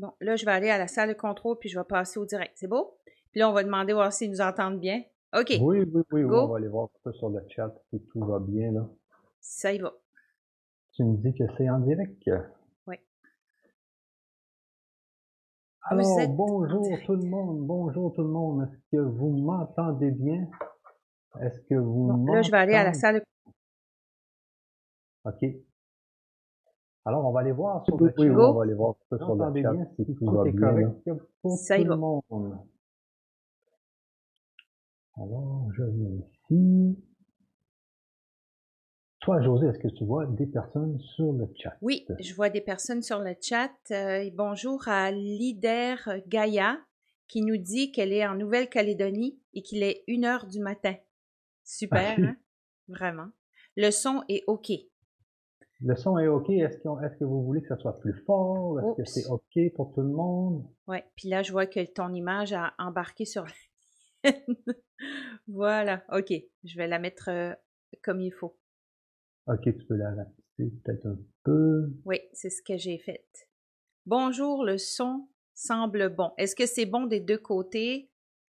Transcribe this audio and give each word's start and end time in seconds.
Bon, 0.00 0.14
là, 0.22 0.34
je 0.34 0.46
vais 0.46 0.52
aller 0.52 0.70
à 0.70 0.78
la 0.78 0.88
salle 0.88 1.10
de 1.10 1.14
contrôle, 1.14 1.58
puis 1.58 1.68
je 1.68 1.78
vais 1.78 1.84
passer 1.84 2.18
au 2.18 2.24
direct. 2.24 2.52
C'est 2.54 2.66
beau? 2.66 2.96
Puis 3.32 3.40
là, 3.40 3.50
on 3.50 3.52
va 3.52 3.62
demander 3.62 3.92
voir 3.92 4.10
s'ils 4.10 4.30
nous 4.30 4.40
entendent 4.40 4.80
bien. 4.80 5.02
OK. 5.38 5.52
Oui, 5.60 5.82
oui, 5.82 6.02
oui, 6.10 6.22
Go. 6.22 6.36
on 6.36 6.48
va 6.48 6.56
aller 6.56 6.68
voir 6.68 6.88
ça 7.04 7.12
sur 7.12 7.28
le 7.28 7.44
chat 7.50 7.70
si 7.90 8.00
tout 8.06 8.24
va 8.24 8.38
bien, 8.38 8.72
là. 8.72 8.88
Ça 9.42 9.74
y 9.74 9.78
va. 9.78 9.92
Tu 10.94 11.04
me 11.04 11.18
dis 11.18 11.34
que 11.34 11.44
c'est 11.58 11.68
en 11.68 11.80
direct? 11.80 12.30
Oui. 12.86 12.96
Alors, 15.82 16.20
êtes 16.20 16.34
bonjour 16.34 16.98
tout 17.04 17.16
le 17.16 17.28
monde, 17.28 17.66
bonjour 17.66 18.14
tout 18.14 18.22
le 18.22 18.28
monde. 18.28 18.62
Est-ce 18.62 18.78
que 18.90 19.02
vous 19.02 19.36
m'entendez 19.36 20.12
bien? 20.12 20.48
Est-ce 21.42 21.60
que 21.68 21.74
vous 21.74 22.06
Bon, 22.06 22.32
là, 22.32 22.40
je 22.40 22.50
vais 22.50 22.56
aller 22.56 22.74
à 22.74 22.84
la 22.84 22.94
salle 22.94 23.16
de 23.16 23.24
OK. 25.26 25.44
Alors, 27.06 27.24
on 27.26 27.32
va 27.32 27.40
aller 27.40 27.52
voir 27.52 27.84
sur 27.86 27.98
le 27.98 28.12
Oui, 28.18 28.26
chat. 28.28 28.34
go. 28.34 28.42
On 28.42 28.52
va 28.54 28.62
aller 28.64 28.74
voir 28.74 28.94
sur 29.16 29.34
le 29.34 29.50
bien 29.52 29.86
si 29.96 30.04
tout 30.04 30.14
tout 30.14 30.30
va 30.30 30.46
est 30.46 30.52
bien, 30.52 30.72
là, 30.72 30.88
correct 31.04 31.22
pour 31.40 31.56
Ça 31.58 31.78
y 31.78 31.84
va. 31.84 31.96
monde. 31.96 32.58
Alors, 35.16 35.68
je 35.72 35.82
vérifie. 35.82 36.98
Toi, 39.20 39.42
José, 39.42 39.66
est-ce 39.66 39.78
que 39.78 39.88
tu 39.88 40.04
vois 40.04 40.24
des 40.26 40.46
personnes 40.46 40.98
sur 40.98 41.32
le 41.32 41.46
chat? 41.54 41.76
Oui, 41.82 42.06
je 42.20 42.34
vois 42.34 42.48
des 42.48 42.62
personnes 42.62 43.02
sur 43.02 43.18
le 43.18 43.34
chat. 43.40 43.70
Euh, 43.90 44.22
et 44.22 44.30
bonjour 44.30 44.88
à 44.88 45.10
Lider 45.10 45.94
Gaïa 46.26 46.78
qui 47.28 47.42
nous 47.42 47.58
dit 47.58 47.92
qu'elle 47.92 48.12
est 48.12 48.26
en 48.26 48.34
Nouvelle-Calédonie 48.34 49.38
et 49.54 49.62
qu'il 49.62 49.82
est 49.82 50.02
une 50.06 50.24
heure 50.24 50.46
du 50.46 50.58
matin. 50.60 50.94
Super, 51.64 52.18
hein? 52.24 52.36
Vraiment. 52.88 53.28
Le 53.76 53.90
son 53.90 54.22
est 54.28 54.42
OK. 54.46 54.70
Le 55.82 55.96
son 55.96 56.18
est 56.18 56.28
OK. 56.28 56.50
Est-ce 56.50 56.78
que, 56.78 57.24
vous 57.24 57.42
voulez 57.42 57.62
que 57.62 57.68
ça 57.68 57.76
soit 57.76 57.98
plus 58.00 58.12
fort? 58.26 58.80
Est-ce 58.80 58.96
que 58.96 59.04
c'est 59.04 59.26
OK 59.30 59.74
pour 59.74 59.92
tout 59.94 60.02
le 60.02 60.08
monde? 60.08 60.66
Ouais. 60.86 61.04
Puis 61.16 61.28
là, 61.28 61.42
je 61.42 61.52
vois 61.52 61.66
que 61.66 61.84
ton 61.90 62.12
image 62.12 62.52
a 62.52 62.74
embarqué 62.78 63.24
sur 63.24 63.44
la. 63.44 64.32
Voilà. 65.48 66.04
OK. 66.12 66.32
Je 66.64 66.76
vais 66.76 66.86
la 66.86 66.98
mettre 66.98 67.30
euh, 67.30 67.54
comme 68.02 68.20
il 68.20 68.30
faut. 68.30 68.58
OK, 69.46 69.62
tu 69.62 69.84
peux 69.86 69.96
la 69.96 70.14
rapetisser 70.14 70.70
peut-être 70.84 71.06
un 71.06 71.18
peu. 71.44 71.90
Oui, 72.04 72.20
c'est 72.34 72.50
ce 72.50 72.62
que 72.62 72.76
j'ai 72.76 72.98
fait. 72.98 73.26
Bonjour, 74.04 74.64
le 74.64 74.76
son 74.76 75.28
semble 75.54 76.14
bon. 76.14 76.32
Est-ce 76.36 76.54
que 76.54 76.66
c'est 76.66 76.86
bon 76.86 77.06
des 77.06 77.20
deux 77.20 77.38
côtés? 77.38 78.09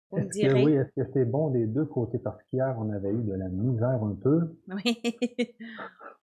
Vous 0.09 0.17
me 0.17 0.23
Est-ce 0.23 0.30
que 0.30 0.33
direz. 0.33 0.63
oui, 0.63 0.73
est-ce 0.73 0.91
que 1.02 1.09
c'est 1.13 1.25
bon 1.25 1.50
des 1.50 1.66
deux 1.66 1.86
côtés? 1.86 2.17
Parce 2.19 2.41
qu'hier, 2.44 2.75
on 2.80 2.89
avait 2.91 3.11
eu 3.11 3.23
de 3.23 3.33
la 3.33 3.50
misère 3.50 4.03
un 4.03 4.16
peu. 4.16 4.58
Oui. 4.69 5.02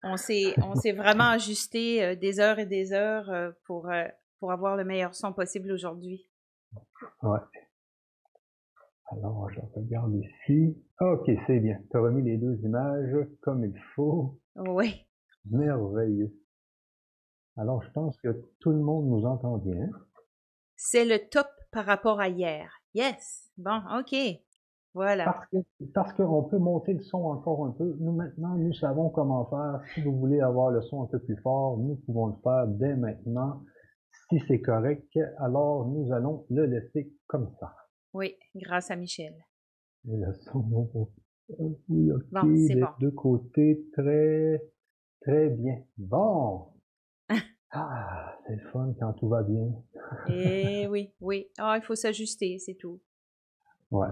on 0.04 0.18
s'est 0.18 0.54
on 0.62 0.76
s'est 0.76 0.92
vraiment 0.92 1.30
ajusté 1.30 2.04
euh, 2.04 2.16
des 2.16 2.40
heures 2.40 2.60
et 2.60 2.66
des 2.66 2.92
heures 2.94 3.30
euh, 3.30 3.52
pour 3.66 3.90
euh, 3.90 4.04
pour 4.40 4.52
avoir 4.52 4.76
le 4.76 4.84
meilleur 4.84 5.16
son 5.16 5.32
possible 5.32 5.72
aujourd'hui. 5.72 6.30
Ouais. 7.24 7.40
Alors, 9.12 9.50
je 9.50 9.60
regarde 9.74 10.14
ici. 10.14 10.78
OK, 11.00 11.32
c'est 11.48 11.60
bien. 11.60 11.80
Tu 11.90 11.98
as 11.98 12.02
remis 12.02 12.22
les 12.22 12.38
deux 12.38 12.56
images 12.64 13.16
comme 13.42 13.66
il 13.66 13.80
faut. 13.96 14.40
Oui. 14.56 15.06
Merveilleux. 15.50 16.32
Alors, 17.58 17.82
je 17.84 17.90
pense 17.92 18.18
que 18.18 18.46
tout 18.60 18.72
le 18.72 18.80
monde 18.80 19.08
nous 19.08 19.26
entend 19.26 19.58
bien. 19.58 19.90
C'est 20.76 21.06
le 21.06 21.18
top 21.30 21.48
par 21.72 21.86
rapport 21.86 22.20
à 22.20 22.30
hier. 22.30 22.79
Yes. 22.94 23.50
Bon, 23.58 23.82
OK. 24.00 24.16
Voilà. 24.96 25.26
Parce 25.26 25.46
que 25.48 25.58
parce 25.94 26.14
qu'on 26.14 26.44
peut 26.44 26.58
monter 26.58 26.94
le 26.94 27.02
son 27.04 27.20
encore 27.26 27.66
un 27.66 27.72
peu. 27.72 27.96
Nous 28.00 28.12
maintenant, 28.12 28.56
nous 28.56 28.74
savons 28.74 29.10
comment 29.10 29.46
faire. 29.46 29.82
Si 29.94 30.02
vous 30.02 30.18
voulez 30.18 30.42
avoir 30.42 30.72
le 30.72 30.82
son 30.82 31.04
un 31.04 31.06
peu 31.08 31.20
plus 31.20 31.38
fort, 31.38 31.78
nous 31.78 31.96
pouvons 32.06 32.28
le 32.28 32.36
faire 32.44 32.68
dès 32.68 32.96
maintenant. 32.96 33.64
Si 34.30 34.40
c'est 34.48 34.62
correct, 34.62 35.08
alors 35.38 35.88
nous 35.88 36.12
allons 36.12 36.46
le 36.50 36.66
laisser 36.66 37.12
comme 37.28 37.52
ça. 37.60 37.74
Oui, 38.14 38.36
grâce 38.56 38.90
à 38.90 38.96
Michel. 38.96 39.34
Et 40.08 40.18
le 40.18 40.34
son, 40.34 40.90
oui, 41.90 42.12
ok, 42.12 42.24
Bon, 42.32 42.56
c'est 42.68 42.76
bon. 42.76 42.88
deux 43.00 43.12
côtés, 43.12 43.86
très, 43.94 44.62
très 45.22 45.50
bien. 45.50 45.78
Bon. 45.98 46.68
Ah, 47.72 48.34
c'est 48.48 48.56
le 48.56 48.68
fun 48.72 48.94
quand 49.00 49.14
tout 49.14 49.30
va 49.30 49.44
bien. 49.44 49.68
Eh 50.28 50.88
oui, 50.88 51.14
oui. 51.22 51.48
Ah, 51.60 51.76
il 51.78 51.84
faut 51.84 51.96
s'ajuster, 51.96 52.58
c'est 52.58 52.74
tout. 52.74 53.00
Ouais. 53.92 54.08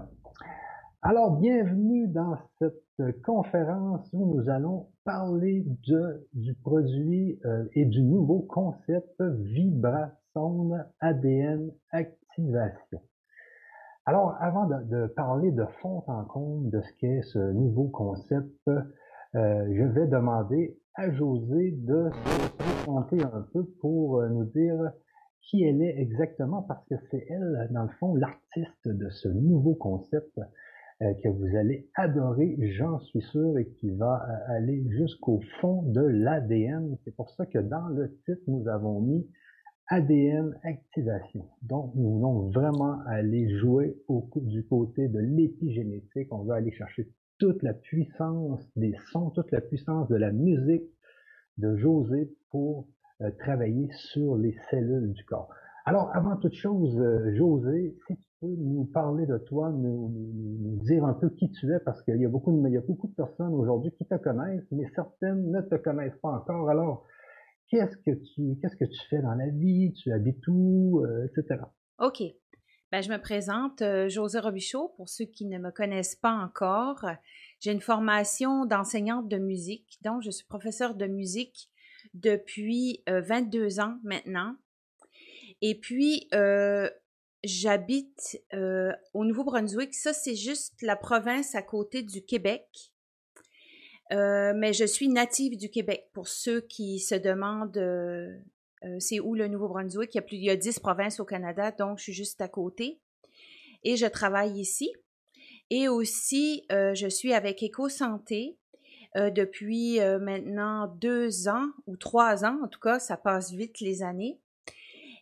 Alors, 1.02 1.36
bienvenue 1.36 2.06
dans 2.08 2.36
cette 2.58 3.22
conférence 3.22 4.08
où 4.12 4.36
nous 4.36 4.48
allons 4.48 4.88
parler 5.04 5.64
de, 5.88 6.28
du 6.34 6.54
produit 6.54 7.40
euh, 7.44 7.64
et 7.74 7.84
du 7.84 8.02
nouveau 8.02 8.40
concept 8.42 9.20
Vibrasonde 9.20 10.86
ADN 11.00 11.72
Activation. 11.90 13.02
Alors, 14.06 14.36
avant 14.40 14.66
de, 14.66 14.84
de 14.84 15.06
parler 15.08 15.50
de 15.50 15.64
fond 15.80 16.04
en 16.06 16.24
comble 16.24 16.70
de 16.70 16.80
ce 16.80 16.92
qu'est 17.00 17.22
ce 17.22 17.38
nouveau 17.52 17.88
concept, 17.88 18.68
euh, 18.68 19.66
je 19.74 19.82
vais 19.82 20.06
demander 20.06 20.78
à 20.98 21.12
José 21.12 21.70
de 21.70 22.10
se 22.10 22.48
présenter 22.58 23.22
un 23.22 23.46
peu 23.52 23.64
pour 23.80 24.18
euh, 24.18 24.28
nous 24.30 24.44
dire 24.46 24.90
qui 25.42 25.62
elle 25.62 25.80
est 25.80 25.96
exactement, 25.96 26.62
parce 26.62 26.84
que 26.86 26.96
c'est 27.08 27.24
elle, 27.30 27.68
dans 27.70 27.84
le 27.84 27.88
fond, 28.00 28.16
l'artiste 28.16 28.88
de 28.88 29.08
ce 29.08 29.28
nouveau 29.28 29.76
concept 29.76 30.36
euh, 31.00 31.14
que 31.22 31.28
vous 31.28 31.56
allez 31.56 31.88
adorer, 31.94 32.56
j'en 32.76 32.98
suis 32.98 33.22
sûr, 33.22 33.56
et 33.58 33.68
qui 33.78 33.90
va 33.90 34.26
euh, 34.28 34.56
aller 34.56 34.84
jusqu'au 34.90 35.40
fond 35.60 35.82
de 35.82 36.00
l'ADN. 36.00 36.98
C'est 37.04 37.14
pour 37.14 37.30
ça 37.30 37.46
que 37.46 37.58
dans 37.60 37.86
le 37.86 38.18
titre, 38.24 38.42
nous 38.48 38.66
avons 38.66 39.00
mis 39.00 39.24
ADN 39.90 40.58
activation. 40.64 41.46
Donc, 41.62 41.94
nous 41.94 42.14
voulons 42.14 42.50
vraiment 42.50 42.98
aller 43.06 43.56
jouer 43.60 43.96
du 44.34 44.66
côté 44.66 45.06
de 45.06 45.20
l'épigénétique. 45.20 46.26
On 46.32 46.42
va 46.42 46.56
aller 46.56 46.72
chercher 46.72 47.08
toute 47.38 47.62
la 47.62 47.74
puissance 47.74 48.60
des 48.76 48.94
sons, 49.12 49.30
toute 49.30 49.50
la 49.50 49.60
puissance 49.60 50.08
de 50.08 50.16
la 50.16 50.32
musique 50.32 50.90
de 51.56 51.76
José 51.76 52.30
pour 52.50 52.88
euh, 53.20 53.30
travailler 53.38 53.88
sur 54.12 54.36
les 54.36 54.56
cellules 54.70 55.12
du 55.12 55.24
corps. 55.24 55.48
Alors, 55.84 56.10
avant 56.14 56.36
toute 56.36 56.54
chose, 56.54 56.98
euh, 57.00 57.34
José, 57.34 57.96
si 58.06 58.16
tu 58.16 58.28
peux 58.40 58.54
nous 58.58 58.84
parler 58.84 59.26
de 59.26 59.38
toi, 59.38 59.70
nous, 59.70 60.78
dire 60.84 61.04
un 61.04 61.14
peu 61.14 61.30
qui 61.30 61.50
tu 61.50 61.72
es, 61.72 61.80
parce 61.80 62.02
qu'il 62.02 62.20
y 62.20 62.26
a 62.26 62.28
beaucoup 62.28 62.52
de, 62.52 62.68
il 62.68 62.74
y 62.74 62.76
a 62.76 62.82
beaucoup 62.82 63.08
de 63.08 63.14
personnes 63.14 63.54
aujourd'hui 63.54 63.90
qui 63.92 64.04
te 64.04 64.14
connaissent, 64.16 64.70
mais 64.70 64.84
certaines 64.94 65.50
ne 65.50 65.60
te 65.62 65.76
connaissent 65.76 66.18
pas 66.20 66.30
encore. 66.30 66.68
Alors, 66.68 67.06
qu'est-ce 67.70 67.96
que 67.96 68.10
tu, 68.10 68.58
qu'est-ce 68.60 68.76
que 68.76 68.84
tu 68.84 69.08
fais 69.08 69.22
dans 69.22 69.34
la 69.34 69.48
vie? 69.48 69.92
Tu 69.94 70.12
habites 70.12 70.46
où? 70.46 71.02
Euh, 71.04 71.26
etc. 71.26 71.62
OK. 72.00 72.22
Ben, 72.90 73.02
je 73.02 73.10
me 73.10 73.18
présente, 73.18 73.82
euh, 73.82 74.08
José 74.08 74.38
Robichaud, 74.38 74.94
pour 74.96 75.10
ceux 75.10 75.26
qui 75.26 75.44
ne 75.44 75.58
me 75.58 75.70
connaissent 75.70 76.16
pas 76.16 76.32
encore. 76.32 77.04
J'ai 77.60 77.72
une 77.72 77.82
formation 77.82 78.64
d'enseignante 78.64 79.28
de 79.28 79.36
musique, 79.36 79.98
donc 80.02 80.22
je 80.22 80.30
suis 80.30 80.46
professeure 80.46 80.94
de 80.94 81.06
musique 81.06 81.68
depuis 82.14 83.02
euh, 83.08 83.20
22 83.20 83.80
ans 83.80 83.98
maintenant. 84.04 84.56
Et 85.60 85.74
puis, 85.74 86.28
euh, 86.34 86.88
j'habite 87.44 88.40
euh, 88.54 88.92
au 89.14 89.24
Nouveau-Brunswick. 89.24 89.94
Ça, 89.94 90.12
c'est 90.12 90.36
juste 90.36 90.80
la 90.82 90.96
province 90.96 91.54
à 91.54 91.62
côté 91.62 92.02
du 92.02 92.24
Québec. 92.24 92.92
Euh, 94.12 94.54
mais 94.56 94.72
je 94.72 94.84
suis 94.84 95.08
native 95.08 95.56
du 95.56 95.68
Québec. 95.68 96.08
Pour 96.12 96.28
ceux 96.28 96.62
qui 96.62 97.00
se 97.00 97.14
demandent 97.14 97.76
euh, 98.84 98.96
c'est 98.98 99.20
où 99.20 99.34
le 99.34 99.48
Nouveau-Brunswick, 99.48 100.14
il 100.14 100.16
y 100.16 100.20
a 100.20 100.22
plus, 100.22 100.36
il 100.36 100.44
y 100.44 100.50
a 100.50 100.56
10 100.56 100.78
provinces 100.78 101.20
au 101.20 101.24
Canada, 101.24 101.72
donc 101.72 101.98
je 101.98 102.04
suis 102.04 102.12
juste 102.12 102.40
à 102.40 102.48
côté. 102.48 103.00
Et 103.84 103.96
je 103.96 104.06
travaille 104.06 104.58
ici. 104.58 104.92
Et 105.70 105.88
aussi, 105.88 106.64
euh, 106.72 106.94
je 106.94 107.08
suis 107.08 107.34
avec 107.34 107.62
EcoSanté 107.62 108.56
euh, 109.16 109.30
depuis 109.30 110.00
euh, 110.00 110.18
maintenant 110.18 110.86
deux 111.00 111.48
ans 111.48 111.68
ou 111.86 111.96
trois 111.96 112.44
ans. 112.44 112.58
En 112.62 112.68
tout 112.68 112.80
cas, 112.80 112.98
ça 112.98 113.16
passe 113.16 113.52
vite 113.52 113.80
les 113.80 114.02
années. 114.02 114.40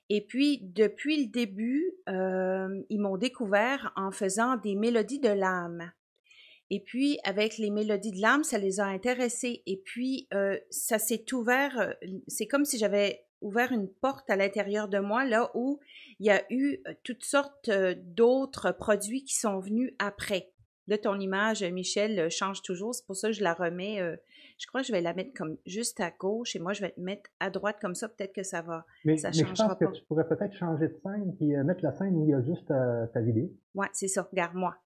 Et 0.08 0.20
puis, 0.20 0.60
depuis 0.62 1.24
le 1.24 1.30
début, 1.30 1.84
ils 2.06 3.00
m'ont 3.00 3.16
découvert 3.16 3.92
en 3.96 4.12
faisant 4.12 4.56
des 4.56 4.76
mélodies 4.76 5.18
de 5.18 5.30
l'âme. 5.30 5.90
Et 6.70 6.78
puis, 6.78 7.18
avec 7.24 7.58
les 7.58 7.70
mélodies 7.70 8.12
de 8.12 8.20
l'âme, 8.20 8.44
ça 8.44 8.56
les 8.56 8.78
a 8.78 8.84
intéressés. 8.84 9.64
Et 9.66 9.78
puis, 9.84 10.28
ça 10.70 11.00
s'est 11.00 11.24
ouvert, 11.34 11.92
c'est 12.28 12.46
comme 12.46 12.64
si 12.64 12.78
j'avais 12.78 13.25
ouvert 13.40 13.72
une 13.72 13.88
porte 13.88 14.28
à 14.30 14.36
l'intérieur 14.36 14.88
de 14.88 14.98
moi, 14.98 15.24
là 15.24 15.50
où 15.54 15.80
il 16.18 16.26
y 16.26 16.30
a 16.30 16.42
eu 16.50 16.78
euh, 16.86 16.94
toutes 17.04 17.24
sortes 17.24 17.68
euh, 17.68 17.94
d'autres 17.98 18.72
produits 18.72 19.24
qui 19.24 19.34
sont 19.34 19.58
venus 19.60 19.92
après. 19.98 20.52
Là, 20.88 20.98
ton 20.98 21.18
image, 21.18 21.64
Michel, 21.64 22.18
euh, 22.18 22.28
change 22.30 22.62
toujours. 22.62 22.94
C'est 22.94 23.04
pour 23.06 23.16
ça 23.16 23.28
que 23.28 23.34
je 23.34 23.42
la 23.42 23.54
remets. 23.54 24.00
euh, 24.00 24.16
je 24.58 24.66
crois 24.68 24.80
que 24.80 24.86
je 24.86 24.92
vais 24.92 25.00
la 25.02 25.12
mettre 25.14 25.34
comme 25.34 25.58
juste 25.66 26.00
à 26.00 26.10
gauche 26.12 26.54
et 26.56 26.58
moi, 26.60 26.72
je 26.72 26.80
vais 26.80 26.92
te 26.92 27.00
mettre 27.00 27.28
à 27.40 27.50
droite 27.50 27.76
comme 27.80 27.94
ça. 27.96 28.08
Peut-être 28.08 28.32
que 28.32 28.42
ça 28.44 28.62
va. 28.62 28.86
Mais, 29.04 29.16
Ça 29.18 29.28
mais 29.28 29.34
je 29.34 29.44
pense 29.44 29.58
que 29.74 29.84
pas. 29.84 29.90
tu 29.92 30.02
pourrais 30.04 30.26
peut-être 30.28 30.54
changer 30.54 30.88
de 30.88 30.94
scène 31.02 31.36
euh, 31.42 31.64
mettre 31.64 31.82
la 31.84 31.92
scène 31.92 32.16
où 32.16 32.24
il 32.24 32.30
y 32.30 32.34
a 32.34 32.40
juste 32.40 32.70
euh, 32.70 33.06
ta 33.08 33.20
vidéo. 33.20 33.50
Ouais, 33.74 33.88
c'est 33.92 34.08
ça. 34.08 34.22
Regarde-moi. 34.30 34.76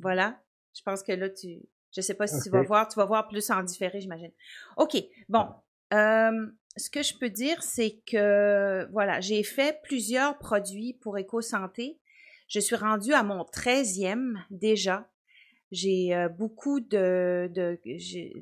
Voilà. 0.00 0.40
Je 0.74 0.82
pense 0.82 1.02
que 1.02 1.12
là, 1.12 1.28
tu. 1.28 1.60
Je 1.92 2.00
sais 2.00 2.14
pas 2.14 2.26
si 2.26 2.40
tu 2.40 2.50
vas 2.50 2.62
voir. 2.62 2.88
Tu 2.88 2.98
vas 2.98 3.04
voir 3.04 3.28
plus 3.28 3.50
en 3.50 3.62
différé, 3.62 4.00
j'imagine. 4.00 4.30
OK. 4.76 4.96
Bon. 5.28 5.46
Euh, 5.92 6.46
ce 6.76 6.90
que 6.90 7.02
je 7.02 7.14
peux 7.18 7.30
dire, 7.30 7.62
c'est 7.62 8.00
que 8.06 8.88
voilà, 8.92 9.20
j'ai 9.20 9.42
fait 9.42 9.80
plusieurs 9.82 10.38
produits 10.38 10.94
pour 10.94 11.18
éco-santé. 11.18 11.98
Je 12.48 12.60
suis 12.60 12.76
rendue 12.76 13.12
à 13.12 13.22
mon 13.22 13.42
13e 13.42 14.36
déjà. 14.50 15.08
J'ai 15.72 16.14
euh, 16.14 16.28
beaucoup 16.28 16.80
de, 16.80 17.50
de 17.52 17.78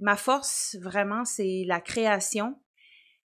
ma 0.01 0.17
force 0.17 0.77
vraiment, 0.81 1.25
c'est 1.25 1.65
la 1.67 1.81
création. 1.81 2.59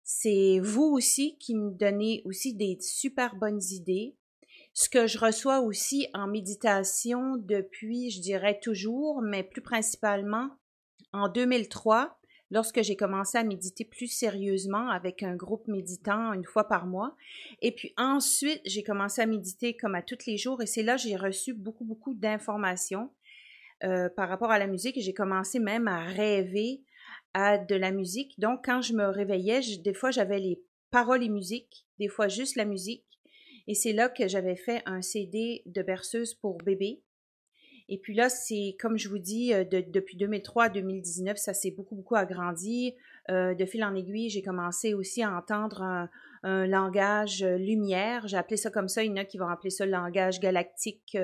C'est 0.04 0.60
vous 0.62 0.86
aussi 0.86 1.38
qui 1.38 1.56
me 1.56 1.72
donnez 1.72 2.22
aussi 2.25 2.56
des 2.56 2.78
super 2.81 3.36
bonnes 3.36 3.62
idées. 3.72 4.16
Ce 4.74 4.90
que 4.90 5.07
je 5.07 5.18
reçois 5.18 5.60
aussi 5.60 6.07
en 6.13 6.28
méditation 6.28 7.36
depuis, 7.38 8.10
je 8.10 8.22
dirais 8.22 8.60
toujours, 8.62 9.22
mais 9.22 9.44
plus 9.44 9.62
principalement 9.62 10.50
en 11.12 11.28
2003, 11.28 12.19
lorsque 12.51 12.81
j'ai 12.81 12.96
commencé 12.96 13.38
à 13.38 13.44
méditer 13.44 13.86
plus 13.86 14.07
sérieusement 14.07 14.90
avec 14.90 15.24
un 15.24 15.36
groupe 15.36 15.68
méditant 15.68 16.34
une 16.34 16.46
fois 16.46 16.68
par 16.68 16.88
mois. 16.88 17.16
Et 17.62 17.72
puis 17.72 17.94
ensuite, 17.98 18.62
j'ai 18.66 18.84
commencé 18.84 19.22
à 19.22 19.25
méditer 19.25 19.75
comme 19.75 19.96
à 19.96 20.01
tous 20.01 20.25
les 20.25 20.38
jours 20.38 20.62
et 20.62 20.66
c'est 20.66 20.84
là 20.84 20.96
que 20.96 21.01
j'ai 21.01 21.16
reçu 21.16 21.54
beaucoup, 21.54 21.86
beaucoup 21.86 22.13
d'informations 22.13 23.12
euh, 23.84 24.10
par 24.10 24.28
rapport 24.30 24.51
à 24.51 24.60
la 24.60 24.68
musique 24.68 24.98
et 24.98 25.01
j'ai 25.01 25.13
commencé 25.13 25.60
même 25.60 25.88
à 25.88 26.00
rêver 26.00 26.84
à 27.34 27.57
de 27.57 27.75
la 27.75 27.92
musique. 27.92 28.40
Donc, 28.40 28.66
quand 28.66 28.81
je 28.81 28.94
me 28.94 29.06
réveillais, 29.06 29.62
des 29.84 29.94
fois, 29.94 30.12
j'avais 30.12 30.40
les 30.40 30.62
paroles 30.92 31.24
et 31.24 31.30
musique, 31.30 31.86
des 32.00 32.07
fois 32.07 32.28
juste 32.28 32.56
la 32.56 32.66
musique. 32.66 33.06
Et 33.68 33.75
c'est 33.75 33.94
là 33.94 34.10
que 34.10 34.28
j'avais 34.28 34.56
fait 34.56 34.81
un 34.86 35.01
CD 35.01 35.62
de 35.66 35.81
berceuse 35.84 36.34
pour 36.34 36.57
bébé. 36.57 37.01
Et 37.91 37.97
puis 37.97 38.13
là, 38.13 38.30
c'est 38.30 38.77
comme 38.80 38.97
je 38.97 39.09
vous 39.09 39.18
dis, 39.18 39.51
euh, 39.51 39.63
depuis 39.65 40.15
2003 40.15 40.65
à 40.65 40.69
2019, 40.69 41.38
ça 41.38 41.56
s'est 41.56 41.71
beaucoup, 41.71 41.95
beaucoup 41.95 42.15
agrandi. 42.15 42.94
Euh, 43.31 43.56
de 43.56 43.65
fil 43.65 43.83
en 43.83 43.95
aiguille, 43.95 44.30
j'ai 44.30 44.44
commencé 44.44 44.94
aussi 44.94 45.24
à 45.24 45.36
entendre 45.36 45.81
un, 45.81 46.07
langage 46.68 47.41
euh, 47.41 47.57
lumière. 47.57 48.27
J'ai 48.27 48.38
appelé 48.38 48.57
ça 48.57 48.69
comme 48.69 48.88
ça. 48.88 49.03
Il 49.03 49.09
y 49.09 49.13
en 49.13 49.18
a 49.18 49.25
qui 49.25 49.39
vont 49.39 49.47
appeler 49.47 49.71
ça 49.71 49.86
le 49.88 49.91
langage 49.91 50.39
galactique, 50.39 51.18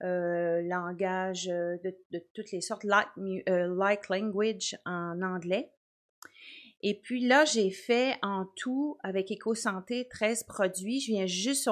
langage 0.00 1.46
de, 1.46 2.22
toutes 2.32 2.52
les 2.52 2.60
sortes, 2.60 2.84
like 2.84 4.08
language 4.08 4.78
en 4.86 5.20
anglais. 5.20 5.68
Et 6.82 6.94
puis 6.94 7.26
là, 7.26 7.44
j'ai 7.44 7.70
fait 7.70 8.16
en 8.22 8.46
tout 8.56 8.98
avec 9.02 9.32
EcoSanté 9.32 10.06
13 10.08 10.44
produits. 10.44 11.00
Je 11.00 11.12
viens 11.12 11.26
juste, 11.26 11.68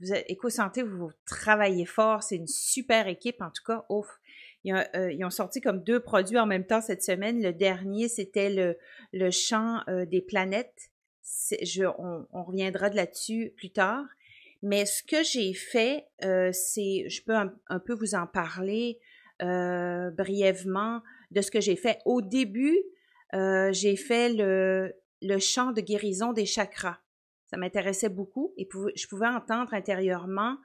vous 0.00 0.12
EcoSanté, 0.12 0.82
vous 0.82 1.10
travaillez 1.26 1.86
fort, 1.86 2.22
c'est 2.22 2.36
une 2.36 2.46
super 2.46 3.08
équipe 3.08 3.40
en 3.40 3.50
tout 3.50 3.64
cas. 3.66 3.84
Ouf. 3.88 4.20
Euh, 4.66 5.12
ils 5.12 5.24
ont, 5.24 5.30
sorti 5.30 5.60
comme 5.60 5.82
deux 5.82 6.00
produits 6.00 6.38
en 6.38 6.46
même 6.46 6.64
temps 6.64 6.80
cette 6.80 7.02
semaine. 7.02 7.42
Le 7.42 7.52
dernier, 7.52 8.08
c'était 8.08 8.48
le, 8.48 8.78
le 9.12 9.30
chant 9.30 9.80
euh, 9.88 10.06
des 10.06 10.22
planètes. 10.22 10.90
On, 11.98 12.44
reviendra 12.44 12.90
de 12.90 12.96
là-dessus 12.96 13.52
plus 13.56 13.70
tard. 13.70 14.04
Mais 14.62 14.86
ce 14.86 15.02
que 15.02 15.22
j'ai 15.22 15.52
fait, 15.52 16.06
euh, 16.24 16.50
c'est, 16.52 17.08
je 17.08 17.22
peux 17.22 17.34
un, 17.34 17.78
peu 17.80 17.94
vous 17.94 18.14
en 18.14 18.26
parler 18.26 18.98
brièvement 19.40 21.02
de 21.32 21.42
ce 21.42 21.50
que 21.50 21.60
j'ai 21.60 21.76
fait. 21.76 21.98
Au 22.06 22.22
début, 22.22 22.78
euh, 23.34 23.72
j'ai 23.72 23.96
fait 23.96 24.32
le, 24.32 25.38
chant 25.38 25.72
de 25.72 25.80
guérison 25.80 26.32
des 26.32 26.46
chakras. 26.46 26.98
Ça 27.50 27.56
m'intéressait 27.56 28.08
beaucoup 28.08 28.54
et 28.56 28.68
je 28.94 29.06
pouvais 29.06 29.26
entendre 29.26 29.74
intérieurement 29.74 30.56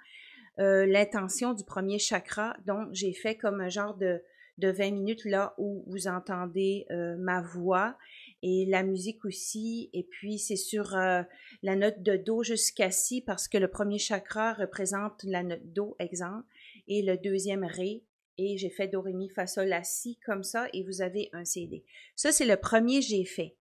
euh, 0.60 0.86
l'intention 0.86 1.54
du 1.54 1.64
premier 1.64 2.00
chakra. 2.00 2.56
Donc, 2.66 2.90
j'ai 2.92 3.14
fait 3.14 3.36
comme 3.36 3.62
un 3.62 3.70
genre 3.70 3.96
de, 3.96 4.22
de 4.58 4.70
20 4.70 4.92
minutes 4.92 5.26
là 5.26 5.54
où 5.58 5.84
vous 5.88 6.08
entendez 6.08 6.86
euh, 6.92 7.16
ma 7.18 7.42
voix 7.42 7.98
et 8.42 8.66
la 8.68 8.84
musique 8.84 9.26
aussi. 9.26 9.90
Et 9.94 10.04
puis, 10.04 10.40
c'est 10.40 10.56
sur 10.56 10.92
la 10.92 11.76
note 11.76 12.02
de 12.02 12.18
Do 12.18 12.44
jusqu'à 12.44 12.92
Si 12.92 13.22
parce 13.22 13.48
que 13.48 13.58
le 13.58 13.68
premier 13.68 14.00
chakra 14.00 14.54
représente 14.54 15.24
la 15.24 15.44
note 15.44 15.74
Do, 15.74 15.96
exemple, 16.00 16.46
et 16.88 17.02
le 17.02 17.18
deuxième 17.18 17.64
Ré 17.64 18.04
et 18.40 18.58
j'ai 18.58 18.70
fait 18.70 18.88
Do, 18.88 19.02
Ré, 19.02 19.12
Mi, 19.12 19.30
Fa, 19.30 19.44
La, 19.66 19.82
comme 20.26 20.44
ça 20.44 20.68
et 20.74 20.84
vous 20.84 21.02
avez 21.02 21.30
un 21.34 21.44
CD. 21.44 21.84
Ça, 22.16 22.32
c'est 22.32 22.46
le 22.46 22.56
premier 22.56 23.02
j'ai 23.02 23.26
fait. 23.26 23.58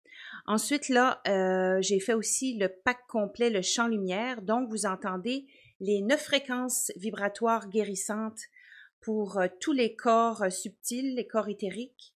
Ensuite, 0.48 0.90
là, 0.90 1.22
euh, 1.28 1.80
j'ai 1.81 2.00
fait 2.00 2.16
aussi 2.16 2.58
le 2.58 2.68
pack 2.68 3.06
complet, 3.08 3.52
le 3.52 3.62
champ 3.62 3.88
lumière. 3.88 4.42
Donc, 4.42 4.70
vous 4.70 4.88
entendez 4.88 5.46
les 5.80 6.02
neuf 6.02 6.24
fréquences 6.24 6.92
vibratoires 6.96 7.70
guérissantes 7.70 8.42
pour 9.00 9.38
euh, 9.38 9.48
tous 9.60 9.74
les 9.74 9.96
corps 9.96 10.42
euh, 10.42 10.50
subtils, 10.50 11.16
les 11.16 11.28
corps 11.28 11.50
éthériques. 11.50 12.16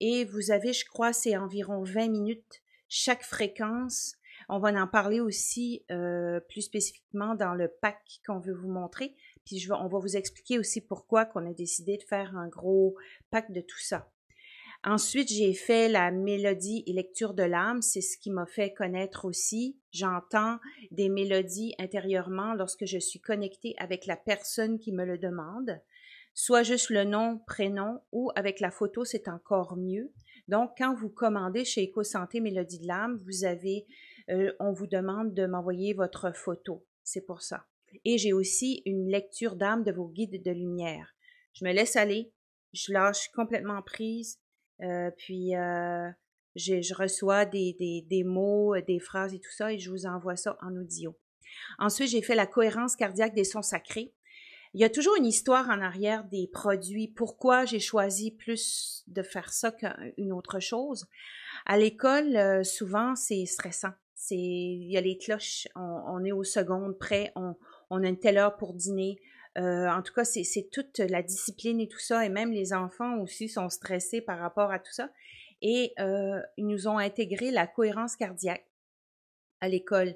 Et 0.00 0.24
vous 0.24 0.50
avez, 0.50 0.72
je 0.72 0.86
crois, 0.86 1.12
c'est 1.12 1.36
environ 1.36 1.82
20 1.82 2.08
minutes 2.08 2.62
chaque 2.88 3.22
fréquence. 3.22 4.16
On 4.48 4.58
va 4.58 4.70
en 4.70 4.86
parler 4.86 5.20
aussi 5.20 5.82
plus 6.48 6.62
spécifiquement 6.62 7.34
dans 7.34 7.54
le 7.54 7.68
pack 7.68 8.20
qu'on 8.24 8.38
veut 8.38 8.54
vous 8.54 8.70
montrer. 8.70 9.14
On 9.70 9.88
va 9.88 9.98
vous 9.98 10.16
expliquer 10.16 10.58
aussi 10.58 10.80
pourquoi 10.80 11.24
qu'on 11.24 11.48
a 11.48 11.52
décidé 11.52 11.96
de 11.96 12.02
faire 12.02 12.36
un 12.36 12.48
gros 12.48 12.96
pack 13.30 13.52
de 13.52 13.60
tout 13.60 13.78
ça. 13.80 14.10
Ensuite, 14.84 15.28
j'ai 15.28 15.54
fait 15.54 15.88
la 15.88 16.12
mélodie 16.12 16.84
et 16.86 16.92
lecture 16.92 17.34
de 17.34 17.42
l'âme. 17.42 17.82
C'est 17.82 18.00
ce 18.00 18.16
qui 18.16 18.30
m'a 18.30 18.46
fait 18.46 18.72
connaître 18.72 19.24
aussi. 19.24 19.76
J'entends 19.90 20.58
des 20.92 21.08
mélodies 21.08 21.74
intérieurement 21.78 22.54
lorsque 22.54 22.84
je 22.84 22.98
suis 22.98 23.20
connectée 23.20 23.74
avec 23.78 24.06
la 24.06 24.16
personne 24.16 24.78
qui 24.78 24.92
me 24.92 25.04
le 25.04 25.18
demande. 25.18 25.80
Soit 26.32 26.62
juste 26.62 26.90
le 26.90 27.02
nom, 27.02 27.40
prénom 27.48 28.00
ou 28.12 28.30
avec 28.36 28.60
la 28.60 28.70
photo, 28.70 29.04
c'est 29.04 29.26
encore 29.26 29.76
mieux. 29.76 30.12
Donc, 30.46 30.70
quand 30.78 30.94
vous 30.94 31.10
commandez 31.10 31.64
chez 31.64 31.88
EcoSanté 31.88 32.40
Mélodie 32.40 32.78
de 32.78 32.86
l'âme, 32.86 33.20
vous 33.26 33.44
avez, 33.44 33.84
euh, 34.30 34.52
on 34.60 34.72
vous 34.72 34.86
demande 34.86 35.34
de 35.34 35.46
m'envoyer 35.46 35.92
votre 35.92 36.32
photo. 36.32 36.86
C'est 37.02 37.26
pour 37.26 37.42
ça. 37.42 37.66
Et 38.04 38.18
j'ai 38.18 38.32
aussi 38.32 38.82
une 38.86 39.08
lecture 39.08 39.56
d'âme 39.56 39.84
de 39.84 39.92
vos 39.92 40.08
guides 40.08 40.42
de 40.42 40.50
lumière. 40.50 41.14
Je 41.52 41.64
me 41.64 41.72
laisse 41.72 41.96
aller, 41.96 42.32
je 42.72 42.92
lâche 42.92 43.28
complètement 43.34 43.82
prise, 43.82 44.40
euh, 44.82 45.10
puis 45.16 45.56
euh, 45.56 46.08
je, 46.54 46.94
reçois 46.94 47.44
des, 47.44 48.04
des, 48.08 48.24
mots, 48.24 48.74
des 48.86 49.00
phrases 49.00 49.34
et 49.34 49.40
tout 49.40 49.52
ça, 49.52 49.72
et 49.72 49.78
je 49.78 49.90
vous 49.90 50.06
envoie 50.06 50.36
ça 50.36 50.56
en 50.62 50.76
audio. 50.76 51.16
Ensuite, 51.78 52.08
j'ai 52.08 52.22
fait 52.22 52.34
la 52.34 52.46
cohérence 52.46 52.96
cardiaque 52.96 53.34
des 53.34 53.44
sons 53.44 53.62
sacrés. 53.62 54.12
Il 54.74 54.80
y 54.80 54.84
a 54.84 54.90
toujours 54.90 55.16
une 55.16 55.26
histoire 55.26 55.68
en 55.70 55.80
arrière 55.80 56.24
des 56.24 56.46
produits. 56.46 57.08
Pourquoi 57.08 57.64
j'ai 57.64 57.80
choisi 57.80 58.30
plus 58.30 59.02
de 59.06 59.22
faire 59.22 59.50
ça 59.50 59.72
qu'une 59.72 60.32
autre 60.32 60.60
chose? 60.60 61.06
À 61.64 61.78
l'école, 61.78 62.36
euh, 62.36 62.62
souvent, 62.62 63.14
c'est 63.16 63.46
stressant. 63.46 63.92
Il 64.30 64.90
y 64.90 64.98
a 64.98 65.00
les 65.00 65.16
cloches, 65.16 65.68
on, 65.74 66.22
est 66.24 66.32
au 66.32 66.44
seconde 66.44 66.98
près, 66.98 67.32
on, 67.34 67.56
on 67.90 68.02
a 68.02 68.08
une 68.08 68.18
telle 68.18 68.38
heure 68.38 68.56
pour 68.56 68.74
dîner. 68.74 69.18
Euh, 69.56 69.88
en 69.88 70.02
tout 70.02 70.12
cas, 70.12 70.24
c'est 70.24 70.68
toute 70.70 70.98
la 70.98 71.22
discipline 71.22 71.80
et 71.80 71.88
tout 71.88 71.98
ça, 71.98 72.24
et 72.24 72.28
même 72.28 72.52
les 72.52 72.72
enfants 72.72 73.18
aussi 73.18 73.48
sont 73.48 73.68
stressés 73.68 74.20
par 74.20 74.38
rapport 74.38 74.70
à 74.70 74.78
tout 74.78 74.92
ça. 74.92 75.10
Et 75.62 75.92
euh, 75.98 76.40
ils 76.56 76.66
nous 76.66 76.86
ont 76.86 76.98
intégré 76.98 77.50
la 77.50 77.66
cohérence 77.66 78.14
cardiaque 78.14 78.66
à 79.60 79.68
l'école. 79.68 80.14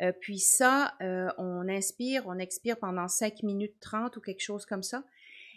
Euh, 0.00 0.12
puis 0.12 0.38
ça, 0.38 0.94
on 1.38 1.68
inspire, 1.68 2.24
on 2.26 2.38
expire 2.38 2.78
pendant 2.78 3.08
5 3.08 3.42
minutes 3.42 3.74
30 3.80 4.16
ou 4.16 4.20
quelque 4.20 4.42
chose 4.42 4.66
comme 4.66 4.82
ça. 4.82 5.04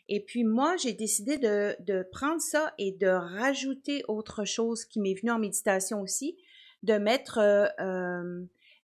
Et 0.09 0.23
puis 0.23 0.43
moi, 0.43 0.77
j'ai 0.77 0.93
décidé 0.93 1.37
de, 1.37 1.75
de, 1.79 2.01
prendre 2.01 2.41
ça 2.41 2.73
et 2.77 2.93
de 2.93 3.07
rajouter 3.07 4.03
autre 4.07 4.45
chose 4.45 4.85
qui 4.85 5.01
m'est 5.01 5.15
venu 5.15 5.31
en 5.31 5.39
méditation 5.39 6.01
aussi, 6.01 6.37
de 6.81 6.93
mettre 6.93 7.39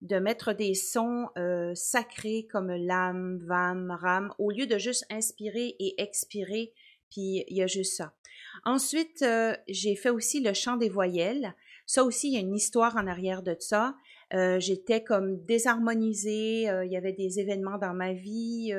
de 0.03 0.19
mettre 0.19 0.53
des 0.53 0.75
sons 0.75 1.29
euh, 1.39 1.75
sacrés 1.75 2.47
comme 2.51 2.71
lam, 2.71 3.39
vam, 3.47 3.91
ram, 3.91 4.35
au 4.39 4.51
lieu 4.51 4.67
de 4.67 4.77
juste 4.77 5.07
inspirer 5.11 5.77
et 5.79 6.01
expirer, 6.03 6.73
puis 7.11 7.45
il 7.49 7.57
y 7.57 7.63
a 7.63 7.67
juste 7.69 7.97
ça. 7.97 8.13
Ensuite, 8.65 9.23
euh, 9.23 9.57
j'ai 9.69 9.95
fait 9.95 10.11
aussi 10.11 10.41
le 10.41 10.53
chant 10.53 10.77
des 10.77 10.89
voyelles. 10.89 11.55
Ça 11.87 12.05
aussi, 12.05 12.29
il 12.29 12.35
y 12.35 12.37
a 12.37 12.41
une 12.41 12.55
histoire 12.55 12.97
en 12.97 13.07
arrière 13.07 13.43
de 13.43 13.57
ça. 13.61 13.95
Euh, 14.35 14.59
j'étais 14.59 15.05
comme 15.05 15.45
désharmonisée, 15.45 16.63
il 16.63 16.91
y 16.91 16.97
avait 16.97 17.13
des 17.13 17.39
événements 17.39 17.79
dans 17.79 17.95
ma 17.95 18.13
vie, 18.13 18.73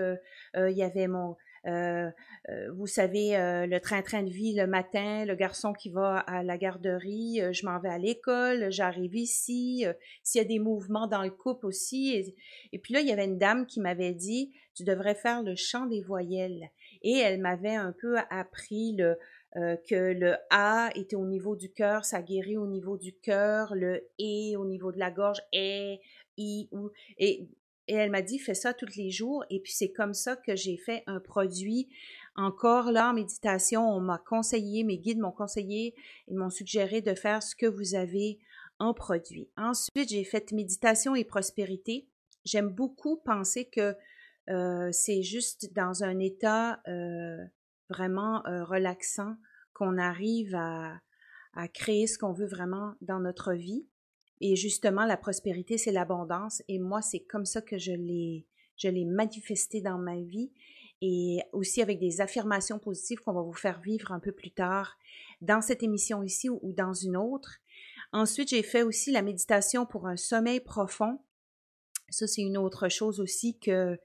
il 0.55 0.77
y 0.77 0.83
avait 0.83 1.07
mon 1.07 1.31
euh, 1.31 1.33
euh, 1.33 1.42
vous 1.65 2.88
savez, 2.88 3.38
euh, 3.38 3.65
le 3.65 3.79
train-train 3.79 4.24
de 4.24 4.29
vie 4.29 4.53
le 4.53 4.67
matin, 4.67 5.25
le 5.25 5.36
garçon 5.36 5.74
qui 5.74 5.89
va 5.89 6.17
à 6.20 6.43
la 6.43 6.58
garderie, 6.58 7.41
je 7.51 7.65
m'en 7.65 7.79
vais 7.79 7.89
à 7.89 7.98
l'école, 7.98 8.72
j'arrive 8.72 9.15
ici, 9.15 9.86
s'il 10.24 10.41
y 10.41 10.43
a 10.43 10.48
des 10.48 10.60
mouvements 10.60 11.08
dans 11.08 11.24
le 11.24 11.29
couple 11.29 11.65
aussi. 11.65 12.36
Et, 12.72 12.79
puis 12.79 12.93
là, 12.93 13.00
il 13.00 13.08
y 13.08 13.12
avait 13.12 13.25
une 13.25 13.38
dame 13.38 13.65
qui 13.65 13.79
m'avait 13.79 14.13
dit, 14.13 14.51
tu 14.74 14.84
devrais 14.84 15.15
faire 15.15 15.41
le 15.43 15.55
chant 15.55 15.86
des 15.86 16.01
voyelles. 16.01 16.70
Et 17.01 17.17
elle 17.17 17.39
m'avait 17.39 17.75
un 17.75 17.93
peu 17.93 18.17
appris 18.29 18.96
le, 18.98 19.17
que 19.55 20.13
le 20.13 20.36
A 20.50 20.89
était 20.96 21.15
au 21.15 21.25
niveau 21.25 21.55
du 21.55 21.72
cœur, 21.72 22.05
ça 22.05 22.22
guérit 22.22 22.58
au 22.58 22.67
niveau 22.67 22.98
du 22.98 23.13
cœur, 23.13 23.74
le 23.75 24.10
E 24.20 24.58
au 24.58 24.65
niveau 24.65 24.91
de 24.91 25.00
la 25.00 25.12
gorge, 25.12 25.39
E, 25.55 25.96
I, 26.38 26.67
ou. 26.72 26.89
Et 27.17 27.48
et 27.87 27.95
elle 27.95 28.11
m'a 28.11 28.21
dit, 28.21 28.39
fais 28.39 28.53
ça 28.53 28.73
tous 28.73 28.95
les 28.95 29.09
jours. 29.09 29.43
Et 29.49 29.59
puis 29.59 29.73
c'est 29.73 29.91
comme 29.91 30.13
ça 30.13 30.35
que 30.35 30.55
j'ai 30.55 30.77
fait 30.77 31.03
un 31.07 31.19
produit. 31.19 31.89
Encore 32.35 32.91
là, 32.91 33.09
en 33.09 33.13
méditation, 33.13 33.87
on 33.87 33.99
m'a 33.99 34.17
conseillé, 34.17 34.83
mes 34.83 34.97
guides 34.97 35.19
m'ont 35.19 35.31
conseillé, 35.31 35.93
ils 36.27 36.37
m'ont 36.37 36.49
suggéré 36.49 37.01
de 37.01 37.13
faire 37.13 37.43
ce 37.43 37.55
que 37.55 37.65
vous 37.65 37.95
avez 37.95 38.39
en 38.79 38.93
produit. 38.93 39.49
Ensuite, 39.57 40.09
j'ai 40.09 40.23
fait 40.23 40.51
méditation 40.51 41.15
et 41.15 41.23
prospérité. 41.23 42.07
J'aime 42.45 42.69
beaucoup 42.69 43.17
penser 43.17 43.69
que 43.69 43.95
euh, 44.49 44.89
c'est 44.91 45.21
juste 45.21 45.73
dans 45.73 46.03
un 46.03 46.19
état 46.19 46.81
euh, 46.87 47.37
vraiment 47.89 48.45
euh, 48.47 48.63
relaxant 48.63 49.35
qu'on 49.73 49.97
arrive 49.97 50.55
à, 50.55 50.99
à 51.53 51.67
créer 51.67 52.07
ce 52.07 52.17
qu'on 52.17 52.33
veut 52.33 52.47
vraiment 52.47 52.95
dans 53.01 53.19
notre 53.19 53.53
vie. 53.53 53.87
Et 54.41 54.55
justement, 54.55 55.05
la 55.05 55.17
prospérité, 55.17 55.77
c'est 55.77 55.91
l'abondance. 55.91 56.61
Et 56.67 56.79
moi, 56.79 57.01
c'est 57.01 57.21
comme 57.21 57.45
ça 57.45 57.61
que 57.61 57.77
je 57.77 57.91
l'ai, 57.91 58.45
je 58.77 58.87
l'ai 58.87 59.05
manifesté 59.05 59.81
dans 59.81 59.97
ma 59.97 60.19
vie. 60.19 60.51
Et 61.01 61.41
aussi 61.51 61.81
avec 61.81 61.99
des 61.99 62.21
affirmations 62.21 62.79
positives 62.79 63.19
qu'on 63.19 63.33
va 63.33 63.41
vous 63.41 63.53
faire 63.53 63.81
vivre 63.81 64.11
un 64.11 64.19
peu 64.19 64.31
plus 64.31 64.51
tard 64.51 64.97
dans 65.41 65.61
cette 65.61 65.83
émission 65.83 66.23
ici 66.23 66.49
ou, 66.49 66.73
dans 66.73 66.93
une 66.93 67.17
autre. 67.17 67.59
Ensuite, 68.13 68.49
j'ai 68.49 68.63
fait 68.63 68.83
aussi 68.83 69.11
la 69.11 69.21
méditation 69.21 69.85
pour 69.85 70.07
un 70.07 70.15
sommeil 70.15 70.61
profond. 70.61 71.19
Ça, 72.09 72.27
c'est 72.27 72.41
une 72.41 72.57
autre 72.57 72.87
chose 72.87 73.19
aussi 73.19 73.59
que, 73.59 73.99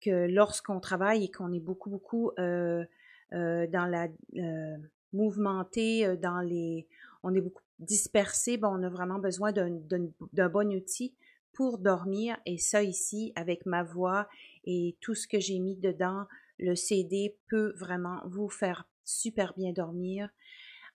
que 0.00 0.26
lorsqu'on 0.26 0.80
travaille 0.80 1.24
et 1.24 1.30
qu'on 1.30 1.52
est 1.52 1.60
beaucoup, 1.60 1.90
beaucoup 1.90 2.32
euh, 2.38 2.84
euh, 3.32 3.68
dans 3.68 3.86
la 3.86 4.08
euh, 4.36 4.76
mouvementé, 5.12 6.04
euh, 6.04 6.16
dans 6.16 6.40
les, 6.40 6.88
on 7.22 7.32
est 7.34 7.40
beaucoup 7.40 7.62
dispersé, 7.80 8.56
bon, 8.56 8.68
on 8.68 8.82
a 8.82 8.88
vraiment 8.88 9.18
besoin 9.18 9.52
d'un 9.52 10.48
bon 10.48 10.72
outil 10.72 11.14
pour 11.52 11.78
dormir. 11.78 12.36
Et 12.46 12.58
ça 12.58 12.82
ici, 12.82 13.32
avec 13.34 13.66
ma 13.66 13.82
voix 13.82 14.28
et 14.64 14.96
tout 15.00 15.14
ce 15.14 15.26
que 15.26 15.40
j'ai 15.40 15.58
mis 15.58 15.76
dedans, 15.76 16.26
le 16.58 16.76
CD 16.76 17.36
peut 17.48 17.72
vraiment 17.76 18.20
vous 18.26 18.48
faire 18.48 18.86
super 19.04 19.54
bien 19.54 19.72
dormir. 19.72 20.28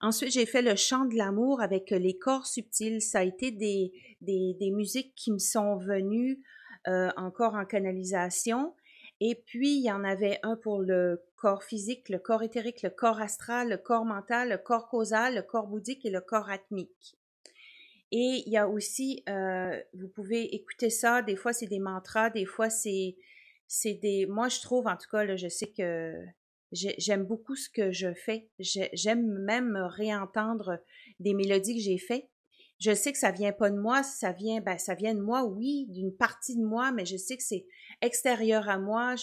Ensuite, 0.02 0.32
j'ai 0.32 0.46
fait 0.46 0.62
le 0.62 0.76
chant 0.76 1.06
de 1.06 1.16
l'amour 1.16 1.62
avec 1.62 1.90
les 1.90 2.18
corps 2.18 2.46
subtils. 2.46 3.02
Ça 3.02 3.20
a 3.20 3.24
été 3.24 3.52
des 3.52 4.72
musiques 4.72 5.14
qui 5.16 5.32
me 5.32 5.40
sont 5.40 5.78
venues 5.78 6.42
euh, 6.88 7.10
encore 7.18 7.56
en 7.56 7.66
canalisation. 7.66 8.76
Et 9.20 9.34
puis, 9.34 9.78
il 9.78 9.84
y 9.84 9.92
en 9.92 10.04
avait 10.04 10.40
un 10.44 10.56
pour 10.56 10.82
le 10.82 11.24
corps 11.46 11.64
physique, 11.64 12.10
le 12.10 12.18
corps 12.18 12.42
éthérique, 12.42 12.82
le 12.82 12.90
corps 12.90 13.22
astral, 13.22 13.70
le 13.70 13.78
corps 13.78 14.04
mental, 14.04 14.50
le 14.50 14.58
corps 14.58 14.90
causal, 14.90 15.36
le 15.36 15.44
corps 15.44 15.68
bouddhique 15.68 16.04
et 16.04 16.10
le 16.10 16.20
corps 16.20 16.50
atmique. 16.50 17.16
Et 18.12 18.42
il 18.48 18.52
y 18.52 18.58
a 18.58 18.68
aussi, 18.68 19.24
euh, 19.30 19.80
vous 19.94 20.08
pouvez 20.08 20.56
écouter 20.56 20.90
ça, 20.90 21.22
des 21.22 21.36
fois 21.36 21.54
c'est 21.54 21.68
des 21.68 21.78
mantras, 21.78 22.32
des 22.32 22.46
fois 22.46 22.72
c'est, 22.72 23.16
des, 23.86 24.26
moi 24.26 24.50
je 24.50 24.60
trouve 24.60 24.88
en 24.88 24.98
tout 24.98 25.08
cas, 25.08 25.36
je 25.36 25.48
sais 25.48 25.68
que 25.68 26.16
j'aime 26.72 27.26
beaucoup 27.26 27.56
ce 27.56 27.70
que 27.70 27.92
je 27.92 28.12
fais. 28.16 28.50
J'aime 28.58 29.28
même 29.44 29.76
réentendre 29.76 30.80
des 31.20 31.36
mélodies 31.36 31.76
que 31.76 31.84
j'ai 31.84 32.00
faites. 32.00 32.28
Je 32.80 32.96
sais 32.96 33.12
que 33.12 33.20
ça 33.20 33.30
vient 33.30 33.54
pas 33.54 33.70
de 33.70 33.78
moi, 33.78 34.02
ça 34.02 34.32
vient, 34.32 34.62
ben, 34.62 34.80
ça 34.80 34.96
vient 34.96 35.14
de 35.14 35.22
moi, 35.22 35.44
oui, 35.46 35.86
d'une 35.90 36.12
partie 36.12 36.58
de 36.58 36.66
moi, 36.66 36.92
mais 36.92 37.06
je 37.06 37.18
sais 37.18 37.38
que 37.38 37.44
c'est 37.44 37.68
extérieur 38.02 38.68
à 38.68 38.80
moi. 38.80 39.14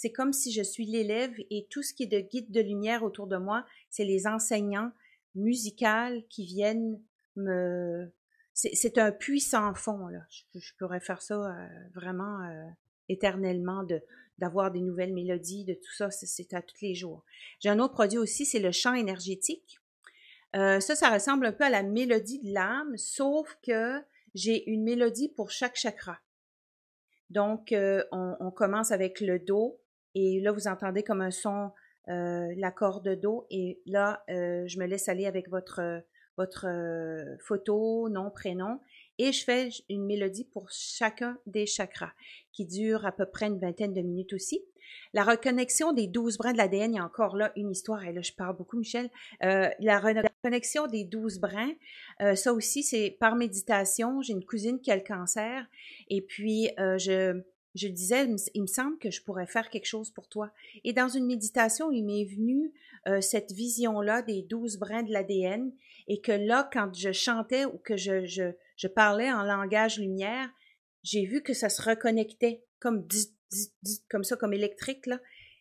C'est 0.00 0.12
comme 0.12 0.32
si 0.32 0.52
je 0.52 0.62
suis 0.62 0.86
l'élève 0.86 1.34
et 1.50 1.66
tout 1.70 1.82
ce 1.82 1.92
qui 1.92 2.04
est 2.04 2.06
de 2.06 2.20
guide 2.20 2.52
de 2.52 2.60
lumière 2.60 3.02
autour 3.02 3.26
de 3.26 3.36
moi, 3.36 3.66
c'est 3.90 4.04
les 4.04 4.28
enseignants 4.28 4.92
musicaux 5.34 6.22
qui 6.28 6.46
viennent 6.46 7.02
me. 7.34 8.08
C'est 8.54 8.96
un 8.98 9.10
puissant 9.10 9.74
fond, 9.74 10.06
là. 10.06 10.20
Je, 10.54 10.72
pourrais 10.78 11.00
faire 11.00 11.20
ça 11.20 11.34
euh, 11.34 11.66
vraiment 11.94 12.44
euh, 12.44 12.64
éternellement 13.08 13.84
d'avoir 14.38 14.70
des 14.70 14.82
nouvelles 14.82 15.12
mélodies, 15.12 15.64
de 15.64 15.74
tout 15.74 15.92
ça, 15.92 16.12
c'est 16.12 16.54
à 16.54 16.62
tous 16.62 16.80
les 16.80 16.94
jours. 16.94 17.24
J'ai 17.58 17.68
un 17.68 17.80
autre 17.80 17.94
produit 17.94 18.18
aussi, 18.18 18.46
c'est 18.46 18.60
le 18.60 18.70
chant 18.70 18.94
énergétique. 18.94 19.80
Euh, 20.54 20.78
ça, 20.78 20.94
ça 20.94 21.10
ressemble 21.10 21.46
un 21.46 21.52
peu 21.52 21.64
à 21.64 21.70
la 21.70 21.82
mélodie 21.82 22.38
de 22.38 22.54
l'âme, 22.54 22.96
sauf 22.96 23.58
que 23.64 24.00
j'ai 24.36 24.70
une 24.70 24.84
mélodie 24.84 25.28
pour 25.28 25.50
chaque 25.50 25.74
chakra. 25.74 26.20
Donc, 27.30 27.72
euh, 27.72 28.02
on, 28.10 28.50
commence 28.50 28.90
avec 28.90 29.20
le 29.20 29.38
Do, 29.38 29.78
et 30.18 30.40
là, 30.40 30.52
vous 30.52 30.68
entendez 30.68 31.02
comme 31.02 31.20
un 31.20 31.30
son 31.30 31.70
euh, 32.08 32.52
l'accord 32.56 33.00
de 33.00 33.14
Do, 33.14 33.46
et 33.50 33.80
là, 33.86 34.22
je 34.28 34.78
me 34.78 34.86
laisse 34.86 35.08
aller 35.08 35.26
avec 35.26 35.48
votre, 35.48 36.02
votre 36.36 36.66
photo, 37.40 38.08
nom, 38.08 38.30
prénom, 38.30 38.80
et 39.18 39.32
je 39.32 39.44
fais 39.44 39.68
une 39.88 40.06
mélodie 40.06 40.44
pour 40.44 40.70
chacun 40.70 41.36
des 41.46 41.66
chakras 41.66 42.12
qui 42.52 42.66
dure 42.66 43.04
à 43.04 43.12
peu 43.12 43.26
près 43.26 43.46
une 43.46 43.58
vingtaine 43.58 43.92
de 43.92 44.00
minutes 44.00 44.32
aussi. 44.32 44.64
La 45.12 45.24
reconnexion 45.24 45.92
des 45.92 46.06
douze 46.06 46.38
brins 46.38 46.52
de 46.52 46.58
l'ADN, 46.58 46.92
il 46.92 46.96
y 46.96 46.98
a 46.98 47.04
encore 47.04 47.36
là 47.36 47.52
une 47.56 47.70
histoire, 47.70 48.04
et 48.04 48.12
là 48.12 48.22
je 48.22 48.32
parle 48.32 48.56
beaucoup 48.56 48.78
Michel, 48.78 49.10
euh, 49.42 49.68
la 49.80 49.98
reconnexion 49.98 50.86
des 50.86 51.04
douze 51.04 51.38
brins, 51.40 51.72
euh, 52.20 52.34
ça 52.34 52.52
aussi 52.52 52.82
c'est 52.82 53.16
par 53.18 53.36
méditation, 53.36 54.22
j'ai 54.22 54.32
une 54.32 54.44
cousine 54.44 54.80
qui 54.80 54.90
a 54.90 54.96
le 54.96 55.02
cancer, 55.02 55.66
et 56.08 56.22
puis 56.22 56.70
euh, 56.78 56.96
je, 56.98 57.40
je 57.74 57.88
disais, 57.88 58.26
il 58.54 58.62
me 58.62 58.66
semble 58.66 58.98
que 58.98 59.10
je 59.10 59.22
pourrais 59.22 59.46
faire 59.46 59.70
quelque 59.70 59.86
chose 59.86 60.10
pour 60.10 60.28
toi. 60.28 60.50
Et 60.84 60.92
dans 60.92 61.08
une 61.08 61.26
méditation, 61.26 61.90
il 61.90 62.04
m'est 62.04 62.24
venu 62.24 62.72
cette 63.20 63.52
vision-là 63.52 64.22
des 64.22 64.42
douze 64.42 64.78
brins 64.78 65.02
de 65.02 65.12
l'ADN, 65.12 65.72
et 66.08 66.20
que 66.20 66.32
là, 66.32 66.68
quand 66.72 66.92
je 66.94 67.12
chantais 67.12 67.64
ou 67.66 67.78
que 67.78 67.96
je, 67.96 68.52
parlais 68.88 69.30
en 69.30 69.42
langage 69.42 69.98
lumière, 69.98 70.48
j'ai 71.02 71.24
vu 71.24 71.42
que 71.42 71.52
ça 71.52 71.68
se 71.68 71.82
reconnectait 71.82 72.64
comme 72.80 73.06
comme 74.10 74.24
ça, 74.24 74.36
comme 74.36 74.52
électrique, 74.52 75.06
là. 75.06 75.20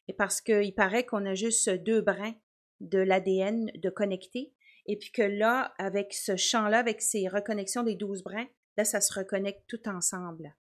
Et 0.09 0.13
parce 0.13 0.41
qu'il 0.41 0.73
paraît 0.73 1.05
qu'on 1.05 1.25
a 1.25 1.35
juste 1.35 1.69
deux 1.69 2.01
brins 2.01 2.35
de 2.79 2.99
l'ADN 2.99 3.71
de 3.75 3.89
connecter. 3.89 4.53
Et 4.85 4.97
puis 4.97 5.11
que 5.11 5.21
là, 5.21 5.73
avec 5.77 6.13
ce 6.13 6.35
champ-là, 6.35 6.79
avec 6.79 7.01
ces 7.01 7.27
reconnexions 7.27 7.83
des 7.83 7.95
douze 7.95 8.23
brins, 8.23 8.47
là, 8.77 8.85
ça 8.85 9.01
se 9.01 9.13
reconnecte 9.13 9.63
tout 9.67 9.87
ensemble. 9.89 10.55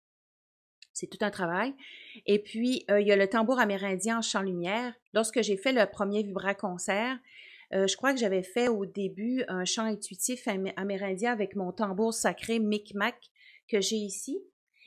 C'est 0.95 1.09
tout 1.09 1.19
un 1.21 1.31
travail. 1.31 1.75
Et 2.25 2.39
puis, 2.39 2.85
euh, 2.91 3.01
il 3.01 3.07
y 3.07 3.13
a 3.13 3.17
le 3.17 3.29
tambour 3.29 3.59
amérindien 3.59 4.19
en 4.19 4.23
chant 4.23 4.43
lumière. 4.43 4.95
Lorsque 5.13 5.43
j'ai 5.43 5.57
fait 5.57 5.73
le 5.73 5.85
premier 5.87 6.23
Vibra 6.23 6.55
concert, 6.55 7.19
euh, 7.75 7.87
je 7.87 7.97
crois 7.97 8.13
que 8.13 8.21
j'avais 8.21 8.43
fait 8.43 8.69
au 8.69 8.87
début 8.87 9.43
un 9.49 9.65
chant 9.65 9.85
intuitif 9.85 10.47
amérindien 10.77 11.33
avec 11.33 11.57
mon 11.57 11.73
tambour 11.73 12.15
sacré 12.15 12.59
Micmac 12.61 13.17
que 13.69 13.81
j'ai 13.81 13.97
ici. 13.97 14.39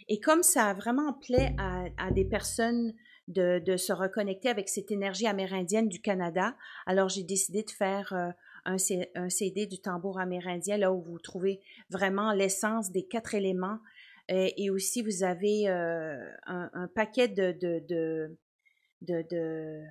Et 0.07 0.19
comme 0.19 0.43
ça 0.43 0.67
a 0.67 0.73
vraiment 0.73 1.13
plaît 1.13 1.53
à, 1.57 2.11
des 2.11 2.23
personnes 2.23 2.93
de, 3.27 3.75
se 3.75 3.91
reconnecter 3.91 4.47
avec 4.47 4.69
cette 4.69 4.89
énergie 4.89 5.27
amérindienne 5.27 5.89
du 5.89 5.99
Canada, 5.99 6.55
alors 6.85 7.09
j'ai 7.09 7.23
décidé 7.23 7.63
de 7.63 7.71
faire 7.71 8.13
euh, 8.13 8.31
un, 8.63 9.29
CD 9.29 9.65
du 9.65 9.79
tambour 9.79 10.19
amérindien, 10.19 10.77
là 10.77 10.93
où 10.93 11.01
vous 11.01 11.19
trouvez 11.19 11.59
vraiment 11.89 12.31
l'essence 12.31 12.91
des 12.91 13.03
quatre 13.03 13.35
éléments. 13.35 13.79
Euh, 14.31 14.49
et, 14.57 14.69
aussi, 14.69 15.01
vous 15.01 15.23
avez 15.23 15.67
un, 15.67 16.89
paquet 16.95 17.27
de, 17.27 17.51
de, 19.01 19.83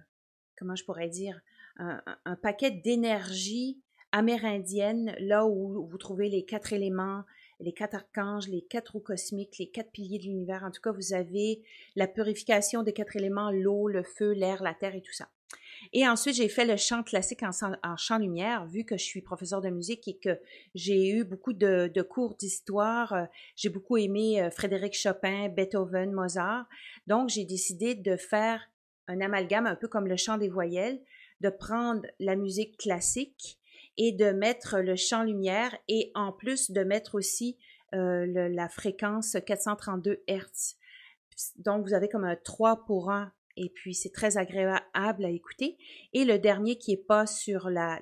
comment 0.58 0.76
je 0.76 0.84
pourrais 0.84 1.08
dire, 1.08 1.40
un, 1.76 2.36
paquet 2.42 2.70
d'énergie 2.70 3.80
amérindienne, 4.12 5.14
là 5.18 5.46
où 5.46 5.86
vous 5.86 5.98
trouvez 5.98 6.28
les 6.28 6.44
quatre 6.44 6.72
éléments, 6.72 7.24
les 7.60 7.72
quatre 7.72 7.94
archanges, 7.94 8.48
les 8.48 8.62
quatre 8.62 8.92
roues 8.92 9.00
cosmiques, 9.00 9.58
les 9.58 9.70
quatre 9.70 9.90
piliers 9.90 10.18
de 10.18 10.24
l'univers. 10.24 10.64
En 10.64 10.70
tout 10.70 10.80
cas, 10.80 10.92
vous 10.92 11.14
avez 11.14 11.62
la 11.94 12.06
purification 12.06 12.82
des 12.82 12.92
quatre 12.92 13.16
éléments, 13.16 13.50
l'eau, 13.50 13.88
le 13.88 14.02
feu, 14.02 14.32
l'air, 14.32 14.62
la 14.62 14.74
terre 14.74 14.94
et 14.94 15.02
tout 15.02 15.12
ça. 15.12 15.28
Et 15.92 16.06
ensuite, 16.08 16.34
j'ai 16.34 16.48
fait 16.48 16.64
le 16.64 16.76
chant 16.76 17.02
classique 17.02 17.42
en, 17.42 17.96
chant 17.96 18.18
lumière, 18.18 18.66
vu 18.66 18.84
que 18.84 18.96
je 18.96 19.04
suis 19.04 19.22
professeur 19.22 19.60
de 19.60 19.70
musique 19.70 20.08
et 20.08 20.16
que 20.16 20.38
j'ai 20.74 21.10
eu 21.10 21.24
beaucoup 21.24 21.52
de, 21.52 22.02
cours 22.02 22.34
d'histoire. 22.36 23.12
Euh, 23.12 23.24
j'ai 23.56 23.68
beaucoup 23.68 23.96
aimé 23.96 24.42
euh, 24.42 24.50
Frédéric 24.50 24.94
Chopin, 24.94 25.48
Beethoven, 25.48 26.12
Mozart. 26.12 26.66
Donc, 27.06 27.28
j'ai 27.28 27.44
décidé 27.44 27.94
de 27.94 28.16
faire 28.16 28.60
un 29.08 29.20
amalgame 29.20 29.66
un 29.66 29.76
peu 29.76 29.88
comme 29.88 30.06
le 30.06 30.16
chant 30.16 30.38
des 30.38 30.48
voyelles, 30.48 31.00
de 31.40 31.50
prendre 31.50 32.02
la 32.18 32.36
musique 32.36 32.76
classique 32.78 33.58
et 33.96 34.12
de 34.12 34.30
mettre 34.30 34.78
le 34.80 34.96
champ 34.96 35.22
lumière 35.22 35.76
et 35.88 36.10
en 36.14 36.32
plus 36.32 36.70
de 36.70 36.82
mettre 36.82 37.14
aussi 37.14 37.56
euh, 37.94 38.26
la 38.50 38.68
fréquence 38.68 39.36
432 39.46 40.22
Hz. 40.28 40.76
Donc, 41.56 41.86
vous 41.86 41.94
avez 41.94 42.08
comme 42.08 42.24
un 42.24 42.36
3 42.36 42.84
pour 42.84 43.10
1 43.10 43.32
et 43.56 43.70
puis 43.70 43.94
c'est 43.94 44.12
très 44.12 44.36
agréable 44.36 45.24
à 45.24 45.30
écouter. 45.30 45.76
Et 46.12 46.24
le 46.24 46.38
dernier 46.38 46.76
qui 46.76 46.92
est 46.92 47.06
pas 47.06 47.26
sur 47.26 47.70
la, 47.70 48.00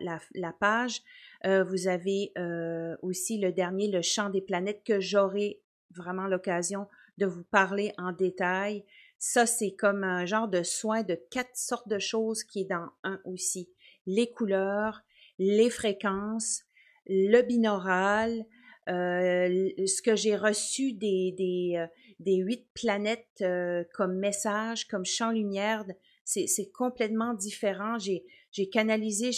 page, 0.59 1.03
euh, 1.47 1.65
vous 1.65 1.89
avez 1.89 2.33
euh, 2.39 2.97
aussi 3.03 3.39
le 3.39 3.53
dernier, 3.53 3.91
le 3.91 4.03
chant 4.03 4.31
des 4.31 4.41
planètes, 4.41 4.83
que 4.85 5.01
j'aurai 5.01 5.61
vraiment 5.91 6.27
l'occasion 6.27 6.87
de 7.19 7.27
vous 7.27 7.45
parler 7.45 7.93
en 7.99 8.13
détail. 8.13 8.85
Ça, 9.19 9.47
c'est 9.47 9.73
comme 9.73 10.05
un 10.05 10.27
genre 10.27 10.49
de 10.49 10.63
soin 10.63 11.03
de 11.03 11.19
quatre 11.31 11.57
sortes 11.57 11.89
de 11.89 11.99
choses 11.99 12.45
qui 12.45 12.63
est 12.63 12.69
dans 12.69 12.91
un 13.05 13.21
aussi. 13.25 13.71
Les 14.07 14.31
couleurs, 14.31 15.03
les 15.39 15.71
fréquences, 15.71 16.65
le 17.07 17.43
binaural, 17.43 18.45
euh, 18.89 19.71
ce 19.87 20.03
que 20.03 20.15
j'ai 20.15 20.37
reçu 20.37 20.93
des, 20.93 21.87
des 22.21 22.37
huit 22.37 22.67
planètes 22.75 23.43
euh, 23.43 23.85
comme 23.95 24.17
message, 24.17 24.87
comme 24.87 25.05
champ 25.05 25.31
lumière, 25.31 25.85
c'est 26.25 26.71
complètement 26.73 27.35
différent. 27.35 27.99
J'ai 27.99 28.69
canalisé, 28.71 29.31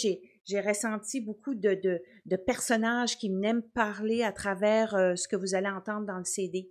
J'ai 0.45 0.61
ressenti 0.61 1.19
beaucoup 1.19 1.55
de, 1.55 1.79
de, 2.25 2.35
personnages 2.35 3.17
qui 3.17 3.29
m'aiment 3.29 3.63
parler 3.63 4.23
à 4.23 4.31
travers 4.31 4.95
euh, 4.95 5.15
ce 5.15 5.27
que 5.27 5.35
vous 5.35 5.55
allez 5.55 5.69
entendre 5.69 6.05
dans 6.05 6.17
le 6.17 6.23
CD. 6.23 6.69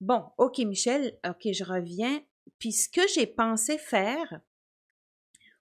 Bon, 0.00 0.24
OK, 0.38 0.58
Michel, 0.58 1.18
OK, 1.28 1.52
je 1.52 1.64
reviens. 1.64 2.22
Puis 2.58 2.72
ce 2.72 2.88
que 2.88 3.02
j'ai 3.14 3.26
pensé 3.26 3.78
faire, 3.78 4.40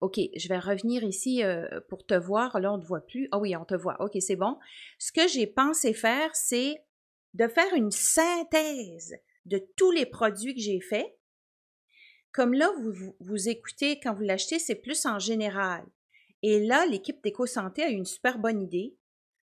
OK, 0.01 0.21
je 0.37 0.49
vais 0.49 0.59
revenir 0.59 1.03
ici 1.03 1.43
euh, 1.43 1.81
pour 1.89 2.07
te 2.07 2.15
voir. 2.15 2.61
Là, 2.61 2.73
on 2.73 2.77
ne 2.77 2.83
te 2.83 2.87
voit 2.87 3.05
plus. 3.05 3.29
Ah 3.33 3.39
oui, 3.39 3.57
on 3.57 3.65
te 3.65 3.75
voit. 3.75 4.01
OK, 4.01 4.17
c'est 4.21 4.37
bon. 4.37 4.59
Ce 4.99 5.11
que 5.13 5.27
j'ai 5.27 5.47
pensé 5.47 5.93
faire, 5.93 6.35
c'est 6.35 6.77
de 7.35 7.49
faire 7.49 7.75
une 7.75 7.91
synthèse 7.91 9.17
de 9.49 9.67
tous 9.77 9.91
les 9.91 10.07
produits 10.07 10.55
que 10.55 10.61
j'ai 10.61 10.81
faits. 10.81 11.19
Comme 12.33 12.53
là, 12.53 12.71
vous, 12.81 13.17
vous, 13.21 13.49
écoutez, 13.49 13.99
quand 14.01 14.15
vous 14.15 14.23
l'achetez, 14.23 14.59
c'est 14.59 14.77
plus 14.77 15.07
en 15.07 15.19
général. 15.19 15.85
Et 16.43 16.61
là, 16.61 16.87
l'équipe 16.87 17.23
d'EcoSanté 17.23 17.83
a 17.83 17.91
eu 17.91 17.95
une 17.95 18.05
super 18.05 18.39
bonne 18.39 18.63
idée 18.63 18.97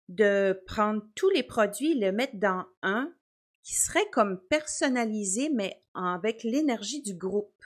de 0.10 0.62
prendre 0.66 1.04
tous 1.16 1.30
les 1.30 1.44
produits 1.44 1.92
et 1.92 1.96
les 1.96 2.12
mettre 2.12 2.38
dans 2.38 2.66
un 2.82 3.14
qui 3.64 3.76
serait 3.76 4.10
comme 4.12 4.42
personnalisé, 4.50 5.50
mais 5.50 5.84
avec 5.94 6.44
l'énergie 6.44 7.02
du 7.02 7.14
groupe 7.14 7.64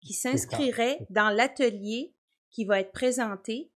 qui 0.00 0.12
s'inscrirait 0.12 0.98
dans 1.10 1.30
l'atelier 1.30 2.14
qui 2.50 2.64
va 2.64 2.80
être 2.80 2.92
présenté. 2.92 3.70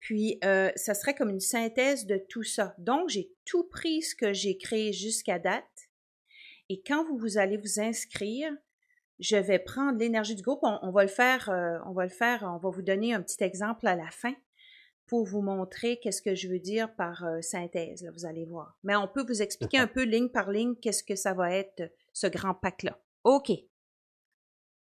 Puis, 0.00 0.38
euh, 0.44 0.70
ça 0.76 0.94
serait 0.94 1.14
comme 1.14 1.28
une 1.28 1.40
synthèse 1.40 2.06
de 2.06 2.16
tout 2.16 2.42
ça. 2.42 2.74
Donc, 2.78 3.10
j'ai 3.10 3.30
tout 3.44 3.64
pris 3.64 4.02
ce 4.02 4.16
que 4.16 4.32
j'ai 4.32 4.56
créé 4.56 4.92
jusqu'à 4.92 5.38
date. 5.38 5.89
Et 6.70 6.80
quand 6.86 7.04
vous, 7.04 7.18
vous 7.18 7.36
allez 7.36 7.56
vous 7.56 7.80
inscrire, 7.80 8.48
je 9.18 9.36
vais 9.36 9.58
prendre 9.58 9.98
l'énergie 9.98 10.36
du 10.36 10.42
groupe. 10.42 10.60
On, 10.62 10.92
va 10.92 11.02
le 11.02 11.08
faire, 11.08 11.50
euh, 11.50 11.78
on 11.84 11.92
va 11.92 12.04
le 12.04 12.10
faire, 12.10 12.44
on 12.44 12.58
va 12.58 12.70
vous 12.70 12.80
donner 12.80 13.12
un 13.12 13.20
petit 13.20 13.42
exemple 13.42 13.88
à 13.88 13.96
la 13.96 14.08
fin 14.10 14.32
pour 15.08 15.26
vous 15.26 15.42
montrer 15.42 15.98
qu'est-ce 15.98 16.22
que 16.22 16.36
je 16.36 16.46
veux 16.46 16.60
dire 16.60 16.94
par 16.94 17.24
euh, 17.24 17.40
synthèse. 17.40 18.08
vous 18.14 18.24
allez 18.24 18.44
voir. 18.44 18.78
Mais 18.84 18.94
on 18.94 19.08
peut 19.08 19.24
vous 19.26 19.42
expliquer 19.42 19.78
un 19.78 19.88
peu 19.88 20.04
ligne 20.04 20.28
par 20.28 20.48
ligne 20.48 20.76
qu'est-ce 20.76 21.02
que 21.02 21.16
ça 21.16 21.34
va 21.34 21.52
être, 21.52 21.90
ce 22.12 22.28
grand 22.28 22.54
pack-là. 22.54 22.96
OK. 23.24 23.50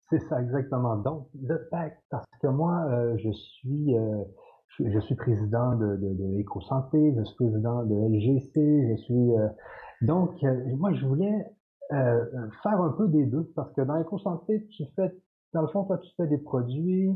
C'est 0.09 0.19
ça, 0.27 0.41
exactement. 0.41 0.95
Donc, 0.95 1.29
le 1.39 1.67
PAC, 1.69 2.01
parce 2.09 2.25
que 2.41 2.47
moi, 2.47 2.83
euh, 2.89 3.15
je 3.19 3.31
suis 3.31 3.95
je, 4.79 4.99
suis 4.99 5.15
président 5.15 5.75
de, 5.75 5.95
de, 5.97 6.13
de 6.13 6.37
je 6.37 7.23
suis 7.23 7.35
président 7.35 7.83
de 7.83 7.95
LGC, 7.95 8.87
je 8.89 9.01
suis 9.03 9.37
euh, 9.37 9.47
donc 10.01 10.41
moi 10.77 10.93
je 10.93 11.05
voulais 11.05 11.45
faire 11.89 12.81
un 12.81 12.93
peu 12.97 13.07
des 13.07 13.25
deux 13.25 13.51
parce 13.55 13.71
que 13.73 13.81
dans 13.81 13.99
EcoSanté, 13.99 14.65
tu 14.67 14.83
fais 14.95 15.13
dans 15.53 15.61
le 15.61 15.67
fond, 15.67 15.83
toi 15.85 15.97
tu 15.99 16.09
fais 16.17 16.27
des 16.27 16.37
produits, 16.37 17.09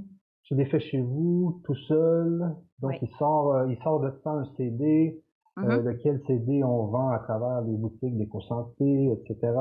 tu 0.43 0.55
les 0.55 0.65
fais 0.65 0.79
chez 0.79 1.01
vous 1.01 1.61
tout 1.65 1.75
seul, 1.75 2.55
donc 2.79 2.93
il 3.01 3.09
sort 3.17 3.65
il 3.69 3.77
sort 3.83 3.99
de 3.99 4.11
ça 4.23 4.31
un 4.31 4.45
CD, 4.55 5.21
mm-hmm. 5.57 5.81
lequel 5.81 6.21
CD 6.25 6.63
on 6.63 6.85
vend 6.87 7.09
à 7.09 7.19
travers 7.19 7.61
les 7.61 7.75
boutiques 7.75 8.17
d'EcoSanté, 8.17 9.11
etc. 9.11 9.53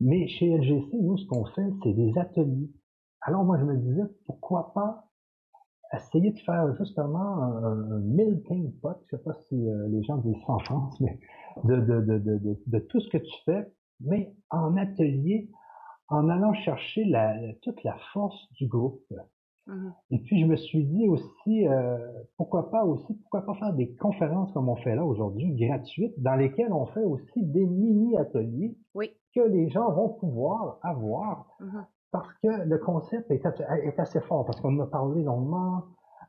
Mais 0.00 0.28
chez 0.28 0.56
LGC, 0.56 0.88
nous, 1.00 1.16
ce 1.16 1.26
qu'on 1.26 1.44
fait, 1.46 1.66
c'est 1.82 1.94
des 1.94 2.16
ateliers. 2.18 2.70
Alors 3.22 3.44
moi, 3.44 3.58
je 3.58 3.64
me 3.64 3.76
disais, 3.76 4.02
pourquoi 4.26 4.72
pas 4.74 5.06
essayer 5.94 6.32
de 6.32 6.38
faire 6.40 6.74
justement 6.76 7.42
un, 7.42 8.00
melting 8.00 8.72
pot, 8.80 8.96
je 9.06 9.16
sais 9.16 9.22
pas 9.22 9.34
si 9.48 9.54
euh, 9.54 9.88
les 9.88 10.02
gens 10.02 10.18
disent 10.18 10.36
ça 10.46 10.52
en 10.52 10.58
France, 10.58 11.00
mais 11.00 11.18
de, 11.64 11.76
de, 11.76 12.00
de, 12.00 12.18
de, 12.18 12.58
de 12.66 12.78
tout 12.78 13.00
ce 13.00 13.08
que 13.08 13.18
tu 13.18 13.32
fais, 13.44 13.66
mais 14.00 14.32
en 14.50 14.76
atelier, 14.76 15.48
en 16.08 16.28
allant 16.28 16.54
chercher 16.54 17.04
la, 17.04 17.34
toute 17.62 17.82
la 17.84 17.96
force 18.12 18.48
du 18.52 18.66
groupe. 18.66 19.02
Mmh 19.66 19.90
Et 20.10 20.18
puis 20.20 20.40
je 20.40 20.46
me 20.46 20.56
suis 20.56 20.84
dit 20.84 21.08
aussi, 21.08 21.66
euh, 21.66 21.98
pourquoi 22.36 22.70
pas 22.70 22.84
aussi, 22.84 23.14
pourquoi 23.14 23.44
pas 23.44 23.54
faire 23.54 23.72
des 23.72 23.92
conférences 23.96 24.52
comme 24.52 24.68
on 24.68 24.76
fait 24.76 24.94
là 24.94 25.04
aujourd'hui, 25.04 25.52
gratuites, 25.56 26.14
dans 26.18 26.36
lesquelles 26.36 26.72
on 26.72 26.86
fait 26.86 27.02
aussi 27.02 27.42
des 27.42 27.66
mini-ateliers 27.66 28.76
oui. 28.94 29.10
que 29.34 29.40
les 29.40 29.68
gens 29.70 29.90
vont 29.92 30.10
pouvoir 30.10 30.78
avoir, 30.82 31.46
mmh 31.60 31.80
parce 32.12 32.32
que 32.42 32.48
le 32.64 32.78
concept 32.78 33.30
est, 33.30 33.44
est 33.44 33.98
assez 33.98 34.20
fort, 34.20 34.46
parce 34.46 34.58
qu'on 34.62 34.78
a 34.78 34.86
parlé 34.86 35.22
longuement, 35.22 35.82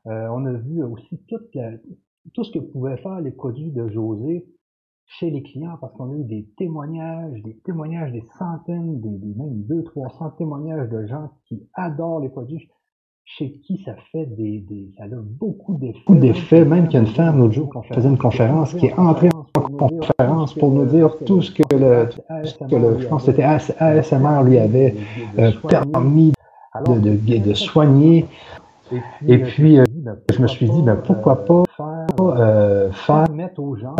euh, 0.06 0.28
on 0.28 0.44
a 0.44 0.52
vu 0.52 0.82
aussi 0.82 1.18
toute 1.28 1.56
tout 2.34 2.44
ce 2.44 2.52
que 2.52 2.58
pouvaient 2.58 2.96
faire 2.98 3.20
les 3.20 3.30
produits 3.30 3.72
de 3.72 3.88
José 3.88 4.46
chez 5.08 5.30
les 5.30 5.42
clients, 5.42 5.76
parce 5.80 5.92
qu'on 5.94 6.12
a 6.12 6.14
eu 6.14 6.24
des 6.24 6.46
témoignages, 6.56 7.42
des 7.42 7.56
témoignages, 7.64 8.12
des 8.12 8.24
centaines, 8.38 9.00
des, 9.00 9.08
des 9.08 9.34
même 9.34 9.62
deux, 9.64 9.82
trois 9.84 10.10
cents 10.10 10.30
témoignages 10.30 10.88
de 10.90 11.06
gens 11.06 11.30
qui 11.46 11.66
adorent 11.74 12.20
les 12.20 12.28
produits 12.28 12.68
chez 13.24 13.52
qui 13.60 13.82
ça 13.84 13.92
fait 14.10 14.24
des, 14.24 14.60
des 14.60 14.90
ça 14.96 15.04
a 15.04 15.08
beaucoup 15.08 15.76
d'effets. 15.76 16.14
d'effets, 16.14 16.64
même 16.64 16.88
qu'il 16.88 16.94
y 16.94 16.96
a 16.96 17.06
une 17.06 17.14
femme 17.14 17.38
l'autre 17.38 17.52
jour 17.52 17.70
qui 17.70 17.94
faisait 17.94 18.08
une 18.08 18.16
conférence 18.16 18.72
qui 18.72 18.86
est 18.86 18.98
entrée 18.98 19.28
en 19.54 19.60
conférence 19.60 20.54
pour 20.54 20.70
nous 20.70 20.86
dire 20.86 21.14
tout 21.26 21.42
ce 21.42 21.50
que 21.50 21.62
le, 21.74 22.08
que 22.08 22.76
le 22.76 23.00
je 23.00 23.06
pense 23.06 23.26
que 23.26 23.32
c'était 23.32 23.42
ASMR 23.42 24.42
lui 24.44 24.58
avait 24.58 24.94
euh, 25.38 25.52
permis 25.68 26.32
de, 26.86 27.16
de, 27.16 27.48
de, 27.48 27.54
soigner. 27.54 28.26
Et 29.26 29.38
puis, 29.38 29.78
euh, 29.78 29.84
je 30.32 30.40
me 30.40 30.46
suis 30.46 30.68
dit, 30.70 30.80
ben, 30.82 30.96
pourquoi 30.96 31.44
pas 31.44 31.64
euh, 32.20 32.90
faire, 32.92 33.27
mettre 33.38 33.60
aux 33.60 33.76
gens 33.76 33.94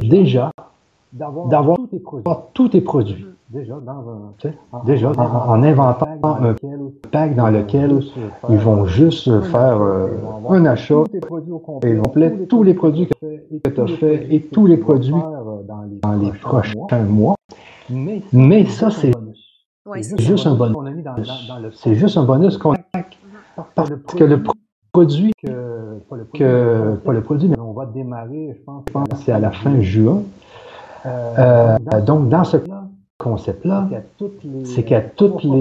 déjà 0.00 0.50
d'avoir 1.12 1.76
tous 2.54 2.68
tes 2.68 2.80
produits. 2.80 3.26
déjà, 3.50 3.74
dans 3.80 4.04
un, 4.72 4.84
déjà 4.84 5.10
en, 5.10 5.62
inventant 5.62 6.08
un 6.22 6.54
pack 7.10 7.34
dans 7.34 7.50
lequel 7.50 8.00
ils 8.48 8.58
vont 8.58 8.86
juste 8.86 9.40
faire 9.42 9.80
euh, 9.80 10.08
un 10.48 10.64
achat. 10.64 11.04
et 11.14 11.20
complet, 11.96 12.46
tous 12.48 12.62
les 12.62 12.74
produits 12.74 13.08
que 13.08 13.68
tu 13.68 13.80
as 13.80 13.86
fait 13.86 14.26
et 14.30 14.40
tous 14.40 14.66
les 14.66 14.78
produits 14.78 15.12
dans 16.02 16.12
les 16.14 16.32
prochains 16.32 17.04
mois. 17.04 17.36
Mais 17.90 18.64
ça, 18.66 18.90
c'est 18.90 19.12
juste 20.18 20.46
un 20.46 20.54
bonus. 20.54 20.76
C'est 21.74 21.94
juste 21.94 22.16
un 22.16 22.24
bonus 22.24 22.56
qu'on 22.56 22.74
parce 23.74 23.90
que 23.90 24.24
le 24.24 24.42
produit 24.42 24.67
que, 26.34 26.94
pas 27.04 27.12
le 27.12 27.20
produit, 27.22 27.48
mais 27.48 27.58
on 27.58 27.72
va 27.72 27.86
démarrer, 27.86 28.56
je 28.56 28.92
pense, 28.92 29.06
c'est 29.24 29.32
à 29.32 29.38
la 29.38 29.50
fin 29.50 29.80
juin. 29.80 30.22
Euh, 31.06 31.76
donc, 32.04 32.28
dans 32.28 32.44
ce 32.44 32.56
concept-là, 33.18 33.88
c'est 34.64 34.84
qu'à 34.84 35.00
toutes 35.00 35.42
les, 35.42 35.60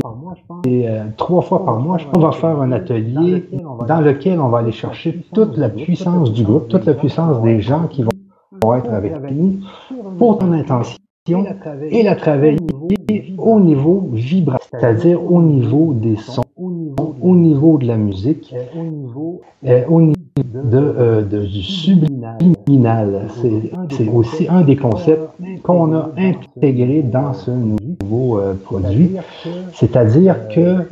euh, 0.87 1.03
trois 1.17 1.41
fois 1.41 1.65
par 1.65 1.79
mois, 1.79 1.97
on 2.15 2.19
va 2.19 2.31
faire 2.31 2.59
un 2.61 2.71
atelier 2.71 3.49
dans 3.87 4.01
lequel 4.01 4.39
on 4.39 4.49
va 4.49 4.59
aller 4.59 4.71
chercher 4.71 5.23
toute 5.33 5.57
la 5.57 5.69
puissance 5.69 6.31
du 6.31 6.43
groupe, 6.43 6.67
toute 6.67 6.85
la 6.85 6.93
puissance 6.93 7.41
des 7.41 7.61
gens 7.61 7.87
qui 7.87 8.03
vont 8.03 8.75
être 8.75 8.91
avec 8.91 9.31
nous 9.31 9.59
pour 10.17 10.37
ton 10.37 10.51
intention 10.51 10.97
et 11.89 12.03
la 12.03 12.15
travailler 12.15 12.57
au 13.37 13.59
niveau 13.59 14.09
vibrant, 14.13 14.57
c'est-à-dire 14.71 15.31
au 15.31 15.41
niveau 15.41 15.93
des 15.93 16.15
sons, 16.15 16.43
au 16.57 17.35
niveau 17.35 17.77
de 17.77 17.85
la 17.87 17.97
musique, 17.97 18.53
au 18.75 18.83
niveau 18.83 19.41
de, 19.63 21.23
de, 21.23 21.45
du 21.45 21.61
subliminal. 21.61 23.27
C'est 23.89 24.07
aussi 24.09 24.47
un 24.49 24.61
des 24.61 24.75
concepts 24.75 25.29
qu'on 25.63 25.93
a 25.93 26.11
intégré 26.17 27.01
dans 27.01 27.33
ce 27.33 27.51
nouveau 27.51 28.39
euh, 28.39 28.53
produit. 28.63 29.11
C'est-à-dire 29.73 30.47
que, 30.49 30.85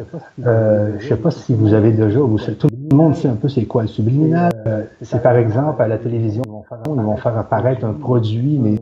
euh, 0.46 0.94
je 1.00 1.04
ne 1.04 1.10
sais 1.10 1.18
pas 1.18 1.32
si 1.32 1.54
vous 1.54 1.74
avez 1.74 1.92
déjà, 1.92 2.20
vous, 2.20 2.38
tout 2.38 2.68
le 2.92 2.96
monde 2.96 3.16
sait 3.16 3.28
un 3.28 3.36
peu 3.36 3.50
c'est 3.50 3.66
quoi 3.66 3.84
le 3.84 3.88
subliminal. 3.88 4.52
Euh, 4.68 4.84
c'est 5.02 5.22
par 5.22 5.36
exemple 5.36 5.82
à 5.82 5.88
la 5.88 5.98
télévision, 5.98 6.44
ils 6.88 7.02
vont 7.02 7.18
faire 7.18 7.38
apparaître 7.38 7.86
un 7.86 7.94
produit, 7.94 8.60
mais 8.60 8.76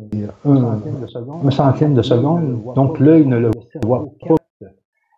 un, 0.45 0.79
un 1.45 1.51
centième 1.51 1.93
de 1.93 2.01
seconde, 2.01 2.57
donc 2.75 2.99
l'œil 2.99 3.25
ne 3.25 3.37
le 3.37 3.51
voit 3.83 4.05
pas. 4.27 4.35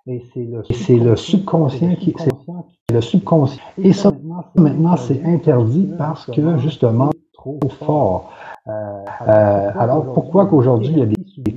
Et 0.08 0.24
c'est 0.72 0.98
le, 0.98 1.15
subconscient 1.15 1.96
qui, 1.96 2.13
c'est 2.18 2.94
le 2.94 3.02
subconscient. 3.02 3.62
Et 3.82 3.91
ça, 3.91 4.12
maintenant, 4.56 4.98
c'est 4.98 5.24
interdit 5.26 5.89
parce 5.98 6.28
que, 6.28 6.60
justement, 6.60 7.10
trop 7.34 7.60
fort. 7.80 8.30
Euh, 8.68 9.72
alors, 9.76 10.13
pourquoi 10.13 10.46
qu'aujourd'hui, 10.46 10.89
il 10.91 11.00
y 11.00 11.02
a 11.02 11.06
des, 11.06 11.15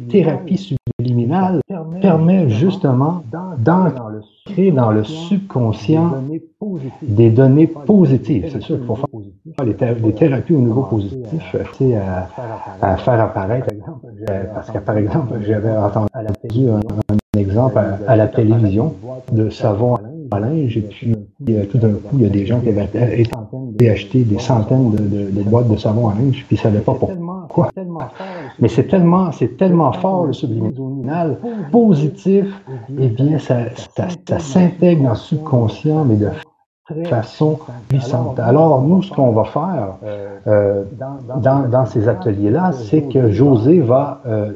thérapies 0.08 0.76
subliminales 0.98 1.60
permet 2.00 2.48
justement 2.48 3.22
dans, 3.30 3.92
créer 4.46 4.72
dans 4.72 4.90
le 4.90 5.04
subconscient 5.04 6.14
des 7.02 7.28
données 7.28 7.66
positives. 7.66 8.48
C'est 8.50 8.62
sûr 8.62 8.78
qu'il 8.78 8.86
faut 8.86 8.96
faire 8.96 9.66
les, 9.66 10.12
thérapies 10.14 10.54
au 10.54 10.60
niveau 10.60 10.84
positif, 10.84 11.56
c'est 11.74 11.96
à, 11.96 12.28
à, 12.80 12.96
faire 12.96 13.20
apparaître. 13.20 13.68
Euh, 14.30 14.44
parce 14.54 14.70
que, 14.70 14.78
par 14.78 14.96
exemple, 14.96 15.34
j'avais 15.42 15.76
entendu 15.76 16.70
un, 16.70 16.78
un 16.78 17.16
exemple 17.48 17.80
à, 18.06 18.16
la 18.16 18.28
télévision 18.28 18.94
de 19.32 19.50
savon 19.50 19.96
à 20.30 20.40
linge, 20.40 20.76
et 20.76 20.82
puis 20.82 21.16
tout 21.70 21.78
d'un 21.78 21.92
coup, 21.92 22.16
il 22.18 22.22
y 22.22 22.26
a 22.26 22.28
des 22.28 22.44
gens 22.46 22.60
qui 22.60 22.68
avaient 22.68 23.90
acheté 23.90 24.24
des 24.24 24.38
centaines 24.38 24.90
de, 24.90 25.42
boîtes 25.42 25.68
de 25.68 25.76
savon 25.76 26.08
à 26.08 26.14
linge, 26.14 26.44
puis 26.46 26.56
ils 26.56 26.58
ne 26.58 26.62
savaient 26.62 26.80
pas 26.80 26.94
pourquoi. 26.94 27.70
Mais 28.60 28.68
c'est 28.68 28.88
tellement, 28.88 29.32
c'est 29.32 29.56
tellement 29.56 29.92
fort 29.92 30.26
le 30.26 30.32
subliminal, 30.32 31.38
positif, 31.72 32.46
et 32.98 33.04
eh 33.04 33.08
bien, 33.08 33.38
ça, 33.38 33.56
ça, 33.96 34.38
s'intègre 34.38 35.04
dans 35.04 35.10
le 35.10 35.16
subconscient, 35.16 36.04
mais 36.04 36.16
de 36.16 36.28
façon 37.08 37.58
puissante. 37.88 38.38
Alors, 38.38 38.82
nous, 38.82 39.02
ce 39.02 39.12
qu'on 39.12 39.32
va 39.32 39.44
faire 39.44 39.96
euh, 40.46 40.84
dans, 41.38 41.68
dans, 41.68 41.86
ces 41.86 42.08
ateliers-là, 42.08 42.72
c'est 42.72 43.02
que 43.02 43.30
José 43.30 43.80
va 43.80 44.20
euh, 44.26 44.52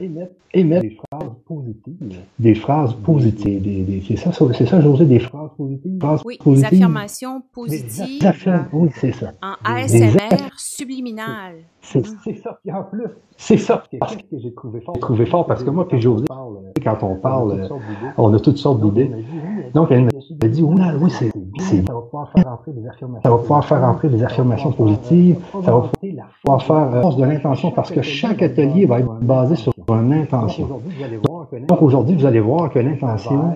émettre 0.53 0.83
des 0.83 0.97
phrases 0.97 1.33
positives. 1.47 2.17
Des 2.39 2.55
phrases 2.55 2.95
positives. 2.95 3.63
Des, 3.63 3.83
des, 3.83 4.03
c'est 4.07 4.17
ça, 4.17 4.31
c'est 4.33 4.67
ça, 4.67 4.81
José, 4.81 5.05
des 5.05 5.19
phrases 5.19 5.51
positives? 5.57 5.99
Phrases 6.01 6.23
oui, 6.25 6.39
positives. 6.43 6.71
des 6.71 6.77
affirmations 6.77 7.43
positives. 7.53 8.21
Des 8.21 8.27
affirmations, 8.27 8.69
oui, 8.73 8.91
c'est 8.95 9.13
ça. 9.13 9.33
En 9.43 9.55
ASMR 9.65 10.51
subliminal. 10.57 11.55
C'est 11.83 12.05
ça. 12.37 12.59
qui 12.63 12.73
en 12.73 12.85
plus, 12.85 13.07
c'est 13.37 13.57
ça 13.57 13.83
que 13.91 13.99
j'ai 14.39 14.55
trouvé 14.55 14.81
fort. 14.81 14.97
trouvé 14.99 15.27
fort 15.27 15.47
parce 15.47 15.65
que 15.65 15.71
moi 15.71 15.87
puis 15.89 16.01
José, 16.01 16.25
quand 16.83 17.03
on 17.03 17.17
parle, 17.17 17.69
on 18.17 18.33
a 18.33 18.41
toutes 18.41 18.59
sortes 18.59 18.81
d'idées. 18.81 19.11
Donc, 19.75 19.91
elle 19.91 20.05
m'a 20.05 20.49
dit, 20.49 20.63
oui, 20.63 21.11
c'est, 21.11 21.31
ça 21.87 21.93
va 21.93 22.01
pouvoir 22.01 22.31
faire 22.33 22.49
entrer 22.49 22.73
des 22.73 22.87
affirmations. 22.87 23.23
Ça 23.23 23.31
va 23.31 23.39
pouvoir 23.39 23.65
faire 23.65 23.85
entrer 23.85 24.09
des 24.09 24.23
affirmations 24.23 24.73
positives. 24.73 25.39
Ça 25.65 25.73
va 25.73 25.91
pouvoir 26.43 26.63
faire 26.63 26.95
euh, 26.95 27.03
force 27.03 27.17
de 27.17 27.25
l'intention 27.25 27.71
parce 27.71 27.91
que 27.91 28.03
chaque 28.03 28.43
atelier 28.43 28.87
va 28.87 29.01
être 29.01 29.15
basé 29.21 29.57
sur 29.57 29.73
une 29.89 30.13
intention. 30.13 30.69
Donc, 31.69 31.83
aujourd'hui, 31.83 32.17
vous 32.17 32.27
allez 32.27 32.41
voir 32.41 32.71
que 32.71 32.79
l'intention 32.79 33.55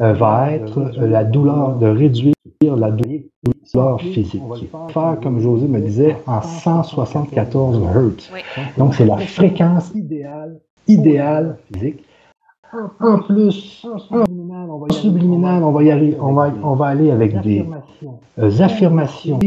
euh, 0.00 0.12
va 0.12 0.52
être 0.52 0.78
euh, 0.78 1.06
la 1.06 1.24
douleur, 1.24 1.76
de 1.76 1.86
réduire 1.86 2.33
la 2.62 2.90
douleur 2.90 4.00
physique. 4.00 4.42
Faire, 4.88 5.18
comme 5.22 5.40
José 5.40 5.66
me 5.66 5.80
disait, 5.80 6.16
en 6.26 6.42
174 6.42 7.80
Hz. 7.80 8.30
Donc, 8.78 8.94
c'est 8.94 9.06
la 9.06 9.18
fréquence 9.18 9.92
idéale, 9.94 10.60
idéale 10.88 11.58
physique. 11.72 12.04
En 13.00 13.18
plus, 13.20 13.86
en 13.86 13.98
subliminal, 14.90 15.62
on 15.62 15.70
va, 15.70 15.82
y 15.84 15.90
aller, 15.90 16.16
on 16.20 16.32
va, 16.32 16.52
on 16.62 16.74
va 16.74 16.86
aller 16.86 17.10
avec 17.10 17.40
des 17.42 17.64
affirmations 18.60 19.38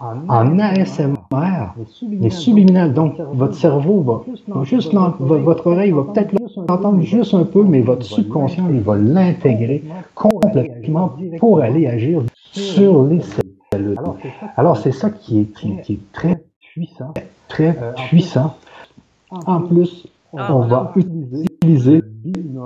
en 0.00 0.58
ASMR, 0.58 1.74
mais 2.08 2.30
subliminal. 2.30 2.92
Donc, 2.92 3.14
votre 3.32 3.54
cerveau 3.54 4.00
va, 4.00 4.64
juste, 4.64 4.92
votre 5.20 5.66
oreille. 5.66 5.92
va 5.92 6.02
peut-être 6.04 6.32
l'entendre 6.68 7.00
juste 7.02 7.34
un 7.34 7.44
peu, 7.44 7.62
mais 7.62 7.80
votre 7.80 8.04
subconscient, 8.04 8.68
il 8.70 8.80
va 8.80 8.96
l'intégrer. 8.96 9.82
complètement 10.14 11.16
pour 11.38 11.60
aller 11.60 11.86
agir 11.86 12.22
sur 12.52 13.04
les 13.04 13.20
cellules. 13.72 13.98
Alors, 14.56 14.76
c'est 14.76 14.92
ça 14.92 15.10
qui 15.10 15.40
est, 15.40 15.52
qui, 15.52 15.92
est 15.92 16.12
très 16.12 16.42
puissant, 16.72 17.14
très 17.48 17.76
puissant. 18.08 18.54
En 19.30 19.60
plus, 19.60 20.06
on 20.36 20.60
va 20.60 20.92
utiliser 20.96 22.02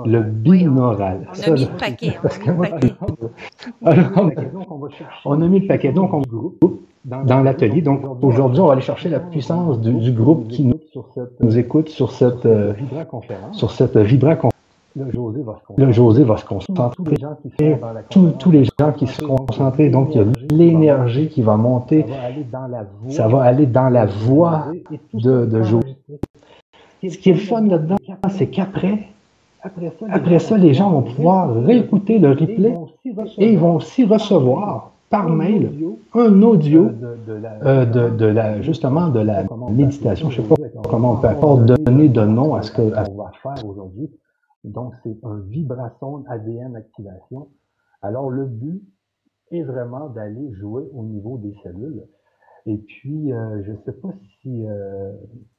le 0.05 0.21
binaural. 0.21 1.27
On 1.33 1.43
a 1.43 1.53
mis 1.53 1.65
le 1.65 1.77
paquet. 1.77 2.17
On 5.25 5.41
a 5.41 5.47
mis 5.47 5.59
le 5.59 5.67
paquet. 5.67 5.91
Donc, 5.91 6.13
on 6.13 6.21
groupe 6.21 6.81
dans 7.05 7.41
l'atelier. 7.41 7.81
Donc, 7.81 8.01
aujourd'hui, 8.21 8.59
on 8.59 8.67
va 8.67 8.73
aller 8.73 8.81
chercher 8.81 9.09
la 9.09 9.19
puissance 9.19 9.79
du, 9.79 10.11
groupe 10.11 10.47
qui 10.47 10.65
nous, 10.65 10.79
nous 11.39 11.57
écoute 11.57 11.89
sur 11.89 12.11
cette, 12.11 12.45
euh, 12.45 12.73
sur 13.53 13.71
cette 13.71 13.97
vibra-conférence. 13.97 14.51
Le 14.95 15.91
José 15.91 16.23
va 16.23 16.37
se 16.37 16.45
concentrer. 16.45 17.15
Tous, 18.09 18.51
les 18.51 18.65
gens 18.65 18.91
qui 18.95 19.07
se 19.07 19.21
concentrent. 19.21 19.89
Donc, 19.89 20.13
il 20.13 20.17
y 20.17 20.19
a 20.19 20.25
l'énergie 20.51 21.29
qui 21.29 21.41
va 21.41 21.55
monter. 21.55 22.05
Ça 23.09 23.27
va 23.27 23.43
aller 23.43 23.65
dans 23.65 23.89
la 23.89 24.05
voix 24.05 24.67
de, 25.13 25.45
de 25.45 25.63
José. 25.63 25.95
Ce 27.03 27.17
qui 27.17 27.29
est 27.31 27.33
le 27.33 27.39
fun 27.39 27.61
là-dedans, 27.61 27.95
c'est 28.29 28.47
qu'après, 28.47 29.07
après 30.09 30.39
ça, 30.39 30.57
les 30.57 30.73
gens 30.73 30.91
vont 30.91 31.01
pouvoir 31.03 31.53
réécouter 31.53 32.19
le 32.19 32.31
replay 32.31 32.75
et 33.37 33.53
ils 33.53 33.59
vont 33.59 33.75
aussi 33.75 34.05
recevoir 34.05 34.91
par 35.09 35.29
mail 35.29 35.71
un 36.13 36.41
audio 36.41 36.89
euh, 37.65 37.85
de, 37.85 38.15
de, 38.15 38.25
la, 38.25 38.61
justement 38.61 39.09
de 39.09 39.19
la 39.19 39.45
méditation. 39.69 40.29
Je 40.29 40.41
ne 40.41 40.47
sais 40.47 40.55
pas 40.55 40.89
comment 40.89 41.13
on 41.13 41.17
peut 41.17 41.27
encore 41.27 41.57
donner 41.57 42.07
de 42.07 42.21
nom 42.21 42.55
à 42.55 42.61
ce 42.61 42.71
qu'on 42.71 42.89
va 42.89 43.31
faire 43.43 43.65
aujourd'hui. 43.65 44.09
Donc, 44.63 44.93
c'est 45.03 45.17
un 45.23 45.39
vibration 45.49 46.23
ADN 46.29 46.75
activation. 46.75 47.49
Alors, 48.01 48.29
le 48.29 48.45
but 48.45 48.83
est 49.51 49.63
vraiment 49.63 50.07
d'aller 50.09 50.53
jouer 50.53 50.83
au 50.93 51.03
niveau 51.03 51.37
des 51.37 51.55
cellules. 51.63 52.03
Et 52.67 52.77
puis, 52.77 53.33
euh, 53.33 53.63
je 53.65 53.71
ne 53.71 53.77
sais 53.85 53.91
pas 53.91 54.13
si 54.41 54.65
euh, 54.65 55.11
si 55.13 55.50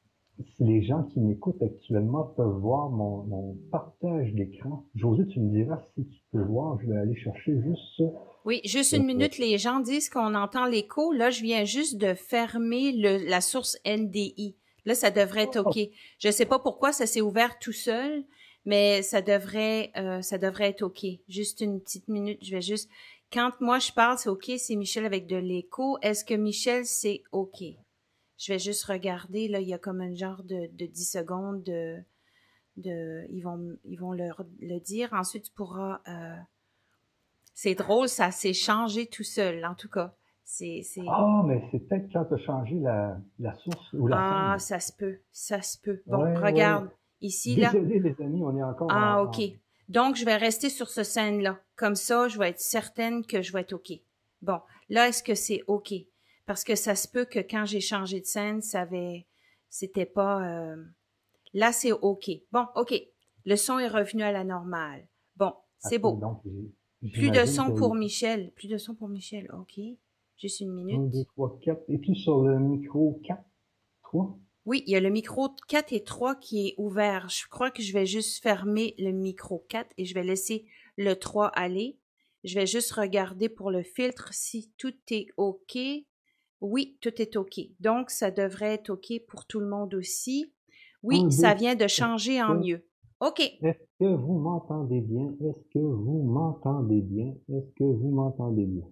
les 0.58 0.82
gens 0.82 1.02
qui 1.04 1.20
m'écoutent 1.20 1.62
actuellement 1.62 2.24
peuvent 2.36 2.58
voir 2.58 2.90
mon, 2.90 3.56
partage 3.70 4.32
d'écran. 4.34 4.86
José, 4.94 5.26
tu 5.26 5.40
me 5.40 5.50
diras 5.50 5.78
si 5.94 6.06
tu 6.06 6.20
peux 6.32 6.42
voir. 6.42 6.78
Je 6.80 6.88
vais 6.88 6.96
aller 6.96 7.16
chercher 7.16 7.60
juste 7.62 7.82
ça. 7.96 8.04
Oui, 8.44 8.60
juste 8.64 8.92
une 8.92 9.04
minute. 9.04 9.38
Les 9.38 9.58
gens 9.58 9.80
disent 9.80 10.08
qu'on 10.08 10.34
entend 10.34 10.66
l'écho. 10.66 11.12
Là, 11.12 11.30
je 11.30 11.42
viens 11.42 11.64
juste 11.64 11.96
de 11.98 12.14
fermer 12.14 12.92
le, 12.92 13.28
la 13.28 13.40
source 13.40 13.78
NDI. 13.86 14.56
Là, 14.84 14.94
ça 14.94 15.10
devrait 15.10 15.44
être 15.44 15.60
OK. 15.60 15.78
Je 16.18 16.28
ne 16.28 16.32
sais 16.32 16.46
pas 16.46 16.58
pourquoi 16.58 16.92
ça 16.92 17.06
s'est 17.06 17.20
ouvert 17.20 17.58
tout 17.58 17.72
seul, 17.72 18.24
mais 18.64 19.02
ça 19.02 19.22
devrait, 19.22 19.92
euh, 19.96 20.22
ça 20.22 20.38
devrait 20.38 20.70
être 20.70 20.82
OK. 20.82 21.04
Juste 21.28 21.60
une 21.60 21.80
petite 21.80 22.08
minute. 22.08 22.38
Je 22.42 22.50
vais 22.52 22.62
juste. 22.62 22.90
Quand 23.32 23.52
moi 23.60 23.78
je 23.78 23.92
parle, 23.92 24.18
c'est 24.18 24.28
OK. 24.28 24.50
C'est 24.58 24.76
Michel 24.76 25.06
avec 25.06 25.26
de 25.26 25.36
l'écho. 25.36 25.98
Est-ce 26.02 26.24
que 26.24 26.34
Michel, 26.34 26.84
c'est 26.84 27.22
OK? 27.32 27.62
Je 28.42 28.52
vais 28.52 28.58
juste 28.58 28.84
regarder, 28.86 29.46
là, 29.46 29.60
il 29.60 29.68
y 29.68 29.72
a 29.72 29.78
comme 29.78 30.00
un 30.00 30.14
genre 30.14 30.42
de, 30.42 30.68
de 30.72 30.86
10 30.86 31.08
secondes 31.12 31.62
de, 31.62 32.02
de, 32.76 33.24
ils 33.30 33.40
vont, 33.42 33.76
ils 33.84 33.94
vont 33.94 34.10
le, 34.10 34.30
le 34.58 34.80
dire. 34.80 35.12
Ensuite, 35.12 35.44
tu 35.44 35.52
pourras, 35.52 36.00
euh, 36.08 36.34
c'est 37.54 37.76
drôle, 37.76 38.08
ça 38.08 38.32
s'est 38.32 38.52
changé 38.52 39.06
tout 39.06 39.22
seul, 39.22 39.64
en 39.64 39.76
tout 39.76 39.88
cas. 39.88 40.16
C'est, 40.42 40.82
Ah, 41.08 41.42
mais 41.46 41.62
c'est 41.70 41.78
peut-être 41.78 42.12
quand 42.12 42.24
tu 42.24 42.34
as 42.34 42.38
changé 42.38 42.74
la, 42.80 43.16
la 43.38 43.54
source 43.54 43.92
ou 43.92 44.08
la 44.08 44.54
Ah, 44.54 44.58
ça 44.58 44.80
se 44.80 44.92
peut, 44.92 45.20
ça 45.30 45.62
se 45.62 45.78
peut. 45.78 46.02
Bon, 46.06 46.18
regarde, 46.34 46.90
ici, 47.20 47.54
là. 47.54 47.70
Désolé, 47.70 48.00
les 48.00 48.20
amis, 48.20 48.42
on 48.42 48.56
est 48.56 48.62
encore. 48.64 48.88
Ah, 48.90 49.22
OK. 49.22 49.40
Donc, 49.88 50.16
je 50.16 50.24
vais 50.24 50.36
rester 50.36 50.68
sur 50.68 50.88
ce 50.88 51.04
scène-là. 51.04 51.60
Comme 51.76 51.94
ça, 51.94 52.26
je 52.26 52.40
vais 52.40 52.48
être 52.48 52.60
certaine 52.60 53.24
que 53.24 53.40
je 53.40 53.52
vais 53.52 53.60
être 53.60 53.74
OK. 53.74 53.92
Bon, 54.42 54.60
là, 54.88 55.06
est-ce 55.06 55.22
que 55.22 55.36
c'est 55.36 55.62
OK? 55.68 55.94
Parce 56.46 56.64
que 56.64 56.74
ça 56.74 56.94
se 56.94 57.08
peut 57.08 57.24
que 57.24 57.38
quand 57.38 57.64
j'ai 57.64 57.80
changé 57.80 58.20
de 58.20 58.26
scène, 58.26 58.60
ça 58.62 58.82
avait, 58.82 59.26
c'était 59.70 60.06
pas, 60.06 60.46
euh, 60.46 60.76
là 61.54 61.72
c'est 61.72 61.92
ok. 61.92 62.30
Bon, 62.50 62.66
ok. 62.74 62.94
Le 63.44 63.56
son 63.56 63.78
est 63.78 63.88
revenu 63.88 64.22
à 64.22 64.32
la 64.32 64.44
normale. 64.44 65.06
Bon, 65.36 65.52
c'est 65.78 65.98
beau. 65.98 66.20
plus 67.12 67.30
de 67.30 67.44
son 67.44 67.74
pour 67.74 67.94
Michel. 67.94 68.52
Plus 68.52 68.68
de 68.68 68.78
son 68.78 68.94
pour 68.94 69.08
Michel. 69.08 69.50
Ok. 69.52 69.80
Juste 70.36 70.60
une 70.60 70.72
minute. 70.72 70.98
1, 70.98 71.18
2, 71.18 71.24
3, 71.24 71.58
4. 71.62 71.82
Et 71.88 71.98
puis 71.98 72.16
sur 72.16 72.42
le 72.42 72.58
micro 72.58 73.20
4, 73.24 73.42
3? 74.02 74.38
Oui, 74.64 74.84
il 74.86 74.92
y 74.92 74.96
a 74.96 75.00
le 75.00 75.10
micro 75.10 75.48
4 75.68 75.92
et 75.92 76.04
3 76.04 76.36
qui 76.36 76.68
est 76.68 76.74
ouvert. 76.78 77.28
Je 77.28 77.48
crois 77.48 77.72
que 77.72 77.82
je 77.82 77.92
vais 77.92 78.06
juste 78.06 78.42
fermer 78.42 78.94
le 78.98 79.10
micro 79.10 79.64
4 79.68 79.92
et 79.98 80.04
je 80.04 80.14
vais 80.14 80.22
laisser 80.22 80.66
le 80.96 81.14
3 81.14 81.48
aller. 81.48 81.98
Je 82.44 82.54
vais 82.54 82.66
juste 82.66 82.92
regarder 82.92 83.48
pour 83.48 83.70
le 83.70 83.82
filtre 83.82 84.32
si 84.32 84.72
tout 84.78 84.94
est 85.10 85.26
OK. 85.36 85.78
Oui, 86.62 86.96
tout 87.00 87.20
est 87.20 87.36
OK. 87.36 87.60
Donc, 87.80 88.10
ça 88.10 88.30
devrait 88.30 88.74
être 88.74 88.90
OK 88.90 89.12
pour 89.28 89.46
tout 89.46 89.58
le 89.60 89.66
monde 89.66 89.94
aussi. 89.94 90.54
Oui, 91.02 91.30
ça 91.32 91.54
vient 91.54 91.74
de 91.74 91.88
changer 91.88 92.40
en 92.40 92.54
mieux. 92.54 92.86
OK. 93.18 93.40
Est-ce 93.40 93.84
que 93.98 94.14
vous 94.14 94.38
m'entendez 94.38 95.00
bien? 95.00 95.34
Est-ce 95.40 95.68
que 95.74 95.80
vous 95.80 96.22
m'entendez 96.22 97.00
bien? 97.00 97.34
Est-ce 97.48 97.74
que 97.74 97.84
vous 97.84 98.10
m'entendez 98.10 98.66
bien? 98.66 98.86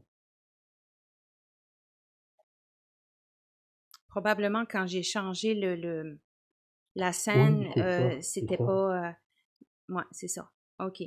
Probablement 4.09 4.65
quand 4.67 4.89
j'ai 4.89 5.05
changé 5.05 5.55
le, 5.55 6.19
la 6.97 7.13
scène, 7.13 7.69
euh, 7.77 8.21
c'était 8.21 8.57
pas. 8.57 9.15
Euh, 9.91 10.01
c'est 10.11 10.27
ça. 10.29 10.51
OK. 10.81 11.03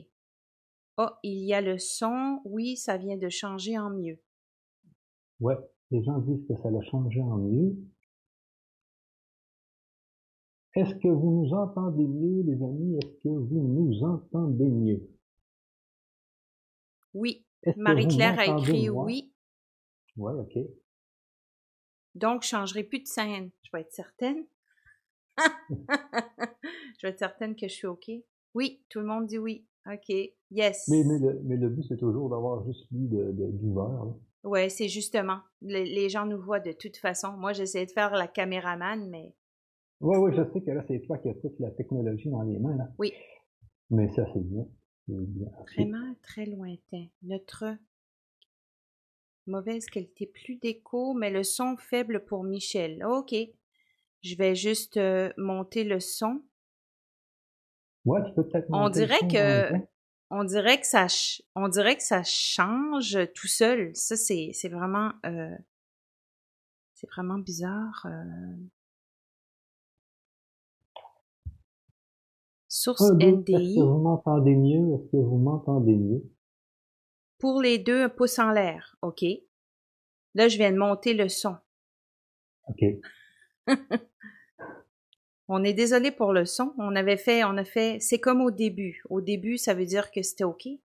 Oh, 0.98 1.10
il 1.24 1.44
y 1.44 1.54
a 1.54 1.60
le 1.60 1.78
son. 1.78 2.40
Oui, 2.46 2.78
ça 2.78 2.96
vient 2.96 3.18
de 3.18 3.28
changer 3.28 3.78
en 3.78 3.90
mieux. 3.90 4.22
Ouais, 5.42 5.58
les 5.94 6.04
gens 6.04 6.18
disent 6.20 6.46
que 6.48 6.56
ça 6.62 6.72
l'a 6.72 6.82
changé 6.82 7.22
en 7.22 7.38
mieux. 7.38 7.76
Est-ce 10.76 10.96
que 10.96 11.08
vous 11.08 11.44
nous 11.44 11.54
entendez 11.54 12.08
mieux, 12.08 12.42
les 12.42 12.64
amis? 12.64 12.98
Est-ce 12.98 13.24
que 13.24 13.30
vous 13.30 13.62
nous 13.62 14.04
entendez 14.04 14.70
mieux? 14.70 15.08
Oui. 17.14 17.46
Marie-Claire 17.78 18.40
a 18.40 18.58
écrit 18.58 18.90
oui. 18.90 19.32
Oui, 20.18 20.34
OK. 20.34 20.58
Donc, 22.16 22.42
je 22.42 22.48
ne 22.48 22.60
changerai 22.60 22.84
plus 22.84 23.00
de 23.00 23.08
scène. 23.08 23.52
Je 23.62 23.70
vais 23.72 23.82
être 23.82 23.94
certaine. 23.94 24.46
je 25.70 27.04
vais 27.04 27.10
être 27.10 27.20
certaine 27.20 27.56
que 27.56 27.68
je 27.68 27.74
suis 27.74 27.88
OK. 27.88 28.12
Oui, 28.56 28.84
tout 28.90 29.00
le 29.00 29.06
monde 29.06 29.28
dit 29.28 29.38
oui. 29.38 29.68
OK. 29.86 30.12
Yes. 30.50 30.88
Mais, 30.88 31.04
le, 31.04 31.70
but, 31.70 31.84
c'est 31.88 31.98
toujours 31.98 32.30
d'avoir 32.30 32.66
juste 32.66 32.88
lu 32.92 33.08
de, 33.10 33.32
d'ouvert. 33.32 34.08
Oui, 34.44 34.70
c'est 34.70 34.90
justement. 34.90 35.40
les 35.62 36.10
gens 36.10 36.26
nous 36.26 36.42
voient 36.42 36.60
de 36.60 36.74
toute 36.74 36.98
façon. 36.98 37.32
Moi, 37.34 37.54
j'essaie 37.54 37.86
de 37.86 37.92
faire 37.92 38.14
la 38.14 38.28
caméraman, 38.28 39.10
mais. 39.10 39.34
Oui, 40.02 40.18
oui, 40.18 40.32
je 40.36 40.44
sais 40.52 40.62
que 40.62 40.72
là, 40.72 40.84
c'est 40.88 41.00
toi 41.02 41.18
qui 41.18 41.30
as 41.30 41.34
toute 41.36 41.58
la 41.60 41.72
technologie 41.72 42.30
dans 42.30 42.42
les 42.42 42.60
mains. 42.60 42.76
Là. 42.76 42.90
Oui. 43.00 43.14
Mais 43.90 44.10
ça, 44.10 44.26
c'est 44.34 44.44
bien. 44.44 44.66
bien. 45.08 45.48
Vraiment 45.78 46.14
très 46.22 46.46
lointain. 46.46 47.06
Notre 47.22 47.78
Mauvaise 49.46 49.86
qualité, 49.88 50.26
plus 50.26 50.56
d'écho, 50.56 51.14
mais 51.14 51.30
le 51.30 51.44
son 51.44 51.76
faible 51.78 52.24
pour 52.26 52.44
Michel. 52.44 53.04
OK. 53.06 53.36
Je 54.22 54.36
vais 54.38 54.56
juste 54.56 54.96
euh, 54.96 55.32
monter 55.38 55.84
le 55.84 56.00
son. 56.00 56.42
Ouais, 58.06 58.22
tu 58.26 58.34
peux 58.34 58.48
peut-être 58.48 58.68
On 58.72 58.90
dirait 58.90 59.28
que 59.30 59.74
on 60.34 60.44
dirait 60.44 60.80
que 60.80 60.88
ça 60.88 61.08
on 61.56 61.68
dirait 61.68 61.96
que 61.96 62.04
ça 62.04 62.24
change 62.24 63.18
tout 63.36 63.48
seul. 63.48 63.96
Ça 63.96 64.16
c'est 64.16 64.50
c'est 64.54 64.70
vraiment 64.70 65.12
euh, 65.26 65.56
c'est 66.94 67.08
vraiment 67.12 67.38
bizarre. 67.38 68.08
Euh. 68.10 68.56
Source 72.68 73.12
NDI. 73.12 73.54
Est-ce 73.54 73.76
que 73.76 73.84
vous 73.84 74.00
m'entendez 74.00 74.56
mieux? 74.56 74.96
Est-ce 74.96 75.12
que 75.12 75.18
vous 75.18 75.38
m'entendez 75.38 75.96
mieux? 75.96 76.24
Pour 77.38 77.62
les 77.62 77.78
deux, 77.78 78.06
un 78.06 78.10
pouce 78.10 78.40
en 78.40 78.52
l'air. 78.52 78.98
OK. 79.04 79.24
Là, 80.34 80.48
je 80.48 80.58
viens 80.58 80.72
de 80.72 80.78
monter 80.78 81.14
le 81.14 81.30
son. 81.30 81.56
OK. 82.68 82.84
on 85.48 85.64
est 85.64 85.74
désolé 85.74 86.12
pour 86.12 86.34
le 86.34 86.46
son. 86.46 86.74
On 86.78 86.96
avait 86.96 87.18
fait, 87.18 87.44
on 87.44 87.58
a 87.58 87.64
fait, 87.64 87.98
c'est 88.00 88.20
comme 88.20 88.42
au 88.42 88.52
début. 88.52 89.02
Au 89.10 89.22
début, 89.22 89.58
ça 89.58 89.74
veut 89.74 89.86
dire 89.86 90.12
que 90.12 90.22
c'était 90.22 90.44
OK? 90.44 90.66
Oui, 90.66 90.82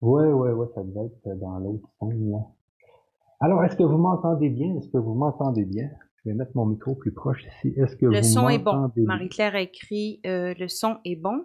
oui, 0.00 0.50
oui, 0.50 0.66
ça 0.74 0.82
devait 0.82 1.06
être 1.06 1.38
dans 1.38 1.58
l'autre 1.58 1.88
sens, 1.98 2.12
là. 2.14 2.38
Alors, 3.40 3.64
est-ce 3.64 3.76
que 3.76 3.82
vous 3.82 3.98
m'entendez 3.98 4.48
bien? 4.48 4.76
Est-ce 4.76 4.88
que 4.88 4.98
vous 4.98 5.14
m'entendez 5.14 5.64
bien? 5.64 5.90
Je 6.16 6.30
vais 6.30 6.34
mettre 6.34 6.52
mon 6.54 6.66
micro 6.66 6.94
plus 6.94 7.12
proche 7.12 7.44
ici. 7.44 7.74
Est-ce 7.76 7.96
que 7.96 8.06
le 8.06 8.18
vous 8.18 8.24
son 8.24 8.48
est 8.48 8.58
bon. 8.58 8.90
Marie-Claire 8.96 9.54
a 9.54 9.60
écrit 9.60 10.20
euh, 10.24 10.54
le 10.58 10.68
son 10.68 10.96
est 11.04 11.16
bon. 11.16 11.44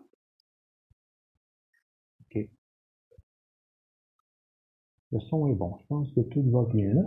Le 5.11 5.19
son 5.21 5.47
est 5.47 5.55
bon. 5.55 5.75
Je 5.81 5.87
pense 5.87 6.11
que 6.13 6.21
tout 6.21 6.43
va 6.51 6.65
bien 6.71 6.93
là. 6.93 7.01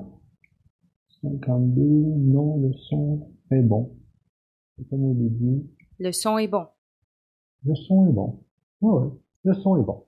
52, 1.22 1.82
non, 1.82 2.60
le 2.60 2.72
son 2.72 3.30
est 3.52 3.62
bon. 3.62 3.96
C'est 4.76 4.88
comme 4.88 5.04
au 5.04 5.14
début. 5.14 5.66
Le 5.98 6.12
son 6.12 6.38
est 6.38 6.48
bon. 6.48 6.66
Le 7.64 7.74
son 7.74 8.08
est 8.08 8.12
bon. 8.12 8.40
oui, 8.80 9.10
le 9.44 9.54
son 9.54 9.76
est 9.76 9.84
bon. 9.84 10.04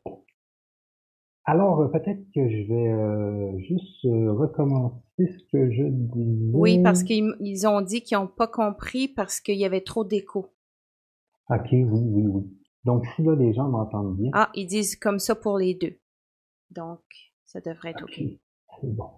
Alors, 1.46 1.81
euh, 1.81 1.88
peut-être 1.88 2.24
que 2.35 2.48
je 2.48 2.68
vais 2.68 2.88
euh, 2.88 3.59
juste 3.59 4.05
euh, 4.07 4.33
recommencer 4.33 5.03
ce 5.18 5.44
que 5.53 5.70
je 5.70 5.83
disais. 5.83 6.50
Oui, 6.55 6.83
parce 6.83 7.03
qu'ils 7.03 7.68
ont 7.68 7.83
dit 7.83 8.03
qu'ils 8.03 8.18
n'ont 8.18 8.27
pas 8.27 8.46
compris 8.46 9.09
parce 9.09 9.40
qu'il 9.40 9.59
y 9.59 9.66
avait 9.66 9.83
trop 9.83 10.05
d'écho. 10.05 10.46
OK, 11.50 11.68
oui, 11.70 11.87
oui, 11.92 12.27
oui. 12.27 12.42
Donc, 12.85 13.05
si 13.14 13.22
là, 13.22 13.35
les 13.35 13.53
gens 13.53 13.68
m'entendent 13.68 14.16
bien. 14.16 14.31
Ah, 14.33 14.50
ils 14.55 14.66
disent 14.66 14.96
comme 14.96 15.18
ça 15.18 15.35
pour 15.35 15.59
les 15.59 15.74
deux. 15.74 15.98
Donc, 16.70 17.00
ça 17.44 17.61
devrait 17.61 17.90
être 17.90 18.05
OK. 18.05 18.22
C'est 18.81 18.94
bon. 18.94 19.11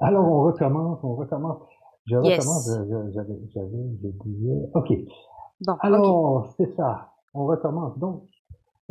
Alors, 0.00 0.24
on 0.26 0.42
recommence, 0.44 1.00
on 1.02 1.16
recommence. 1.16 1.62
Je 2.06 2.16
recommence, 2.16 2.70
j'avais, 3.14 3.34
je 4.02 4.08
disais, 4.28 4.70
OK. 4.74 4.92
Bon, 5.66 5.74
Alors, 5.80 6.52
c'est 6.56 6.74
ça. 6.76 7.12
On 7.32 7.46
recommence. 7.46 7.98
Donc, 7.98 8.24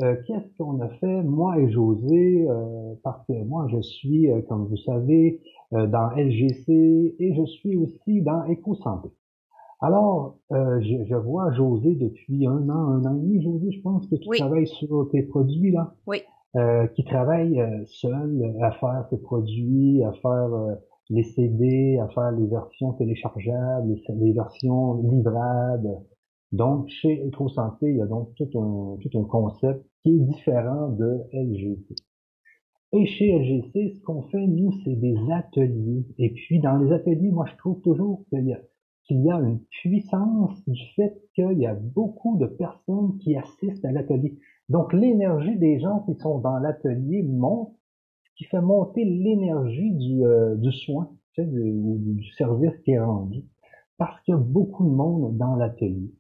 euh, 0.02 0.16
qu'est-ce 0.26 0.58
qu'on 0.58 0.80
a 0.82 0.90
fait, 0.90 1.22
moi 1.24 1.60
et 1.60 1.70
José, 1.70 2.48
euh, 2.50 2.94
parce 3.04 3.26
que 3.28 3.34
moi, 3.44 3.68
je 3.70 3.82
suis, 3.82 4.32
euh, 4.32 4.42
comme 4.50 4.66
vous 4.68 4.78
savez, 4.78 5.42
dans 5.72 6.10
LGC 6.16 7.16
et 7.18 7.34
je 7.34 7.46
suis 7.46 7.76
aussi 7.78 8.22
dans 8.22 8.44
EcoSanté. 8.48 9.10
Alors, 9.82 10.38
je, 10.52 11.04
je, 11.06 11.16
vois 11.16 11.52
José 11.54 11.96
depuis 11.96 12.46
un 12.48 12.70
an, 12.70 12.74
un 12.74 13.06
an 13.06 13.16
et 13.16 13.20
demi. 13.20 13.42
José, 13.42 13.72
je 13.72 13.82
pense 13.82 14.08
que 14.08 14.16
tu 14.16 14.30
travailles 14.38 14.68
sur 14.68 15.10
tes 15.12 15.24
produits, 15.24 15.72
là. 15.72 15.96
Oui. 16.06 16.22
Euh, 16.56 16.86
qui 16.86 17.04
travaille 17.04 17.60
euh, 17.60 17.84
seul 17.88 18.56
à 18.62 18.70
faire 18.74 19.08
ses 19.10 19.18
produits, 19.18 20.04
à 20.04 20.12
faire 20.22 20.54
euh, 20.54 20.76
les 21.10 21.24
CD, 21.24 22.00
faire 22.14 22.32
les 22.32 22.48
versions 22.48 22.94
téléchargeables, 22.94 23.96
les, 24.10 24.34
versions 24.34 24.96
livrables. 25.10 26.00
Donc, 26.52 26.88
chez 26.88 27.26
EcoSanté, 27.26 27.90
il 27.90 27.98
y 27.98 28.02
a 28.02 28.06
donc 28.06 28.34
tout 28.36 28.50
un, 28.60 28.98
tout 29.02 29.20
un 29.20 29.24
concept 29.24 29.86
qui 30.02 30.16
est 30.16 30.20
différent 30.20 30.90
de 30.90 31.22
LGC. 31.34 31.96
Et 32.94 33.06
chez 33.06 33.38
LGC, 33.38 33.96
ce 33.96 34.02
qu'on 34.04 34.22
fait, 34.24 34.46
nous, 34.46 34.72
c'est 34.84 34.96
des 34.96 35.18
ateliers. 35.32 36.06
Et 36.20 36.30
puis, 36.32 36.60
dans 36.60 36.78
les 36.78 36.92
ateliers, 36.92 37.32
moi, 37.32 37.46
je 37.52 37.56
trouve 37.58 37.82
toujours 37.82 38.24
qu'il 38.30 38.46
y 38.46 38.54
a, 38.54 38.60
qu'il 39.06 39.24
y 39.24 39.32
a 39.32 39.40
une 39.40 39.60
puissance 39.82 40.64
du 40.68 40.82
fait 40.96 41.14
qu'il 41.34 41.58
y 41.58 41.66
a 41.66 41.74
beaucoup 41.74 42.38
de 42.38 42.46
personnes 42.46 43.18
qui 43.18 43.36
assistent 43.36 43.86
à 43.86 43.92
l'atelier. 43.92 44.38
Donc 44.70 44.94
l'énergie 44.94 45.58
des 45.58 45.80
gens 45.80 46.00
qui 46.02 46.16
sont 46.16 46.40
dans 46.40 46.58
l'atelier 46.58 47.24
monte, 47.24 47.74
qui 48.36 48.46
fait 48.46 48.62
monter 48.62 49.06
l'énergie 49.06 49.92
du, 49.92 50.26
euh, 50.26 50.72
soin, 50.72 51.12
tu 51.34 51.44
sais, 51.44 51.48
du, 51.48 52.24
service 52.38 52.78
qui 52.84 52.92
est 52.92 53.00
rendu, 53.00 53.44
parce 53.98 54.20
qu'il 54.22 54.34
y 54.34 54.36
a 54.36 54.40
beaucoup 54.40 54.84
de 54.84 54.94
monde 54.94 55.38
dans 55.38 55.56
l'atelier. 55.56 56.12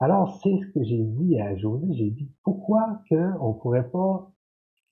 Alors 0.00 0.38
c'est 0.42 0.56
ce 0.56 0.66
que 0.72 0.84
j'ai 0.84 1.02
dit 1.02 1.40
à 1.40 1.56
José, 1.56 1.86
j'ai 1.92 2.10
dit 2.10 2.30
pourquoi 2.44 3.02
qu'on 3.08 3.16
ne 3.16 3.60
pourrait 3.60 3.90
pas 3.90 4.30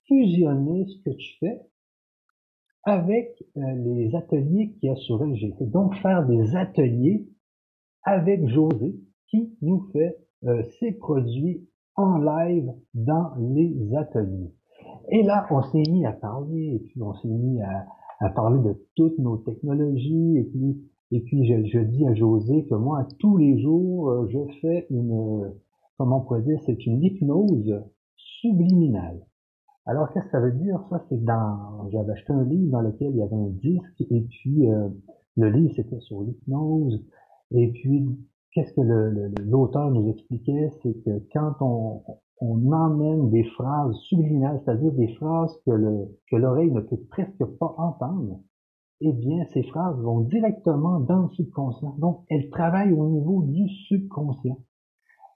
fusionner 0.09 0.87
ce 0.87 1.03
que 1.05 1.17
tu 1.17 1.39
fais 1.39 1.61
avec 2.83 3.45
euh, 3.57 3.61
les 3.85 4.15
ateliers 4.15 4.73
qu'il 4.73 4.89
y 4.89 4.93
a 4.93 4.97
sur 4.97 5.23
LGC. 5.25 5.67
Donc 5.67 5.95
faire 5.97 6.27
des 6.27 6.57
ateliers 6.57 7.29
avec 8.03 8.47
José 8.49 8.97
qui 9.29 9.57
nous 9.63 9.89
fait 9.93 10.17
euh, 10.45 10.63
ses 10.79 10.93
produits 10.93 11.69
en 11.97 12.19
live 12.19 12.73
dans 12.95 13.35
les 13.39 13.95
ateliers. 13.97 14.53
Et 15.11 15.23
là, 15.23 15.47
on 15.51 15.63
s'est 15.63 15.83
mis 15.91 16.05
à 16.05 16.13
parler, 16.13 16.75
et 16.75 16.79
puis 16.79 17.03
on 17.03 17.15
s'est 17.15 17.29
mis 17.29 17.61
à, 17.63 17.87
à, 18.21 18.31
parler 18.31 18.63
de 18.63 18.77
toutes 18.97 19.19
nos 19.19 19.37
technologies, 19.39 20.39
et 20.39 20.45
puis, 20.45 20.83
et 21.13 21.21
puis 21.21 21.47
je, 21.47 21.65
je, 21.67 21.79
dis 21.81 22.07
à 22.07 22.15
José 22.15 22.67
que 22.67 22.75
moi, 22.75 23.07
tous 23.19 23.37
les 23.37 23.61
jours, 23.61 24.11
euh, 24.11 24.29
je 24.29 24.39
fais 24.61 24.87
une, 24.91 25.53
comment 25.99 26.19
on 26.19 26.21
pourrait 26.23 26.43
dire, 26.43 26.61
c'est 26.67 26.87
une 26.87 27.03
hypnose 27.03 27.83
subliminale. 28.17 29.21
Alors, 29.85 30.11
qu'est-ce 30.13 30.25
que 30.25 30.31
ça 30.33 30.41
veut 30.41 30.53
dire? 30.53 30.83
Ça, 30.91 31.05
c'est 31.09 31.23
dans, 31.23 31.89
j'avais 31.91 32.13
acheté 32.13 32.33
un 32.33 32.43
livre 32.43 32.73
dans 32.73 32.81
lequel 32.81 33.11
il 33.11 33.19
y 33.19 33.23
avait 33.23 33.37
un 33.37 33.51
disque, 33.51 34.01
et 34.11 34.23
puis 34.23 34.69
euh, 34.69 34.89
le 35.37 35.51
livre, 35.51 35.73
c'était 35.77 36.01
sur 36.01 36.23
l'hypnose, 36.23 37.05
et 37.53 37.71
puis 37.71 38.19
qu'est-ce 38.53 38.73
que 38.73 38.81
l'auteur 39.43 39.91
nous 39.93 40.09
expliquait, 40.09 40.71
c'est 40.83 40.95
que 41.05 41.23
quand 41.33 41.55
on, 41.61 42.03
on 42.41 42.71
emmène 42.73 43.31
des 43.31 43.45
phrases 43.45 43.97
subliminales, 44.09 44.61
c'est-à-dire 44.65 44.93
des 44.93 45.15
phrases 45.15 45.55
que 45.65 46.37
l'oreille 46.37 46.71
ne 46.71 46.81
peut 46.81 47.01
presque 47.09 47.45
pas 47.59 47.75
entendre, 47.79 48.41
eh 49.01 49.13
bien, 49.13 49.45
ces 49.53 49.63
phrases 49.65 49.99
vont 50.01 50.21
directement 50.21 51.01
dans 51.01 51.23
le 51.23 51.29
subconscient. 51.31 51.97
Donc, 51.99 52.25
elles 52.31 52.49
travaillent 52.51 52.93
au 52.93 53.09
niveau 53.09 53.43
du 53.43 53.69
subconscient. 53.89 54.59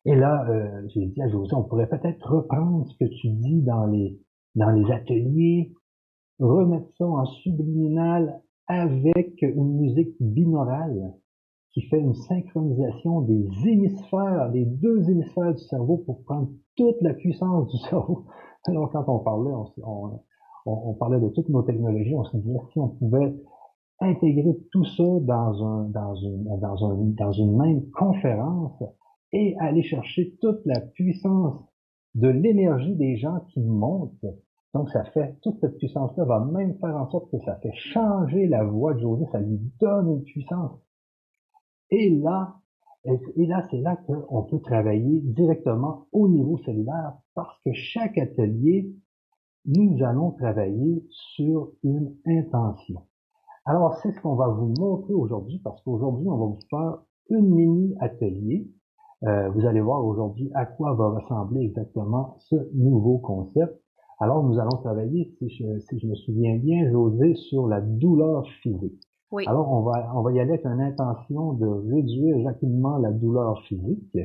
Et 0.06 0.14
là, 0.14 0.46
euh, 0.48 0.88
j'ai 0.88 1.06
dit 1.06 1.22
à 1.22 1.28
José, 1.28 1.54
on 1.54 1.64
pourrait 1.64 1.88
peut-être 1.88 2.26
reprendre 2.26 2.86
ce 2.86 2.96
que 2.98 3.10
tu 3.20 3.28
dis 3.28 3.62
dans 3.62 3.86
les, 3.86 4.18
dans 4.54 4.70
les 4.70 4.90
ateliers, 4.90 5.74
remettre 6.38 6.88
ça 6.96 7.06
en 7.06 7.26
subliminal 7.26 8.40
avec 8.66 9.42
une 9.42 9.76
musique 9.76 10.16
binaurale 10.20 11.12
qui 11.72 11.82
fait 11.82 12.00
une 12.00 12.14
synchronisation 12.14 13.20
des 13.22 13.46
hémisphères, 13.64 14.50
des 14.50 14.64
deux 14.64 15.08
hémisphères 15.08 15.54
du 15.54 15.62
cerveau 15.64 15.98
pour 15.98 16.24
prendre 16.24 16.48
toute 16.76 17.00
la 17.00 17.14
puissance 17.14 17.68
du 17.68 17.78
cerveau. 17.88 18.24
Alors 18.66 18.90
quand 18.90 19.04
on 19.08 19.20
parlait, 19.20 19.52
on, 20.66 20.94
parlait 20.94 21.20
de 21.20 21.28
toutes 21.28 21.48
nos 21.48 21.62
technologies, 21.62 22.14
on 22.14 22.24
se 22.24 22.36
disait 22.36 22.58
si 22.72 22.78
on 22.78 22.88
pouvait 22.88 23.34
intégrer 24.00 24.56
tout 24.72 24.84
ça 24.84 25.04
dans 25.20 25.64
un 25.64 25.84
dans 25.90 26.14
une 26.14 26.44
dans 26.60 26.90
un 26.90 26.96
dans 27.18 27.32
une 27.32 27.56
même 27.56 27.88
conférence 27.90 28.82
et 29.32 29.54
aller 29.60 29.82
chercher 29.82 30.34
toute 30.40 30.60
la 30.64 30.80
puissance 30.80 31.62
de 32.14 32.28
l'énergie 32.28 32.96
des 32.96 33.16
gens 33.16 33.40
qui 33.52 33.60
montent. 33.60 34.24
Donc 34.74 34.88
ça 34.90 35.04
fait 35.04 35.36
toute 35.42 35.58
cette 35.60 35.76
puissance-là 35.78 36.24
va 36.24 36.44
même 36.44 36.74
faire 36.78 36.96
en 36.96 37.08
sorte 37.10 37.30
que 37.30 37.38
ça 37.44 37.56
fait 37.56 37.74
changer 37.74 38.46
la 38.46 38.64
voix 38.64 38.94
de 38.94 39.00
José, 39.00 39.26
ça 39.30 39.40
lui 39.40 39.60
donne 39.80 40.10
une 40.10 40.22
puissance 40.22 40.80
et 41.90 42.10
là, 42.10 42.56
et 43.04 43.46
là, 43.46 43.66
c'est 43.70 43.80
là 43.80 43.96
qu'on 43.96 44.42
peut 44.42 44.60
travailler 44.60 45.20
directement 45.20 46.06
au 46.12 46.28
niveau 46.28 46.58
cellulaire 46.58 47.14
parce 47.34 47.58
que 47.64 47.72
chaque 47.72 48.18
atelier, 48.18 48.92
nous 49.64 50.02
allons 50.04 50.32
travailler 50.32 51.04
sur 51.34 51.72
une 51.82 52.14
intention. 52.26 53.02
Alors, 53.64 53.96
c'est 54.02 54.12
ce 54.12 54.20
qu'on 54.20 54.34
va 54.34 54.48
vous 54.48 54.74
montrer 54.78 55.14
aujourd'hui 55.14 55.60
parce 55.64 55.82
qu'aujourd'hui, 55.82 56.28
on 56.28 56.36
va 56.36 56.46
vous 56.46 56.58
faire 56.68 56.98
une 57.30 57.54
mini 57.54 57.94
atelier. 58.00 58.68
Euh, 59.22 59.50
vous 59.50 59.66
allez 59.66 59.80
voir 59.80 60.04
aujourd'hui 60.04 60.50
à 60.54 60.66
quoi 60.66 60.94
va 60.94 61.10
ressembler 61.10 61.62
exactement 61.62 62.36
ce 62.38 62.56
nouveau 62.74 63.18
concept. 63.18 63.80
Alors, 64.18 64.42
nous 64.44 64.58
allons 64.58 64.76
travailler, 64.82 65.34
si 65.38 65.48
je, 65.50 65.78
si 65.78 65.98
je 65.98 66.06
me 66.06 66.14
souviens 66.14 66.56
bien, 66.56 66.90
José, 66.90 67.34
sur 67.34 67.66
la 67.66 67.80
douleur 67.80 68.46
physique. 68.62 69.00
Alors, 69.46 69.72
on 69.72 69.82
va, 69.82 70.12
on 70.14 70.22
va 70.22 70.32
y 70.32 70.40
aller 70.40 70.52
avec 70.52 70.64
une 70.64 70.80
intention 70.80 71.52
de 71.52 71.66
réduire 71.66 72.44
rapidement 72.44 72.98
la 72.98 73.12
douleur 73.12 73.62
physique. 73.62 74.16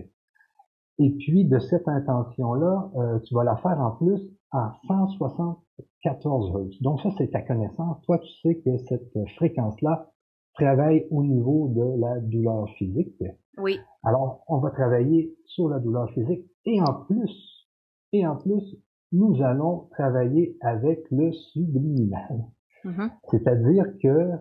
Et 0.98 1.12
puis, 1.12 1.46
de 1.46 1.60
cette 1.60 1.88
intention-là, 1.88 2.90
euh, 2.96 3.20
tu 3.20 3.36
vas 3.36 3.44
la 3.44 3.56
faire 3.58 3.80
en 3.80 3.92
plus 3.92 4.22
à 4.52 4.74
174 4.88 6.54
Hz. 6.54 6.82
Donc 6.82 7.02
ça, 7.02 7.10
c'est 7.18 7.32
ta 7.32 7.42
connaissance. 7.42 8.02
Toi, 8.04 8.20
tu 8.20 8.32
sais 8.42 8.56
que 8.60 8.78
cette 8.78 9.18
fréquence-là 9.36 10.12
travaille 10.56 11.06
au 11.12 11.24
niveau 11.24 11.70
de 11.70 12.00
la 12.00 12.20
douleur 12.20 12.70
physique. 12.78 13.22
Oui. 13.58 13.80
Alors, 14.04 14.44
on 14.48 14.60
va 14.60 14.72
travailler 14.72 15.36
sur 15.46 15.70
la 15.70 15.80
douleur 15.80 16.10
physique 16.12 16.46
et 16.66 16.82
en 16.82 16.94
plus, 17.06 17.68
et 18.14 18.26
en 18.26 18.38
plus, 18.38 18.78
nous 19.12 19.42
allons 19.42 19.88
travailler 19.92 20.58
avec 20.62 21.00
le 21.12 21.32
subliminal. 21.32 22.46
Mhm. 22.84 23.12
C'est-à-dire 23.30 23.86
que, 24.02 24.32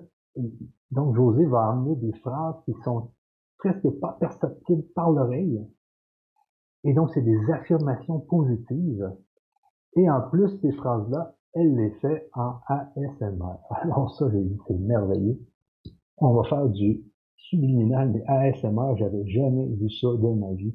donc, 0.90 1.16
José 1.16 1.44
va 1.46 1.70
amener 1.70 1.96
des 1.96 2.12
phrases 2.20 2.56
qui 2.64 2.74
sont 2.84 3.10
presque 3.58 3.88
pas 4.00 4.16
perceptibles 4.20 4.84
par 4.94 5.10
l'oreille. 5.10 5.66
Et 6.84 6.92
donc, 6.92 7.10
c'est 7.14 7.22
des 7.22 7.50
affirmations 7.50 8.20
positives. 8.20 9.12
Et 9.96 10.10
en 10.10 10.20
plus, 10.30 10.58
ces 10.60 10.72
phrases-là, 10.72 11.34
elle 11.54 11.74
les 11.76 11.90
fait 12.00 12.28
en 12.34 12.56
ASMR. 12.66 13.56
Alors 13.70 14.14
ça, 14.16 14.28
j'ai 14.30 14.42
dit, 14.42 14.58
c'est 14.66 14.78
merveilleux. 14.78 15.38
On 16.18 16.34
va 16.34 16.44
faire 16.48 16.68
du 16.68 17.02
subliminal, 17.36 18.10
mais 18.10 18.24
ASMR, 18.26 18.96
j'avais 18.96 19.26
jamais 19.26 19.66
vu 19.66 19.88
ça 19.90 20.08
de 20.08 20.28
ma 20.34 20.52
vie. 20.52 20.74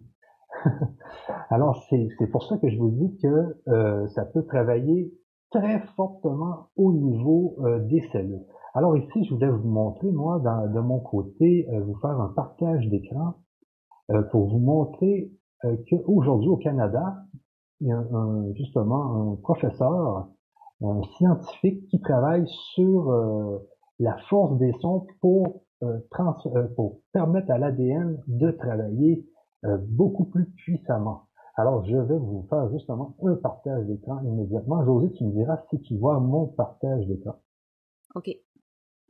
Alors, 1.49 1.83
c'est 1.89 2.31
pour 2.31 2.43
ça 2.43 2.57
que 2.57 2.69
je 2.69 2.77
vous 2.77 2.91
dis 2.91 3.17
que 3.21 3.57
euh, 3.67 4.07
ça 4.09 4.25
peut 4.25 4.43
travailler 4.45 5.13
très 5.51 5.79
fortement 5.95 6.69
au 6.75 6.93
niveau 6.93 7.55
euh, 7.59 7.79
des 7.79 8.01
cellules. 8.11 8.45
Alors 8.73 8.95
ici, 8.97 9.25
je 9.25 9.34
voulais 9.34 9.49
vous 9.49 9.67
montrer, 9.67 10.12
moi, 10.12 10.39
de 10.39 10.79
mon 10.79 10.99
côté, 10.99 11.67
euh, 11.71 11.82
vous 11.82 11.95
faire 11.95 12.19
un 12.19 12.29
partage 12.29 12.88
d'écran 12.89 13.36
pour 14.32 14.49
vous 14.49 14.58
montrer 14.58 15.32
qu'aujourd'hui 15.88 16.49
au 16.49 16.58
Canada, 16.58 17.17
il 17.79 17.89
y 17.89 17.91
a 17.91 18.03
justement 18.55 19.34
un 19.34 19.36
professeur, 19.36 20.29
un 20.82 21.03
scientifique 21.15 21.86
qui 21.89 22.01
travaille 22.01 22.47
sur 22.73 23.13
la 23.99 24.17
force 24.29 24.58
des 24.58 24.73
sons 24.82 25.05
pour, 25.21 25.62
pour 26.75 27.01
permettre 27.13 27.51
à 27.51 27.60
l'ADN 27.60 28.19
de 28.25 28.49
travailler 28.49 29.29
euh, 29.65 29.77
beaucoup 29.89 30.23
plus 30.25 30.45
puissamment. 30.51 31.23
Alors, 31.55 31.84
je 31.84 31.97
vais 31.97 32.17
vous 32.17 32.45
faire 32.49 32.71
justement 32.71 33.17
un 33.23 33.36
partage 33.36 33.86
d'écran 33.88 34.21
immédiatement. 34.23 34.86
José, 34.86 35.12
tu 35.12 35.25
me 35.25 35.32
diras 35.32 35.62
si 35.69 35.82
tu 35.82 35.97
vois 35.97 36.17
mon 36.21 36.47
partage 36.47 37.05
d'écran. 37.08 37.36
OK. 38.15 38.29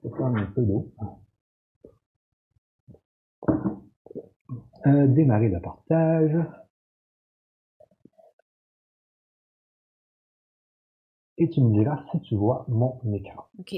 Je 0.02 0.08
vais 0.08 0.16
prendre 0.16 0.38
un 0.38 0.46
peu 0.46 0.62
d'eau. 0.62 0.92
Euh, 4.88 5.08
démarrer 5.08 5.50
le 5.50 5.60
partage. 5.62 6.38
Et 11.38 11.50
tu 11.50 11.62
me 11.62 11.74
diras 11.74 12.04
si 12.12 12.22
tu 12.22 12.36
vois 12.36 12.66
mon 12.68 13.00
écran. 13.14 13.46
OK. 13.60 13.76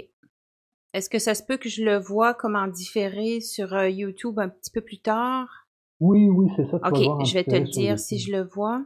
Est-ce 0.93 1.09
que 1.09 1.19
ça 1.19 1.35
se 1.35 1.43
peut 1.43 1.57
que 1.57 1.69
je 1.69 1.83
le 1.83 1.97
vois 1.97 2.33
comme 2.33 2.55
en 2.55 2.67
différé 2.67 3.39
sur 3.39 3.73
euh, 3.73 3.89
YouTube 3.89 4.39
un 4.39 4.49
petit 4.49 4.71
peu 4.71 4.81
plus 4.81 4.99
tard? 4.99 5.67
Oui, 5.99 6.27
oui, 6.27 6.51
c'est 6.55 6.65
ça. 6.69 6.77
ok, 6.77 7.25
je 7.25 7.33
vais 7.33 7.43
te 7.43 7.55
le 7.55 7.67
dire 7.67 7.97
si 7.97 8.19
je 8.19 8.31
le 8.31 8.43
vois. 8.43 8.83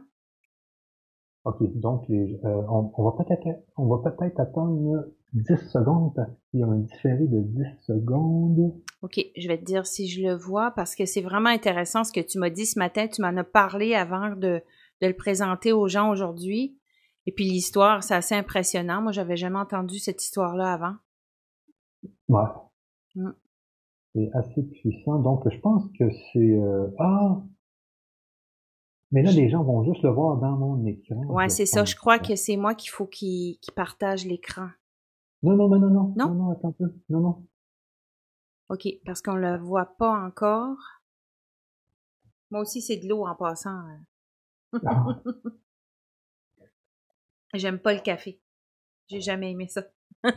Ok, 1.44 1.62
donc 1.74 2.06
les, 2.08 2.38
euh, 2.44 2.62
on, 2.68 3.02
va 3.02 3.12
peut-être 3.12 3.46
on 3.76 3.86
va 3.86 4.10
peut-être 4.10 4.38
attendre 4.40 5.06
10 5.32 5.68
secondes 5.70 6.14
parce 6.14 6.30
qu'il 6.50 6.60
y 6.60 6.62
a 6.62 6.66
un 6.66 6.78
différé 6.78 7.26
de 7.26 7.40
10 7.40 7.64
secondes. 7.86 8.74
Ok, 9.02 9.20
je 9.36 9.48
vais 9.48 9.58
te 9.58 9.64
dire 9.64 9.86
si 9.86 10.08
je 10.08 10.22
le 10.22 10.34
vois 10.34 10.70
parce 10.70 10.94
que 10.94 11.04
c'est 11.04 11.20
vraiment 11.20 11.50
intéressant 11.50 12.04
ce 12.04 12.12
que 12.12 12.20
tu 12.20 12.38
m'as 12.38 12.50
dit 12.50 12.66
ce 12.66 12.78
matin. 12.78 13.06
Tu 13.08 13.22
m'en 13.22 13.36
as 13.36 13.44
parlé 13.44 13.94
avant 13.94 14.30
de, 14.30 14.62
de 15.02 15.06
le 15.06 15.14
présenter 15.14 15.72
aux 15.72 15.88
gens 15.88 16.10
aujourd'hui. 16.10 16.78
Et 17.26 17.32
puis 17.32 17.44
l'histoire, 17.44 18.02
c'est 18.02 18.14
assez 18.14 18.34
impressionnant. 18.34 19.02
Moi, 19.02 19.12
j'avais 19.12 19.36
jamais 19.36 19.58
entendu 19.58 19.98
cette 19.98 20.22
histoire-là 20.22 20.72
avant. 20.72 20.94
Ouais. 22.28 22.44
Mm 23.16 23.30
c'est 24.16 24.30
assez 24.32 24.62
puissant. 24.62 25.18
Donc, 25.18 25.42
je 25.50 25.58
pense 25.60 25.84
que 25.98 26.04
c'est... 26.32 26.38
Euh, 26.38 26.88
ah! 26.98 27.42
Mais 29.12 29.22
là, 29.22 29.30
les 29.30 29.48
gens 29.48 29.62
vont 29.62 29.84
juste 29.84 30.02
le 30.02 30.10
voir 30.10 30.38
dans 30.38 30.56
mon 30.56 30.84
écran. 30.84 31.24
Ouais, 31.26 31.48
c'est 31.48 31.66
ça. 31.66 31.84
Je 31.84 31.94
crois 31.94 32.18
que 32.18 32.34
c'est 32.34 32.56
moi 32.56 32.74
qu'il 32.74 32.90
faut 32.90 33.06
qu'ils 33.06 33.58
partagent 33.74 34.26
l'écran. 34.26 34.68
Non, 35.46 35.54
non, 35.54 35.68
non, 35.68 35.78
non, 35.78 35.90
non? 35.90 36.14
Non, 36.16 36.34
non, 36.34 36.50
attends 36.50 36.70
un 36.70 36.72
peu. 36.72 36.92
Non, 37.08 37.20
non. 37.20 37.46
OK, 38.68 38.88
parce 39.04 39.22
qu'on 39.22 39.36
le 39.36 39.56
voit 39.58 39.96
pas 39.96 40.10
encore. 40.10 40.76
Moi 42.50 42.62
aussi, 42.62 42.82
c'est 42.82 42.96
de 42.96 43.08
l'eau 43.08 43.24
en 43.24 43.36
passant. 43.36 43.80
Ah. 44.84 45.06
J'aime 47.54 47.78
pas 47.78 47.94
le 47.94 48.00
café. 48.00 48.40
J'ai 49.06 49.20
jamais 49.20 49.52
aimé 49.52 49.68
ça. 49.68 49.84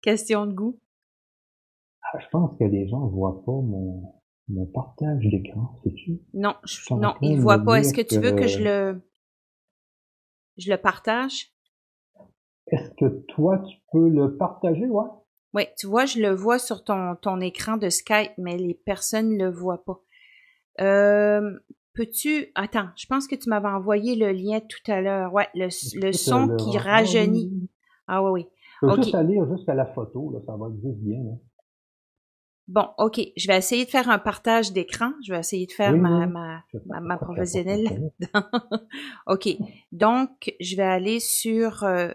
Question 0.00 0.46
de 0.46 0.52
goût. 0.52 0.78
Ah, 2.02 2.20
je 2.20 2.28
pense 2.28 2.56
que 2.56 2.62
les 2.62 2.86
gens 2.86 3.04
ne 3.06 3.10
voient 3.10 3.44
pas 3.44 3.50
mon, 3.50 4.14
mon 4.46 4.66
partage 4.66 5.24
d'écran, 5.24 5.80
sais-tu? 5.82 6.20
Non, 6.34 6.54
non, 6.90 7.14
ils 7.20 7.34
ne 7.36 7.40
voient 7.40 7.64
pas. 7.64 7.80
Est-ce 7.80 7.92
que 7.92 8.00
tu 8.00 8.20
veux 8.20 8.30
que 8.30 8.46
je 8.46 8.62
le, 8.62 9.02
je 10.56 10.70
le 10.70 10.76
partage? 10.76 11.53
Est-ce 12.68 12.90
que 12.98 13.06
toi, 13.28 13.58
tu 13.58 13.76
peux 13.92 14.08
le 14.08 14.36
partager, 14.36 14.86
ouais? 14.86 15.08
Oui, 15.54 15.64
tu 15.78 15.86
vois, 15.86 16.04
je 16.04 16.20
le 16.20 16.30
vois 16.34 16.58
sur 16.58 16.82
ton, 16.82 17.14
ton 17.16 17.40
écran 17.40 17.76
de 17.76 17.88
Skype, 17.88 18.32
mais 18.38 18.56
les 18.56 18.74
personnes 18.74 19.36
ne 19.36 19.44
le 19.44 19.50
voient 19.50 19.84
pas. 19.84 20.00
Euh, 20.80 21.58
peux-tu... 21.94 22.46
Attends, 22.54 22.88
je 22.96 23.06
pense 23.06 23.28
que 23.28 23.36
tu 23.36 23.48
m'avais 23.48 23.68
envoyé 23.68 24.16
le 24.16 24.32
lien 24.32 24.60
tout 24.60 24.90
à 24.90 25.00
l'heure. 25.00 25.32
Ouais, 25.32 25.48
le, 25.54 25.68
le 26.00 26.12
son 26.12 26.56
qui 26.56 26.76
rajeunit. 26.76 27.68
Ah 28.08 28.22
oui, 28.22 28.30
oui. 28.32 28.46
Je 28.82 28.88
peux 28.88 29.02
juste 29.02 29.14
aller 29.14 29.38
jusqu'à 29.52 29.74
la 29.74 29.86
photo, 29.86 30.32
là, 30.32 30.40
ça 30.44 30.56
va 30.56 30.66
juste 30.82 30.98
bien. 30.98 31.22
Là. 31.22 31.32
Bon, 32.66 32.88
OK. 32.98 33.20
Je 33.36 33.46
vais 33.46 33.58
essayer 33.58 33.84
de 33.84 33.90
faire 33.90 34.08
un 34.08 34.18
partage 34.18 34.72
d'écran. 34.72 35.12
Je 35.24 35.32
vais 35.32 35.38
essayer 35.38 35.66
de 35.66 35.72
faire 35.72 35.94
ma, 35.96 36.26
ma, 36.26 36.62
ma, 37.00 37.18
professionnelle. 37.18 38.10
OK. 39.26 39.48
Donc, 39.92 40.54
je 40.60 40.76
vais 40.76 40.82
aller 40.82 41.20
sur 41.20 41.84
euh, 41.84 42.10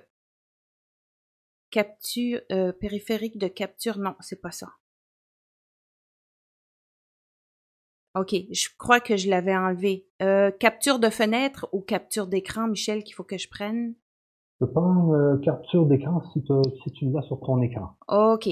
capture 1.70 2.42
euh, 2.52 2.72
périphérique 2.72 3.38
de 3.38 3.48
capture. 3.48 3.98
Non, 3.98 4.16
c'est 4.20 4.42
pas 4.42 4.52
ça. 4.52 4.68
OK, 8.16 8.34
je 8.52 8.68
crois 8.78 9.00
que 9.00 9.18
je 9.18 9.30
l'avais 9.30 9.56
enlevé. 9.56 10.08
Euh, 10.22 10.52
capture 10.52 11.00
de 11.00 11.10
fenêtre 11.10 11.70
ou 11.72 11.82
capture 11.82 12.28
d'écran, 12.28 12.68
Michel, 12.68 13.04
qu'il 13.04 13.14
faut 13.14 13.24
que 13.24 13.38
je 13.38 13.48
prenne? 13.48 13.94
Je 14.60 14.66
peux 14.66 14.72
prendre 14.72 15.40
capture 15.42 15.86
d'écran 15.86 16.22
si, 16.34 16.42
si 16.42 16.92
tu 16.92 17.10
l'as 17.12 17.22
sur 17.22 17.40
ton 17.40 17.62
écran. 17.62 17.96
OK. 18.08 18.50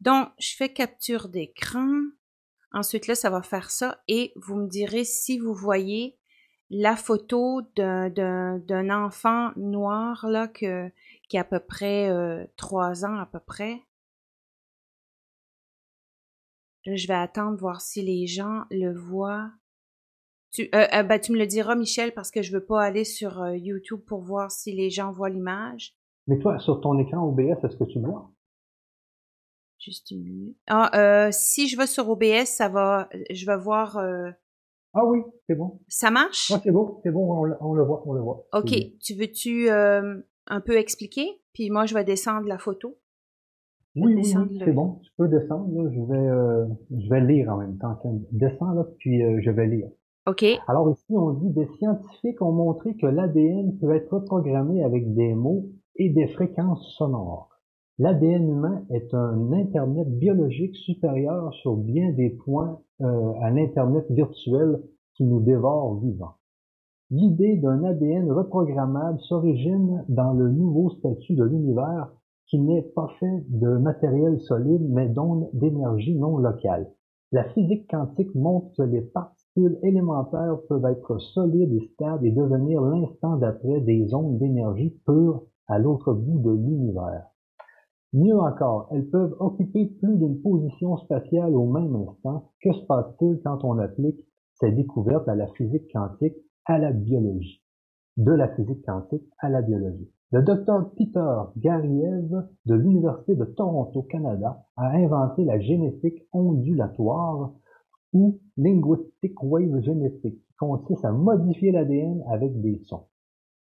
Donc, 0.00 0.28
je 0.38 0.56
fais 0.56 0.72
capture 0.72 1.28
d'écran. 1.28 1.88
Ensuite, 2.72 3.06
là, 3.06 3.14
ça 3.14 3.30
va 3.30 3.42
faire 3.42 3.70
ça 3.70 4.02
et 4.08 4.32
vous 4.36 4.56
me 4.56 4.66
direz 4.66 5.04
si 5.04 5.38
vous 5.38 5.54
voyez 5.54 6.18
la 6.70 6.96
photo 6.96 7.62
d'un 7.76 8.90
enfant 8.90 9.50
noir 9.56 10.26
là 10.28 10.48
que, 10.48 10.90
qui 11.28 11.38
a 11.38 11.42
à 11.42 11.44
peu 11.44 11.60
près 11.60 12.08
euh, 12.10 12.44
trois 12.56 13.04
ans 13.04 13.16
à 13.18 13.26
peu 13.26 13.40
près. 13.40 13.82
je 16.86 17.08
vais 17.08 17.14
attendre 17.14 17.56
voir 17.56 17.80
si 17.80 18.02
les 18.02 18.26
gens 18.26 18.64
le 18.70 18.92
voient. 18.92 19.50
Tu, 20.52 20.68
euh, 20.74 20.86
euh, 20.92 21.02
ben, 21.02 21.18
tu 21.18 21.32
me 21.32 21.38
le 21.38 21.46
diras, 21.46 21.74
Michel, 21.76 22.12
parce 22.12 22.30
que 22.30 22.42
je 22.42 22.52
veux 22.52 22.64
pas 22.64 22.82
aller 22.82 23.04
sur 23.04 23.54
YouTube 23.54 24.00
pour 24.06 24.20
voir 24.20 24.50
si 24.50 24.72
les 24.72 24.90
gens 24.90 25.10
voient 25.10 25.30
l'image. 25.30 25.96
Mais 26.26 26.38
toi, 26.38 26.58
sur 26.58 26.80
ton 26.80 26.98
écran 26.98 27.26
OBS, 27.26 27.64
est-ce 27.64 27.76
que 27.76 27.84
tu 27.84 28.00
vois? 28.00 28.30
Juste 29.78 30.10
une 30.10 30.22
minute. 30.22 30.56
Ah, 30.66 30.90
euh, 30.94 31.28
si 31.30 31.68
je 31.68 31.76
vais 31.76 31.86
sur 31.86 32.08
OBS, 32.08 32.46
ça 32.46 32.68
va, 32.68 33.08
je 33.30 33.44
vais 33.44 33.56
voir. 33.56 33.98
Euh, 33.98 34.30
ah 34.94 35.04
oui, 35.04 35.20
c'est 35.46 35.54
bon. 35.54 35.80
Ça 35.88 36.10
marche? 36.10 36.50
Ah, 36.54 36.60
c'est 36.62 36.70
bon, 36.70 37.00
c'est 37.02 37.10
bon, 37.10 37.30
on, 37.60 37.74
le 37.74 37.84
voit, 37.84 38.02
on 38.06 38.12
le 38.14 38.22
voit. 38.22 38.46
OK. 38.54 38.72
Tu 39.00 39.14
veux-tu 39.14 39.68
euh, 39.68 40.20
un 40.46 40.60
peu 40.60 40.76
expliquer? 40.76 41.40
Puis 41.52 41.70
moi, 41.70 41.86
je 41.86 41.94
vais 41.94 42.04
descendre 42.04 42.46
la 42.46 42.58
photo. 42.58 42.96
Oui, 43.96 44.14
oui, 44.16 44.24
c'est 44.24 44.72
bon. 44.72 44.98
Tu 45.04 45.10
peux 45.16 45.28
descendre. 45.28 45.70
Je 45.90 46.00
vais, 46.00 47.00
je 47.00 47.08
vais 47.10 47.20
lire 47.20 47.50
en 47.50 47.58
même 47.58 47.78
temps. 47.78 47.96
Descends 48.32 48.72
là, 48.72 48.84
puis 48.98 49.20
je 49.20 49.50
vais 49.50 49.68
lire. 49.68 49.88
OK. 50.26 50.44
Alors 50.66 50.90
ici, 50.90 51.04
on 51.10 51.32
dit 51.32 51.50
des 51.50 51.68
scientifiques 51.78 52.40
ont 52.40 52.52
montré 52.52 52.96
que 52.96 53.06
l'ADN 53.06 53.78
peut 53.78 53.94
être 53.94 54.10
reprogrammé 54.14 54.82
avec 54.82 55.14
des 55.14 55.34
mots 55.34 55.66
et 55.96 56.08
des 56.08 56.28
fréquences 56.28 56.94
sonores. 56.96 57.50
L'ADN 57.98 58.48
humain 58.48 58.84
est 58.90 59.12
un 59.12 59.52
Internet 59.52 60.08
biologique 60.08 60.74
supérieur 60.76 61.52
sur 61.54 61.76
bien 61.76 62.10
des 62.12 62.30
points 62.30 62.80
euh, 63.02 63.32
à 63.42 63.50
l'Internet 63.50 64.06
virtuel 64.10 64.80
qui 65.14 65.24
nous 65.24 65.40
dévore 65.40 66.00
vivants. 66.00 66.36
L'idée 67.10 67.56
d'un 67.56 67.84
ADN 67.84 68.32
reprogrammable 68.32 69.20
s'origine 69.20 70.04
dans 70.08 70.32
le 70.32 70.50
nouveau 70.50 70.90
statut 70.90 71.34
de 71.34 71.44
l'univers 71.44 72.10
qui 72.46 72.58
n'est 72.58 72.82
pas 72.82 73.08
fait 73.20 73.44
de 73.48 73.76
matériel 73.76 74.40
solide 74.40 74.86
mais 74.88 75.08
d'ondes 75.08 75.48
d'énergie 75.52 76.16
non 76.16 76.38
locale. 76.38 76.90
La 77.32 77.44
physique 77.50 77.90
quantique 77.90 78.34
montre 78.34 78.70
que 78.76 78.82
les 78.82 79.02
particules 79.02 79.78
élémentaires 79.82 80.58
peuvent 80.68 80.84
être 80.86 81.18
solides 81.18 81.72
et 81.72 81.88
stables 81.94 82.26
et 82.26 82.32
devenir 82.32 82.80
l'instant 82.80 83.36
d'après 83.36 83.80
des 83.80 84.14
ondes 84.14 84.38
d'énergie 84.38 84.96
pure 85.04 85.42
à 85.66 85.78
l'autre 85.78 86.12
bout 86.14 86.38
de 86.38 86.52
l'univers. 86.52 87.26
Mieux 88.12 88.38
encore, 88.38 88.88
elles 88.92 89.10
peuvent 89.10 89.34
occuper 89.40 89.86
plus 89.86 90.16
d'une 90.16 90.40
position 90.40 90.96
spatiale 90.98 91.56
au 91.56 91.66
même 91.66 91.96
instant. 91.96 92.52
Que 92.62 92.72
se 92.72 92.86
passe-t-il 92.86 93.40
quand 93.42 93.64
on 93.64 93.78
applique 93.78 94.20
ces 94.54 94.70
découvertes 94.70 95.28
à 95.28 95.34
la 95.34 95.48
physique 95.48 95.90
quantique, 95.92 96.36
à 96.66 96.78
la 96.78 96.92
biologie? 96.92 97.62
De 98.16 98.32
la 98.32 98.48
physique 98.54 98.84
quantique 98.84 99.28
à 99.38 99.48
la 99.48 99.62
biologie. 99.62 100.10
Le 100.30 100.42
docteur 100.42 100.90
Peter 100.96 101.34
Gariev 101.56 102.28
de 102.66 102.74
l'Université 102.74 103.34
de 103.34 103.44
Toronto, 103.44 104.02
Canada, 104.02 104.64
a 104.76 104.90
inventé 104.96 105.44
la 105.44 105.60
génétique 105.60 106.26
ondulatoire 106.32 107.52
ou 108.12 108.40
linguistic 108.56 109.42
wave 109.42 109.80
génétique, 109.82 110.40
qui 110.46 110.54
consiste 110.58 111.04
à 111.04 111.12
modifier 111.12 111.72
l'ADN 111.72 112.22
avec 112.28 112.60
des 112.60 112.78
sons. 112.84 113.06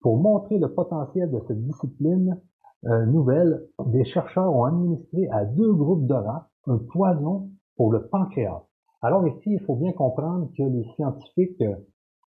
Pour 0.01 0.17
montrer 0.17 0.59
le 0.59 0.73
potentiel 0.73 1.31
de 1.31 1.41
cette 1.47 1.63
discipline 1.63 2.39
euh, 2.85 3.05
nouvelle, 3.05 3.63
des 3.87 4.05
chercheurs 4.05 4.53
ont 4.53 4.65
administré 4.65 5.27
à 5.29 5.45
deux 5.45 5.73
groupes 5.73 6.05
de 6.05 6.13
rats 6.13 6.49
un 6.67 6.77
poison 6.77 7.49
pour 7.75 7.91
le 7.91 8.07
pancréas. 8.07 8.63
Alors 9.01 9.27
ici, 9.27 9.51
il 9.53 9.59
faut 9.61 9.75
bien 9.75 9.93
comprendre 9.93 10.49
que 10.57 10.63
les 10.63 10.83
scientifiques 10.95 11.61
euh, 11.61 11.75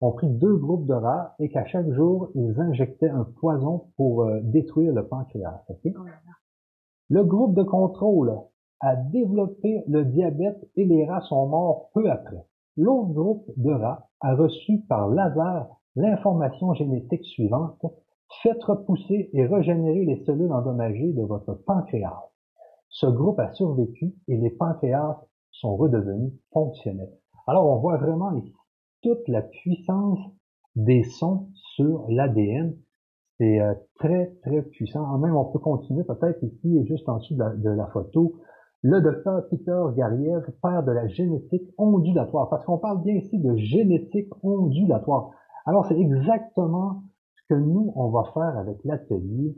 ont 0.02 0.12
pris 0.12 0.30
deux 0.30 0.56
groupes 0.56 0.86
de 0.86 0.94
rats 0.94 1.36
et 1.40 1.50
qu'à 1.50 1.66
chaque 1.66 1.90
jour, 1.92 2.30
ils 2.36 2.60
injectaient 2.60 3.10
un 3.10 3.24
poison 3.24 3.86
pour 3.96 4.24
euh, 4.24 4.40
détruire 4.44 4.94
le 4.94 5.08
pancréas. 5.08 5.64
Oh 5.70 6.06
le 7.10 7.24
groupe 7.24 7.56
de 7.56 7.64
contrôle 7.64 8.38
a 8.80 8.96
développé 8.96 9.84
le 9.88 10.06
diabète 10.06 10.70
et 10.76 10.86
les 10.86 11.06
rats 11.06 11.22
sont 11.22 11.48
morts 11.48 11.90
peu 11.94 12.10
après. 12.12 12.46
L'autre 12.76 13.10
groupe 13.10 13.50
de 13.58 13.72
rats 13.72 14.10
a 14.22 14.36
reçu 14.36 14.82
par 14.88 15.10
laser 15.10 15.68
l'information 15.96 16.74
génétique 16.74 17.26
suivante. 17.26 17.84
Faites 18.44 18.64
repousser 18.64 19.30
et 19.34 19.46
régénérer 19.46 20.06
les 20.06 20.24
cellules 20.26 20.52
endommagées 20.52 21.14
de 21.14 21.24
votre 21.24 21.54
pancréas. 21.54 22.26
Ce 22.90 23.08
groupe 23.08 23.40
a 23.40 23.52
survécu 23.54 24.14
et 24.28 24.38
les 24.38 24.50
pancréas 24.50 25.22
sont 25.52 25.76
redevenus 25.76 26.34
fonctionnels. 26.52 27.18
Alors 27.48 27.68
on 27.68 27.78
voit 27.78 27.98
vraiment 27.98 28.34
ici 28.34 28.54
toute 29.02 29.28
la 29.28 29.42
puissance 29.42 30.20
des 30.76 31.04
sons 31.04 31.50
sur 31.76 32.06
l'ADN. 32.10 32.76
C'est 33.40 33.60
euh, 33.60 33.74
très, 34.00 34.34
très 34.44 34.62
puissant. 34.62 35.18
Même, 35.18 35.36
on 35.36 35.46
peut 35.46 35.60
continuer 35.60 36.04
peut-être 36.04 36.44
ici, 36.44 36.86
juste 36.88 37.08
en 37.08 37.18
dessous 37.18 37.36
de 37.36 37.70
la, 37.70 37.88
photo, 37.88 38.36
le 38.82 39.02
docteur 39.02 39.48
Peter 39.50 39.80
Gariev, 39.96 40.44
père 40.62 40.84
de 40.84 40.92
la 40.92 41.08
génétique 41.08 41.70
ondulatoire, 41.78 42.50
parce 42.50 42.66
qu'on 42.66 42.80
parle 42.80 43.04
bien 43.04 43.16
ici 43.16 43.38
de 43.38 43.56
génétique 43.56 44.30
ondulatoire. 44.44 45.32
Alors, 45.66 45.86
c'est 45.86 46.00
exactement 46.00 47.04
ce 47.36 47.54
que 47.54 47.60
nous, 47.60 47.92
on 47.96 48.10
va 48.10 48.24
faire 48.34 48.58
avec 48.58 48.78
l'atelier, 48.84 49.56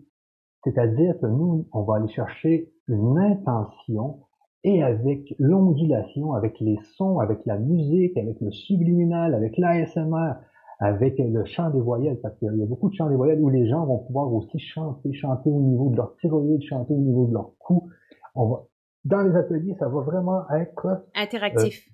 c'est-à-dire 0.64 1.18
que 1.20 1.28
nous, 1.28 1.68
on 1.72 1.84
va 1.84 1.98
aller 1.98 2.10
chercher 2.10 2.74
une 2.88 3.18
intention 3.18 4.20
et 4.64 4.84
avec 4.84 5.34
l'ondulation, 5.40 6.34
avec 6.34 6.60
les 6.60 6.78
sons, 6.98 7.20
avec 7.20 7.46
la 7.46 7.58
musique, 7.58 8.18
avec 8.18 8.40
le 8.42 8.52
subliminal, 8.52 9.34
avec 9.34 9.58
l'ASMR, 9.58 10.34
avec 10.80 11.18
le 11.18 11.46
chant 11.46 11.70
des 11.70 11.80
voyelles, 11.80 12.20
parce 12.22 12.38
qu'il 12.38 12.56
y 12.56 12.62
a 12.62 12.66
beaucoup 12.66 12.90
de 12.90 12.96
chants 12.96 13.10
des 13.10 13.16
voyelles 13.16 13.42
où 13.42 13.50
les 13.50 13.68
gens 13.68 13.86
vont 13.86 14.00
pouvoir 14.00 14.34
aussi 14.34 14.60
chanter, 14.60 15.14
chanter 15.14 15.50
au 15.50 15.62
niveau 15.62 15.90
de 15.90 15.98
leur 15.98 16.16
thyroïde, 16.18 16.62
chanter 16.64 16.94
au 16.94 17.00
niveau 17.00 17.28
de 17.28 17.34
leur 17.34 17.52
cou. 17.60 17.90
On 18.36 18.48
va, 18.48 18.64
dans 19.06 19.22
les 19.22 19.36
ateliers, 19.36 19.76
ça 19.80 19.88
va 19.88 20.02
vraiment 20.02 20.50
être 20.52 21.06
interactif. 21.16 21.88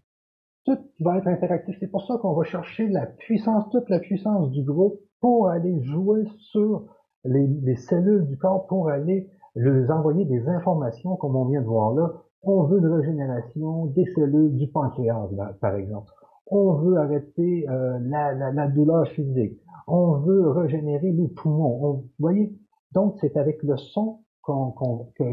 Euh, 0.67 0.75
tout 0.75 0.79
va 0.99 1.17
être 1.17 1.27
interactif. 1.27 1.77
C'est 1.79 1.87
pour 1.87 2.05
ça 2.05 2.17
qu'on 2.17 2.33
va 2.33 2.43
chercher 2.43 2.87
la 2.87 3.05
puissance, 3.05 3.69
toute 3.71 3.89
la 3.89 3.99
puissance 3.99 4.51
du 4.51 4.63
groupe 4.63 4.99
pour 5.19 5.49
aller 5.49 5.83
jouer 5.83 6.23
sur 6.51 6.85
les, 7.23 7.47
les 7.47 7.75
cellules 7.75 8.25
du 8.25 8.37
corps, 8.37 8.65
pour 8.67 8.89
aller 8.89 9.29
leur 9.55 9.97
envoyer 9.97 10.25
des 10.25 10.47
informations, 10.47 11.15
comme 11.15 11.35
on 11.35 11.45
vient 11.45 11.61
de 11.61 11.67
voir 11.67 11.93
là, 11.93 12.11
on 12.45 12.63
veut 12.63 12.79
une 12.79 12.87
régénération 12.87 13.87
des 13.87 14.05
cellules 14.15 14.55
du 14.55 14.67
pancréas, 14.67 15.27
par 15.59 15.75
exemple. 15.75 16.11
On 16.47 16.73
veut 16.73 16.97
arrêter 16.97 17.67
euh, 17.69 17.97
la, 18.01 18.67
douleur 18.67 19.07
physique. 19.09 19.59
On 19.87 20.19
veut 20.19 20.49
régénérer 20.49 21.11
les 21.11 21.27
poumons. 21.27 21.93
vous 21.93 22.09
voyez, 22.19 22.53
donc 22.93 23.15
c'est 23.19 23.35
avec 23.35 23.61
le 23.63 23.77
son 23.77 24.19
qu'on, 24.43 24.71
que, 25.17 25.23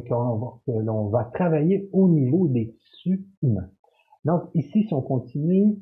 l'on 0.67 1.09
va 1.09 1.25
travailler 1.35 1.89
au 1.93 2.09
niveau 2.09 2.49
des 2.49 2.75
tissus 2.79 3.27
humains. 3.43 3.69
Donc 4.25 4.45
ici, 4.55 4.85
si 4.85 4.95
on 4.95 5.03
continue, 5.03 5.77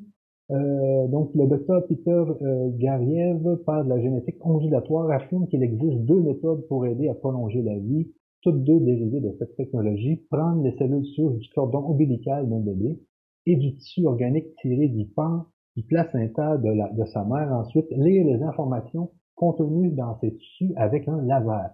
euh, 0.51 1.07
donc 1.07 1.31
le 1.33 1.47
docteur 1.47 1.85
Peter 1.87 2.11
euh, 2.11 2.69
Gariev 2.77 3.57
parle 3.65 3.85
de 3.85 3.89
la 3.89 4.01
génétique 4.01 4.45
ondulatoire, 4.45 5.09
affirme 5.11 5.47
qu'il 5.47 5.63
existe 5.63 5.99
deux 5.99 6.19
méthodes 6.19 6.67
pour 6.67 6.85
aider 6.85 7.07
à 7.07 7.13
prolonger 7.13 7.61
la 7.61 7.77
vie 7.77 8.11
toutes 8.41 8.63
deux 8.63 8.79
dérivées 8.79 9.21
de 9.21 9.35
cette 9.37 9.55
technologie, 9.55 10.17
prendre 10.29 10.63
les 10.63 10.75
cellules 10.77 11.05
souches 11.15 11.37
du 11.37 11.49
cordon 11.49 11.79
ombilical 11.79 12.49
d'un 12.49 12.59
bébé 12.59 12.99
et 13.45 13.55
du 13.55 13.75
tissu 13.75 14.05
organique 14.05 14.55
tiré 14.61 14.87
du 14.87 15.05
pan, 15.07 15.45
du 15.75 15.83
placenta 15.83 16.57
de, 16.57 16.97
de 16.97 17.05
sa 17.05 17.23
mère, 17.23 17.51
ensuite 17.53 17.89
lire 17.91 18.25
les 18.25 18.43
informations 18.43 19.11
contenues 19.35 19.91
dans 19.91 20.19
ces 20.19 20.35
tissus 20.35 20.73
avec 20.75 21.07
un 21.07 21.21
laser. 21.21 21.71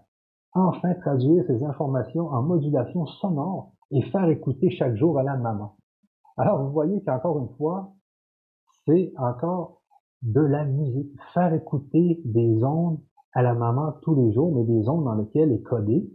Enfin, 0.54 0.94
traduire 0.96 1.44
ces 1.48 1.64
informations 1.64 2.28
en 2.28 2.42
modulation 2.42 3.06
sonore 3.06 3.74
et 3.92 4.02
faire 4.04 4.30
écouter 4.30 4.70
chaque 4.72 4.96
jour 4.96 5.20
à 5.20 5.24
la 5.24 5.36
maman. 5.38 5.76
Alors, 6.38 6.64
vous 6.64 6.72
voyez 6.72 7.02
qu'encore 7.04 7.40
une 7.40 7.56
fois, 7.58 7.94
c'est 8.86 9.12
encore 9.18 9.82
de 10.22 10.42
la 10.42 10.66
musique. 10.66 11.12
Faire 11.34 11.54
écouter 11.54 12.22
des 12.26 12.64
ondes 12.64 13.00
à 13.34 13.42
la 13.42 13.54
maman 13.54 13.94
tous 14.02 14.16
les 14.16 14.34
jours, 14.34 14.56
mais 14.56 14.64
des 14.64 14.88
ondes 14.88 15.04
dans 15.04 15.16
lesquelles 15.16 15.52
est 15.52 15.62
codé 15.62 16.10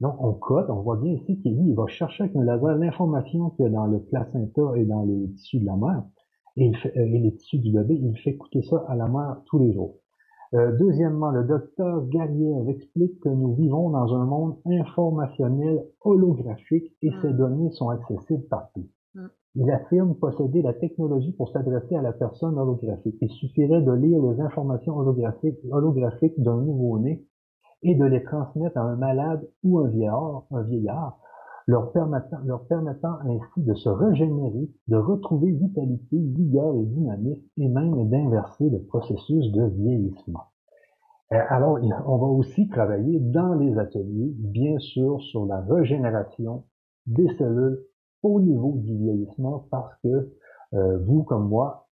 donc, 0.00 0.14
on 0.18 0.34
code, 0.34 0.68
on 0.68 0.82
voit 0.82 0.96
bien 0.96 1.12
ici 1.12 1.40
qu'il 1.40 1.58
il 1.58 1.74
va 1.74 1.86
chercher 1.86 2.24
avec 2.24 2.36
un 2.36 2.44
laser 2.44 2.76
l'information 2.76 3.50
qu'il 3.50 3.64
y 3.64 3.68
a 3.68 3.70
dans 3.70 3.86
le 3.86 4.00
placenta 4.00 4.72
et 4.76 4.84
dans 4.84 5.04
les 5.04 5.32
tissus 5.32 5.60
de 5.60 5.66
la 5.66 5.76
mère, 5.76 6.04
et, 6.56 6.70
euh, 6.70 7.04
les 7.06 7.34
tissus 7.36 7.58
du 7.58 7.72
bébé, 7.72 7.94
il 7.94 8.16
fait 8.18 8.30
écouter 8.30 8.62
ça 8.62 8.84
à 8.88 8.96
la 8.96 9.08
mère 9.08 9.40
tous 9.46 9.58
les 9.58 9.72
jours. 9.72 9.96
Euh, 10.54 10.76
deuxièmement, 10.78 11.30
le 11.30 11.44
docteur 11.44 12.06
Gallier 12.08 12.54
explique 12.68 13.18
que 13.20 13.28
nous 13.28 13.54
vivons 13.54 13.90
dans 13.90 14.14
un 14.14 14.24
monde 14.24 14.56
informationnel 14.66 15.84
holographique 16.02 16.94
et 17.02 17.10
ces 17.22 17.32
mm. 17.32 17.36
données 17.36 17.70
sont 17.72 17.88
accessibles 17.88 18.46
partout. 18.48 18.86
Mm. 19.14 19.26
Il 19.56 19.70
affirme 19.70 20.14
posséder 20.14 20.62
la 20.62 20.74
technologie 20.74 21.32
pour 21.32 21.48
s'adresser 21.50 21.96
à 21.96 22.02
la 22.02 22.12
personne 22.12 22.58
holographique. 22.58 23.16
Il 23.22 23.30
suffirait 23.30 23.82
de 23.82 23.92
lire 23.92 24.22
les 24.22 24.40
informations 24.40 24.96
holographiques, 24.96 25.58
holographiques 25.70 26.40
d'un 26.40 26.60
nouveau-né 26.60 27.24
et 27.86 27.94
de 27.94 28.04
les 28.04 28.24
transmettre 28.24 28.76
à 28.76 28.82
un 28.82 28.96
malade 28.96 29.48
ou 29.62 29.78
un 29.78 29.88
vieillard, 29.88 31.18
leur, 31.68 31.92
permettant, 31.92 33.18
ainsi 33.24 33.62
de 33.62 33.74
se 33.74 33.88
régénérer, 33.88 34.68
de 34.88 34.96
retrouver 34.96 35.52
vitalité, 35.52 36.18
vigueur 36.18 36.74
et 36.74 36.84
dynamisme, 36.84 37.46
et 37.56 37.68
même 37.68 38.08
d'inverser 38.08 38.68
le 38.70 38.82
processus 38.82 39.52
de 39.52 39.66
vieillissement. 39.66 40.46
Euh, 41.32 41.38
alors, 41.48 41.78
on 42.06 42.18
va 42.18 42.26
aussi 42.26 42.68
travailler 42.68 43.20
dans 43.20 43.54
les 43.54 43.78
ateliers, 43.78 44.34
bien 44.36 44.78
sûr, 44.80 45.20
sur 45.22 45.46
la 45.46 45.60
régénération 45.60 46.64
des 47.06 47.28
cellules 47.38 47.84
au 48.24 48.40
niveau 48.40 48.74
du 48.78 48.96
vieillissement, 48.96 49.66
parce 49.70 49.94
que 50.02 50.32
euh, 50.74 50.98
vous 51.04 51.22
comme 51.22 51.48
moi, 51.48 51.85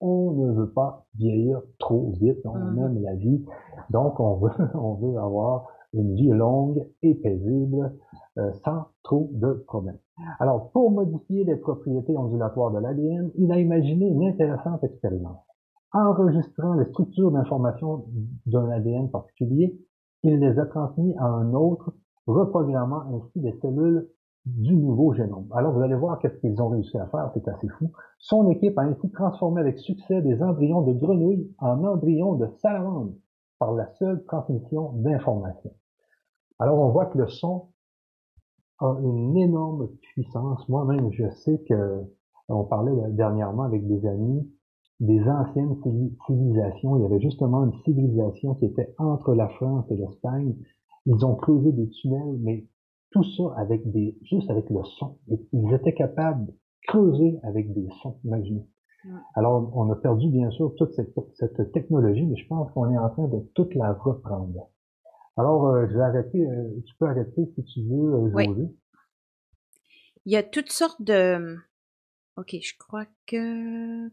on 0.00 0.32
ne 0.32 0.52
veut 0.52 0.70
pas 0.70 1.06
vieillir 1.16 1.60
trop 1.78 2.12
vite, 2.20 2.38
on 2.44 2.54
mmh 2.54 2.78
aime 2.78 3.02
la 3.02 3.14
vie, 3.14 3.44
donc 3.90 4.18
on 4.20 4.36
veut, 4.36 4.50
on 4.74 4.94
veut 4.94 5.18
avoir 5.18 5.66
une 5.92 6.14
vie 6.14 6.28
longue 6.28 6.86
et 7.02 7.14
paisible 7.14 7.96
euh, 8.38 8.52
sans 8.64 8.86
trop 9.02 9.28
de 9.32 9.64
problèmes. 9.66 9.98
Alors, 10.38 10.70
pour 10.70 10.90
modifier 10.90 11.44
les 11.44 11.56
propriétés 11.56 12.16
ondulatoires 12.16 12.70
de 12.70 12.78
l'ADN, 12.78 13.30
il 13.36 13.50
a 13.50 13.58
imaginé 13.58 14.06
une 14.06 14.28
intéressante 14.28 14.84
expérience. 14.84 15.44
Enregistrant 15.92 16.74
les 16.74 16.84
structures 16.86 17.32
d'information 17.32 18.04
d'un 18.46 18.70
ADN 18.70 19.10
particulier, 19.10 19.76
il 20.22 20.38
les 20.38 20.58
a 20.58 20.66
transmis 20.66 21.14
à 21.18 21.24
un 21.24 21.52
autre, 21.54 21.92
reprogrammant 22.26 23.02
ainsi 23.16 23.40
les 23.40 23.58
cellules 23.60 24.08
du 24.46 24.74
nouveau 24.74 25.12
génome. 25.12 25.46
Alors 25.52 25.72
vous 25.72 25.82
allez 25.82 25.94
voir 25.94 26.18
qu'est-ce 26.18 26.38
qu'ils 26.38 26.60
ont 26.62 26.68
réussi 26.68 26.96
à 26.98 27.06
faire, 27.06 27.30
c'est 27.34 27.46
assez 27.48 27.68
fou. 27.68 27.92
Son 28.18 28.48
équipe 28.50 28.78
a 28.78 28.82
ainsi 28.82 29.10
transformé 29.10 29.60
avec 29.60 29.78
succès 29.78 30.22
des 30.22 30.42
embryons 30.42 30.82
de 30.82 30.92
grenouilles 30.92 31.50
en 31.58 31.84
embryons 31.84 32.34
de 32.34 32.48
salamandre 32.62 33.12
par 33.58 33.72
la 33.72 33.86
seule 33.94 34.24
transmission 34.24 34.92
d'informations. 34.94 35.74
Alors 36.58 36.78
on 36.78 36.90
voit 36.90 37.06
que 37.06 37.18
le 37.18 37.28
son 37.28 37.68
a 38.78 38.96
une 39.02 39.36
énorme 39.36 39.88
puissance. 40.00 40.66
Moi-même, 40.68 41.12
je 41.12 41.28
sais 41.30 41.62
que 41.68 42.02
on 42.48 42.64
parlait 42.64 42.92
dernièrement 43.12 43.64
avec 43.64 43.86
des 43.86 44.06
amis 44.06 44.50
des 45.00 45.22
anciennes 45.22 45.76
civilisations. 46.26 46.96
Il 46.96 47.02
y 47.02 47.06
avait 47.06 47.20
justement 47.20 47.64
une 47.64 47.72
civilisation 47.84 48.54
qui 48.54 48.66
était 48.66 48.94
entre 48.98 49.34
la 49.34 49.48
France 49.48 49.86
et 49.90 49.96
l'Espagne. 49.96 50.54
Ils 51.06 51.24
ont 51.24 51.34
creusé 51.34 51.72
des 51.72 51.88
tunnels, 51.88 52.36
mais 52.40 52.66
tout 53.10 53.24
ça 53.24 53.54
avec 53.56 53.90
des, 53.90 54.16
juste 54.22 54.50
avec 54.50 54.68
le 54.70 54.82
son. 54.98 55.18
Ils 55.52 55.74
étaient 55.74 55.94
capables 55.94 56.46
de 56.46 56.52
creuser 56.86 57.38
avec 57.42 57.72
des 57.72 57.88
sons, 58.02 58.18
imaginez. 58.24 58.66
Alors, 59.34 59.70
on 59.74 59.90
a 59.90 59.96
perdu 59.96 60.28
bien 60.28 60.50
sûr 60.50 60.74
toute 60.76 60.92
cette, 60.92 61.14
cette 61.34 61.72
technologie, 61.72 62.26
mais 62.26 62.36
je 62.36 62.46
pense 62.46 62.70
qu'on 62.72 62.92
est 62.92 62.98
en 62.98 63.08
train 63.10 63.28
de 63.28 63.40
toute 63.54 63.74
la 63.74 63.94
reprendre. 63.94 64.68
Alors, 65.36 65.68
euh, 65.68 65.86
je 65.88 65.94
vais 65.94 66.02
arrêter, 66.02 66.46
euh, 66.46 66.82
tu 66.86 66.94
peux 66.96 67.06
arrêter 67.06 67.50
si 67.54 67.64
tu 67.64 67.80
veux, 67.88 68.14
euh, 68.14 68.30
oui. 68.34 68.76
Il 70.26 70.32
y 70.32 70.36
a 70.36 70.42
toutes 70.42 70.70
sortes 70.70 71.00
de... 71.00 71.56
Ok, 72.36 72.54
je 72.60 72.74
crois 72.78 73.06
que... 73.26 74.10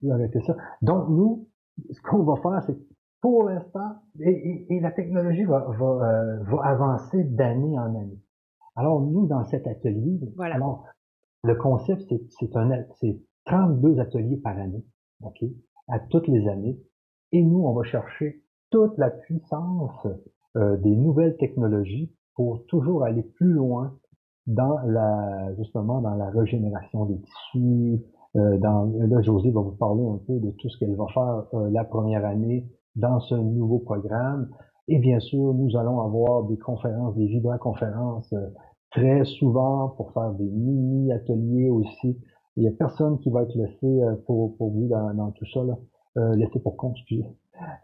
Je 0.00 0.06
vais 0.06 0.12
arrêter 0.12 0.40
ça. 0.46 0.56
Donc, 0.80 1.10
nous, 1.10 1.50
ce 1.90 2.00
qu'on 2.00 2.22
va 2.22 2.40
faire, 2.40 2.62
c'est 2.66 2.78
pour 3.20 3.44
l'instant, 3.44 3.96
et, 4.20 4.66
et, 4.70 4.80
la 4.80 4.90
technologie 4.92 5.44
va, 5.44 5.66
va, 5.78 6.38
va 6.44 6.64
avancer 6.64 7.24
d'année 7.24 7.78
en 7.78 7.94
année. 7.94 8.18
Alors, 8.80 9.02
nous, 9.02 9.26
dans 9.26 9.44
cet 9.44 9.66
atelier, 9.66 10.18
voilà. 10.36 10.54
alors, 10.54 10.84
le 11.44 11.54
concept, 11.54 12.14
c'est 12.38 12.56
un, 12.56 12.70
c'est 12.98 13.20
32 13.44 14.00
ateliers 14.00 14.38
par 14.38 14.56
année, 14.56 14.82
ok, 15.22 15.44
à 15.88 15.98
toutes 15.98 16.28
les 16.28 16.48
années. 16.48 16.78
Et 17.32 17.42
nous, 17.42 17.62
on 17.62 17.74
va 17.74 17.82
chercher 17.82 18.42
toute 18.70 18.96
la 18.96 19.10
puissance 19.10 20.06
euh, 20.56 20.78
des 20.78 20.96
nouvelles 20.96 21.36
technologies 21.36 22.10
pour 22.34 22.64
toujours 22.68 23.04
aller 23.04 23.22
plus 23.22 23.52
loin 23.52 23.98
dans 24.46 24.78
la 24.86 25.54
justement 25.58 26.00
dans 26.00 26.14
la 26.14 26.30
régénération 26.30 27.04
des 27.04 27.20
tissus. 27.20 28.02
Euh, 28.36 28.56
dans, 28.56 28.90
là, 28.96 29.20
José 29.20 29.50
va 29.50 29.60
vous 29.60 29.76
parler 29.76 30.06
un 30.06 30.20
peu 30.26 30.38
de 30.40 30.52
tout 30.52 30.70
ce 30.70 30.78
qu'elle 30.78 30.96
va 30.96 31.06
faire 31.12 31.44
euh, 31.52 31.68
la 31.70 31.84
première 31.84 32.24
année 32.24 32.66
dans 32.96 33.20
ce 33.20 33.34
nouveau 33.34 33.80
programme. 33.80 34.48
Et 34.88 34.98
bien 34.98 35.20
sûr, 35.20 35.52
nous 35.52 35.76
allons 35.76 36.00
avoir 36.00 36.44
des 36.44 36.56
conférences, 36.56 37.14
des 37.14 37.26
vibra-conférences 37.26 38.34
très 38.90 39.24
souvent 39.24 39.88
pour 39.90 40.12
faire 40.12 40.32
des 40.32 40.48
mini-ateliers 40.48 41.70
aussi. 41.70 42.18
Il 42.56 42.64
y 42.64 42.68
a 42.68 42.72
personne 42.72 43.18
qui 43.20 43.30
va 43.30 43.42
être 43.42 43.56
laissé 43.56 44.00
pour, 44.26 44.56
pour 44.56 44.70
vous 44.70 44.88
dans, 44.88 45.14
dans 45.14 45.30
tout 45.30 45.46
ça, 45.46 45.62
là, 45.62 45.78
euh, 46.18 46.34
laissé 46.34 46.58
pour 46.58 46.76
construire. 46.76 47.26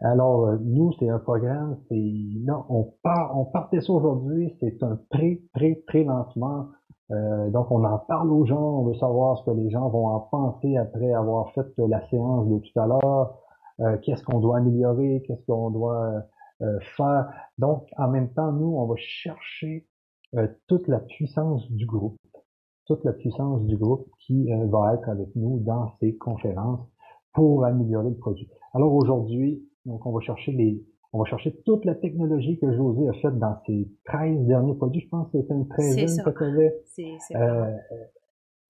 Alors, 0.01 0.47
euh, 0.47 0.57
nous, 0.61 0.91
c'est 0.99 1.09
un 1.09 1.19
programme, 1.19 1.77
c'est 1.87 1.95
non, 1.95 2.65
on 2.69 2.93
part, 3.03 3.37
on 3.37 3.45
partait 3.45 3.79
ça 3.79 3.93
aujourd'hui, 3.93 4.53
c'est 4.59 4.83
un 4.83 4.99
pré, 5.09 5.41
pré, 5.53 5.81
pré-lancement. 5.87 6.67
Euh, 7.11 7.49
donc, 7.51 7.71
on 7.71 7.83
en 7.85 7.97
parle 7.99 8.31
aux 8.31 8.45
gens, 8.45 8.79
on 8.79 8.83
veut 8.83 8.95
savoir 8.95 9.37
ce 9.37 9.45
que 9.45 9.51
les 9.51 9.69
gens 9.69 9.87
vont 9.89 10.07
en 10.07 10.19
penser 10.19 10.75
après 10.75 11.13
avoir 11.13 11.51
fait 11.53 11.65
la 11.77 12.05
séance 12.09 12.47
de 12.49 12.57
tout 12.57 12.79
à 12.79 12.87
l'heure. 12.87 13.37
Euh, 13.79 13.97
qu'est-ce 13.99 14.23
qu'on 14.23 14.39
doit 14.39 14.57
améliorer, 14.57 15.23
qu'est-ce 15.25 15.45
qu'on 15.45 15.69
doit 15.69 16.23
faire. 16.97 17.29
Donc, 17.59 17.85
en 17.97 18.07
même 18.07 18.33
temps, 18.33 18.51
nous, 18.51 18.75
on 18.77 18.87
va 18.87 18.95
chercher 18.97 19.85
toute 20.67 20.87
la 20.87 20.99
puissance 20.99 21.71
du 21.71 21.85
groupe, 21.85 22.19
toute 22.85 23.03
la 23.03 23.13
puissance 23.13 23.65
du 23.65 23.77
groupe 23.77 24.07
qui 24.19 24.49
va 24.49 24.93
être 24.93 25.09
avec 25.09 25.35
nous 25.35 25.59
dans 25.59 25.93
ces 25.99 26.15
conférences 26.15 26.87
pour 27.33 27.65
améliorer 27.65 28.09
le 28.09 28.17
produit. 28.17 28.49
Alors 28.73 28.93
aujourd'hui, 28.93 29.63
donc 29.85 30.05
on 30.05 30.11
va 30.11 30.19
chercher 30.21 30.51
les, 30.51 30.83
on 31.13 31.19
va 31.19 31.25
chercher 31.25 31.55
toute 31.65 31.85
la 31.85 31.95
technologie 31.95 32.59
que 32.59 32.71
José 32.73 33.07
a 33.07 33.13
faite 33.13 33.37
dans 33.39 33.55
ses 33.65 33.87
13 34.05 34.45
derniers 34.45 34.75
produits. 34.75 35.01
Je 35.01 35.09
pense 35.09 35.31
que 35.31 35.39
c'était 35.39 35.53
une 35.53 35.67
treizaine 35.67 36.23
que 36.23 36.29
tu 36.29 36.43
avais. 36.43 36.81
Euh, 37.35 37.75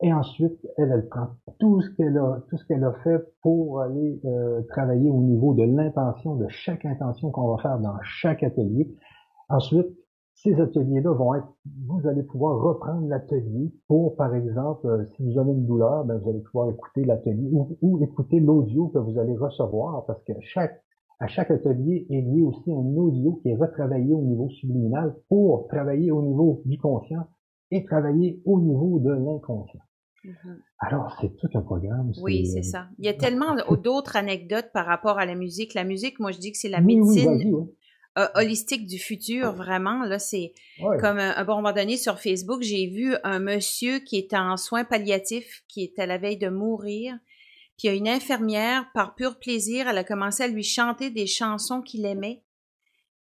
et 0.01 0.13
ensuite, 0.13 0.59
elle, 0.77 0.91
elle 0.91 1.07
prend 1.09 1.29
tout 1.59 1.81
ce 1.81 1.89
qu'elle 1.95 2.17
a, 2.17 2.43
tout 2.49 2.57
ce 2.57 2.65
qu'elle 2.65 2.83
a 2.83 2.93
fait 3.03 3.19
pour 3.41 3.81
aller 3.81 4.21
euh, 4.25 4.61
travailler 4.69 5.09
au 5.09 5.21
niveau 5.21 5.55
de 5.55 5.63
l'intention, 5.63 6.35
de 6.35 6.47
chaque 6.49 6.85
intention 6.85 7.31
qu'on 7.31 7.55
va 7.55 7.61
faire 7.61 7.79
dans 7.79 7.97
chaque 8.03 8.43
atelier. 8.43 8.95
Ensuite, 9.49 9.87
ces 10.43 10.53
ateliers-là 10.61 11.11
vont 11.13 11.33
être, 11.33 11.47
vous 11.87 12.07
allez 12.07 12.21
pouvoir 12.21 12.61
reprendre 12.61 13.07
l'atelier 13.07 13.73
pour, 13.87 14.15
par 14.15 14.35
exemple, 14.35 14.85
euh, 14.85 15.05
si 15.15 15.23
vous 15.23 15.39
avez 15.39 15.51
une 15.51 15.65
douleur, 15.65 16.05
ben, 16.05 16.19
vous 16.19 16.29
allez 16.29 16.41
pouvoir 16.41 16.69
écouter 16.69 17.05
l'atelier 17.05 17.49
ou, 17.81 18.03
écouter 18.03 18.39
l'audio 18.39 18.89
que 18.89 18.99
vous 18.99 19.17
allez 19.17 19.35
recevoir 19.35 20.05
parce 20.05 20.23
que 20.23 20.33
chaque, 20.41 20.79
à 21.19 21.27
chaque 21.27 21.49
atelier 21.49 22.05
est 22.11 22.21
lié 22.21 22.43
aussi 22.43 22.71
un 22.71 22.95
audio 22.97 23.39
qui 23.41 23.49
est 23.49 23.55
retravaillé 23.55 24.13
au 24.13 24.21
niveau 24.21 24.47
subliminal 24.49 25.15
pour 25.27 25.67
travailler 25.69 26.11
au 26.11 26.21
niveau 26.21 26.61
du 26.65 26.77
conscient 26.77 27.25
et 27.71 27.83
travailler 27.85 28.39
au 28.45 28.59
niveau 28.59 28.99
de 28.99 29.11
l'inconscient. 29.11 29.81
Mm-hmm. 30.23 30.57
Alors, 30.79 31.17
c'est 31.19 31.35
tout 31.37 31.49
un 31.55 31.61
programme. 31.61 32.11
Oui, 32.21 32.45
c'est 32.45 32.61
ça. 32.61 32.87
Il 32.99 33.05
y 33.05 33.09
a 33.09 33.13
tellement 33.13 33.55
d'autres 33.83 34.15
anecdotes 34.15 34.69
par 34.71 34.85
rapport 34.85 35.17
à 35.17 35.25
la 35.25 35.33
musique. 35.33 35.73
La 35.73 35.83
musique, 35.83 36.19
moi, 36.19 36.31
je 36.31 36.37
dis 36.37 36.51
que 36.51 36.57
c'est 36.59 36.69
la 36.69 36.81
médecine. 36.81 37.67
Euh, 38.17 38.27
holistique 38.33 38.87
du 38.87 38.97
futur, 38.97 39.53
vraiment. 39.53 40.03
Là, 40.03 40.17
c'est 40.17 40.53
comme 40.79 41.19
un, 41.19 41.43
bon 41.43 41.57
moment 41.57 41.71
donné 41.71 41.97
sur 41.97 42.19
Facebook, 42.19 42.63
j'ai 42.63 42.87
vu 42.87 43.15
un 43.23 43.37
monsieur 43.37 43.99
qui 43.99 44.17
était 44.17 44.37
en 44.37 44.57
soins 44.57 44.85
palliatifs, 44.85 45.63
qui 45.67 45.83
était 45.83 46.01
à 46.01 46.05
la 46.07 46.17
veille 46.17 46.37
de 46.37 46.49
mourir. 46.49 47.15
Puis 47.77 47.87
il 47.87 47.91
y 47.91 47.93
a 47.93 47.93
une 47.93 48.07
infirmière, 48.07 48.89
par 48.95 49.13
pur 49.13 49.37
plaisir, 49.37 49.87
elle 49.87 49.99
a 49.99 50.03
commencé 50.03 50.41
à 50.41 50.47
lui 50.47 50.63
chanter 50.63 51.11
des 51.11 51.27
chansons 51.27 51.83
qu'il 51.83 52.07
aimait. 52.07 52.43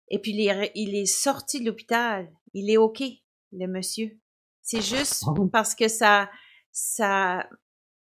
Et 0.08 0.20
puis 0.20 0.32
il 0.32 0.48
est, 0.48 0.72
il 0.76 0.96
est 0.96 1.06
sorti 1.06 1.60
de 1.60 1.66
l'hôpital. 1.66 2.32
Il 2.54 2.72
est 2.72 2.78
OK, 2.78 3.04
le 3.52 3.68
monsieur. 3.68 4.18
C'est 4.62 4.82
juste 4.82 5.26
parce 5.52 5.76
que 5.76 5.90
ça, 5.90 6.30
ça, 6.72 7.50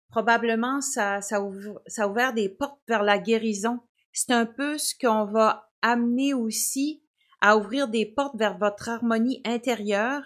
probablement, 0.09 0.81
ça, 0.81 1.21
ça, 1.21 1.39
ça 1.87 2.05
a 2.05 2.09
ouvert 2.09 2.33
des 2.33 2.49
portes 2.49 2.81
vers 2.89 3.03
la 3.03 3.19
guérison. 3.19 3.81
C'est 4.15 4.33
un 4.33 4.47
peu 4.47 4.79
ce 4.79 4.95
qu'on 4.99 5.27
va 5.27 5.68
amener 5.83 6.35
aussi 6.35 7.03
à 7.41 7.57
ouvrir 7.57 7.89
des 7.89 8.07
portes 8.07 8.37
vers 8.37 8.59
votre 8.59 8.89
harmonie 8.89 9.41
intérieure. 9.45 10.23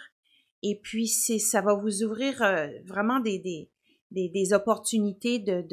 Et 0.62 0.78
puis, 0.82 1.08
c'est, 1.08 1.38
ça 1.38 1.60
va 1.60 1.74
vous 1.74 2.02
ouvrir 2.02 2.42
euh, 2.42 2.68
vraiment 2.86 3.20
des, 3.20 3.38
des, 3.38 4.28
des, 4.28 4.52
opportunités 4.52 5.38
de, 5.38 5.64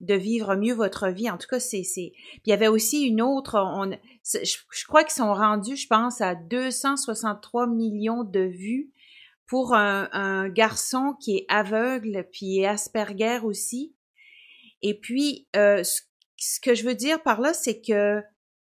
de, 0.00 0.14
vivre 0.14 0.54
mieux 0.54 0.74
votre 0.74 1.08
vie. 1.08 1.30
En 1.30 1.36
tout 1.36 1.48
cas, 1.48 1.60
c'est, 1.60 1.82
c'est. 1.82 2.12
Puis 2.14 2.42
il 2.46 2.50
y 2.50 2.54
avait 2.54 2.68
aussi 2.68 3.02
une 3.02 3.20
autre. 3.20 3.56
On, 3.58 3.90
je, 4.24 4.84
crois 4.86 5.02
qu'ils 5.02 5.14
sont 5.14 5.34
rendus, 5.34 5.76
je 5.76 5.88
pense, 5.88 6.20
à 6.20 6.34
263 6.34 7.66
millions 7.66 8.24
de 8.24 8.40
vues 8.40 8.92
pour 9.46 9.74
un, 9.74 10.48
garçon 10.48 11.16
qui 11.20 11.38
est 11.38 11.46
aveugle, 11.48 12.28
puis 12.32 12.64
Asperger 12.64 13.40
aussi. 13.42 13.96
Et 14.80 14.98
puis, 14.98 15.48
euh, 15.56 15.82
ce 16.36 16.60
que 16.60 16.74
je 16.74 16.84
veux 16.84 16.94
dire 16.94 17.20
par 17.22 17.40
là, 17.40 17.52
c'est 17.52 17.80
que 17.80 18.22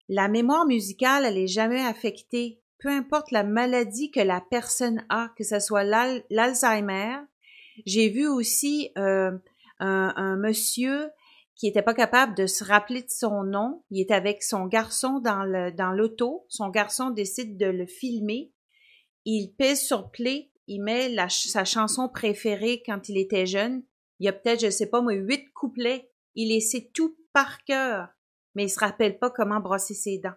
la 0.08 0.28
mémoire 0.28 0.66
musicale, 0.66 1.26
elle 1.26 1.38
est 1.38 1.48
jamais 1.48 1.82
affectée, 1.82 2.62
peu 2.80 2.90
importe 2.90 3.32
la 3.32 3.44
maladie 3.44 4.12
que 4.12 4.20
la 4.20 4.42
personne 4.42 5.06
a, 5.10 5.30
que 5.38 5.44
ce 5.44 5.60
soit 5.60 5.84
l'Alzheimer. 5.84 7.18
J'ai 7.86 8.10
vu 8.10 8.28
aussi 8.28 8.92
euh, 8.98 9.32
un, 9.80 10.36
monsieur 10.38 11.10
qui 11.56 11.68
était 11.68 11.82
pas 11.82 11.94
capable 11.94 12.36
de 12.36 12.46
se 12.48 12.64
rappeler 12.64 13.02
de 13.02 13.10
son 13.10 13.44
nom. 13.44 13.84
Il 13.90 14.00
est 14.00 14.12
avec 14.12 14.44
son 14.44 14.66
garçon 14.66 15.20
dans 15.20 15.44
le 15.44 15.72
dans 15.72 15.92
l'auto. 15.92 16.46
Son 16.50 16.70
garçon 16.70 17.10
décide 17.10 17.58
de 17.58 17.66
le 17.66 17.86
filmer. 17.86 18.52
Il 19.26 19.54
pèse 19.58 19.82
sur 19.82 20.12
play. 20.12 20.52
Il 20.68 20.84
met 20.84 21.16
sa 21.30 21.66
chanson 21.66 22.10
préférée 22.10 22.84
quand 22.86 23.10
il 23.10 23.18
était 23.18 23.46
jeune. 23.46 23.84
Il 24.20 24.26
y 24.26 24.30
a 24.30 24.34
peut-être, 24.34 24.62
je 24.62 24.70
sais 24.70 24.90
pas 24.90 25.02
moi, 25.02 25.14
huit 25.14 25.52
couplets. 25.54 26.10
Il 26.36 26.50
laissait 26.50 26.90
tout 26.94 27.18
par 27.34 27.64
cœur 27.64 28.15
mais 28.56 28.66
il 28.66 28.70
se 28.70 28.80
rappelle 28.80 29.20
pas 29.20 29.30
comment 29.30 29.60
brosser 29.60 29.94
ses 29.94 30.18
dents. 30.18 30.36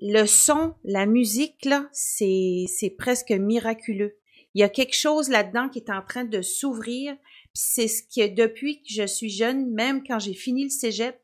Le 0.00 0.26
son, 0.26 0.74
la 0.84 1.06
musique, 1.06 1.64
là, 1.64 1.88
c'est, 1.92 2.64
c'est 2.68 2.90
presque 2.90 3.30
miraculeux. 3.30 4.18
Il 4.54 4.60
y 4.60 4.64
a 4.64 4.68
quelque 4.68 4.94
chose 4.94 5.28
là-dedans 5.28 5.68
qui 5.68 5.78
est 5.78 5.90
en 5.90 6.02
train 6.02 6.24
de 6.24 6.42
s'ouvrir. 6.42 7.16
c'est 7.52 7.88
ce 7.88 8.02
que 8.02 8.32
depuis 8.34 8.82
que 8.82 8.92
je 8.92 9.06
suis 9.06 9.30
jeune, 9.30 9.72
même 9.72 10.04
quand 10.06 10.18
j'ai 10.18 10.34
fini 10.34 10.64
le 10.64 10.70
cégep 10.70 11.20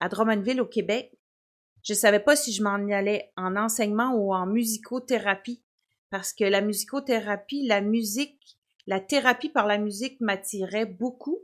à 0.00 0.08
Drummondville 0.08 0.60
au 0.60 0.66
Québec, 0.66 1.12
je 1.82 1.94
savais 1.94 2.20
pas 2.20 2.36
si 2.36 2.52
je 2.52 2.62
m'en 2.62 2.74
allais 2.92 3.32
en 3.36 3.56
enseignement 3.56 4.14
ou 4.14 4.34
en 4.34 4.46
musicothérapie. 4.46 5.62
Parce 6.10 6.32
que 6.32 6.44
la 6.44 6.60
musicothérapie, 6.60 7.66
la 7.66 7.80
musique, 7.80 8.58
la 8.86 9.00
thérapie 9.00 9.50
par 9.50 9.66
la 9.66 9.78
musique 9.78 10.20
m'attirait 10.20 10.86
beaucoup. 10.86 11.40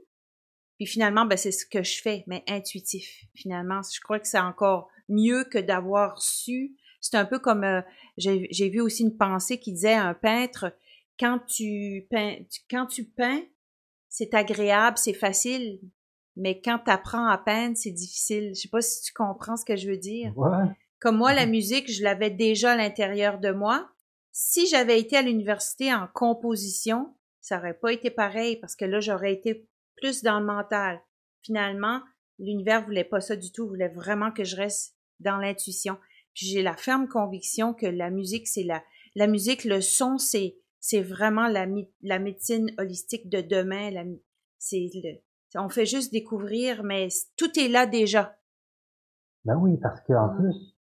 Puis 0.76 0.86
finalement, 0.86 1.24
ben, 1.24 1.36
c'est 1.36 1.52
ce 1.52 1.66
que 1.66 1.82
je 1.82 2.00
fais, 2.00 2.24
mais 2.26 2.42
intuitif. 2.48 3.24
Finalement, 3.34 3.80
je 3.82 4.00
crois 4.00 4.18
que 4.18 4.26
c'est 4.26 4.38
encore 4.38 4.88
mieux 5.08 5.44
que 5.44 5.58
d'avoir 5.58 6.20
su. 6.20 6.76
C'est 7.00 7.16
un 7.16 7.24
peu 7.24 7.38
comme 7.38 7.64
euh, 7.64 7.82
j'ai 8.16 8.68
vu 8.68 8.80
aussi 8.80 9.02
une 9.02 9.16
pensée 9.16 9.58
qui 9.58 9.72
disait 9.72 9.94
à 9.94 10.04
un 10.04 10.14
peintre 10.14 10.72
quand 11.18 11.38
tu 11.46 12.06
peins, 12.10 12.38
quand 12.70 12.86
tu 12.86 13.04
peins, 13.04 13.42
c'est 14.08 14.34
agréable, 14.34 14.98
c'est 14.98 15.14
facile, 15.14 15.80
mais 16.36 16.60
quand 16.60 16.80
tu 16.84 16.90
apprends 16.90 17.26
à 17.26 17.38
peindre, 17.38 17.76
c'est 17.76 17.92
difficile. 17.92 18.52
Je 18.54 18.62
sais 18.62 18.68
pas 18.68 18.80
si 18.80 19.02
tu 19.02 19.12
comprends 19.12 19.56
ce 19.56 19.64
que 19.64 19.76
je 19.76 19.88
veux 19.88 19.96
dire. 19.96 20.32
Comme 20.98 21.16
moi, 21.18 21.34
la 21.34 21.46
musique, 21.46 21.90
je 21.92 22.02
l'avais 22.02 22.30
déjà 22.30 22.72
à 22.72 22.76
l'intérieur 22.76 23.38
de 23.38 23.50
moi. 23.50 23.90
Si 24.32 24.66
j'avais 24.66 24.98
été 24.98 25.16
à 25.16 25.22
l'université 25.22 25.94
en 25.94 26.08
composition, 26.12 27.14
ça 27.40 27.58
aurait 27.58 27.78
pas 27.78 27.92
été 27.92 28.10
pareil 28.10 28.56
parce 28.56 28.74
que 28.74 28.84
là, 28.84 29.00
j'aurais 29.00 29.32
été 29.32 29.68
plus 29.96 30.22
dans 30.22 30.40
le 30.40 30.46
mental. 30.46 31.00
Finalement, 31.42 32.00
l'univers 32.38 32.84
voulait 32.84 33.04
pas 33.04 33.20
ça 33.20 33.36
du 33.36 33.52
tout, 33.52 33.68
voulait 33.68 33.88
vraiment 33.88 34.30
que 34.30 34.44
je 34.44 34.56
reste 34.56 34.96
dans 35.20 35.36
l'intuition. 35.36 35.96
Puis 36.34 36.46
j'ai 36.46 36.62
la 36.62 36.76
ferme 36.76 37.08
conviction 37.08 37.74
que 37.74 37.86
la 37.86 38.10
musique, 38.10 38.48
c'est 38.48 38.64
la, 38.64 38.82
la 39.14 39.26
musique, 39.26 39.64
le 39.64 39.80
son, 39.80 40.18
c'est, 40.18 40.56
c'est 40.80 41.02
vraiment 41.02 41.48
la, 41.48 41.66
la 42.02 42.18
médecine 42.18 42.70
holistique 42.78 43.28
de 43.28 43.40
demain. 43.40 43.90
c'est 44.58 44.90
le, 44.94 45.20
On 45.60 45.68
fait 45.68 45.86
juste 45.86 46.12
découvrir, 46.12 46.82
mais 46.82 47.08
tout 47.36 47.58
est 47.58 47.68
là 47.68 47.86
déjà. 47.86 48.36
Ben 49.44 49.56
oui, 49.56 49.78
parce 49.80 50.00
qu'en 50.02 50.34
plus, 50.36 50.74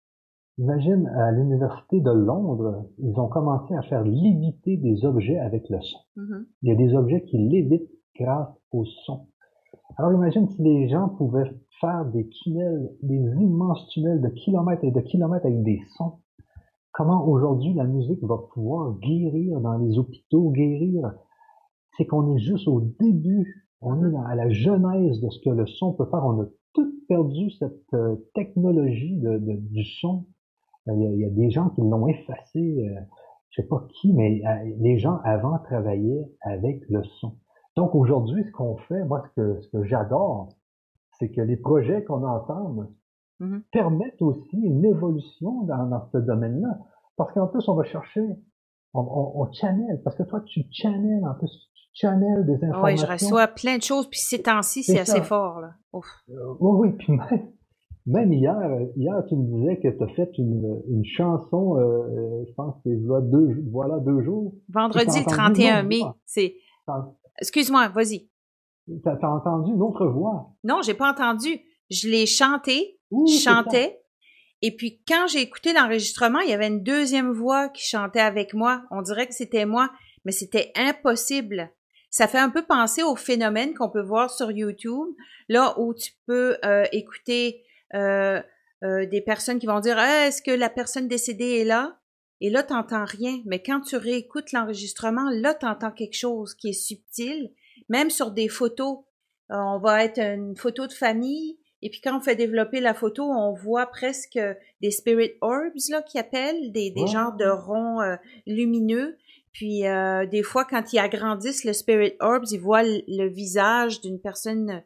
imagine 0.57 1.07
à 1.07 1.31
l'université 1.31 1.99
de 1.99 2.11
Londres, 2.11 2.87
ils 2.99 3.19
ont 3.19 3.27
commencé 3.27 3.73
à 3.75 3.81
faire 3.83 4.03
léviter 4.03 4.77
des 4.77 5.03
objets 5.03 5.39
avec 5.39 5.67
le 5.69 5.81
son. 5.81 5.99
Mm-hmm. 6.17 6.45
Il 6.61 6.69
y 6.69 6.71
a 6.71 6.75
des 6.75 6.95
objets 6.95 7.23
qui 7.23 7.37
lévitent 7.37 7.89
grâce 8.15 8.49
au 8.71 8.85
son. 9.05 9.27
Alors 9.97 10.13
imagine 10.13 10.47
si 10.47 10.61
les 10.61 10.89
gens 10.89 11.09
pouvaient 11.09 11.51
faire 11.79 12.05
des 12.05 12.27
tunnels, 12.29 12.91
des 13.01 13.17
immenses 13.17 13.87
tunnels 13.89 14.21
de 14.21 14.29
kilomètres 14.29 14.83
et 14.83 14.91
de 14.91 15.01
kilomètres 15.01 15.45
avec 15.45 15.63
des 15.63 15.81
sons. 15.97 16.19
Comment 16.93 17.25
aujourd'hui 17.27 17.73
la 17.73 17.85
musique 17.85 18.23
va 18.23 18.37
pouvoir 18.53 18.97
guérir 18.99 19.59
dans 19.61 19.77
les 19.77 19.97
hôpitaux, 19.97 20.51
guérir? 20.51 21.13
C'est 21.97 22.05
qu'on 22.05 22.35
est 22.35 22.39
juste 22.39 22.67
au 22.67 22.81
début, 22.99 23.67
on 23.81 24.03
est 24.03 24.15
à 24.27 24.35
la 24.35 24.49
genèse 24.49 25.19
de 25.21 25.29
ce 25.29 25.39
que 25.43 25.49
le 25.49 25.65
son 25.65 25.93
peut 25.93 26.05
faire. 26.05 26.25
On 26.25 26.41
a 26.41 26.45
tout 26.73 26.93
perdu 27.07 27.49
cette 27.51 27.93
euh, 27.93 28.15
technologie 28.33 29.17
du 29.19 29.83
son. 29.83 30.25
Euh, 30.87 30.93
il 30.95 31.19
y, 31.19 31.25
a, 31.25 31.29
des 31.29 31.49
gens 31.49 31.69
qui 31.69 31.81
l'ont 31.81 32.07
effacé, 32.07 32.59
euh, 32.59 32.99
je 33.49 33.61
sais 33.61 33.67
pas 33.67 33.85
qui, 33.89 34.13
mais 34.13 34.41
les 34.79 34.97
gens 34.97 35.17
avant 35.23 35.57
travaillaient 35.59 36.31
avec 36.41 36.81
le 36.89 37.03
son. 37.19 37.35
Donc 37.75 37.95
aujourd'hui, 37.95 38.43
ce 38.43 38.51
qu'on 38.51 38.77
fait, 38.77 39.03
moi, 39.05 39.23
ce 39.29 39.41
que, 39.41 39.61
ce 39.61 39.69
que 39.69 39.83
j'adore, 39.83 40.49
c'est 41.19 41.29
que 41.29 41.41
les 41.41 41.57
projets 41.57 42.03
qu'on 42.03 42.25
entend 42.25 42.75
mm-hmm. 43.39 43.61
permettent 43.71 44.21
aussi 44.21 44.57
une 44.57 44.85
évolution 44.85 45.63
dans, 45.63 45.85
dans 45.87 46.05
ce 46.11 46.17
domaine-là. 46.17 46.79
Parce 47.15 47.33
qu'en 47.33 47.47
plus, 47.47 47.67
on 47.67 47.75
va 47.75 47.83
chercher, 47.83 48.21
on, 48.93 49.01
on, 49.01 49.41
on, 49.41 49.51
channel, 49.51 50.01
parce 50.03 50.15
que 50.15 50.23
toi, 50.23 50.41
tu 50.41 50.61
channels, 50.71 51.23
en 51.25 51.35
plus, 51.35 51.69
tu 51.75 51.89
channels 51.93 52.45
des 52.45 52.63
informations. 52.63 52.83
Oui, 52.83 52.97
je 52.97 53.05
reçois 53.05 53.47
plein 53.47 53.77
de 53.77 53.83
choses, 53.83 54.09
puis 54.09 54.19
ces 54.19 54.41
temps-ci, 54.41 54.83
c'est 54.83 54.99
assez 54.99 55.21
fort, 55.21 55.61
là. 55.61 55.73
Ouf. 55.93 56.07
Euh, 56.29 56.55
oui, 56.59 56.89
oui, 56.89 56.95
puis 56.97 57.13
même, 57.13 57.51
même 58.07 58.33
hier, 58.33 58.57
hier, 58.95 59.23
tu 59.27 59.35
me 59.35 59.45
disais 59.45 59.79
que 59.79 59.87
tu 59.89 60.03
as 60.03 60.07
fait 60.07 60.31
une, 60.37 60.81
une 60.89 61.05
chanson, 61.05 61.77
euh, 61.77 62.43
je 62.47 62.53
pense 62.53 62.75
que 62.75 62.81
c'est 62.85 62.95
voilà 63.05 63.25
deux, 63.27 63.63
voilà 63.71 63.99
deux 63.99 64.23
jours. 64.23 64.53
Vendredi 64.69 65.23
31 65.25 65.83
mai, 65.83 66.01
c'est... 66.25 66.55
Excuse-moi, 67.39 67.89
vas-y. 67.89 68.29
T'as 69.03 69.15
as 69.21 69.29
entendu 69.29 69.71
une 69.71 69.81
autre 69.81 70.05
voix? 70.05 70.53
Non, 70.63 70.81
j'ai 70.81 70.93
pas 70.93 71.11
entendu. 71.11 71.59
Je 71.89 72.07
l'ai 72.07 72.25
chanté, 72.25 72.99
je 73.11 73.39
chantais. 73.39 74.01
Et 74.61 74.75
puis 74.75 75.01
quand 75.07 75.27
j'ai 75.27 75.41
écouté 75.41 75.73
l'enregistrement, 75.73 76.39
il 76.39 76.49
y 76.49 76.53
avait 76.53 76.67
une 76.67 76.83
deuxième 76.83 77.31
voix 77.31 77.69
qui 77.69 77.87
chantait 77.87 78.19
avec 78.19 78.53
moi. 78.53 78.83
On 78.91 79.01
dirait 79.01 79.27
que 79.27 79.33
c'était 79.33 79.65
moi, 79.65 79.89
mais 80.25 80.31
c'était 80.31 80.71
impossible. 80.75 81.71
Ça 82.09 82.27
fait 82.27 82.37
un 82.37 82.49
peu 82.49 82.63
penser 82.63 83.03
au 83.03 83.15
phénomène 83.15 83.73
qu'on 83.73 83.89
peut 83.89 84.01
voir 84.01 84.29
sur 84.29 84.51
YouTube, 84.51 85.07
là 85.47 85.79
où 85.79 85.93
tu 85.93 86.11
peux 86.27 86.57
euh, 86.65 86.85
écouter 86.91 87.63
euh, 87.93 88.41
euh, 88.83 89.05
des 89.05 89.21
personnes 89.21 89.59
qui 89.59 89.65
vont 89.65 89.79
dire 89.79 89.95
ah, 89.97 90.27
est-ce 90.27 90.41
que 90.41 90.51
la 90.51 90.69
personne 90.69 91.07
décédée 91.07 91.59
est 91.59 91.65
là? 91.65 91.97
Et 92.41 92.49
là, 92.49 92.63
tu 92.63 92.73
n'entends 92.73 93.05
rien. 93.05 93.39
Mais 93.45 93.61
quand 93.61 93.81
tu 93.81 93.95
réécoutes 93.95 94.51
l'enregistrement, 94.51 95.29
là, 95.31 95.53
tu 95.53 95.65
entends 95.65 95.91
quelque 95.91 96.17
chose 96.17 96.55
qui 96.55 96.69
est 96.69 96.73
subtil 96.73 97.51
même 97.91 98.09
sur 98.09 98.31
des 98.31 98.47
photos. 98.47 98.99
Euh, 99.51 99.55
on 99.55 99.77
va 99.77 100.03
être 100.03 100.19
une 100.19 100.55
photo 100.55 100.87
de 100.87 100.93
famille, 100.93 101.59
et 101.81 101.89
puis 101.89 101.99
quand 102.01 102.17
on 102.17 102.21
fait 102.21 102.35
développer 102.35 102.79
la 102.79 102.93
photo, 102.93 103.23
on 103.23 103.53
voit 103.53 103.87
presque 103.87 104.39
des 104.81 104.91
spirit 104.91 105.33
orbs 105.41 105.89
là 105.89 106.01
qui 106.01 106.17
appellent, 106.17 106.71
des, 106.71 106.89
des 106.91 107.07
genres 107.07 107.35
de 107.35 107.47
ronds 107.47 108.01
euh, 108.01 108.15
lumineux. 108.47 109.17
Puis 109.51 109.85
euh, 109.85 110.25
des 110.25 110.43
fois, 110.43 110.63
quand 110.63 110.93
ils 110.93 110.99
agrandissent 110.99 111.65
le 111.65 111.73
spirit 111.73 112.13
orbs, 112.21 112.45
ils 112.51 112.61
voient 112.61 112.83
le, 112.83 113.27
visage 113.27 113.99
d'une 113.99 114.19
personne 114.19 114.83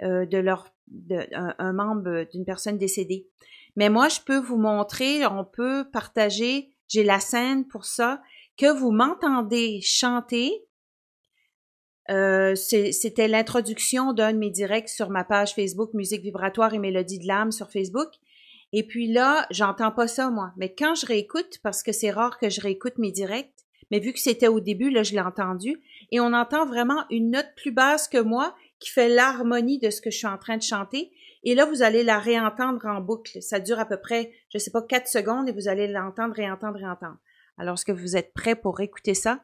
de 0.00 0.38
leur 0.38 0.68
de, 0.88 1.16
un, 1.32 1.72
membre 1.72 2.26
d'une 2.30 2.44
personne 2.44 2.78
décédée. 2.78 3.26
Mais 3.74 3.88
moi, 3.88 4.08
je 4.08 4.20
peux 4.20 4.38
vous 4.38 4.58
montrer, 4.58 5.26
on 5.26 5.44
peut 5.44 5.84
partager, 5.92 6.73
j'ai 6.94 7.04
la 7.04 7.20
scène 7.20 7.66
pour 7.66 7.84
ça, 7.84 8.22
que 8.56 8.72
vous 8.72 8.92
m'entendez 8.92 9.80
chanter 9.82 10.64
euh, 12.10 12.54
c'était 12.54 13.28
l'introduction 13.28 14.12
d'un 14.12 14.32
de 14.34 14.38
mes 14.38 14.50
directs 14.50 14.90
sur 14.90 15.08
ma 15.08 15.24
page 15.24 15.54
Facebook 15.54 15.94
Musique 15.94 16.22
vibratoire 16.22 16.74
et 16.74 16.78
mélodie 16.78 17.18
de 17.18 17.26
l'âme 17.26 17.50
sur 17.50 17.70
Facebook. 17.70 18.08
Et 18.72 18.86
puis 18.86 19.10
là, 19.10 19.46
j'entends 19.50 19.90
pas 19.90 20.06
ça 20.06 20.30
moi, 20.30 20.52
mais 20.56 20.74
quand 20.74 20.94
je 20.94 21.06
réécoute 21.06 21.58
parce 21.62 21.82
que 21.82 21.92
c'est 21.92 22.10
rare 22.10 22.38
que 22.38 22.50
je 22.50 22.60
réécoute 22.60 22.98
mes 22.98 23.10
directs, 23.10 23.54
mais 23.90 24.00
vu 24.00 24.12
que 24.12 24.20
c'était 24.20 24.48
au 24.48 24.60
début 24.60 24.90
là, 24.90 25.02
je 25.02 25.12
l'ai 25.12 25.20
entendu 25.20 25.80
et 26.10 26.20
on 26.20 26.32
entend 26.32 26.66
vraiment 26.66 27.04
une 27.10 27.30
note 27.30 27.48
plus 27.56 27.72
basse 27.72 28.08
que 28.08 28.20
moi 28.20 28.54
qui 28.80 28.90
fait 28.90 29.08
l'harmonie 29.08 29.78
de 29.78 29.90
ce 29.90 30.00
que 30.00 30.10
je 30.10 30.18
suis 30.18 30.26
en 30.26 30.38
train 30.38 30.56
de 30.56 30.62
chanter. 30.62 31.10
Et 31.44 31.54
là, 31.54 31.66
vous 31.66 31.82
allez 31.82 32.02
la 32.02 32.18
réentendre 32.18 32.84
en 32.86 33.00
boucle. 33.00 33.42
Ça 33.42 33.60
dure 33.60 33.78
à 33.78 33.84
peu 33.84 33.98
près, 33.98 34.32
je 34.52 34.58
sais 34.58 34.70
pas, 34.70 34.82
quatre 34.82 35.08
secondes 35.08 35.48
et 35.48 35.52
vous 35.52 35.68
allez 35.68 35.86
l'entendre, 35.86 36.34
réentendre, 36.34 36.78
réentendre. 36.78 37.18
Alors, 37.58 37.74
est-ce 37.74 37.84
que 37.84 37.92
vous 37.92 38.16
êtes 38.16 38.32
prêts 38.34 38.56
pour 38.56 38.80
écouter 38.80 39.14
ça? 39.14 39.40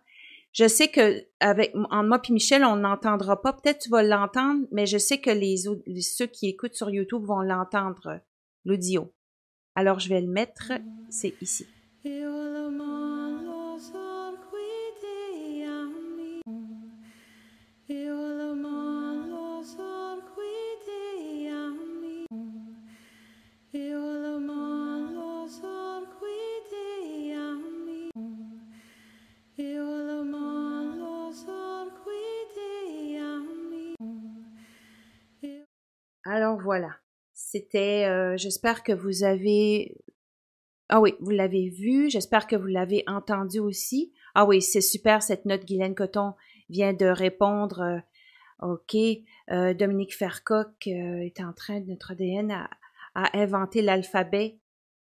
Je 0.52 0.66
sais 0.66 0.88
que 0.88 1.24
avec 1.38 1.74
moi 1.74 2.18
puis 2.18 2.32
Michel, 2.32 2.64
on 2.64 2.76
n'entendra 2.76 3.40
pas. 3.40 3.52
Peut-être 3.52 3.82
tu 3.82 3.90
vas 3.90 4.02
l'entendre, 4.02 4.66
mais 4.72 4.86
je 4.86 4.98
sais 4.98 5.20
que 5.20 5.30
les, 5.30 5.56
ceux 6.02 6.26
qui 6.26 6.48
écoutent 6.48 6.74
sur 6.74 6.90
YouTube 6.90 7.22
vont 7.22 7.40
l'entendre 7.40 8.20
l'audio. 8.64 9.12
Alors 9.76 10.00
je 10.00 10.08
vais 10.08 10.20
le 10.20 10.26
mettre, 10.26 10.72
c'est 11.08 11.34
ici. 11.40 11.66
Alors 36.32 36.60
voilà, 36.60 36.94
c'était, 37.32 38.04
euh, 38.06 38.36
j'espère 38.36 38.84
que 38.84 38.92
vous 38.92 39.24
avez, 39.24 39.96
ah 40.88 41.00
oui, 41.00 41.16
vous 41.18 41.30
l'avez 41.30 41.70
vu, 41.70 42.08
j'espère 42.08 42.46
que 42.46 42.54
vous 42.54 42.68
l'avez 42.68 43.02
entendu 43.08 43.58
aussi. 43.58 44.12
Ah 44.36 44.44
oui, 44.44 44.62
c'est 44.62 44.80
super, 44.80 45.24
cette 45.24 45.44
note, 45.44 45.64
Guylaine 45.64 45.96
Coton 45.96 46.34
vient 46.68 46.92
de 46.92 47.06
répondre. 47.06 47.80
Euh, 47.80 47.98
OK, 48.62 48.94
euh, 49.50 49.74
Dominique 49.74 50.16
Fercoq 50.16 50.86
est 50.86 51.40
en 51.40 51.52
train, 51.52 51.80
de 51.80 51.86
notre 51.86 52.12
ADN, 52.12 52.52
à, 52.52 53.36
inventer 53.36 53.82
l'alphabet 53.82 54.60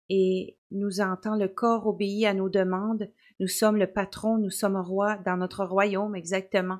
et 0.09 0.57
nous 0.71 1.03
entend 1.03 1.37
le 1.37 1.49
corps 1.49 1.87
obéit 1.87 2.25
à 2.25 2.33
nos 2.33 2.49
demandes. 2.49 3.11
Nous 3.39 3.49
sommes 3.49 3.77
le 3.77 3.93
patron, 3.93 4.39
nous 4.39 4.49
sommes 4.49 4.79
roi 4.79 5.19
dans 5.27 5.37
notre 5.37 5.67
royaume, 5.67 6.17
exactement. 6.17 6.79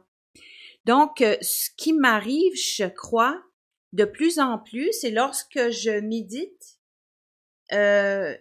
Donc, 0.87 1.19
ce 1.19 1.69
qui 1.77 1.93
m'arrive, 1.93 2.55
je 2.55 2.87
crois, 2.87 3.43
de 3.93 4.05
plus 4.05 4.39
en 4.39 4.59
plus, 4.59 4.93
c'est 4.93 5.11
lorsque 5.11 5.71
je 5.71 6.01
médite, 6.01 6.79
euh, 7.73 8.37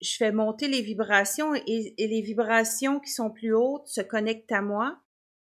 je 0.00 0.16
fais 0.16 0.32
monter 0.32 0.68
les 0.68 0.82
vibrations 0.82 1.54
et, 1.54 1.94
les 1.98 2.22
vibrations 2.22 3.00
qui 3.00 3.10
sont 3.10 3.30
plus 3.30 3.54
hautes 3.54 3.88
se 3.88 4.00
connectent 4.00 4.52
à 4.52 4.62
moi 4.62 4.98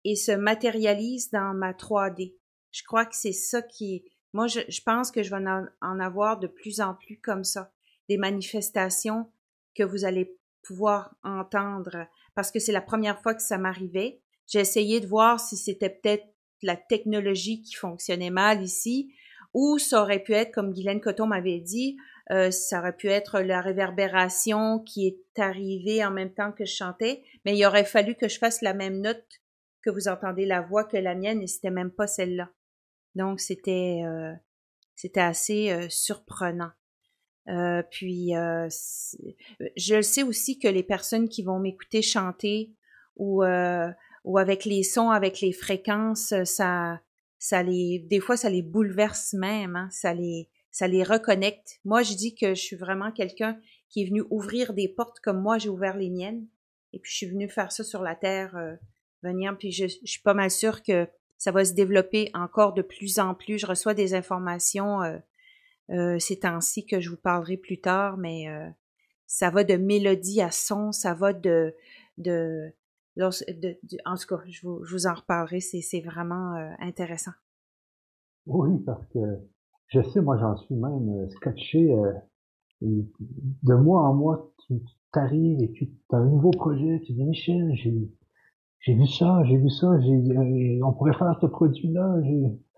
et 0.04 0.16
se 0.16 0.32
matérialisent 0.32 1.30
dans 1.30 1.54
ma 1.54 1.72
3D. 1.72 2.36
Je 2.72 2.82
crois 2.84 3.06
que 3.06 3.16
c'est 3.16 3.32
ça 3.32 3.62
qui 3.62 4.04
Moi, 4.32 4.46
je, 4.46 4.80
pense 4.84 5.10
que 5.10 5.22
je 5.22 5.30
vais 5.30 5.44
en, 5.80 6.00
avoir 6.00 6.38
de 6.38 6.46
plus 6.46 6.80
en 6.80 6.94
plus 6.94 7.20
comme 7.20 7.44
ça. 7.44 7.72
Des 8.08 8.16
manifestations 8.16 9.30
que 9.74 9.82
vous 9.82 10.04
allez 10.04 10.36
pouvoir 10.62 11.14
entendre 11.22 12.06
parce 12.34 12.50
que 12.50 12.58
c'est 12.58 12.72
la 12.72 12.80
première 12.80 13.20
fois 13.22 13.34
que 13.34 13.42
ça 13.42 13.58
m'arrivait. 13.58 14.20
J'ai 14.46 14.60
essayé 14.60 15.00
de 15.00 15.06
voir 15.06 15.38
si 15.38 15.56
c'était 15.56 15.90
peut-être 15.90 16.26
la 16.62 16.76
technologie 16.76 17.62
qui 17.62 17.74
fonctionnait 17.74 18.30
mal 18.30 18.62
ici, 18.62 19.14
ou 19.54 19.78
ça 19.78 20.02
aurait 20.02 20.22
pu 20.22 20.32
être, 20.32 20.52
comme 20.52 20.72
Guylaine 20.72 21.00
Coton 21.00 21.26
m'avait 21.26 21.60
dit, 21.60 21.96
euh, 22.30 22.50
ça 22.50 22.78
aurait 22.78 22.96
pu 22.96 23.08
être 23.08 23.40
la 23.40 23.60
réverbération 23.60 24.78
qui 24.78 25.08
est 25.08 25.40
arrivée 25.40 26.04
en 26.04 26.12
même 26.12 26.32
temps 26.32 26.52
que 26.52 26.64
je 26.64 26.74
chantais, 26.74 27.22
mais 27.44 27.56
il 27.56 27.64
aurait 27.66 27.84
fallu 27.84 28.14
que 28.14 28.28
je 28.28 28.38
fasse 28.38 28.62
la 28.62 28.74
même 28.74 29.00
note 29.00 29.24
que 29.82 29.90
vous 29.90 30.08
entendez 30.08 30.46
la 30.46 30.60
voix 30.60 30.84
que 30.84 30.96
la 30.96 31.14
mienne, 31.14 31.42
et 31.42 31.46
c'était 31.46 31.70
même 31.70 31.90
pas 31.90 32.06
celle-là. 32.06 32.50
Donc 33.16 33.40
c'était 33.40 34.02
euh, 34.04 34.32
assez 35.16 35.70
euh, 35.72 35.88
surprenant. 35.88 36.70
puis 37.90 38.32
je 39.76 40.02
sais 40.02 40.22
aussi 40.22 40.58
que 40.60 40.68
les 40.68 40.84
personnes 40.84 41.28
qui 41.28 41.42
vont 41.42 41.58
m'écouter 41.58 42.02
chanter 42.02 42.72
ou 43.16 43.42
ou 44.24 44.38
avec 44.38 44.64
les 44.64 44.82
sons, 44.82 45.10
avec 45.10 45.40
les 45.40 45.52
fréquences, 45.52 46.34
ça, 46.44 47.00
ça 47.38 47.62
les, 47.62 47.98
des 47.98 48.20
fois, 48.20 48.36
ça 48.36 48.50
les 48.50 48.62
bouleverse 48.62 49.32
même, 49.32 49.76
hein, 49.76 49.88
ça 49.90 50.14
les, 50.14 50.48
ça 50.70 50.86
les 50.88 51.02
reconnecte. 51.02 51.80
Moi, 51.84 52.02
je 52.02 52.14
dis 52.14 52.34
que 52.34 52.54
je 52.54 52.60
suis 52.60 52.76
vraiment 52.76 53.12
quelqu'un 53.12 53.58
qui 53.88 54.02
est 54.02 54.06
venu 54.06 54.22
ouvrir 54.30 54.72
des 54.74 54.88
portes 54.88 55.20
comme 55.20 55.40
moi, 55.40 55.58
j'ai 55.58 55.68
ouvert 55.68 55.96
les 55.96 56.10
miennes. 56.10 56.46
Et 56.92 56.98
puis, 56.98 57.10
je 57.10 57.16
suis 57.16 57.26
venu 57.26 57.48
faire 57.48 57.72
ça 57.72 57.84
sur 57.84 58.02
la 58.02 58.14
terre, 58.14 58.56
euh, 58.56 58.74
venir. 59.22 59.56
Puis, 59.58 59.72
je, 59.72 59.86
je, 59.86 60.10
suis 60.10 60.22
pas 60.22 60.34
mal 60.34 60.50
sûre 60.50 60.82
que 60.82 61.08
ça 61.38 61.52
va 61.52 61.64
se 61.64 61.72
développer 61.72 62.30
encore 62.34 62.74
de 62.74 62.82
plus 62.82 63.18
en 63.18 63.34
plus. 63.34 63.58
Je 63.58 63.66
reçois 63.66 63.94
des 63.94 64.14
informations 64.14 65.02
euh, 65.02 65.18
euh, 65.90 66.18
ces 66.20 66.38
temps-ci 66.38 66.86
que 66.86 67.00
je 67.00 67.10
vous 67.10 67.16
parlerai 67.16 67.56
plus 67.56 67.80
tard, 67.80 68.16
mais 68.16 68.48
euh, 68.48 68.68
ça 69.26 69.50
va 69.50 69.64
de 69.64 69.74
mélodie 69.74 70.40
à 70.40 70.52
son, 70.52 70.92
ça 70.92 71.14
va 71.14 71.32
de, 71.32 71.74
de, 72.18 72.72
de, 73.28 73.76
en 74.04 74.16
tout 74.16 74.26
cas, 74.26 74.42
je 74.48 74.66
vous, 74.66 74.84
je 74.84 74.94
vous 74.94 75.06
en 75.06 75.14
reparlerai, 75.14 75.60
c'est 75.60 76.00
vraiment 76.00 76.54
intéressant. 76.78 77.32
Oui, 78.46 78.78
parce 78.84 79.04
que 79.06 79.18
je 79.88 80.02
sais, 80.02 80.20
moi 80.20 80.38
j'en 80.38 80.56
suis 80.56 80.74
même 80.74 81.28
scotché 81.30 81.94
de 82.82 83.74
mois 83.74 84.02
en 84.02 84.14
mois, 84.14 84.52
tu 84.66 84.80
t'arrives 85.12 85.62
et 85.62 85.72
tu 85.72 85.90
as 86.12 86.16
un 86.16 86.26
nouveau 86.26 86.50
projet, 86.50 87.00
tu 87.04 87.12
dis 87.12 87.24
Michel, 87.24 87.74
j'ai 87.74 88.10
j'ai 88.80 88.94
vu 88.94 89.06
ça, 89.06 89.42
j'ai 89.44 89.58
vu 89.58 89.68
ça, 89.68 90.00
j'ai 90.00 90.80
on 90.82 90.92
pourrait 90.92 91.12
faire 91.12 91.36
ce 91.40 91.46
produit-là, 91.46 92.16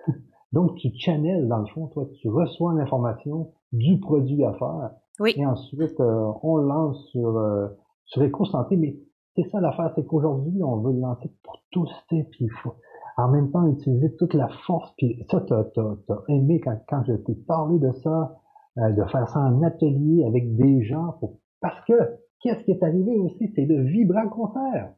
donc 0.52 0.76
tu 0.76 0.90
channels 0.96 1.46
dans 1.48 1.58
le 1.58 1.66
fond, 1.66 1.86
toi, 1.88 2.08
tu 2.20 2.28
reçois 2.28 2.74
l'information 2.74 3.52
du 3.70 4.00
produit 4.00 4.44
à 4.44 4.52
faire. 4.54 4.90
Oui. 5.20 5.34
Et 5.36 5.46
ensuite, 5.46 6.00
euh, 6.00 6.32
on 6.42 6.56
lance 6.56 7.06
sur 7.10 7.36
euh, 7.36 7.68
sur 8.06 8.22
EcoSanté, 8.22 8.76
mais 8.76 8.98
c'est 9.34 9.48
ça 9.50 9.60
l'affaire, 9.60 9.92
c'est 9.94 10.06
qu'aujourd'hui, 10.06 10.62
on 10.62 10.78
veut 10.78 10.92
le 10.92 11.00
lancer 11.00 11.30
pour 11.42 11.62
tous, 11.70 11.90
puis 12.08 12.26
il 12.40 12.50
faut 12.62 12.74
en 13.16 13.28
même 13.28 13.50
temps 13.50 13.66
utiliser 13.66 14.14
toute 14.16 14.34
la 14.34 14.48
force, 14.66 14.92
puis 14.96 15.24
ça, 15.30 15.40
t'as 15.46 15.60
as, 15.60 16.22
aimé 16.28 16.60
quand, 16.60 16.78
quand 16.88 17.04
je 17.04 17.14
t'ai 17.14 17.34
parlé 17.34 17.78
de 17.78 17.90
ça, 17.92 18.38
euh, 18.78 18.90
de 18.92 19.04
faire 19.04 19.28
ça 19.28 19.40
en 19.40 19.62
atelier 19.62 20.24
avec 20.24 20.56
des 20.56 20.82
gens, 20.84 21.18
parce 21.60 21.84
que 21.86 21.92
qu'est-ce 22.40 22.64
qui 22.64 22.72
est 22.72 22.82
arrivé 22.82 23.16
aussi, 23.18 23.52
c'est 23.54 23.66
le 23.66 23.82
vibrant 23.82 24.28
concert. 24.28 24.92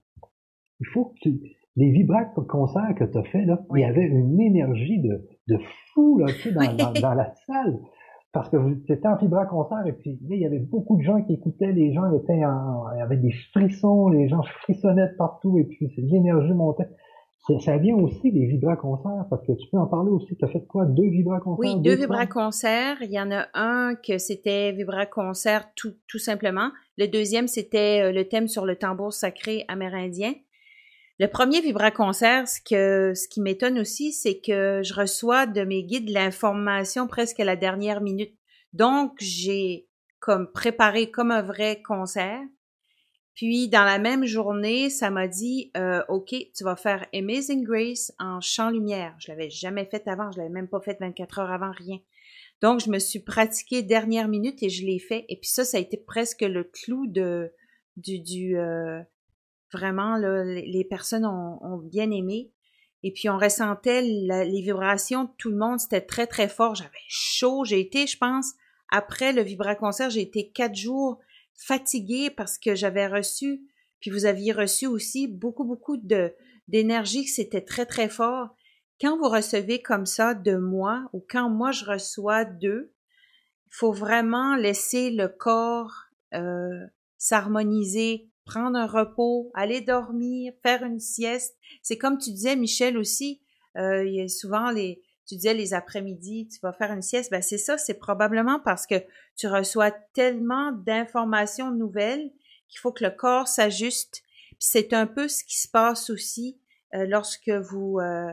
Il 0.80 0.86
faut 0.86 1.12
que 1.22 1.28
les 1.76 1.90
vibrants 1.90 2.30
concerts 2.48 2.94
que 2.96 3.04
tu 3.04 3.18
as 3.18 3.22
fait, 3.24 3.44
là, 3.44 3.60
il 3.74 3.80
y 3.80 3.84
avait 3.84 4.04
une 4.04 4.40
énergie 4.40 5.00
de, 5.00 5.26
de 5.48 5.58
fou 5.92 6.18
là, 6.18 6.26
tu 6.26 6.50
sais, 6.50 6.52
dans, 6.52 6.92
dans, 7.00 7.14
la 7.14 7.34
salle. 7.46 7.80
Parce 8.34 8.48
que 8.48 8.56
c'était 8.88 9.06
en 9.06 9.14
vibrant 9.14 9.46
concert 9.46 9.86
et 9.86 9.92
puis 9.92 10.18
il 10.28 10.38
y 10.38 10.44
avait 10.44 10.58
beaucoup 10.58 10.96
de 10.96 11.02
gens 11.02 11.22
qui 11.22 11.34
écoutaient, 11.34 11.70
les 11.70 11.94
gens 11.94 12.12
étaient 12.12 12.44
en, 12.44 12.84
avec 13.00 13.22
des 13.22 13.32
frissons, 13.52 14.08
les 14.08 14.28
gens 14.28 14.42
frissonnaient 14.62 15.12
partout 15.16 15.56
et 15.58 15.64
puis 15.64 15.88
l'énergie 15.96 16.52
montait. 16.52 16.88
Ça 17.60 17.76
vient 17.76 17.94
aussi 17.96 18.32
des 18.32 18.46
vibra-concerts, 18.46 19.26
parce 19.28 19.46
que 19.46 19.52
tu 19.52 19.68
peux 19.70 19.76
en 19.76 19.86
parler 19.86 20.10
aussi. 20.10 20.34
Tu 20.34 20.44
as 20.46 20.48
fait 20.48 20.66
quoi? 20.66 20.86
Deux 20.86 21.10
vibra-concerts? 21.10 21.58
Oui, 21.58 21.80
deux, 21.80 21.94
vibra-concerts. 21.94 23.02
Il 23.02 23.12
y 23.12 23.20
en 23.20 23.30
a 23.30 23.46
un 23.52 23.94
que 23.96 24.16
c'était 24.16 24.72
vibra-concert 24.72 25.68
tout, 25.76 25.92
tout 26.08 26.18
simplement. 26.18 26.70
Le 26.96 27.06
deuxième, 27.06 27.46
c'était 27.46 28.00
euh, 28.02 28.12
le 28.12 28.26
thème 28.26 28.48
sur 28.48 28.64
le 28.64 28.76
tambour 28.76 29.12
sacré 29.12 29.66
amérindien. 29.68 30.32
Le 31.20 31.28
premier 31.28 31.60
vibra-concert, 31.60 32.48
ce, 32.48 32.60
que, 32.60 33.14
ce 33.14 33.28
qui 33.28 33.40
m'étonne 33.40 33.78
aussi, 33.78 34.12
c'est 34.12 34.40
que 34.40 34.82
je 34.82 34.94
reçois 34.94 35.46
de 35.46 35.62
mes 35.62 35.84
guides 35.84 36.10
l'information 36.10 37.06
presque 37.06 37.38
à 37.38 37.44
la 37.44 37.54
dernière 37.54 38.00
minute. 38.00 38.34
Donc, 38.72 39.12
j'ai 39.20 39.86
comme 40.18 40.50
préparé 40.50 41.10
comme 41.10 41.30
un 41.30 41.42
vrai 41.42 41.82
concert. 41.82 42.40
Puis 43.34 43.68
dans 43.68 43.84
la 43.84 43.98
même 43.98 44.24
journée, 44.24 44.90
ça 44.90 45.10
m'a 45.10 45.28
dit 45.28 45.70
euh, 45.76 46.02
OK, 46.08 46.34
tu 46.54 46.64
vas 46.64 46.76
faire 46.76 47.06
Amazing 47.12 47.64
Grace 47.64 48.12
en 48.18 48.40
chant 48.40 48.70
lumière. 48.70 49.14
Je 49.18 49.30
l'avais 49.30 49.50
jamais 49.50 49.84
fait 49.84 50.06
avant, 50.08 50.30
je 50.30 50.38
l'avais 50.38 50.50
même 50.50 50.68
pas 50.68 50.80
fait 50.80 50.96
24 50.98 51.40
heures 51.40 51.50
avant, 51.50 51.72
rien. 51.72 51.98
Donc 52.62 52.80
je 52.80 52.90
me 52.90 52.98
suis 52.98 53.18
pratiquée 53.18 53.82
dernière 53.82 54.28
minute 54.28 54.62
et 54.62 54.70
je 54.70 54.86
l'ai 54.86 54.98
fait. 55.00 55.24
Et 55.28 55.36
puis 55.36 55.50
ça, 55.50 55.64
ça 55.64 55.76
a 55.76 55.80
été 55.80 55.96
presque 55.96 56.42
le 56.42 56.64
clou 56.64 57.06
de 57.06 57.52
du 57.96 58.20
du 58.20 58.56
euh, 58.56 59.02
vraiment 59.74 60.16
les 60.16 60.86
personnes 60.88 61.26
ont, 61.26 61.78
bien 61.78 62.10
aimé. 62.10 62.50
Et 63.02 63.12
puis 63.12 63.28
on 63.28 63.36
ressentait 63.36 64.00
les 64.00 64.62
vibrations 64.62 65.24
de 65.24 65.30
tout 65.36 65.50
le 65.50 65.58
monde, 65.58 65.78
c'était 65.78 66.00
très 66.00 66.26
très 66.26 66.48
fort. 66.48 66.74
J'avais 66.74 66.90
chaud, 67.08 67.64
j'ai 67.64 67.80
été, 67.80 68.06
je 68.06 68.16
pense, 68.16 68.54
après 68.90 69.32
le 69.32 69.42
vibra 69.42 69.74
concert, 69.74 70.08
j'ai 70.08 70.22
été 70.22 70.50
quatre 70.50 70.74
jours 70.74 71.18
fatiguée 71.54 72.30
parce 72.30 72.58
que 72.58 72.74
j'avais 72.74 73.06
reçu, 73.06 73.62
puis 74.00 74.10
vous 74.10 74.24
aviez 74.24 74.52
reçu 74.52 74.86
aussi 74.86 75.28
beaucoup, 75.28 75.64
beaucoup 75.64 75.96
d'énergie, 76.68 77.26
c'était 77.26 77.60
très, 77.60 77.86
très 77.86 78.08
fort. 78.08 78.54
Quand 79.00 79.18
vous 79.18 79.28
recevez 79.28 79.82
comme 79.82 80.06
ça 80.06 80.34
de 80.34 80.56
moi, 80.56 81.08
ou 81.12 81.24
quand 81.28 81.50
moi 81.50 81.72
je 81.72 81.84
reçois 81.84 82.44
d'eux, 82.44 82.92
il 83.66 83.76
faut 83.76 83.92
vraiment 83.92 84.54
laisser 84.54 85.10
le 85.10 85.28
corps 85.28 86.04
euh, 86.32 86.86
s'harmoniser, 87.18 88.28
prendre 88.44 88.78
un 88.78 88.86
repos, 88.86 89.50
aller 89.54 89.80
dormir, 89.80 90.52
faire 90.62 90.82
une 90.82 91.00
sieste. 91.00 91.56
C'est 91.82 91.98
comme 91.98 92.18
tu 92.18 92.30
disais, 92.30 92.56
Michel 92.56 92.98
aussi, 92.98 93.40
euh, 93.76 94.04
il 94.04 94.14
y 94.14 94.20
a 94.20 94.28
souvent 94.28 94.70
les, 94.70 95.02
tu 95.26 95.36
disais 95.36 95.54
les 95.54 95.74
après-midi, 95.74 96.48
tu 96.48 96.58
vas 96.62 96.72
faire 96.72 96.92
une 96.92 97.02
sieste, 97.02 97.30
ben 97.30 97.42
c'est 97.42 97.58
ça, 97.58 97.78
c'est 97.78 97.98
probablement 97.98 98.60
parce 98.60 98.86
que 98.86 98.96
tu 99.36 99.46
reçois 99.46 99.90
tellement 99.90 100.72
d'informations 100.72 101.70
nouvelles 101.70 102.30
qu'il 102.68 102.80
faut 102.80 102.92
que 102.92 103.04
le 103.04 103.10
corps 103.10 103.48
s'ajuste. 103.48 104.22
C'est 104.58 104.92
un 104.92 105.06
peu 105.06 105.28
ce 105.28 105.44
qui 105.44 105.58
se 105.58 105.68
passe 105.68 106.10
aussi 106.10 106.58
euh, 106.94 107.06
lorsque 107.06 107.50
vous 107.50 107.98
euh, 108.00 108.32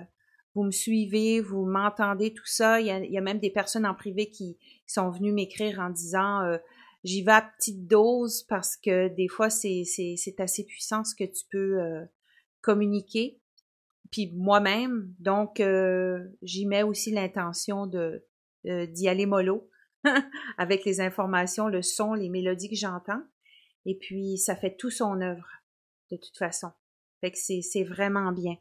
vous 0.53 0.63
me 0.63 0.71
suivez, 0.71 1.39
vous 1.39 1.65
m'entendez, 1.65 2.33
tout 2.33 2.45
ça. 2.45 2.81
Il 2.81 2.87
y, 2.87 3.17
a, 3.17 3.21
même 3.21 3.39
des 3.39 3.49
personnes 3.49 3.85
en 3.85 3.95
privé 3.95 4.29
qui, 4.29 4.57
sont 4.85 5.09
venues 5.09 5.31
m'écrire 5.31 5.79
en 5.79 5.89
disant 5.89 6.41
euh, 6.41 6.57
j'y 7.03 7.23
vais 7.23 7.31
à 7.31 7.41
petite 7.41 7.87
dose 7.87 8.43
parce 8.43 8.77
que 8.77 9.07
des 9.09 9.27
fois 9.27 9.49
c'est 9.49 9.83
c'est 9.85 10.39
assez 10.39 10.65
puissant 10.65 11.03
ce 11.03 11.15
que 11.15 11.23
tu 11.23 11.45
peux 11.49 11.79
communiquer 12.61 13.41
puis 14.11 14.31
moi-même. 14.35 15.13
Donc, 15.19 15.59
euh, 15.59 16.27
j'y 16.41 16.65
mets 16.65 16.83
aussi 16.83 17.11
l'intention 17.11 17.87
de 17.87 18.23
d'y 18.63 19.07
aller 19.07 19.25
mollo 19.25 19.67
avec 20.59 20.85
les 20.85 21.01
informations, 21.01 21.67
le 21.67 21.81
son, 21.81 22.13
les 22.13 22.29
mélodies 22.29 22.69
que 22.69 22.75
j'entends. 22.75 23.23
Et 23.87 23.97
puis, 23.97 24.37
ça 24.37 24.55
fait 24.55 24.75
tout 24.75 24.91
son 24.91 25.19
œuvre, 25.19 25.47
de 26.11 26.17
toute 26.17 26.37
façon. 26.37 26.69
Fait 27.21 27.31
que 27.31 27.37
c'est 27.39 27.83
vraiment 27.83 28.31
bien. 28.31 28.55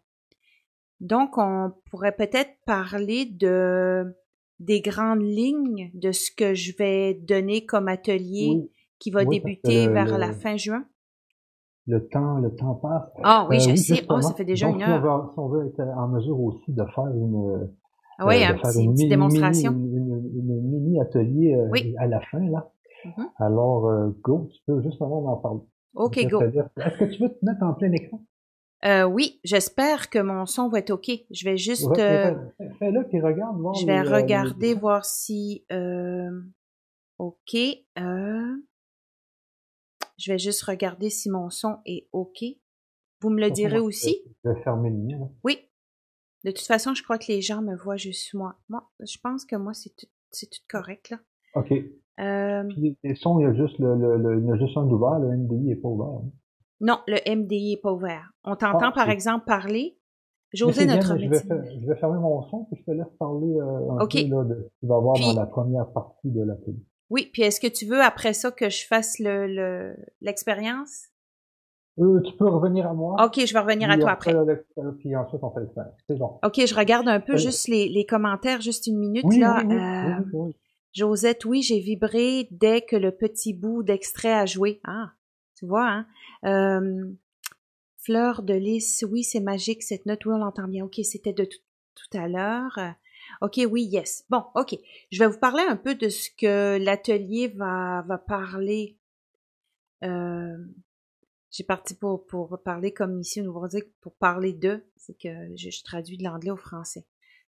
Donc, 1.01 1.37
on 1.37 1.75
pourrait 1.91 2.17
peut-être 2.17 2.53
parler 2.65 3.27
de 3.27 4.07
des 4.61 4.81
grandes 4.81 5.23
lignes 5.23 5.91
de 5.95 6.13
ce 6.13 6.31
que 6.31 6.55
je 6.55 6.77
vais 6.77 7.15
donner 7.15 7.67
comme 7.67 7.89
atelier 7.89 8.71
qui 8.99 9.11
va 9.11 9.25
débuter 9.25 9.89
vers 9.89 10.17
la 10.19 10.33
fin 10.33 10.57
juin 10.57 10.85
le 11.91 12.07
temps, 12.09 12.39
le 12.39 12.55
temps 12.55 12.75
passe. 12.75 13.11
Ah 13.23 13.47
oui, 13.49 13.61
je 13.61 13.71
euh, 13.71 13.77
sais. 13.77 14.05
Oh, 14.09 14.21
ça 14.21 14.35
fait 14.35 14.45
déjà 14.45 14.69
une 14.69 14.83
heure. 14.83 15.31
Si 15.33 15.39
on, 15.39 15.49
veut, 15.49 15.67
être 15.67 15.81
en 15.81 16.09
mesure 16.09 16.41
aussi 16.41 16.73
de 16.73 16.85
faire 16.95 17.07
une, 17.07 17.69
ah 18.19 18.27
oui, 18.27 18.45
euh, 18.45 18.81
une 18.81 18.93
petite 18.93 19.09
démonstration. 19.09 19.73
Une, 19.73 20.21
mini 20.71 21.01
atelier 21.01 21.55
euh, 21.55 21.69
à 21.99 22.07
la 22.07 22.21
fin, 22.21 22.41
là. 22.41 22.71
Mm-hmm. 23.05 23.27
Alors, 23.39 24.13
go, 24.23 24.49
tu 24.53 24.61
peux 24.67 24.83
juste 24.83 25.01
avant 25.01 25.25
en 25.27 25.37
parler. 25.37 25.61
OK, 25.95 26.27
go. 26.29 26.41
Est-ce 26.43 26.99
que 26.99 27.05
tu 27.07 27.23
veux 27.23 27.31
te 27.31 27.45
mettre 27.45 27.63
en 27.63 27.75
plein 27.75 27.91
écran? 27.93 28.21
Euh, 28.85 29.05
oui, 29.05 29.41
j'espère 29.45 30.09
que 30.09 30.19
mon 30.19 30.47
son 30.47 30.69
va 30.69 30.79
être 30.79 30.91
OK. 30.91 31.11
Je 31.31 31.45
vais 31.45 31.57
juste. 31.57 31.95
Fais-le 31.95 33.07
puis 33.09 33.21
regarde. 33.21 33.59
Voir 33.61 33.75
je 33.75 33.87
vais 33.87 34.03
regarder, 34.03 34.75
voir 34.75 35.05
si. 35.05 35.65
OK. 37.19 37.57
Euh... 37.99 38.57
Je 40.17 40.33
vais 40.33 40.39
juste 40.39 40.63
regarder 40.63 41.09
si 41.09 41.31
mon 41.31 41.49
son 41.51 41.79
est 41.87 42.09
OK. 42.13 42.45
Vous 43.21 43.31
me 43.31 43.41
le 43.41 43.51
direz 43.51 43.79
aussi? 43.79 44.23
Je 44.45 44.51
vais 44.51 44.63
fermer 44.63 44.91
le 44.91 44.97
mien. 44.97 45.31
Oui. 45.45 45.59
De 46.45 46.51
toute 46.51 46.67
façon, 46.67 46.95
je 46.95 47.03
crois 47.03 47.19
que 47.19 47.27
les 47.29 47.43
gens 47.43 47.61
me 47.61 47.77
voient 47.77 47.97
juste 47.97 48.33
moi. 48.33 48.57
Moi, 48.69 48.91
je 49.01 49.19
pense 49.23 49.45
que 49.45 49.57
moi, 49.57 49.75
c'est 49.75 49.95
tout, 49.95 50.07
c'est 50.31 50.49
tout 50.49 50.63
correct, 50.69 51.11
là. 51.11 51.19
OK. 51.55 51.73
Euh... 52.21 52.65
Puis 52.69 52.99
les 53.03 53.15
sons, 53.15 53.39
il 53.41 53.43
y 53.43 53.47
a 53.47 53.55
juste 53.55 53.79
le, 53.79 53.95
le, 53.95 54.41
il 54.41 54.47
y 54.47 54.53
a 54.53 54.57
juste 54.57 54.77
un 54.77 54.87
ouvert, 54.89 55.19
le 55.19 55.37
MDI 55.37 55.69
n'est 55.69 55.77
pas 55.77 55.89
ouvert. 55.89 56.23
Hein. 56.23 56.31
Non, 56.81 57.01
le 57.07 57.19
MDI 57.27 57.73
n'est 57.73 57.81
pas 57.81 57.93
ouvert. 57.93 58.33
On 58.45 58.57
t'entend, 58.57 58.89
ah, 58.89 58.93
par 58.93 59.11
exemple, 59.11 59.45
parler. 59.45 59.99
José, 60.53 60.85
notre 60.85 61.17
je 61.17 61.29
vais, 61.29 61.37
je 61.81 61.87
vais, 61.87 61.95
fermer 61.97 62.19
mon 62.19 62.43
son, 62.49 62.65
puis 62.65 62.81
je 62.81 62.85
te 62.85 62.91
laisse 62.91 63.13
parler 63.21 63.55
euh, 63.57 63.93
un 63.93 64.07
peu 64.07 64.27
là, 64.27 64.45
de 64.45 64.55
ce 64.65 64.81
qu'il 64.81 64.89
va 64.89 64.97
y 64.97 64.99
avoir 64.99 65.15
dans 65.21 65.41
la 65.41 65.47
première 65.47 65.87
partie 65.93 66.29
de 66.29 66.43
la 66.43 66.57
télé. 66.57 66.79
Oui, 67.09 67.31
puis 67.33 67.43
est-ce 67.43 67.61
que 67.61 67.69
tu 67.69 67.87
veux 67.87 68.01
après 68.01 68.33
ça 68.33 68.51
que 68.51 68.69
je 68.69 68.85
fasse 68.85 69.19
le 69.21 69.95
l'expérience? 70.21 71.11
Euh, 71.99 72.21
tu 72.23 72.33
peux 72.37 72.49
revenir 72.49 72.87
à 72.87 72.95
moi. 72.95 73.17
OK, 73.25 73.45
je 73.45 73.53
vais 73.53 73.59
revenir 73.59 73.91
à 73.91 73.99
toi 73.99 74.13
après. 74.13 74.35
Puis 74.99 75.15
ensuite, 75.17 75.43
on 75.43 75.51
fait 75.51 75.61
l'expérience. 75.61 75.95
C'est 76.09 76.17
bon. 76.17 76.39
OK, 76.45 76.67
je 76.67 76.75
regarde 76.75 77.09
un 77.09 77.21
peu 77.21 77.37
juste 77.37 77.69
les, 77.69 77.89
les, 77.89 78.07
commentaires, 78.07 78.61
juste 78.61 78.87
une 78.87 78.99
minute 78.99 79.27
là. 79.37 79.63
euh, 79.63 80.51
Josette, 80.93 81.45
oui, 81.45 81.63
j'ai 81.63 81.79
vibré 81.79 82.49
dès 82.51 82.81
que 82.83 82.97
le 82.97 83.13
petit 83.13 83.53
bout 83.53 83.83
d'extrait 83.83 84.33
a 84.33 84.47
joué. 84.47 84.81
Ah, 84.85 85.11
tu 85.61 85.67
vois, 85.67 86.05
hein? 86.43 87.17
Fleur 87.99 88.43
de 88.43 88.55
lys, 88.55 89.05
oui, 89.09 89.23
c'est 89.23 89.41
magique, 89.41 89.83
cette 89.83 90.07
note, 90.07 90.25
oui, 90.25 90.33
on 90.35 90.39
l'entend 90.39 90.67
bien. 90.67 90.87
OK, 90.87 90.99
c'était 91.05 91.35
de 91.35 91.45
tout, 91.45 92.19
à 92.19 92.29
l'heure. 92.29 92.79
OK, 93.43 93.61
oui, 93.71 93.83
yes. 93.83 94.25
Bon, 94.31 94.43
OK. 94.55 94.75
Je 95.13 95.19
vais 95.19 95.27
vous 95.27 95.39
parler 95.39 95.63
un 95.69 95.77
peu 95.77 95.95
de 95.95 96.09
ce 96.09 96.31
que 96.31 96.79
l'atelier 96.83 97.49
va, 97.49 98.03
va 98.09 98.17
parler. 98.17 98.97
J'ai 100.01 101.65
parti 101.65 101.95
pour, 101.95 102.25
parler 102.65 102.95
comme 102.95 103.21
ici 103.21 103.43
au 103.43 103.45
Nouveau-Brunswick, 103.45 103.93
pour 104.01 104.15
parler 104.15 104.55
de, 104.55 104.83
c'est 104.97 105.19
que 105.19 105.55
je, 105.57 105.69
je 105.69 105.85
traduis 105.85 106.17
de 106.17 106.25
l'anglais 106.25 106.53
au 106.53 106.57
français. 106.57 107.05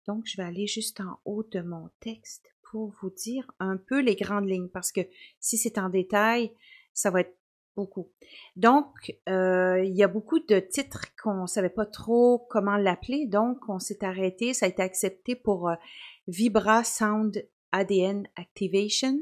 Donc, 0.07 0.25
je 0.25 0.39
vais 0.39 0.45
aller 0.45 0.67
juste 0.67 1.01
en 1.01 1.21
haut 1.27 1.43
de 1.43 1.61
mon 1.61 1.91
texte 2.01 2.51
pour 2.63 2.95
vous 3.03 3.11
dire 3.11 3.51
un 3.59 3.77
peu 3.77 4.01
les 4.01 4.17
grandes 4.17 4.49
lignes, 4.49 4.69
parce 4.69 4.93
que 4.93 5.03
si 5.41 5.59
c'est 5.59 5.77
en 5.77 5.91
détail, 5.91 6.53
ça 6.95 7.11
va 7.11 7.21
être 7.21 7.38
Donc, 8.57 9.17
euh, 9.29 9.83
il 9.85 9.97
y 9.97 10.03
a 10.03 10.09
beaucoup 10.09 10.39
de 10.41 10.59
titres 10.59 11.07
qu'on 11.23 11.47
savait 11.47 11.69
pas 11.69 11.87
trop 11.87 12.47
comment 12.51 12.77
l'appeler, 12.77 13.27
donc 13.27 13.69
on 13.69 13.79
s'est 13.79 14.05
arrêté, 14.05 14.55
ça 14.55 14.67
a 14.67 14.69
été 14.69 14.83
accepté 14.83 15.35
pour 15.35 15.69
euh, 15.69 15.75
Vibra 16.27 16.85
Sound 16.85 17.47
ADN 17.73 18.27
Activation. 18.37 19.19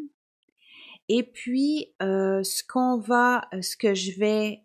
Et 1.09 1.23
puis, 1.23 1.95
euh, 2.03 2.43
ce 2.43 2.63
qu'on 2.65 2.99
va, 2.99 3.49
ce 3.61 3.77
que 3.77 3.95
je 3.95 4.19
vais 4.19 4.63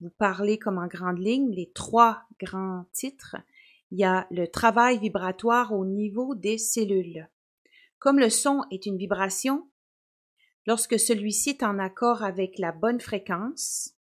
vous 0.00 0.10
parler 0.10 0.58
comme 0.58 0.78
en 0.78 0.86
grande 0.86 1.18
ligne, 1.18 1.50
les 1.50 1.72
trois 1.72 2.22
grands 2.40 2.84
titres, 2.92 3.36
il 3.90 3.98
y 3.98 4.04
a 4.04 4.26
le 4.30 4.46
travail 4.46 4.98
vibratoire 4.98 5.72
au 5.72 5.84
niveau 5.84 6.34
des 6.34 6.58
cellules. 6.58 7.28
Comme 7.98 8.20
le 8.20 8.30
son 8.30 8.62
est 8.70 8.86
une 8.86 8.96
vibration, 8.96 9.66
lorsque 10.68 11.00
celui-ci 11.00 11.48
est 11.48 11.62
en 11.62 11.78
accord 11.78 12.22
avec 12.22 12.58
la 12.58 12.72
bonne 12.72 13.00
fréquence, 13.00 13.94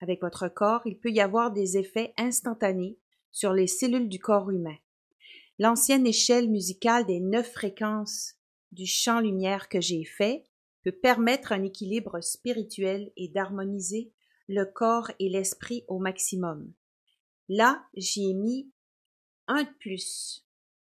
avec 0.00 0.22
votre 0.22 0.48
corps, 0.48 0.82
il 0.86 0.98
peut 0.98 1.12
y 1.12 1.20
avoir 1.20 1.52
des 1.52 1.78
effets 1.78 2.12
instantanés 2.16 2.98
sur 3.30 3.52
les 3.52 3.68
cellules 3.68 4.08
du 4.08 4.18
corps 4.18 4.50
humain. 4.50 4.76
L'ancienne 5.60 6.04
échelle 6.04 6.50
musicale 6.50 7.06
des 7.06 7.20
neuf 7.20 7.52
fréquences 7.52 8.34
du 8.72 8.86
champ 8.86 9.20
lumière 9.20 9.68
que 9.68 9.80
j'ai 9.80 10.04
fait 10.04 10.42
peut 10.82 10.90
permettre 10.90 11.52
un 11.52 11.62
équilibre 11.62 12.20
spirituel 12.20 13.12
et 13.16 13.28
d'harmoniser 13.28 14.12
le 14.48 14.64
corps 14.64 15.12
et 15.20 15.28
l'esprit 15.28 15.84
au 15.86 16.00
maximum. 16.00 16.72
Là, 17.48 17.86
j'y 17.94 18.30
ai 18.30 18.34
mis 18.34 18.68
un 19.46 19.62
de 19.62 19.72
plus 19.78 20.44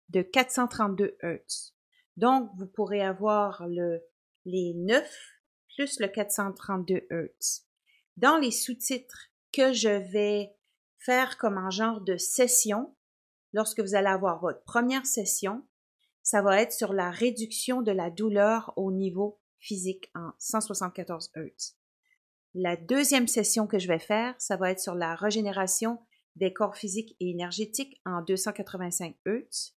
de 0.07 0.21
432 0.21 1.17
Hz. 1.21 1.73
Donc, 2.15 2.49
vous 2.55 2.67
pourrez 2.67 3.01
avoir 3.01 3.67
le, 3.67 4.01
les 4.45 4.73
9 4.73 5.05
plus 5.75 5.99
le 5.99 6.07
432 6.07 7.07
Hz. 7.09 7.65
Dans 8.17 8.37
les 8.37 8.51
sous-titres 8.51 9.29
que 9.51 9.73
je 9.73 9.89
vais 9.89 10.55
faire 10.99 11.37
comme 11.37 11.57
un 11.57 11.69
genre 11.69 12.01
de 12.01 12.17
session, 12.17 12.95
lorsque 13.53 13.79
vous 13.79 13.95
allez 13.95 14.07
avoir 14.07 14.39
votre 14.39 14.63
première 14.63 15.05
session, 15.05 15.65
ça 16.21 16.41
va 16.41 16.61
être 16.61 16.71
sur 16.71 16.93
la 16.93 17.11
réduction 17.11 17.81
de 17.81 17.91
la 17.91 18.09
douleur 18.09 18.73
au 18.77 18.91
niveau 18.91 19.39
physique 19.59 20.09
en 20.15 20.31
174 20.39 21.31
Hz. 21.35 21.75
La 22.53 22.77
deuxième 22.77 23.27
session 23.27 23.67
que 23.67 23.79
je 23.79 23.87
vais 23.87 23.99
faire, 23.99 24.35
ça 24.39 24.57
va 24.57 24.71
être 24.71 24.79
sur 24.79 24.95
la 24.95 25.15
régénération 25.15 25.99
des 26.35 26.53
corps 26.53 26.77
physiques 26.77 27.15
et 27.19 27.31
énergétiques 27.31 27.99
en 28.05 28.21
285 28.21 29.15
Hz. 29.25 29.75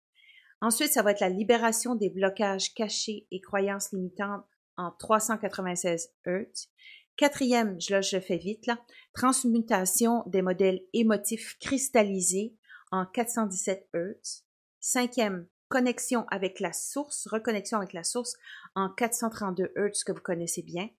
Ensuite, 0.61 0.91
ça 0.91 1.01
va 1.01 1.11
être 1.11 1.19
la 1.19 1.29
libération 1.29 1.95
des 1.95 2.09
blocages 2.09 2.73
cachés 2.73 3.27
et 3.31 3.41
croyances 3.41 3.91
limitantes 3.91 4.45
en 4.77 4.91
396 4.91 6.13
Hz. 6.25 6.69
Quatrième, 7.15 7.77
là 7.89 8.01
je 8.01 8.19
fais 8.19 8.37
vite 8.37 8.65
là, 8.65 8.79
transmutation 9.13 10.23
des 10.25 10.41
modèles 10.41 10.81
émotifs 10.93 11.57
cristallisés 11.59 12.55
en 12.91 13.05
417 13.05 13.89
Hz. 13.93 14.43
Cinquième, 14.79 15.47
connexion 15.69 16.25
avec 16.29 16.59
la 16.59 16.73
source, 16.73 17.27
reconnexion 17.27 17.77
avec 17.77 17.93
la 17.93 18.03
source 18.03 18.35
en 18.75 18.89
432 18.89 19.71
Hz 19.75 20.03
que 20.03 20.11
vous 20.11 20.21
connaissez 20.21 20.61
bien. 20.61 20.89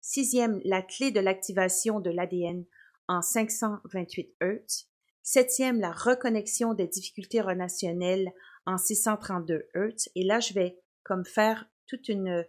Sixième, 0.00 0.60
la 0.64 0.82
clé 0.82 1.10
de 1.10 1.20
l'activation 1.20 2.00
de 2.00 2.10
l'ADN 2.10 2.64
en 3.08 3.22
528 3.22 4.34
Hz. 4.42 4.88
Septième, 5.22 5.80
la 5.80 5.92
reconnexion 5.92 6.74
des 6.74 6.86
difficultés 6.86 7.40
relationnelles 7.40 8.32
en 8.66 8.76
632 8.76 9.68
Hz. 9.74 10.10
Et 10.14 10.24
là, 10.24 10.40
je 10.40 10.52
vais 10.52 10.78
comme 11.02 11.24
faire 11.24 11.66
toute 11.86 12.08
une... 12.08 12.44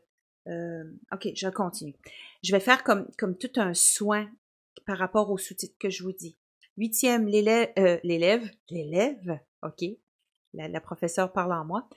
Euh, 0.48 0.84
ok, 1.12 1.30
je 1.36 1.50
continue. 1.50 1.96
Je 2.44 2.52
vais 2.52 2.60
faire 2.60 2.84
comme, 2.84 3.08
comme 3.18 3.38
tout 3.38 3.52
un 3.56 3.74
soin 3.74 4.30
par 4.86 4.98
rapport 4.98 5.32
au 5.32 5.38
sous-titre 5.38 5.76
que 5.80 5.90
je 5.90 6.04
vous 6.04 6.12
dis. 6.12 6.38
Huitième, 6.78 7.28
l'élève, 7.28 7.72
euh, 7.80 8.00
l'élève, 8.04 8.50
l'élève, 8.70 9.40
ok, 9.64 9.86
la, 10.54 10.68
la 10.68 10.82
professeure 10.82 11.32
parle 11.32 11.54
en 11.54 11.66
moi. 11.66 11.90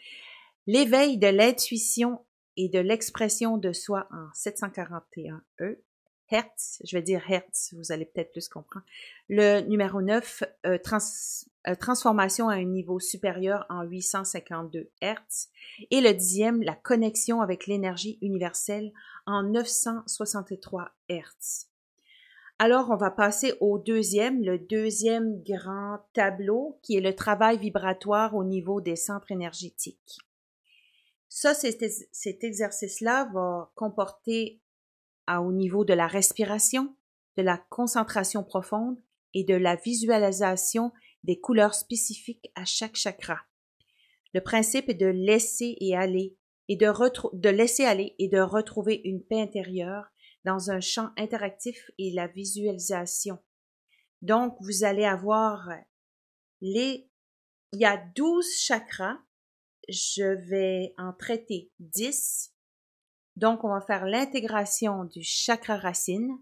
L'éveil 0.67 1.19
de 1.19 1.27
l'intuition 1.29 2.21
et 2.57 2.69
de 2.69 2.79
l'expression 2.79 3.57
de 3.57 3.73
soi 3.73 4.09
en 4.11 4.29
741 4.35 5.43
E. 5.61 5.83
Hertz, 6.31 6.81
je 6.85 6.97
vais 6.97 7.03
dire 7.03 7.23
Hertz, 7.31 7.75
vous 7.77 7.93
allez 7.93 8.05
peut-être 8.05 8.33
plus 8.33 8.49
comprendre. 8.49 8.85
Le 9.29 9.61
numéro 9.61 10.03
9, 10.03 10.45
euh, 10.67 10.79
euh, 11.69 11.75
transformation 11.75 12.49
à 12.49 12.55
un 12.55 12.65
niveau 12.65 13.01
supérieur 13.01 13.67
en 13.69 13.83
852 13.83 14.91
Hertz. 15.01 15.49
Et 15.91 16.01
le 16.01 16.13
dixième, 16.13 16.63
la 16.63 16.75
connexion 16.75 17.41
avec 17.41 17.67
l'énergie 17.67 18.19
universelle 18.21 18.93
en 19.27 19.43
963 19.43 20.91
Hertz. 21.09 21.69
Alors, 22.59 22.91
on 22.91 22.97
va 22.97 23.11
passer 23.11 23.55
au 23.61 23.79
deuxième, 23.79 24.43
le 24.43 24.59
deuxième 24.59 25.41
grand 25.45 25.99
tableau, 26.13 26.79
qui 26.83 26.97
est 26.97 27.01
le 27.01 27.15
travail 27.15 27.57
vibratoire 27.57 28.35
au 28.35 28.43
niveau 28.43 28.81
des 28.81 28.97
centres 28.97 29.31
énergétiques. 29.31 30.19
Ça, 31.29 31.55
cet 31.55 32.43
exercice-là 32.43 33.31
va 33.33 33.71
comporter 33.77 34.61
au 35.37 35.53
niveau 35.53 35.85
de 35.85 35.95
la 35.95 36.07
respiration, 36.07 36.97
de 37.37 37.43
la 37.43 37.59
concentration 37.69 38.43
profonde 38.43 38.97
et 39.35 39.45
de 39.45 39.55
la 39.55 39.77
visualisation 39.77 40.93
des 41.25 41.39
couleurs 41.39 41.75
spécifiques 41.75 42.51
à 42.55 42.65
chaque 42.65 42.97
chakra. 42.97 43.39
Le 44.35 44.41
principe 44.41 44.89
est 44.89 44.95
de 44.95 45.07
laisser 45.07 45.77
et 45.81 45.97
aller 45.97 46.37
et 46.69 46.77
de, 46.77 46.87
de 47.37 47.49
laisser 47.49 47.85
aller 47.85 48.15
et 48.19 48.29
de 48.29 48.41
retrouver 48.41 49.01
une 49.05 49.23
paix 49.23 49.41
intérieure 49.41 50.07
dans 50.45 50.71
un 50.71 50.81
champ 50.81 51.11
interactif 51.17 51.91
et 51.99 52.13
la 52.13 52.27
visualisation. 52.27 53.39
Donc, 54.23 54.57
vous 54.61 54.85
allez 54.85 55.05
avoir 55.05 55.69
les, 56.61 57.09
il 57.73 57.81
y 57.81 57.85
a 57.85 57.97
12 58.17 58.47
chakras. 58.59 59.19
Je 59.89 60.25
vais 60.51 60.95
en 60.99 61.13
traiter 61.13 61.71
10 61.79 62.53
donc, 63.39 63.63
on 63.63 63.69
va 63.69 63.81
faire 63.81 64.05
l'intégration 64.05 65.05
du 65.05 65.23
chakra 65.23 65.77
racine, 65.77 66.37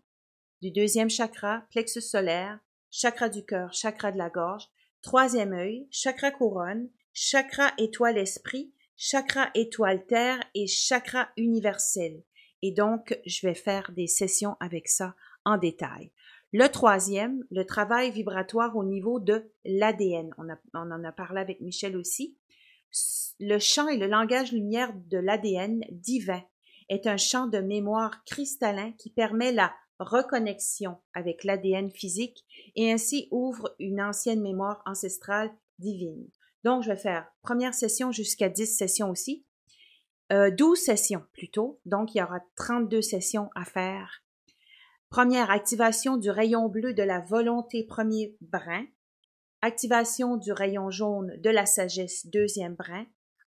du 0.63 0.71
deuxième 0.71 1.11
chakra, 1.11 1.63
plexus 1.69 2.01
solaire, 2.01 2.59
chakra 2.91 3.29
du 3.29 3.45
cœur, 3.45 3.71
chakra 3.75 4.13
de 4.13 4.17
la 4.17 4.31
gorge, 4.31 4.67
troisième 5.03 5.53
œil, 5.53 5.87
chakra 5.91 6.31
couronne, 6.31 6.89
chakra 7.13 7.73
étoile 7.77 8.17
esprit, 8.17 8.73
chakra 8.97 9.51
étoile 9.55 10.07
terre 10.07 10.43
et 10.55 10.67
chakra 10.67 11.29
universel. 11.37 12.23
Et 12.63 12.73
donc, 12.73 13.21
je 13.27 13.47
vais 13.47 13.55
faire 13.55 13.93
des 13.93 14.07
sessions 14.07 14.57
avec 14.59 14.89
ça 14.89 15.15
en 15.45 15.59
détail. 15.59 16.13
Le 16.55 16.67
troisième, 16.69 17.45
le 17.51 17.67
travail 17.67 18.11
vibratoire 18.11 18.75
au 18.75 18.85
niveau 18.85 19.21
de 19.21 19.53
l'ADN. 19.67 20.31
On, 20.39 20.47
on, 20.73 20.91
en 20.91 21.05
a 21.05 21.13
parlé 21.13 21.43
avec 21.43 21.61
Michel 21.61 21.95
aussi. 21.95 22.39
Le 23.39 23.59
champ 23.59 23.89
et 23.89 23.99
le 23.99 24.07
langage 24.07 24.53
lumière 24.53 24.95
de 24.95 25.19
l'ADN 25.19 25.85
divin 25.91 26.43
est 26.89 27.07
un 27.07 27.16
champ 27.16 27.47
de 27.47 27.59
mémoire 27.59 28.24
cristallin 28.24 28.93
qui 28.93 29.11
permet 29.11 29.53
la 29.53 29.72
reconnexion 29.99 30.99
avec 31.14 31.45
l'ADN 31.45 31.91
physique 31.91 32.45
et 32.74 32.93
ainsi 32.93 33.28
ouvre 33.30 33.74
une 33.78 34.01
ancienne 34.01 34.43
mémoire 34.43 34.82
ancestrale 34.87 35.51
divine. 35.78 36.28
Donc, 36.64 36.82
je 36.82 36.91
vais 36.91 36.97
faire 36.97 37.26
première 37.43 37.74
session 37.74 38.12
jusqu'à 38.12 38.49
10 38.49 38.66
sessions 38.66 39.11
aussi. 39.11 39.45
Euh, 40.32 40.51
12 40.51 40.78
sessions 40.78 41.22
plutôt. 41.32 41.80
Donc, 41.87 42.14
il 42.14 42.18
y 42.18 42.22
aura 42.22 42.41
32 42.57 43.01
sessions 43.01 43.49
à 43.55 43.64
faire. 43.64 44.22
Première, 45.09 45.51
activation 45.51 46.16
du 46.16 46.30
rayon 46.30 46.68
bleu 46.68 46.93
de 46.93 47.03
la 47.03 47.20
volonté, 47.20 47.84
premier 47.84 48.37
brin. 48.41 48.84
Activation 49.62 50.37
du 50.37 50.53
rayon 50.53 50.91
jaune 50.91 51.37
de 51.41 51.51
la 51.51 51.64
sagesse, 51.64 52.26
deuxième 52.26 52.74
brin 52.74 53.07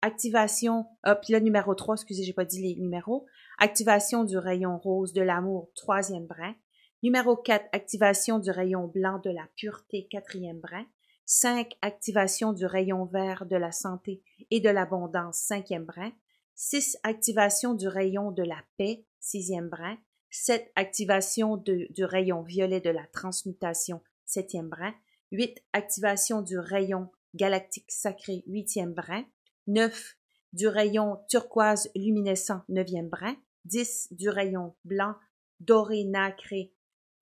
activation, 0.07 0.87
ah, 1.03 1.17
puis 1.17 1.33
le 1.33 1.41
numéro 1.41 1.75
3, 1.75 1.97
excusez, 1.97 2.23
j'ai 2.23 2.33
pas 2.33 2.45
dit 2.45 2.63
les 2.63 2.81
numéros, 2.81 3.27
activation 3.59 4.23
du 4.23 4.39
rayon 4.39 4.79
rose 4.79 5.13
de 5.13 5.21
l'amour, 5.21 5.71
troisième 5.75 6.27
brin. 6.27 6.55
Numéro 7.03 7.37
4, 7.37 7.67
activation 7.73 8.39
du 8.39 8.51
rayon 8.51 8.87
blanc 8.87 9.21
de 9.25 9.31
la 9.31 9.49
pureté, 9.57 10.07
quatrième 10.09 10.61
brin. 10.61 10.87
5, 11.27 11.73
activation 11.83 12.53
du 12.53 12.67
rayon 12.67 13.05
vert 13.05 13.47
de 13.47 13.57
la 13.57 13.73
santé 13.73 14.23
et 14.53 14.61
de 14.61 14.71
l'abondance, 14.71 15.39
cinquième 15.39 15.85
brin. 15.85 16.13
6, 16.55 16.99
activation 17.03 17.75
du 17.75 17.89
rayon 17.89 18.31
de 18.31 18.45
la 18.45 18.63
paix, 18.79 19.05
sixième 19.19 19.69
brin. 19.69 19.99
7, 20.31 20.71
activation 20.77 21.57
du 21.57 22.05
rayon 22.05 22.43
violet 22.43 22.81
de 22.81 22.91
la 22.91 23.07
transmutation, 23.13 24.01
septième 24.25 24.69
brin. 24.69 24.95
8, 25.33 25.65
activation 25.73 26.43
du 26.43 26.59
rayon 26.59 27.11
galactique 27.35 27.91
sacré, 27.91 28.45
huitième 28.47 28.95
brin. 28.95 29.25
9 29.67 30.17
du 30.53 30.69
rayon 30.69 31.19
turquoise 31.29 31.91
luminescent, 31.95 32.62
neuvième 32.69 33.09
brin, 33.09 33.37
10 33.64 34.09
du 34.12 34.29
rayon 34.29 34.75
blanc 34.85 35.14
doré 35.61 36.05
nacré, 36.05 36.73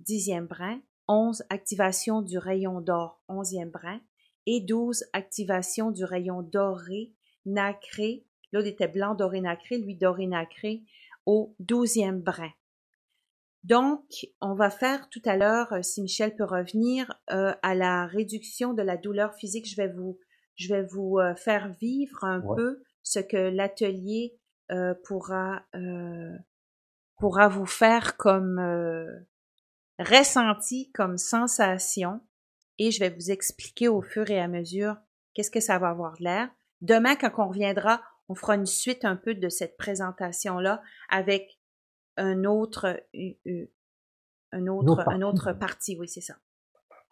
dixième 0.01 0.47
brin, 0.47 0.81
11 1.09 1.43
activation 1.51 2.23
du 2.23 2.39
rayon 2.39 2.81
d'or, 2.81 3.21
onzième 3.29 3.71
brin, 3.71 4.01
et 4.47 4.61
12 4.61 5.05
activation 5.13 5.91
du 5.91 6.05
rayon 6.05 6.43
doré, 6.43 7.13
nacré, 7.47 8.25
l'autre 8.53 8.69
était 8.69 8.89
blanc 8.89 9.15
doré 9.15 9.41
nacré, 9.41 9.79
lui 9.79 9.97
doré 9.97 10.27
nacré, 10.27 10.83
au 11.27 11.55
douzième 11.59 12.21
brin. 12.21 12.51
Donc, 13.65 14.27
on 14.43 14.55
va 14.55 14.69
faire 14.69 15.09
tout 15.09 15.23
à 15.25 15.37
l'heure, 15.37 15.73
euh, 15.73 15.83
si 15.83 16.03
Michel 16.03 16.37
peut 16.37 16.45
revenir, 16.45 17.19
euh, 17.31 17.55
à 17.63 17.75
la 17.75 18.07
réduction 18.07 18.75
de 18.75 18.83
la 18.83 18.99
douleur 18.99 19.35
physique. 19.35 19.67
Je 19.67 19.77
vais 19.77 19.89
vous, 19.89 20.19
je 20.57 20.73
vais 20.73 20.83
vous 20.83 21.19
euh, 21.19 21.35
faire 21.35 21.73
vivre 21.81 22.25
un 22.25 22.41
peu 22.41 22.83
ce 23.03 23.21
que 23.21 23.37
l'atelier 23.37 24.39
pourra 25.05 25.63
pourra 27.19 27.49
vous 27.49 27.67
faire 27.67 28.17
comme 28.17 28.59
ressenti, 29.99 30.91
comme 30.93 31.19
sensation, 31.19 32.21
et 32.79 32.91
je 32.91 33.01
vais 33.01 33.11
vous 33.11 33.31
expliquer 33.31 33.89
au 33.89 34.03
fur 34.03 34.31
et 34.31 34.41
à 34.41 34.49
mesure 34.49 34.97
qu'est-ce 35.35 35.51
que 35.51 35.61
ça 35.61 35.79
va 35.79 35.91
avoir 35.91 36.15
l'air. 36.21 36.49
Demain, 36.81 37.17
quand 37.17 37.31
on 37.39 37.49
reviendra, 37.49 38.03
on 38.29 38.35
fera 38.35 38.57
une 38.57 38.67
suite 38.67 39.05
un 39.05 39.17
peu 39.17 39.35
de 39.35 39.49
cette 39.49 39.77
présentation-là 39.77 40.83
avec 41.09 41.59
un 42.17 42.45
autre, 42.45 43.01
un 44.53 44.67
autre, 44.67 45.05
un 45.09 45.23
autre 45.23 45.53
parti, 45.53 45.97
oui, 45.99 46.09
c'est 46.09 46.21
ça. 46.21 46.37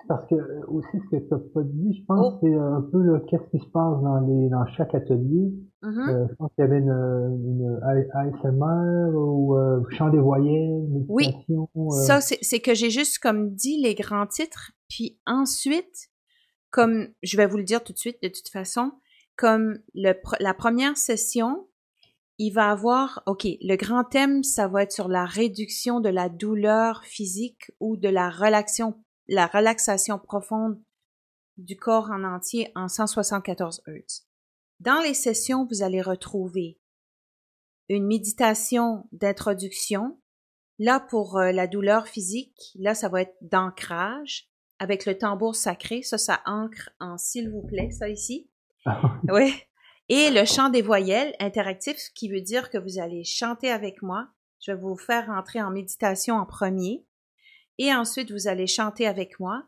Parce 0.09 0.26
que 0.28 0.34
euh, 0.34 0.61
aussi 0.68 0.88
ce 0.92 1.16
que 1.16 1.22
tu 1.22 1.28
n'as 1.30 1.38
pas 1.38 1.62
dit, 1.62 1.94
je 1.94 2.05
pense, 2.07 2.34
oh. 2.34 2.38
c'est 2.40 2.55
un 2.55 2.82
peu 2.90 3.00
le 3.03 3.20
qu'est-ce 3.20 3.48
qui 3.50 3.64
se 3.64 3.70
passe 3.70 4.03
dans 4.03 4.20
les 4.20 4.48
dans 4.48 4.66
chaque 4.66 4.94
atelier. 4.94 5.53
Mm-hmm. 5.82 6.11
euh, 6.11 6.26
je 6.30 6.34
pense 6.36 6.50
qu'il 6.55 6.64
y 6.64 6.68
avait 6.68 6.78
une, 6.78 6.90
une 6.90 7.80
ASMR 8.14 9.16
ou 9.16 9.57
euh, 9.57 9.82
chant 9.90 10.11
des 10.11 10.20
voyelles. 10.20 11.05
Oui, 11.09 11.34
euh. 11.50 11.90
ça 11.90 12.20
c'est 12.20 12.61
que 12.61 12.74
j'ai 12.74 12.90
juste 12.90 13.18
comme 13.18 13.50
dit 13.50 13.80
les 13.82 13.94
grands 13.94 14.26
titres, 14.26 14.72
puis 14.88 15.18
ensuite, 15.26 16.11
comme 16.70 17.09
je 17.22 17.36
vais 17.36 17.46
vous 17.46 17.57
le 17.57 17.64
dire 17.64 17.82
tout 17.82 17.92
de 17.92 17.98
suite 17.98 18.22
de 18.22 18.28
toute 18.28 18.48
façon, 18.48 18.92
comme 19.36 19.78
le, 19.94 20.14
la 20.38 20.55
première 20.55 20.96
session, 20.96 21.66
il 22.38 22.50
va 22.50 22.70
avoir, 22.70 23.22
OK, 23.26 23.44
le 23.44 23.76
grand 23.76 24.05
thème, 24.05 24.42
ça 24.42 24.68
va 24.68 24.82
être 24.82 24.92
sur 24.92 25.09
la 25.09 25.24
réduction 25.24 26.00
de 26.00 26.09
la 26.09 26.28
douleur 26.28 27.05
physique 27.05 27.70
ou 27.80 27.96
de 27.96 28.09
la 28.09 28.30
relaxation, 28.30 28.94
la 29.33 29.47
relaxation 29.47 30.18
profonde 30.18 30.78
du 31.57 31.76
corps 31.76 32.11
en 32.11 32.22
entier 32.22 32.70
en 32.74 32.89
174 32.89 33.83
Hz. 33.87 34.26
Dans 34.80 35.01
les 35.01 35.14
sessions, 35.14 35.66
vous 35.70 35.83
allez 35.83 36.03
retrouver 36.03 36.78
une 37.89 38.07
méditation 38.07 39.09
d'introduction. 39.12 40.20
Là, 40.78 41.01
pour 41.01 41.39
euh, 41.39 41.51
la 41.51 41.66
douleur 41.66 42.09
physique, 42.09 42.72
là, 42.74 42.95
ça 42.95 43.09
va 43.09 43.22
être 43.22 43.37
d'ancrage 43.41 44.51
avec 44.78 45.07
le 45.07 45.16
tambour 45.16 45.57
sacré. 45.57 46.03
Ça, 46.03 46.18
ça 46.18 46.43
ancre 46.45 46.91
en 47.01 47.16
s'il 47.16 47.51
vous 47.51 47.62
plaît, 47.62 47.91
ça 47.91 48.11
ici. 48.11 48.51
oui. 49.28 49.55
Et 50.11 50.30
le 50.30 50.45
chant 50.45 50.68
des 50.68 50.83
voyelles 50.83 51.35
interactif, 51.41 51.97
ce 51.97 52.11
qui 52.11 52.28
veut 52.28 52.43
dire 52.43 52.68
que 52.68 52.78
vous 52.78 52.99
allez 52.99 53.24
chanter 53.24 53.70
avec 53.70 54.03
moi. 54.03 54.28
Je 54.61 54.72
vais 54.72 54.78
vous 54.78 54.97
faire 54.97 55.30
entrer 55.30 55.62
en 55.62 55.70
méditation 55.70 56.37
en 56.37 56.45
premier. 56.45 57.07
Et 57.79 57.95
ensuite, 57.95 58.31
vous 58.31 58.49
allez 58.49 58.66
chanter 58.66 59.07
avec 59.07 59.41
moi. 59.41 59.64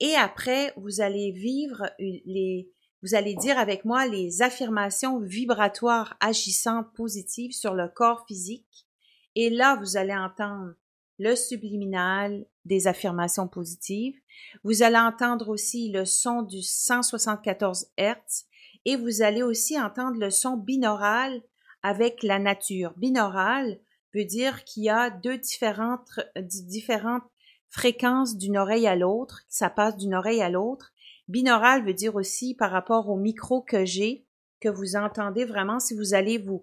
Et 0.00 0.14
après, 0.14 0.72
vous 0.76 1.00
allez 1.00 1.32
vivre 1.32 1.90
les, 1.98 2.70
vous 3.02 3.14
allez 3.14 3.34
dire 3.34 3.58
avec 3.58 3.84
moi 3.84 4.06
les 4.06 4.42
affirmations 4.42 5.20
vibratoires 5.20 6.16
agissantes 6.20 6.92
positives 6.94 7.52
sur 7.52 7.74
le 7.74 7.88
corps 7.88 8.24
physique. 8.26 8.86
Et 9.34 9.50
là, 9.50 9.76
vous 9.76 9.96
allez 9.96 10.14
entendre 10.14 10.74
le 11.18 11.34
subliminal 11.36 12.46
des 12.64 12.86
affirmations 12.86 13.48
positives. 13.48 14.16
Vous 14.64 14.82
allez 14.82 14.98
entendre 14.98 15.48
aussi 15.48 15.90
le 15.90 16.04
son 16.04 16.42
du 16.42 16.62
174 16.62 17.86
Hz 17.98 18.46
et 18.84 18.96
vous 18.96 19.22
allez 19.22 19.42
aussi 19.42 19.80
entendre 19.80 20.18
le 20.18 20.30
son 20.30 20.56
binaural 20.56 21.42
avec 21.82 22.22
la 22.22 22.38
nature. 22.38 22.92
Binaural 22.96 23.80
veut 24.14 24.24
dire 24.24 24.64
qu'il 24.64 24.84
y 24.84 24.90
a 24.90 25.10
deux 25.10 25.38
différentes, 25.38 26.20
différentes 26.36 27.24
fréquences 27.72 28.36
d'une 28.36 28.58
oreille 28.58 28.86
à 28.86 28.94
l'autre, 28.94 29.40
ça 29.48 29.70
passe 29.70 29.96
d'une 29.96 30.14
oreille 30.14 30.42
à 30.42 30.50
l'autre. 30.50 30.92
Binaural 31.26 31.84
veut 31.84 31.94
dire 31.94 32.14
aussi 32.14 32.54
par 32.54 32.70
rapport 32.70 33.08
au 33.08 33.16
micro 33.16 33.62
que 33.62 33.86
j'ai, 33.86 34.26
que 34.60 34.68
vous 34.68 34.94
entendez 34.94 35.46
vraiment 35.46 35.80
si 35.80 35.94
vous 35.94 36.12
allez 36.12 36.36
vous 36.36 36.62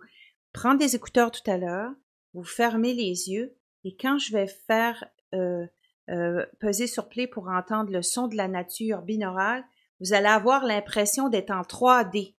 prendre 0.54 0.80
des 0.80 0.96
écouteurs 0.96 1.32
tout 1.32 1.50
à 1.50 1.58
l'heure, 1.58 1.92
vous 2.34 2.44
fermez 2.44 2.94
les 2.94 3.30
yeux 3.30 3.58
et 3.84 3.98
quand 3.98 4.20
je 4.20 4.32
vais 4.32 4.46
faire 4.46 5.04
euh, 5.34 5.66
euh, 6.10 6.46
peser 6.60 6.86
sur 6.86 7.10
play 7.10 7.26
pour 7.26 7.48
entendre 7.48 7.92
le 7.92 8.04
son 8.04 8.28
de 8.28 8.38
la 8.38 8.48
nature 8.48 9.02
binaural, 9.02 9.64
vous 10.00 10.14
allez 10.14 10.28
avoir 10.28 10.64
l'impression 10.64 11.28
d'être 11.28 11.52
en 11.52 11.62
3D. 11.62 12.36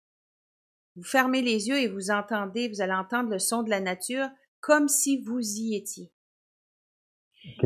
Vous 0.95 1.03
fermez 1.03 1.43
les 1.43 1.69
yeux 1.69 1.79
et 1.79 1.89
vous 1.89 2.13
entendez, 2.13 2.69
vous 2.69 2.83
allez 2.83 2.93
entendre 2.93 3.31
le 3.31 3.41
son 3.41 3.65
de 3.65 3.71
la 3.71 3.81
nature 3.81 4.29
comme 4.61 4.89
si 4.89 5.21
vous 5.23 5.41
y 5.41 5.75
étiez. 5.75 6.13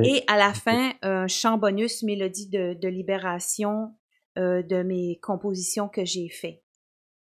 Et 0.02 0.22
à 0.26 0.36
la 0.36 0.54
fin, 0.54 0.92
un 1.02 1.26
chant 1.26 1.58
bonus, 1.58 2.02
mélodie 2.02 2.48
de, 2.48 2.88
libération 2.88 3.94
euh, 4.38 4.62
de 4.62 4.82
mes 4.82 5.18
compositions 5.20 5.88
que 5.88 6.04
j'ai 6.04 6.28
fait. 6.28 6.62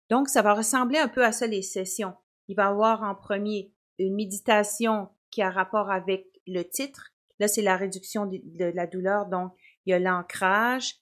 Donc, 0.10 0.30
ça 0.30 0.41
va 0.41 0.54
ressembler 0.54 0.97
un 0.97 1.08
peu 1.08 1.24
à 1.24 1.32
ça 1.32 1.47
les 1.47 1.62
sessions. 1.62 2.14
Il 2.47 2.56
va 2.56 2.64
y 2.64 2.68
avoir 2.68 3.04
en 3.04 3.14
premier 3.14 3.72
une 4.00 4.16
méditation 4.16 5.10
qui 5.30 5.41
a 5.41 5.52
rapport 5.52 5.91
avec 5.91 6.26
le 6.47 6.64
titre. 6.64 7.12
Là, 7.39 7.47
c'est 7.47 7.62
la 7.62 7.78
réduction 7.78 8.26
de, 8.26 8.66
la 8.74 8.88
douleur. 8.88 9.28
Donc, 9.28 9.54
il 9.86 9.91
y 9.91 9.93
a 9.93 10.00
l'ancrage, 10.00 10.95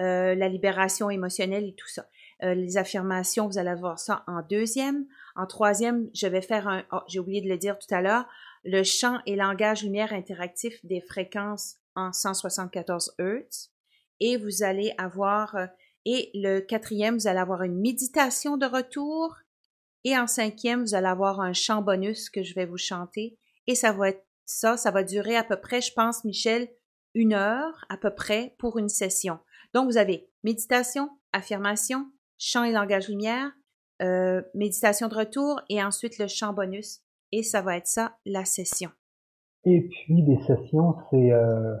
euh, 0.00 0.34
la 0.34 0.48
libération 0.48 1.10
émotionnelle 1.10 1.64
et 1.64 1.74
tout 1.74 1.88
ça. 1.88 2.08
Euh, 2.42 2.54
les 2.54 2.78
affirmations, 2.78 3.46
vous 3.46 3.58
allez 3.58 3.74
voir 3.74 3.98
ça 3.98 4.24
en 4.26 4.42
deuxième. 4.42 5.06
En 5.36 5.46
troisième, 5.46 6.08
je 6.14 6.26
vais 6.26 6.42
faire 6.42 6.66
un, 6.66 6.84
oh, 6.92 7.00
j'ai 7.06 7.20
oublié 7.20 7.42
de 7.42 7.48
le 7.48 7.58
dire 7.58 7.78
tout 7.78 7.92
à 7.94 8.00
l'heure, 8.00 8.26
le 8.64 8.82
champ 8.82 9.20
et 9.26 9.36
langage 9.36 9.82
lumière 9.82 10.12
interactif 10.12 10.84
des 10.84 11.00
fréquences 11.00 11.76
en 11.94 12.12
174 12.12 13.14
Hz. 13.18 13.70
Et 14.20 14.36
vous 14.36 14.62
allez 14.62 14.94
avoir, 14.98 15.56
euh, 15.56 15.66
et 16.04 16.30
le 16.34 16.60
quatrième, 16.60 17.16
vous 17.16 17.26
allez 17.26 17.38
avoir 17.38 17.62
une 17.62 17.80
méditation 17.80 18.56
de 18.56 18.66
retour. 18.66 19.36
Et 20.04 20.16
en 20.16 20.26
cinquième, 20.26 20.82
vous 20.82 20.94
allez 20.94 21.06
avoir 21.06 21.40
un 21.40 21.52
chant 21.52 21.82
bonus 21.82 22.30
que 22.30 22.42
je 22.42 22.54
vais 22.54 22.66
vous 22.66 22.78
chanter. 22.78 23.38
Et 23.66 23.74
ça 23.74 23.92
va 23.92 24.10
être 24.10 24.24
ça, 24.46 24.76
ça 24.76 24.90
va 24.90 25.02
durer 25.02 25.36
à 25.36 25.44
peu 25.44 25.56
près, 25.56 25.80
je 25.80 25.92
pense, 25.92 26.24
Michel, 26.24 26.68
une 27.14 27.32
heure 27.32 27.84
à 27.88 27.96
peu 27.96 28.14
près 28.14 28.54
pour 28.58 28.78
une 28.78 28.90
session. 28.90 29.38
Donc, 29.72 29.86
vous 29.86 29.96
avez 29.96 30.28
méditation, 30.42 31.08
affirmation, 31.32 32.10
chant 32.38 32.64
et 32.64 32.72
langage 32.72 33.08
lumière, 33.08 33.50
euh, 34.02 34.42
méditation 34.54 35.08
de 35.08 35.14
retour 35.14 35.60
et 35.70 35.82
ensuite 35.82 36.18
le 36.18 36.28
chant 36.28 36.52
bonus. 36.52 37.00
Et 37.36 37.42
ça 37.42 37.62
va 37.62 37.76
être 37.76 37.88
ça, 37.88 38.16
la 38.24 38.44
session. 38.44 38.90
Et 39.64 39.80
puis, 39.80 40.22
des 40.22 40.38
sessions, 40.46 40.94
c'est... 41.10 41.32
Euh, 41.32 41.74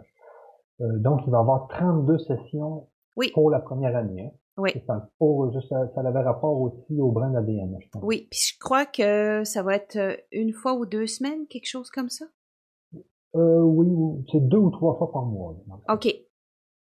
euh, 0.80 0.98
donc, 0.98 1.20
il 1.26 1.30
va 1.30 1.38
y 1.38 1.40
avoir 1.40 1.68
32 1.68 2.18
sessions 2.18 2.88
pour 3.32 3.50
la 3.50 3.60
première 3.60 3.94
année. 3.94 4.26
Hein. 4.26 4.36
Oui. 4.56 4.72
Ça, 4.84 5.08
pour, 5.16 5.52
ça, 5.68 5.88
ça 5.94 6.00
avait 6.00 6.22
rapport 6.22 6.60
aussi 6.60 7.00
au 7.00 7.12
brin 7.12 7.30
d'ADN, 7.30 7.76
je 7.80 7.88
pense. 7.88 8.02
Oui, 8.02 8.26
puis 8.32 8.40
je 8.40 8.58
crois 8.58 8.84
que 8.84 9.44
ça 9.44 9.62
va 9.62 9.76
être 9.76 10.18
une 10.32 10.52
fois 10.52 10.74
ou 10.74 10.86
deux 10.86 11.06
semaines, 11.06 11.46
quelque 11.46 11.68
chose 11.68 11.88
comme 11.88 12.10
ça? 12.10 12.24
Euh, 13.36 13.60
oui, 13.60 14.24
c'est 14.32 14.40
deux 14.40 14.58
ou 14.58 14.70
trois 14.70 14.98
fois 14.98 15.12
par 15.12 15.24
mois. 15.24 15.54
OK. 15.88 16.08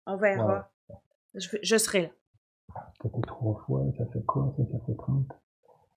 On 0.08 0.18
verra. 0.18 0.68
Je, 1.36 1.78
serai 1.78 2.02
là. 2.02 2.10
Ça 3.04 3.10
fait 3.10 3.22
trois 3.28 3.64
fois, 3.68 3.84
ça 4.00 4.06
fait 4.08 4.24
quoi? 4.26 4.52
Ça, 4.58 4.64
fait 4.64 4.96
30. 4.96 5.28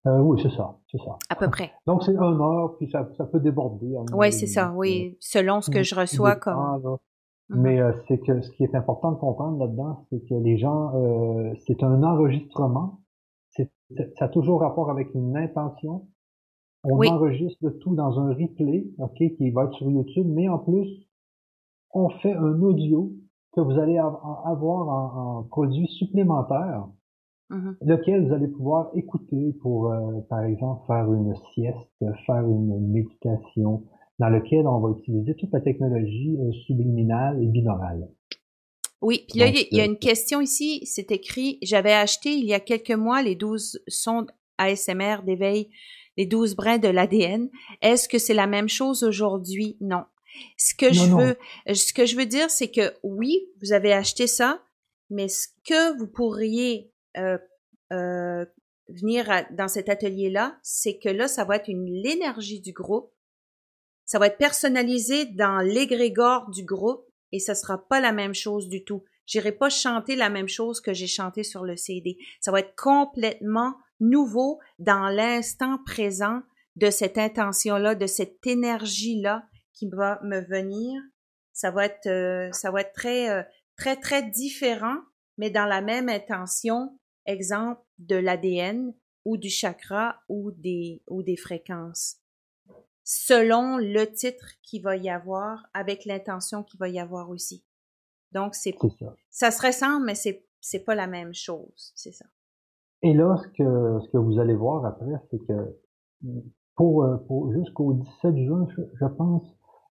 Euh, 0.06 0.20
oui, 0.20 0.40
c'est 0.42 0.50
ça, 0.50 0.78
c'est 0.90 0.98
ça. 0.98 1.18
À 1.28 1.34
peu 1.34 1.50
près. 1.50 1.72
Donc, 1.86 2.02
c'est 2.04 2.16
un 2.16 2.40
heure, 2.40 2.76
puis 2.76 2.88
ça, 2.90 3.08
ça 3.16 3.24
peut 3.24 3.40
déborder. 3.40 3.96
Oui, 4.12 4.32
c'est 4.32 4.46
ça, 4.46 4.72
oui. 4.74 5.16
Selon 5.20 5.60
ce 5.60 5.70
que 5.70 5.82
je 5.82 5.94
reçois 5.94 6.36
comme... 6.36 6.98
Mhm. 7.48 7.60
Mais 7.62 7.80
euh, 7.80 7.92
c'est 8.08 8.18
que 8.18 8.40
ce 8.40 8.50
qui 8.52 8.64
est 8.64 8.74
important 8.74 9.12
de 9.12 9.18
comprendre 9.18 9.58
là-dedans, 9.58 10.04
c'est 10.10 10.20
que 10.28 10.34
les 10.34 10.58
gens, 10.58 10.92
euh, 10.96 11.52
c'est 11.66 11.82
un 11.82 12.02
enregistrement. 12.02 13.00
Ça 14.18 14.24
a 14.24 14.28
toujours 14.28 14.62
rapport 14.62 14.90
avec 14.90 15.14
une 15.14 15.36
intention. 15.36 16.08
On 16.82 17.00
enregistre 17.06 17.58
le 17.62 17.78
tout 17.78 17.94
dans 17.94 18.18
un 18.18 18.34
replay, 18.34 18.86
ok, 18.98 19.16
qui 19.36 19.50
va 19.50 19.64
être 19.64 19.74
sur 19.74 19.88
YouTube, 19.88 20.26
mais 20.28 20.48
en 20.48 20.58
plus, 20.58 20.88
on 21.92 22.08
fait 22.08 22.32
un 22.32 22.60
audio 22.62 23.12
que 23.52 23.60
vous 23.60 23.78
allez 23.78 23.96
avoir 23.96 24.88
en, 24.88 25.42
produit 25.44 25.88
supplémentaire, 25.88 26.88
mm-hmm. 27.50 27.76
lequel 27.82 28.26
vous 28.26 28.34
allez 28.34 28.48
pouvoir 28.48 28.90
écouter 28.94 29.54
pour, 29.62 29.90
euh, 29.92 30.20
par 30.28 30.44
exemple, 30.44 30.86
faire 30.86 31.12
une 31.12 31.34
sieste, 31.54 32.16
faire 32.26 32.46
une 32.46 32.92
méditation, 32.92 33.84
dans 34.18 34.28
lequel 34.28 34.66
on 34.66 34.80
va 34.80 34.98
utiliser 34.98 35.34
toute 35.34 35.52
la 35.52 35.60
technologie 35.60 36.36
euh, 36.40 36.52
subliminale 36.66 37.42
et 37.42 37.46
binaurale. 37.46 38.08
Oui, 39.02 39.24
puis 39.28 39.40
là, 39.40 39.48
il 39.48 39.68
y 39.76 39.80
a 39.80 39.84
euh, 39.84 39.86
une 39.86 39.98
question 39.98 40.40
ici, 40.40 40.80
c'est 40.86 41.10
écrit, 41.10 41.58
j'avais 41.62 41.92
acheté 41.92 42.32
il 42.32 42.46
y 42.46 42.54
a 42.54 42.60
quelques 42.60 42.92
mois 42.92 43.22
les 43.22 43.34
12 43.34 43.82
sondes 43.88 44.30
ASMR 44.58 45.18
d'éveil, 45.24 45.68
les 46.16 46.24
12 46.24 46.56
brins 46.56 46.78
de 46.78 46.88
l'ADN. 46.88 47.50
Est-ce 47.82 48.08
que 48.08 48.18
c'est 48.18 48.34
la 48.34 48.46
même 48.46 48.68
chose 48.68 49.02
aujourd'hui? 49.02 49.76
Non. 49.80 50.04
Ce 50.56 50.74
que 50.74 50.92
je 50.92 51.04
veux, 51.04 51.36
ce 51.74 51.92
que 51.92 52.06
je 52.06 52.16
veux 52.16 52.26
dire, 52.26 52.50
c'est 52.50 52.70
que 52.70 52.94
oui, 53.02 53.40
vous 53.62 53.72
avez 53.72 53.92
acheté 53.92 54.26
ça, 54.26 54.62
mais 55.10 55.28
ce 55.28 55.48
que 55.64 55.96
vous 55.98 56.06
pourriez 56.06 56.90
euh, 57.16 57.38
euh, 57.92 58.44
venir 58.88 59.46
dans 59.50 59.68
cet 59.68 59.88
atelier-là, 59.88 60.58
c'est 60.62 60.98
que 60.98 61.08
là, 61.08 61.28
ça 61.28 61.44
va 61.44 61.56
être 61.56 61.68
une 61.68 61.86
l'énergie 61.86 62.60
du 62.60 62.72
groupe. 62.72 63.12
Ça 64.04 64.18
va 64.18 64.28
être 64.28 64.38
personnalisé 64.38 65.26
dans 65.26 65.58
l'égrégore 65.58 66.50
du 66.50 66.64
groupe 66.64 67.04
et 67.32 67.40
ça 67.40 67.54
sera 67.54 67.78
pas 67.88 68.00
la 68.00 68.12
même 68.12 68.34
chose 68.34 68.68
du 68.68 68.84
tout. 68.84 69.04
J'irai 69.26 69.50
pas 69.50 69.70
chanter 69.70 70.14
la 70.14 70.30
même 70.30 70.48
chose 70.48 70.80
que 70.80 70.94
j'ai 70.94 71.08
chanté 71.08 71.42
sur 71.42 71.64
le 71.64 71.76
CD. 71.76 72.16
Ça 72.40 72.52
va 72.52 72.60
être 72.60 72.76
complètement 72.76 73.74
nouveau 73.98 74.60
dans 74.78 75.08
l'instant 75.08 75.78
présent 75.84 76.42
de 76.76 76.90
cette 76.90 77.18
intention-là, 77.18 77.96
de 77.96 78.06
cette 78.06 78.46
énergie-là 78.46 79.48
qui 79.72 79.88
va 79.88 80.20
me 80.22 80.40
venir. 80.40 81.00
Ça 81.52 81.72
va 81.72 81.86
être, 81.86 82.06
euh, 82.06 82.52
ça 82.52 82.70
va 82.70 82.82
être 82.82 82.92
très, 82.92 83.44
très, 83.76 83.96
très 83.96 84.22
différent, 84.22 84.98
mais 85.38 85.50
dans 85.50 85.66
la 85.66 85.80
même 85.80 86.08
intention, 86.08 86.96
exemple 87.26 87.82
de 87.98 88.16
l'ADN 88.16 88.94
ou 89.24 89.36
du 89.36 89.48
chakra 89.48 90.20
ou 90.28 90.52
des, 90.52 91.02
ou 91.08 91.22
des 91.22 91.36
fréquences, 91.36 92.18
selon 93.02 93.76
le 93.76 94.04
titre 94.04 94.52
qu'il 94.62 94.82
va 94.82 94.96
y 94.96 95.10
avoir, 95.10 95.66
avec 95.74 96.04
l'intention 96.04 96.62
qu'il 96.62 96.78
va 96.78 96.88
y 96.88 96.98
avoir 96.98 97.30
aussi. 97.30 97.64
Donc, 98.32 98.54
c'est 98.54 98.74
ça. 98.98 99.14
ça 99.30 99.50
se 99.50 99.66
ressemble, 99.66 100.06
mais 100.06 100.14
c'est, 100.14 100.46
c'est 100.60 100.84
pas 100.84 100.94
la 100.94 101.06
même 101.06 101.34
chose, 101.34 101.92
c'est 101.94 102.12
ça. 102.12 102.26
Et 103.02 103.14
là, 103.14 103.36
ce 103.36 103.48
que, 103.48 104.04
ce 104.04 104.10
que 104.10 104.18
vous 104.18 104.38
allez 104.38 104.54
voir 104.54 104.84
après, 104.84 105.12
c'est 105.30 105.38
que 105.46 105.76
pour, 106.76 107.04
euh, 107.04 107.16
pour 107.26 107.52
jusqu'au 107.52 107.94
17 107.94 108.36
juin, 108.38 108.66
je 109.00 109.06
pense, 109.06 109.44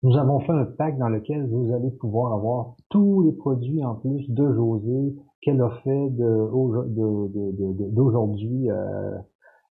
nous 0.03 0.16
avons 0.16 0.40
fait 0.40 0.53
un 0.53 0.64
pack 0.64 0.98
dans 0.98 1.09
lequel 1.09 1.48
vous 1.48 1.72
allez 1.72 1.90
pouvoir 1.90 2.32
avoir 2.32 2.74
tous 2.88 3.22
les 3.22 3.32
produits 3.32 3.84
en 3.84 3.94
plus 3.94 4.28
de 4.28 4.53
José 4.53 5.14
qu'elle 5.40 5.61
a 5.61 5.70
fait 5.84 6.11
de, 6.11 7.90
d'aujourd'hui 7.90 8.70
euh, 8.70 9.16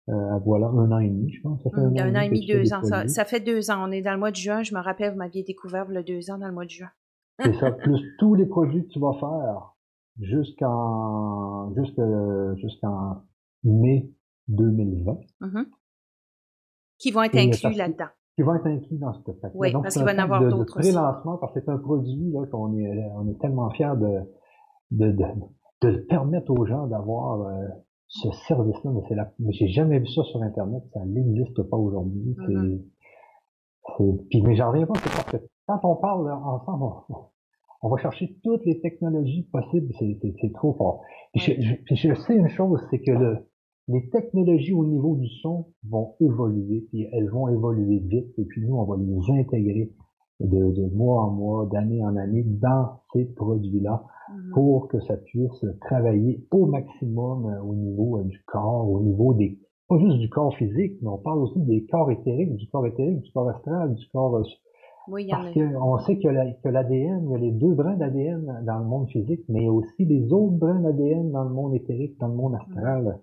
euh, 0.09 0.39
voilà 0.45 0.67
un 0.67 0.91
an 0.91 0.99
et 0.99 1.09
demi, 1.09 1.33
je 1.33 1.41
pense. 1.43 1.63
Ça 1.63 1.71
fait 1.71 1.81
un, 1.81 1.95
un, 1.97 2.17
an 2.17 2.21
et 2.21 2.29
demi, 2.29 2.47
deux 2.47 2.73
ans. 2.73 2.83
Ça, 2.83 3.07
ça, 3.07 3.25
fait 3.25 3.39
deux 3.41 3.71
ans. 3.71 3.87
On 3.89 3.93
est 3.93 4.03
dans 4.03 4.13
le 4.13 4.19
mois 4.19 4.31
de 4.33 4.37
juin. 4.37 4.63
Je 4.63 4.75
me 4.75 4.81
rappelle, 4.81 5.13
vous 5.13 5.19
m'aviez 5.19 5.45
découvert 5.45 5.87
le 5.87 6.03
deux 6.03 6.31
ans 6.31 6.39
dans 6.39 6.49
le 6.49 6.53
mois 6.53 6.65
de 6.65 6.71
juin. 6.71 6.91
C'est 7.39 7.55
ça, 7.55 7.71
plus 7.79 8.01
tous 8.19 8.35
les 8.35 8.47
produits 8.47 8.85
que 8.87 8.93
tu 8.93 8.99
vas 8.99 9.15
faire 9.21 9.77
jusqu'en 10.21 11.73
jusqu'en 12.57 13.23
mai 13.63 14.11
2020. 14.49 15.19
Mm-hmm. 15.43 15.67
Qui 16.99 17.11
vont 17.13 17.23
être 17.23 17.37
inclus 17.37 17.77
là-dedans 17.77 18.09
qui 18.41 18.47
vont 18.47 18.55
être 18.55 18.67
inclus 18.67 18.97
dans 18.97 19.13
ce 19.13 19.21
pack. 19.33 19.53
Oui, 19.55 19.71
parce 19.73 19.95
qu'il 19.95 20.05
va 20.05 20.13
y 20.15 20.17
en 20.17 20.23
avoir 20.23 20.49
d'autres 20.49 20.79
aussi. 20.79 20.93
lancement 20.93 21.37
parce 21.37 21.53
que 21.53 21.61
c'est 21.61 21.71
un 21.71 21.77
produit 21.77 22.33
là 22.33 22.47
qu'on 22.47 22.75
est, 22.75 23.11
on 23.17 23.29
est 23.29 23.39
tellement 23.39 23.69
fiers 23.71 23.97
de, 23.97 24.21
de, 24.93 25.13
de, 25.13 25.27
de 25.83 25.97
permettre 26.09 26.51
aux 26.51 26.65
gens 26.65 26.87
d'avoir 26.87 27.43
euh, 27.43 27.69
ce 28.09 28.31
service-là. 28.49 28.93
Mais 28.93 29.03
c'est 29.09 29.15
la, 29.15 29.31
mais 29.39 29.53
j'ai 29.53 29.69
jamais 29.69 29.99
vu 29.99 30.07
ça 30.07 30.23
sur 30.25 30.43
Internet. 30.43 30.83
Ça 30.95 31.05
n'existe 31.05 31.63
pas 31.65 31.77
aujourd'hui. 31.77 32.35
Mm-hmm. 32.39 32.81
C'est, 33.99 34.27
puis, 34.31 34.43
mais 34.43 34.57
j'en 34.57 34.71
reviens 34.71 34.87
pas, 34.87 34.95
c'est 34.97 35.13
parce 35.13 35.33
que 35.33 35.49
quand 35.67 35.81
on 35.85 35.97
parle 35.97 36.33
ensemble, 36.33 36.87
on, 37.83 37.89
va 37.89 37.97
chercher 37.99 38.39
toutes 38.43 38.65
les 38.65 38.81
technologies 38.81 39.49
possibles. 39.53 39.93
C'est, 39.99 40.19
c'est, 40.41 40.53
trop 40.55 40.73
fort. 40.75 41.03
je, 41.35 41.53
je 41.91 42.15
sais 42.15 42.37
une 42.37 42.49
chose, 42.49 42.81
c'est 42.91 43.01
que 43.01 43.11
le, 43.11 43.50
les 43.93 44.09
technologies 44.11 44.73
au 44.73 44.85
niveau 44.85 45.17
du 45.17 45.29
son 45.43 45.67
vont 45.89 46.15
évoluer, 46.21 46.87
puis 46.89 47.09
elles 47.13 47.29
vont 47.29 47.49
évoluer 47.49 47.99
vite, 47.99 48.33
et 48.39 48.45
puis 48.45 48.65
nous, 48.65 48.77
on 48.77 48.85
va 48.85 48.97
les 48.97 49.41
intégrer 49.41 49.91
de, 50.41 50.95
mois 50.95 51.25
en 51.25 51.31
mois, 51.31 51.67
d'année 51.67 52.03
en 52.03 52.17
année 52.17 52.45
dans 52.45 53.01
ces 53.13 53.25
produits-là 53.25 54.05
mhm. 54.33 54.51
pour 54.55 54.89
que 54.89 55.01
ça 55.01 55.17
puisse 55.17 55.65
travailler 55.81 56.47
au 56.51 56.67
maximum 56.67 57.47
euh, 57.47 57.63
au 57.63 57.75
niveau 57.75 58.19
euh, 58.19 58.25
du 58.25 58.41
corps, 58.47 58.89
au 58.89 59.01
niveau 59.01 59.35
des, 59.35 59.59
pas 59.89 59.99
juste 59.99 60.19
du 60.19 60.31
corps 60.31 60.55
physique, 60.57 60.95
mais 61.03 61.09
on 61.09 61.19
parle 61.19 61.41
aussi 61.41 61.61
des 61.61 61.85
corps 61.87 62.11
éthériques, 62.11 62.55
du 62.55 62.69
corps 62.69 62.87
éthérique, 62.87 63.21
du 63.21 63.33
corps 63.33 63.49
astral, 63.49 63.95
du 63.95 64.07
corps... 64.13 64.37
Euh, 64.37 64.43
oui, 65.09 65.27
parce 65.29 65.53
qu'on 65.53 65.99
sait 66.01 66.19
que 66.19 66.29
l'ADN, 66.29 67.25
il 67.25 67.31
y 67.33 67.35
a 67.35 67.39
les 67.39 67.51
deux 67.51 67.75
brins 67.75 67.97
d'ADN 67.97 68.63
dans 68.65 68.79
le 68.79 68.85
monde 68.85 69.09
physique, 69.09 69.41
mais 69.49 69.63
il 69.63 69.65
y 69.65 69.69
a 69.69 69.73
aussi 69.73 70.05
les 70.05 70.33
autres 70.33 70.57
brins 70.57 70.81
d'ADN 70.81 71.33
dans 71.33 71.43
le 71.43 71.51
monde 71.51 71.75
éthérique, 71.75 72.17
dans 72.21 72.29
le 72.29 72.35
monde 72.35 72.55
astral. 72.55 73.19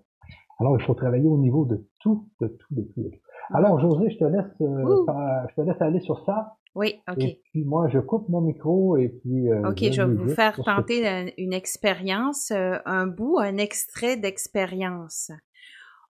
Alors, 0.60 0.76
il 0.78 0.84
faut 0.84 0.94
travailler 0.94 1.26
au 1.26 1.38
niveau 1.38 1.64
de 1.64 1.86
tout, 2.00 2.28
de 2.40 2.48
tout, 2.48 2.74
de 2.74 2.82
tout. 2.94 3.10
Alors, 3.52 3.80
José, 3.80 4.10
je 4.10 4.18
te 4.18 4.24
laisse, 4.24 4.44
euh, 4.60 5.46
je 5.48 5.54
te 5.54 5.60
laisse 5.60 5.80
aller 5.80 6.00
sur 6.00 6.24
ça. 6.24 6.56
Oui, 6.74 7.00
ok. 7.08 7.22
Et 7.22 7.40
puis 7.44 7.64
moi, 7.64 7.88
je 7.88 7.98
coupe 7.98 8.28
mon 8.28 8.40
micro 8.40 8.96
et 8.96 9.08
puis. 9.08 9.50
Euh, 9.50 9.68
ok, 9.68 9.78
je 9.90 10.02
vais 10.02 10.14
vous 10.14 10.28
faire 10.28 10.56
tenter 10.62 11.32
une 11.38 11.52
expérience, 11.52 12.50
euh, 12.50 12.76
un 12.84 13.06
bout, 13.06 13.38
un 13.38 13.56
extrait 13.56 14.16
d'expérience. 14.16 15.30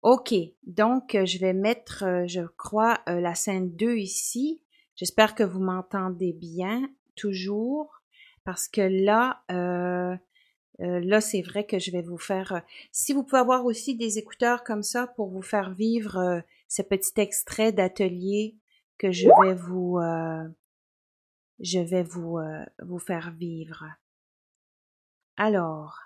Ok, 0.01 0.33
donc 0.65 1.17
je 1.25 1.39
vais 1.39 1.53
mettre, 1.53 2.03
je 2.27 2.41
crois, 2.57 2.99
la 3.07 3.35
scène 3.35 3.75
2 3.75 3.97
ici. 3.97 4.61
J'espère 4.95 5.35
que 5.35 5.43
vous 5.43 5.59
m'entendez 5.59 6.33
bien, 6.33 6.89
toujours, 7.15 8.01
parce 8.45 8.67
que 8.67 8.81
là, 8.81 9.41
euh, 9.51 10.15
là, 10.79 11.21
c'est 11.21 11.41
vrai 11.41 11.65
que 11.65 11.79
je 11.79 11.91
vais 11.91 12.01
vous 12.01 12.17
faire. 12.17 12.53
Euh, 12.53 12.59
si 12.91 13.13
vous 13.13 13.23
pouvez 13.23 13.39
avoir 13.39 13.65
aussi 13.65 13.95
des 13.95 14.17
écouteurs 14.17 14.63
comme 14.63 14.83
ça 14.83 15.07
pour 15.07 15.29
vous 15.29 15.41
faire 15.41 15.73
vivre 15.73 16.17
euh, 16.17 16.41
ce 16.67 16.81
petit 16.81 17.19
extrait 17.19 17.71
d'atelier 17.71 18.55
que 18.97 19.11
je 19.11 19.29
vais 19.41 19.53
vous, 19.53 19.99
je 21.59 21.79
vais 21.79 22.01
vous, 22.01 22.39
vous 22.79 22.97
faire 22.97 23.31
vivre. 23.31 23.85
Alors, 25.35 25.99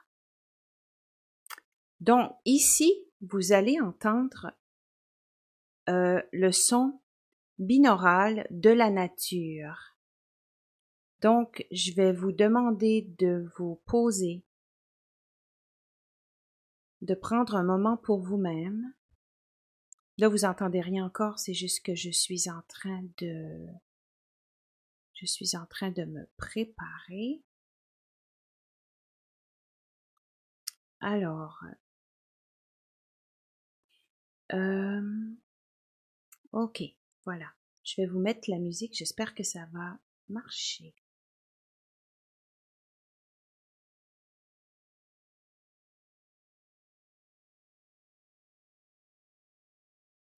donc 2.01 2.33
ici, 2.43 2.93
vous 3.21 3.53
allez 3.53 3.79
entendre 3.79 4.51
le 5.87 6.51
son 6.51 6.99
binaural 7.59 8.45
de 8.49 8.71
la 8.71 8.89
nature. 8.89 9.95
Donc, 11.21 11.65
je 11.71 11.93
vais 11.93 12.11
vous 12.11 12.33
demander 12.33 13.07
de 13.19 13.47
vous 13.57 13.79
poser 13.85 14.43
de 17.01 17.15
prendre 17.15 17.55
un 17.55 17.63
moment 17.63 17.97
pour 17.97 18.21
vous-même. 18.21 18.93
Là, 20.17 20.29
vous 20.29 20.45
entendez 20.45 20.81
rien 20.81 21.05
encore, 21.05 21.39
c'est 21.39 21.53
juste 21.53 21.83
que 21.83 21.95
je 21.95 22.11
suis 22.11 22.49
en 22.49 22.61
train 22.67 23.03
de 23.17 23.67
je 25.13 25.25
suis 25.27 25.55
en 25.55 25.65
train 25.67 25.91
de 25.91 26.03
me 26.03 26.27
préparer. 26.37 27.43
Alors, 30.99 31.63
euh, 34.53 35.35
ok, 36.51 36.83
voilà. 37.25 37.51
Je 37.83 38.01
vais 38.01 38.07
vous 38.07 38.19
mettre 38.19 38.49
la 38.49 38.59
musique, 38.59 38.95
j'espère 38.95 39.35
que 39.35 39.43
ça 39.43 39.65
va 39.73 39.97
marcher. 40.29 40.93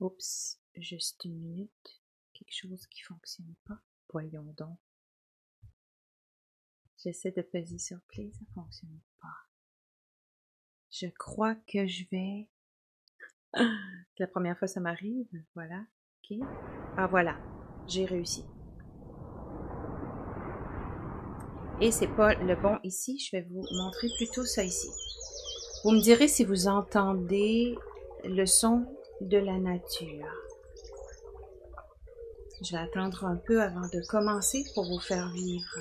Oups, 0.03 0.59
juste 0.75 1.23
une 1.23 1.39
minute. 1.39 2.01
Quelque 2.33 2.53
chose 2.53 2.85
qui 2.87 3.01
fonctionne 3.03 3.55
pas. 3.63 3.79
Voyons 4.11 4.53
donc. 4.57 4.77
J'essaie 6.97 7.31
de 7.31 7.41
peser 7.41 7.77
sur 7.77 8.01
play, 8.09 8.29
ça 8.33 8.45
fonctionne 8.53 8.99
pas. 9.21 9.47
Je 10.91 11.07
crois 11.07 11.55
que 11.55 11.87
je 11.87 12.03
vais. 12.11 12.49
la 14.17 14.27
première 14.27 14.59
fois 14.59 14.67
ça 14.67 14.81
m'arrive. 14.81 15.25
Voilà. 15.55 15.85
Ok. 16.29 16.37
Ah 16.97 17.07
voilà. 17.07 17.39
J'ai 17.87 18.03
réussi. 18.03 18.43
Et 21.79 21.91
c'est 21.91 22.13
pas 22.13 22.33
le 22.33 22.61
bon 22.61 22.77
ici. 22.83 23.19
Je 23.19 23.37
vais 23.37 23.43
vous 23.43 23.65
montrer 23.71 24.09
plutôt 24.17 24.43
ça 24.43 24.65
ici. 24.65 24.89
Vous 25.85 25.91
me 25.91 26.01
direz 26.01 26.27
si 26.27 26.43
vous 26.43 26.67
entendez 26.67 27.77
le 28.25 28.45
son 28.45 28.85
de 29.23 29.37
la 29.37 29.57
nature. 29.57 30.27
Je 32.61 32.71
vais 32.73 32.81
attendre 32.81 33.25
un 33.25 33.35
peu 33.35 33.61
avant 33.61 33.87
de 33.87 34.05
commencer 34.07 34.63
pour 34.73 34.85
vous 34.85 34.99
faire 34.99 35.29
vivre. 35.31 35.77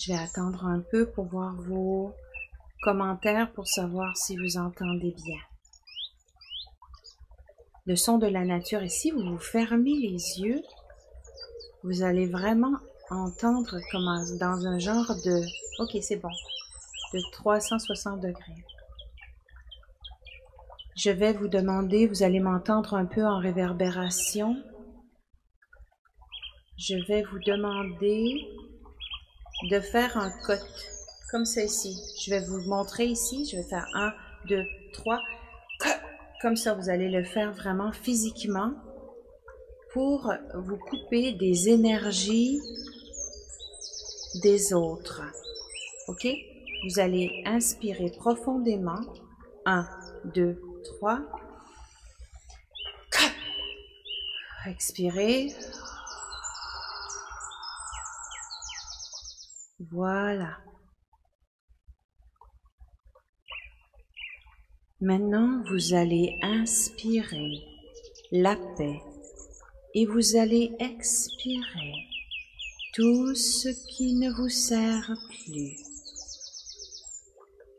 Je 0.00 0.12
vais 0.12 0.18
attendre 0.18 0.64
un 0.64 0.80
peu 0.80 1.10
pour 1.10 1.26
voir 1.26 1.54
vos 1.62 2.14
commentaires 2.82 3.52
pour 3.52 3.66
savoir 3.66 4.16
si 4.16 4.36
vous 4.36 4.56
entendez 4.56 5.12
bien 5.12 5.47
le 7.88 7.96
son 7.96 8.18
de 8.18 8.26
la 8.26 8.44
nature. 8.44 8.82
Et 8.82 8.90
si 8.90 9.10
vous 9.10 9.22
vous 9.22 9.38
fermez 9.38 9.96
les 9.96 10.40
yeux, 10.40 10.60
vous 11.82 12.02
allez 12.02 12.26
vraiment 12.26 12.76
entendre 13.10 13.80
comme 13.90 14.04
dans 14.38 14.66
un 14.66 14.78
genre 14.78 15.14
de... 15.24 15.40
Ok, 15.82 15.96
c'est 16.02 16.16
bon. 16.16 16.28
De 17.14 17.20
360 17.32 18.20
degrés. 18.20 18.64
Je 20.96 21.10
vais 21.10 21.32
vous 21.32 21.48
demander, 21.48 22.06
vous 22.06 22.22
allez 22.22 22.40
m'entendre 22.40 22.92
un 22.92 23.06
peu 23.06 23.24
en 23.24 23.38
réverbération. 23.38 24.54
Je 26.76 26.96
vais 27.06 27.22
vous 27.22 27.38
demander 27.38 28.46
de 29.70 29.80
faire 29.80 30.14
un 30.18 30.30
cote 30.46 30.90
comme 31.30 31.46
ceci. 31.46 31.96
Je 32.22 32.30
vais 32.30 32.44
vous 32.44 32.60
montrer 32.68 33.06
ici. 33.06 33.48
Je 33.50 33.56
vais 33.56 33.68
faire 33.68 33.86
un, 33.94 34.12
deux, 34.46 34.64
trois. 34.92 35.22
Comme 36.40 36.56
ça, 36.56 36.74
vous 36.74 36.88
allez 36.88 37.08
le 37.08 37.24
faire 37.24 37.52
vraiment 37.52 37.90
physiquement 37.90 38.72
pour 39.92 40.32
vous 40.54 40.76
couper 40.76 41.32
des 41.32 41.68
énergies 41.68 42.60
des 44.42 44.72
autres. 44.72 45.22
OK? 46.06 46.28
Vous 46.88 47.00
allez 47.00 47.42
inspirer 47.44 48.10
profondément. 48.16 49.00
Un, 49.66 49.88
deux, 50.24 50.60
trois. 50.84 51.20
Expirez. 54.66 55.52
Voilà. 59.90 60.58
Maintenant, 65.00 65.62
vous 65.70 65.94
allez 65.94 66.36
inspirer 66.42 67.62
la 68.32 68.56
paix 68.76 69.00
et 69.94 70.06
vous 70.06 70.34
allez 70.34 70.72
expirer 70.80 71.94
tout 72.94 73.32
ce 73.36 73.68
qui 73.86 74.16
ne 74.16 74.28
vous 74.32 74.48
sert 74.48 75.16
plus. 75.30 75.76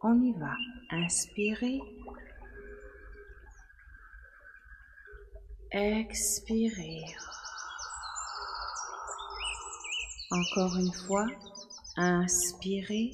On 0.02 0.22
y 0.22 0.32
va. 0.32 0.54
Inspirez. 0.92 1.82
Expirez. 5.72 7.04
Encore 10.32 10.78
une 10.78 10.94
fois, 10.94 11.28
inspirez. 11.98 13.12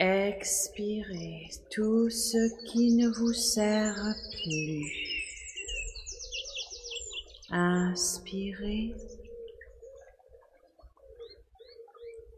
Expirez 0.00 1.50
tout 1.70 2.10
ce 2.10 2.66
qui 2.66 2.92
ne 2.94 3.08
vous 3.08 3.32
sert 3.32 4.14
plus. 4.42 4.92
Inspirez. 7.50 8.92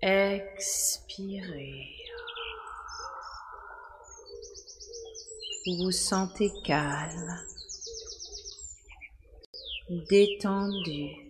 Expirez. 0.03 1.97
Vous 5.67 5.91
sentez 5.91 6.53
calme, 6.65 7.41
détendu. 9.89 11.26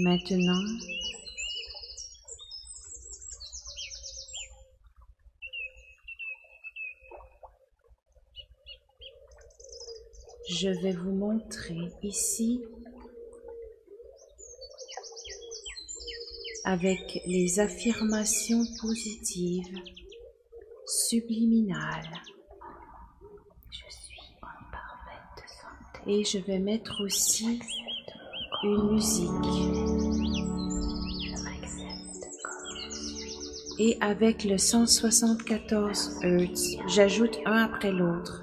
Maintenant, 0.00 0.62
je 10.48 10.68
vais 10.68 10.92
vous 10.92 11.10
montrer 11.10 11.90
ici 12.04 12.62
avec 16.64 17.20
les 17.26 17.58
affirmations 17.58 18.62
positives 18.80 19.82
subliminales. 20.86 22.22
Je 23.68 23.96
suis 23.96 24.20
en 24.42 24.70
parfaite 24.70 25.44
santé. 25.60 26.12
Et 26.12 26.24
je 26.24 26.38
vais 26.38 26.60
mettre 26.60 27.02
aussi 27.02 27.58
une 28.62 28.92
musique. 28.92 29.77
Et 33.80 33.96
avec 34.00 34.42
le 34.44 34.58
174 34.58 36.20
Hz, 36.22 36.78
j'ajoute 36.88 37.38
un 37.46 37.64
après 37.64 37.92
l'autre. 37.92 38.42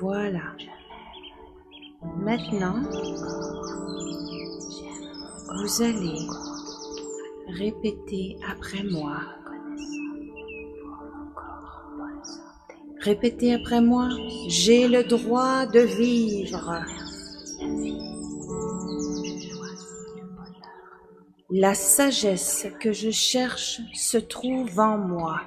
Voilà. 0.00 0.54
Maintenant, 2.18 2.82
vous 5.56 5.82
allez 5.82 6.26
répéter 7.48 8.36
après 8.50 8.82
moi. 8.82 9.20
Répétez 13.00 13.54
après 13.54 13.80
moi, 13.80 14.08
j'ai 14.48 14.88
le 14.88 15.04
droit 15.04 15.64
de 15.66 15.80
vivre. 15.80 16.84
La 21.56 21.72
sagesse 21.72 22.66
que 22.80 22.90
je 22.90 23.12
cherche 23.12 23.80
se 23.92 24.18
trouve 24.18 24.80
en 24.80 24.98
moi. 24.98 25.40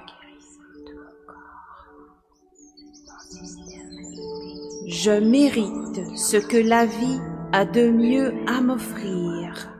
Je 4.86 5.10
mérite 5.10 6.16
ce 6.16 6.38
que 6.38 6.56
la 6.56 6.86
vie 6.86 7.20
a 7.52 7.66
de 7.66 7.90
mieux 7.90 8.32
à 8.46 8.62
m'offrir. 8.62 9.70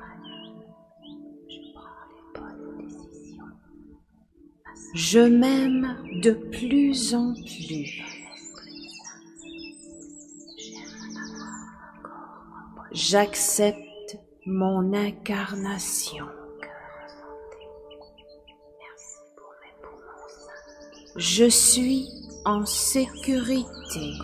Je 4.94 5.20
m'aime 5.20 5.96
de 6.22 6.32
plus 6.32 7.14
en 7.14 7.32
plus. 7.32 8.02
J'accepte 12.92 13.87
mon 14.48 14.94
incarnation. 14.94 16.24
Je 21.16 21.50
suis 21.50 22.08
en 22.46 22.64
sécurité. 22.64 24.14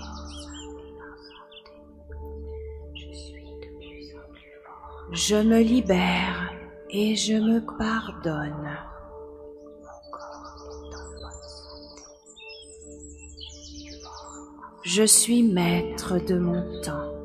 Je 5.13 5.37
me 5.37 5.61
libère 5.61 6.55
et 6.89 7.15
je 7.17 7.35
me 7.35 7.61
pardonne. 7.77 8.79
Je 14.85 15.05
suis 15.05 15.43
maître 15.43 16.19
de 16.19 16.39
mon 16.39 16.81
temps. 16.81 17.24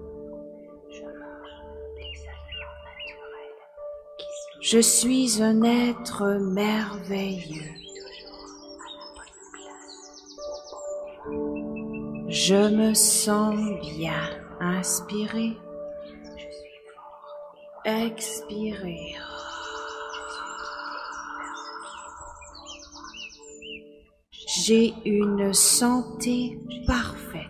Je 4.71 4.77
suis 4.77 5.41
un 5.41 5.63
être 5.63 6.37
merveilleux. 6.37 7.73
Je 12.27 12.69
me 12.69 12.93
sens 12.93 13.55
bien. 13.97 14.29
Inspirez. 14.59 15.57
Expirez. 17.83 19.15
J'ai 24.65 24.93
une 25.03 25.51
santé 25.51 26.59
parfaite. 26.85 27.49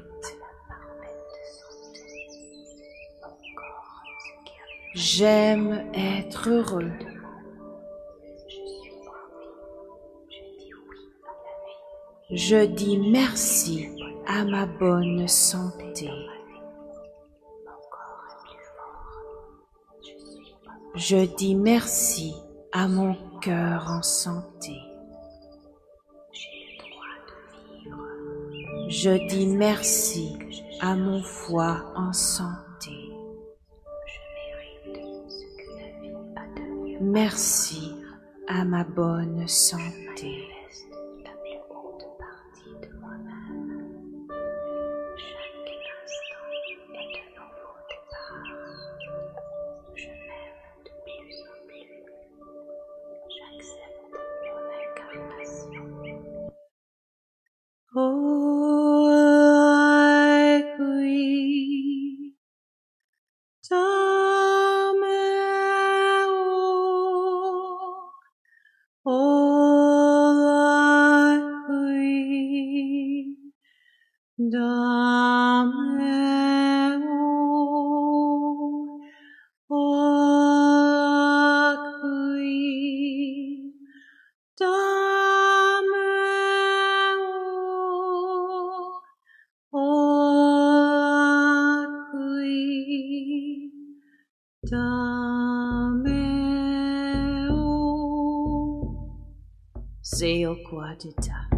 J'aime 4.96 5.86
être 5.94 6.50
heureux. 6.50 6.91
Je 12.32 12.64
dis 12.64 13.00
merci 13.00 13.88
à 14.28 14.46
ma 14.46 14.68
bonne 14.68 15.28
santé. 15.28 16.12
Je 20.94 21.26
dis 21.38 21.56
merci 21.56 22.36
à 22.72 22.88
mon 22.88 23.16
cœur 23.42 23.88
en 23.90 24.04
santé. 24.04 24.78
Je 28.88 29.28
dis 29.28 29.48
merci 29.48 30.38
à 30.82 30.96
mon 30.96 31.24
foie 31.24 31.84
en 31.96 32.14
santé. 32.14 32.92
Merci 37.02 37.96
à 38.48 38.64
ma 38.66 38.84
bonne 38.84 39.48
santé. 39.48 40.59
gładita. 100.70 101.50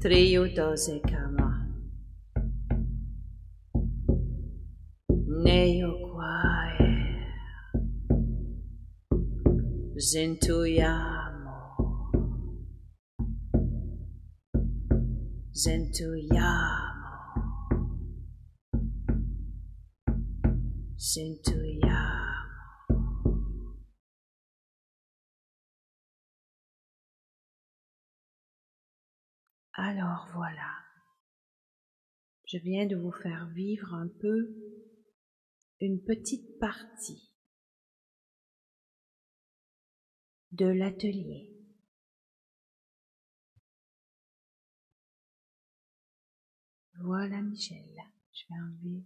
Trio 0.00 0.46
doze 0.56 1.00
kama. 1.00 1.66
Neo 5.44 5.92
quae. 6.12 6.92
Zentuiamo. 9.96 11.56
Zentuiamo. 20.98 22.25
Alors 29.98 30.28
voilà, 30.34 30.74
je 32.44 32.58
viens 32.58 32.84
de 32.84 32.96
vous 32.96 33.12
faire 33.12 33.48
vivre 33.54 33.94
un 33.94 34.08
peu 34.08 34.54
une 35.80 36.04
petite 36.04 36.58
partie 36.58 37.32
de 40.52 40.66
l'atelier. 40.66 41.50
Voilà 47.00 47.40
Michel, 47.40 47.96
je 48.34 48.42
vais 48.50 48.60
enlever 48.60 49.02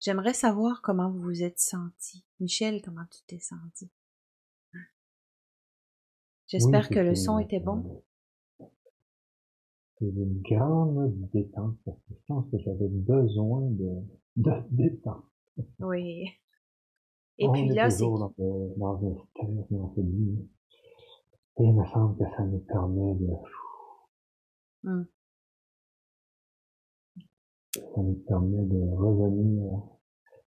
J'aimerais 0.00 0.34
savoir 0.34 0.82
comment 0.82 1.10
vous 1.10 1.22
vous 1.22 1.42
êtes 1.42 1.58
senti. 1.58 2.26
Michel, 2.38 2.82
comment 2.82 3.06
tu 3.06 3.22
t'es 3.26 3.40
senti? 3.40 3.90
J'espère 6.48 6.90
que 6.90 6.98
le 6.98 7.14
son 7.14 7.38
était 7.38 7.60
bon. 7.60 8.04
C'est 9.98 10.04
une 10.04 10.42
grande 10.42 11.12
détente 11.32 11.76
parce 11.84 11.96
que 11.96 12.14
je 12.14 12.26
pense 12.26 12.50
que 12.50 12.58
j'avais 12.58 12.88
besoin 12.88 13.62
de, 13.62 14.02
de 14.36 14.52
détente. 14.70 15.24
Oui. 15.80 16.28
Et 17.38 17.48
puis 17.48 17.68
là, 17.68 17.90
c'est. 17.90 18.04
Dans, 18.04 18.32
dans 18.76 19.06
un 19.06 19.16
stress, 19.30 19.70
dans 19.70 19.94
ce. 19.94 20.00
Et 21.58 21.64
il 21.64 21.74
me 21.74 21.84
semble 21.86 22.18
que 22.18 22.24
ça 22.36 22.44
nous 22.44 22.58
permet 22.58 23.14
de. 23.14 23.28
Hmm. 24.82 25.04
Ça 27.74 28.02
nous 28.02 28.22
permet 28.26 28.64
de 28.64 28.96
revenir 28.96 29.82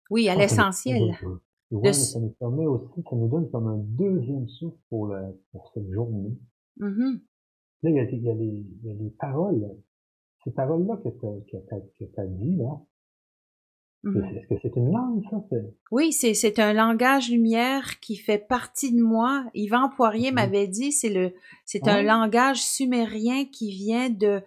oui, 0.10 0.30
à 0.30 0.36
l'essentiel. 0.36 1.16
Oui, 1.72 1.94
ça 1.94 2.20
nous 2.20 2.30
permet 2.40 2.66
aussi, 2.68 3.02
ça 3.10 3.16
nous 3.16 3.28
donne 3.28 3.50
comme 3.50 3.68
un 3.68 3.78
deuxième 3.78 4.48
souffle 4.48 4.78
pour, 4.90 5.08
la, 5.08 5.32
pour 5.52 5.72
cette 5.74 5.90
journée. 5.90 6.38
Mm-hmm. 6.78 7.22
Là, 7.84 7.90
il 7.90 7.96
y, 7.96 8.00
a, 8.00 8.04
il, 8.04 8.24
y 8.24 8.30
a 8.30 8.34
les, 8.34 8.46
il 8.46 8.88
y 8.88 8.92
a 8.92 8.94
les 8.94 9.10
paroles, 9.12 9.70
ces 10.44 10.52
paroles-là 10.52 10.98
que 11.04 11.10
tu 11.10 11.56
as, 11.56 12.22
as, 12.22 12.26
dit, 12.26 12.56
là. 12.56 12.82
Mm-hmm. 14.04 14.38
Est-ce 14.38 14.48
que 14.48 14.56
c'est 14.62 14.76
une 14.76 14.92
langue, 14.92 15.24
ça? 15.30 15.38
Oui, 15.92 16.12
c'est 16.12 16.60
un 16.60 16.74
langage 16.74 17.32
lumière 17.32 18.00
qui 18.02 18.18
fait 18.18 18.38
partie 18.38 18.94
de 18.94 19.02
moi. 19.02 19.46
Yvan 19.54 19.90
Poirier 19.96 20.32
mm-hmm. 20.32 20.36
m'avait 20.36 20.68
dit, 20.68 20.92
c'est 20.92 21.10
le, 21.10 21.34
c'est 21.66 21.88
un 21.88 22.02
langage 22.02 22.62
sumérien 22.62 23.46
qui 23.46 23.72
vient 23.72 24.10
de, 24.10 24.42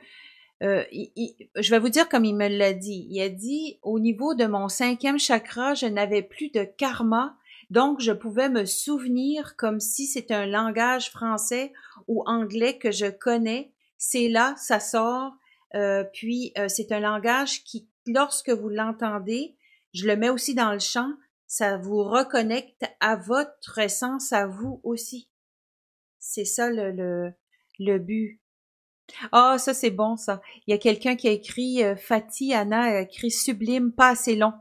euh, 0.62 0.82
je 0.90 1.70
vais 1.70 1.78
vous 1.78 1.88
dire 1.88 2.08
comme 2.08 2.24
il 2.24 2.34
me 2.34 2.48
l'a 2.48 2.72
dit. 2.72 3.06
Il 3.10 3.20
a 3.20 3.28
dit, 3.28 3.78
au 3.82 3.98
niveau 3.98 4.34
de 4.34 4.46
mon 4.46 4.68
cinquième 4.68 5.18
chakra, 5.18 5.74
je 5.74 5.86
n'avais 5.86 6.22
plus 6.22 6.50
de 6.50 6.64
karma, 6.64 7.36
donc 7.70 8.00
je 8.00 8.12
pouvais 8.12 8.48
me 8.48 8.64
souvenir 8.64 9.56
comme 9.56 9.80
si 9.80 10.06
c'était 10.06 10.34
un 10.34 10.46
langage 10.46 11.10
français 11.10 11.72
ou 12.06 12.22
anglais 12.26 12.78
que 12.78 12.92
je 12.92 13.06
connais. 13.06 13.72
C'est 13.98 14.28
là, 14.28 14.54
ça 14.56 14.80
sort. 14.80 15.32
Euh, 15.74 16.04
puis 16.04 16.52
euh, 16.58 16.68
c'est 16.68 16.92
un 16.92 17.00
langage 17.00 17.64
qui, 17.64 17.88
lorsque 18.06 18.50
vous 18.50 18.68
l'entendez, 18.68 19.56
je 19.92 20.06
le 20.06 20.16
mets 20.16 20.30
aussi 20.30 20.54
dans 20.54 20.72
le 20.72 20.78
chant, 20.78 21.12
ça 21.46 21.76
vous 21.76 22.02
reconnecte 22.02 22.84
à 23.00 23.16
votre 23.16 23.78
essence, 23.78 24.32
à 24.32 24.46
vous 24.46 24.80
aussi. 24.84 25.28
C'est 26.18 26.44
ça 26.44 26.70
le, 26.70 26.92
le, 26.92 27.32
le 27.78 27.98
but. 27.98 28.40
Ah, 29.32 29.56
ça 29.58 29.74
c'est 29.74 29.90
bon 29.90 30.16
ça. 30.16 30.40
Il 30.66 30.72
y 30.72 30.74
a 30.74 30.78
quelqu'un 30.78 31.16
qui 31.16 31.28
a 31.28 31.32
écrit 31.32 31.84
euh, 31.84 31.96
Fatih 31.96 32.54
Anna 32.54 32.82
a 32.82 33.00
écrit 33.00 33.30
sublime, 33.30 33.92
pas 33.92 34.08
assez 34.10 34.36
long. 34.36 34.52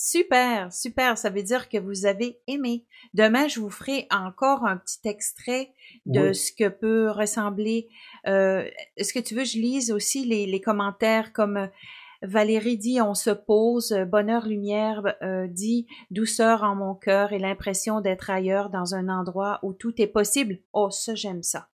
Super, 0.00 0.72
super, 0.72 1.18
ça 1.18 1.28
veut 1.28 1.42
dire 1.42 1.68
que 1.68 1.76
vous 1.76 2.06
avez 2.06 2.40
aimé. 2.46 2.86
Demain, 3.14 3.48
je 3.48 3.58
vous 3.58 3.68
ferai 3.68 4.06
encore 4.12 4.64
un 4.64 4.76
petit 4.76 5.00
extrait 5.08 5.74
de 6.06 6.32
ce 6.32 6.52
que 6.52 6.68
peut 6.68 7.10
ressembler. 7.10 7.88
Euh, 8.28 8.64
Est-ce 8.96 9.12
que 9.12 9.18
tu 9.18 9.34
veux 9.34 9.42
que 9.42 9.48
je 9.48 9.58
lise 9.58 9.90
aussi 9.90 10.24
les, 10.24 10.46
les 10.46 10.60
commentaires 10.60 11.32
comme 11.32 11.56
euh, 11.56 11.66
Valérie 12.22 12.78
dit 12.78 13.00
on 13.00 13.14
se 13.14 13.30
pose, 13.30 13.92
bonheur 14.06 14.46
lumière 14.46 15.16
euh, 15.20 15.48
dit 15.48 15.88
douceur 16.12 16.62
en 16.62 16.76
mon 16.76 16.94
cœur 16.94 17.32
et 17.32 17.40
l'impression 17.40 18.00
d'être 18.00 18.30
ailleurs 18.30 18.70
dans 18.70 18.94
un 18.94 19.08
endroit 19.08 19.58
où 19.64 19.72
tout 19.72 20.00
est 20.00 20.06
possible. 20.06 20.60
Oh, 20.72 20.90
ça 20.90 21.16
j'aime 21.16 21.42
ça. 21.42 21.70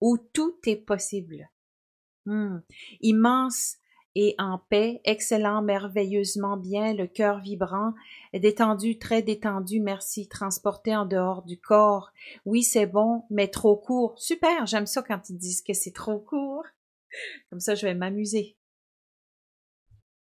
Où 0.00 0.18
tout 0.18 0.56
est 0.66 0.76
possible. 0.76 1.50
Hmm. 2.26 2.58
Immense 3.00 3.78
et 4.18 4.34
en 4.38 4.58
paix, 4.70 5.02
excellent, 5.04 5.60
merveilleusement 5.60 6.56
bien, 6.56 6.94
le 6.94 7.06
cœur 7.06 7.38
vibrant, 7.40 7.92
détendu, 8.32 8.98
très 8.98 9.20
détendu, 9.20 9.78
merci, 9.78 10.26
transporté 10.26 10.96
en 10.96 11.04
dehors 11.04 11.42
du 11.42 11.60
corps. 11.60 12.12
Oui, 12.46 12.62
c'est 12.62 12.86
bon, 12.86 13.24
mais 13.28 13.48
trop 13.48 13.76
court. 13.76 14.14
Super, 14.16 14.66
j'aime 14.66 14.86
ça 14.86 15.02
quand 15.02 15.28
ils 15.28 15.36
disent 15.36 15.60
que 15.60 15.74
c'est 15.74 15.92
trop 15.92 16.18
court. 16.18 16.64
Comme 17.50 17.60
ça, 17.60 17.74
je 17.74 17.86
vais 17.86 17.94
m'amuser. 17.94 18.56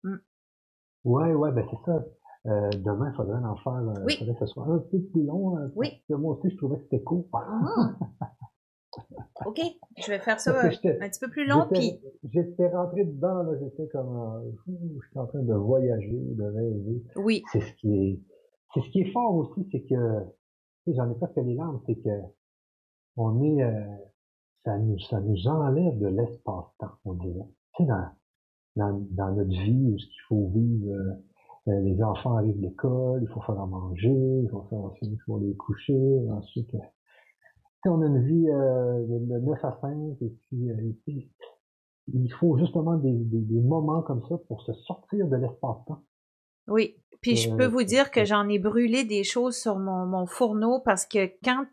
Hmm. 0.04 0.18
Ouais, 1.04 1.32
ouais, 1.32 1.50
ben 1.50 1.66
c'est 1.70 1.90
ça. 1.90 2.04
Euh, 2.46 2.70
demain, 2.84 3.10
il 3.10 3.16
faudrait 3.16 3.42
en 3.42 3.56
faire, 3.56 3.72
euh, 3.72 4.04
oui. 4.04 4.16
faudrait 4.18 4.34
que 4.34 4.46
ce 4.46 4.52
soit 4.52 4.66
un 4.66 4.78
peu 4.78 5.00
plus 5.00 5.24
long. 5.24 5.56
Euh, 5.56 5.68
oui. 5.74 6.02
moi 6.10 6.36
aussi, 6.36 6.50
je 6.50 6.56
trouvais 6.58 6.76
que 6.76 6.82
c'était 6.82 7.02
court. 7.02 7.26
Ah. 7.32 7.94
OK, 9.46 9.60
je 9.98 10.10
vais 10.10 10.18
faire 10.18 10.40
ça 10.40 10.58
un 10.60 10.68
petit 10.68 11.20
peu 11.20 11.30
plus 11.30 11.46
long. 11.46 11.66
Puis... 11.70 12.00
J'étais 12.24 12.68
rentré 12.68 13.04
dedans, 13.04 13.42
là, 13.42 13.52
j'étais 13.58 13.88
comme, 13.88 14.16
euh, 14.16 14.50
j'étais 14.68 15.18
en 15.18 15.26
train 15.26 15.42
de 15.42 15.54
voyager, 15.54 16.20
de 16.20 16.44
rêver. 16.44 17.02
Oui. 17.16 17.42
C'est 17.52 17.60
ce 17.60 17.72
qui 17.74 17.92
est, 17.92 18.20
c'est 18.74 18.80
ce 18.80 18.90
qui 18.90 19.00
est 19.00 19.12
fort 19.12 19.34
aussi, 19.34 19.66
c'est 19.72 19.82
que, 19.82 20.20
tu 20.84 20.90
sais, 20.90 20.94
j'en 20.94 21.10
ai 21.10 21.14
pas 21.14 21.28
fait 21.28 21.42
les 21.42 21.54
larmes, 21.54 21.80
c'est 21.86 21.96
que, 21.96 22.20
on 23.16 23.42
est, 23.42 23.62
euh, 23.62 23.86
ça 24.64 24.78
nous, 24.78 24.98
ça 24.98 25.20
nous 25.20 25.46
enlève 25.46 25.98
de 25.98 26.08
l'espace-temps, 26.08 26.92
on 27.04 27.14
dirait. 27.14 27.48
Tu 27.76 27.84
sais, 27.84 27.88
dans, 27.88 28.08
dans, 28.76 29.06
dans 29.10 29.32
notre 29.32 29.50
vie, 29.50 29.92
où 29.92 29.98
ce 29.98 30.06
qu'il 30.06 30.22
faut 30.28 30.48
vivre, 30.48 30.92
euh, 31.68 31.80
les 31.80 32.02
enfants 32.02 32.36
arrivent 32.36 32.56
de 32.56 32.62
l'école, 32.62 33.22
il 33.22 33.28
faut 33.28 33.40
faire 33.42 33.60
à 33.60 33.66
manger, 33.66 34.42
il 34.42 34.48
faut 34.50 34.62
faire, 34.70 34.90
il 35.02 35.18
faut 35.26 35.38
les 35.38 35.54
coucher, 35.56 36.28
ensuite, 36.30 36.74
on 37.86 38.02
a 38.02 38.06
une 38.06 38.22
vie 38.24 38.48
euh, 38.50 39.06
de, 39.06 39.38
9 39.38 39.64
à 39.64 39.78
5 39.80 39.96
et 40.20 40.28
puis 40.28 40.70
euh, 40.70 41.22
il 42.12 42.32
faut 42.32 42.58
justement 42.58 42.96
des, 42.96 43.12
des, 43.12 43.60
moments 43.60 44.02
comme 44.02 44.22
ça 44.28 44.36
pour 44.48 44.62
se 44.62 44.72
sortir 44.72 45.26
de 45.26 45.36
l'espace-temps. 45.36 46.02
Oui, 46.68 46.96
puis 47.20 47.36
je 47.36 47.50
peux 47.50 47.64
euh, 47.64 47.68
vous 47.68 47.82
dire 47.82 48.10
que 48.10 48.24
j'en 48.24 48.48
ai 48.48 48.58
brûlé 48.58 49.04
des 49.04 49.24
choses 49.24 49.56
sur 49.56 49.78
mon, 49.78 50.06
mon 50.06 50.26
fourneau 50.26 50.80
parce 50.80 51.06
que 51.06 51.26
quand, 51.42 51.66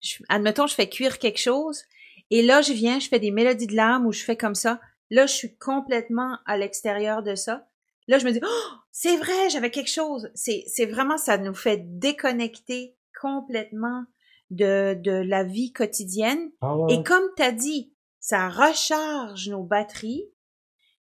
je, 0.00 0.22
admettons, 0.28 0.66
je 0.66 0.74
fais 0.74 0.88
cuire 0.88 1.18
quelque 1.18 1.38
chose 1.38 1.84
et 2.30 2.42
là, 2.42 2.60
je 2.60 2.72
viens, 2.72 2.98
je 2.98 3.08
fais 3.08 3.18
des 3.18 3.30
mélodies 3.30 3.66
de 3.66 3.76
l'âme 3.76 4.06
ou 4.06 4.12
je 4.12 4.22
fais 4.22 4.36
comme 4.36 4.54
ça. 4.54 4.80
Là, 5.10 5.26
je 5.26 5.32
suis 5.32 5.56
complètement 5.56 6.38
à 6.44 6.58
l'extérieur 6.58 7.22
de 7.22 7.34
ça. 7.34 7.66
Là, 8.06 8.18
je 8.18 8.26
me 8.26 8.32
dis, 8.32 8.40
oh, 8.42 8.74
c'est 8.92 9.16
vrai, 9.16 9.50
j'avais 9.50 9.70
quelque 9.70 9.90
chose. 9.90 10.30
C'est, 10.34 10.64
c'est 10.66 10.86
vraiment, 10.86 11.16
ça 11.16 11.38
nous 11.38 11.54
fait 11.54 11.98
déconnecter 11.98 12.96
complètement 13.20 14.04
de, 14.50 14.94
de 14.94 15.12
la 15.12 15.44
vie 15.44 15.72
quotidienne. 15.72 16.50
Ah 16.60 16.76
et 16.88 17.02
comme 17.02 17.24
tu 17.36 17.42
as 17.42 17.52
dit, 17.52 17.92
ça 18.20 18.48
recharge 18.48 19.48
nos 19.48 19.62
batteries. 19.62 20.24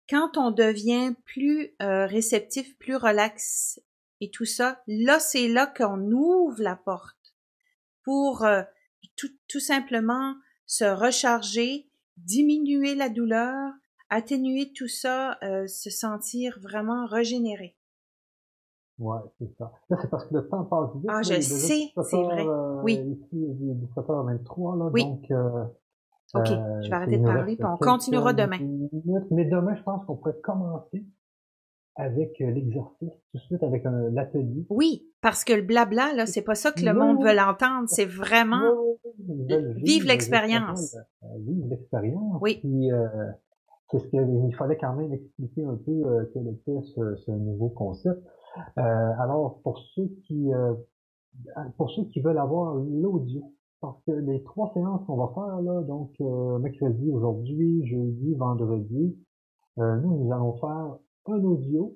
Quand 0.10 0.38
on 0.38 0.52
devient 0.52 1.14
plus 1.26 1.76
euh, 1.82 2.06
réceptif, 2.06 2.78
plus 2.78 2.96
relax 2.96 3.80
et 4.20 4.30
tout 4.30 4.46
ça, 4.46 4.82
là, 4.88 5.20
c'est 5.20 5.48
là 5.48 5.68
qu'on 5.68 6.12
ouvre 6.12 6.62
la 6.62 6.76
porte 6.76 7.36
pour 8.04 8.44
euh, 8.44 8.64
tout, 9.16 9.32
tout 9.48 9.60
simplement 9.60 10.36
se 10.66 10.86
recharger, 10.86 11.90
diminuer 12.18 12.96
la 12.96 13.10
douleur, 13.10 13.72
atténuer 14.10 14.72
tout 14.74 14.88
ça, 14.88 15.38
euh, 15.44 15.68
se 15.68 15.90
sentir 15.90 16.60
vraiment 16.62 17.06
régénéré. 17.06 17.76
Ouais, 19.00 19.20
c'est 19.40 19.52
ça. 19.58 19.72
Là, 19.90 19.98
c'est 20.02 20.10
parce 20.10 20.26
que 20.26 20.36
le 20.36 20.48
temps 20.48 20.64
passe 20.66 20.96
vite. 20.96 21.10
Ah, 21.10 21.22
je 21.24 21.42
sais, 21.42 21.92
c'est 22.02 22.24
vrai. 22.24 22.46
Euh, 22.46 22.82
oui. 22.84 22.94
Ici, 22.94 23.28
il 23.34 23.70
est 23.72 24.02
17h23, 24.02 24.80
là, 24.80 24.90
oui. 24.94 25.04
donc... 25.06 25.32
Euh, 25.32 25.66
OK, 26.36 26.50
euh, 26.50 26.82
je 26.82 26.90
vais 26.90 26.96
arrêter 26.96 27.18
de 27.20 27.24
parler, 27.24 27.56
puis 27.56 27.66
on 27.66 27.78
continuera 27.78 28.34
demain. 28.34 28.58
mais 29.30 29.46
demain, 29.46 29.76
je 29.76 29.84
pense 29.84 30.04
qu'on 30.06 30.16
pourrait 30.16 30.40
commencer 30.42 31.06
avec 31.96 32.40
l'exercice, 32.40 33.12
tout 33.32 33.38
de 33.38 33.40
suite 33.40 33.62
avec 33.62 33.84
l'atelier. 33.84 34.66
Oui, 34.70 35.06
parce 35.22 35.44
que 35.44 35.54
le 35.54 35.62
blabla, 35.62 36.14
là, 36.16 36.26
c'est 36.26 36.42
pas 36.42 36.56
ça 36.56 36.72
que 36.72 36.84
le 36.84 36.94
monde 36.94 37.24
veut 37.24 37.36
l'entendre, 37.36 37.88
c'est 37.88 38.06
vraiment 38.06 38.64
vivre 39.78 40.08
l'expérience. 40.08 40.96
Vivre 41.40 41.68
l'expérience. 41.70 42.38
Oui. 42.42 42.58
Puis, 42.62 42.92
euh, 42.92 43.08
c'est 43.92 44.00
ce 44.00 44.08
qu'il 44.08 44.56
fallait 44.56 44.78
quand 44.78 44.96
même 44.96 45.14
expliquer 45.14 45.64
un 45.66 45.76
peu 45.76 45.92
euh, 45.92 46.26
quel 46.34 46.48
était 46.48 46.82
ce, 46.96 47.16
ce 47.16 47.32
nouveau 47.32 47.70
concept. 47.70 48.22
Euh, 48.78 49.12
alors, 49.20 49.60
pour 49.64 49.80
ceux 49.96 50.08
qui 50.26 50.54
euh, 50.54 50.74
pour 51.78 51.90
ceux 51.92 52.06
qui 52.06 52.22
veulent 52.22 52.38
avoir 52.38 52.76
l'audio, 52.76 53.54
parce 53.82 53.98
que 54.06 54.12
les 54.12 54.44
trois 54.44 54.72
séances 54.74 55.06
qu'on 55.06 55.18
va 55.18 55.34
faire 55.34 55.62
là, 55.62 55.82
donc 55.82 56.12
euh, 56.22 56.60
mercredi, 56.60 57.12
aujourd'hui, 57.12 57.86
jeudi, 57.88 58.34
vendredi, 58.36 59.18
euh, 59.80 60.00
nous, 60.02 60.24
nous 60.24 60.32
allons 60.32 60.58
faire 60.58 60.98
un 61.28 61.44
audio 61.44 61.96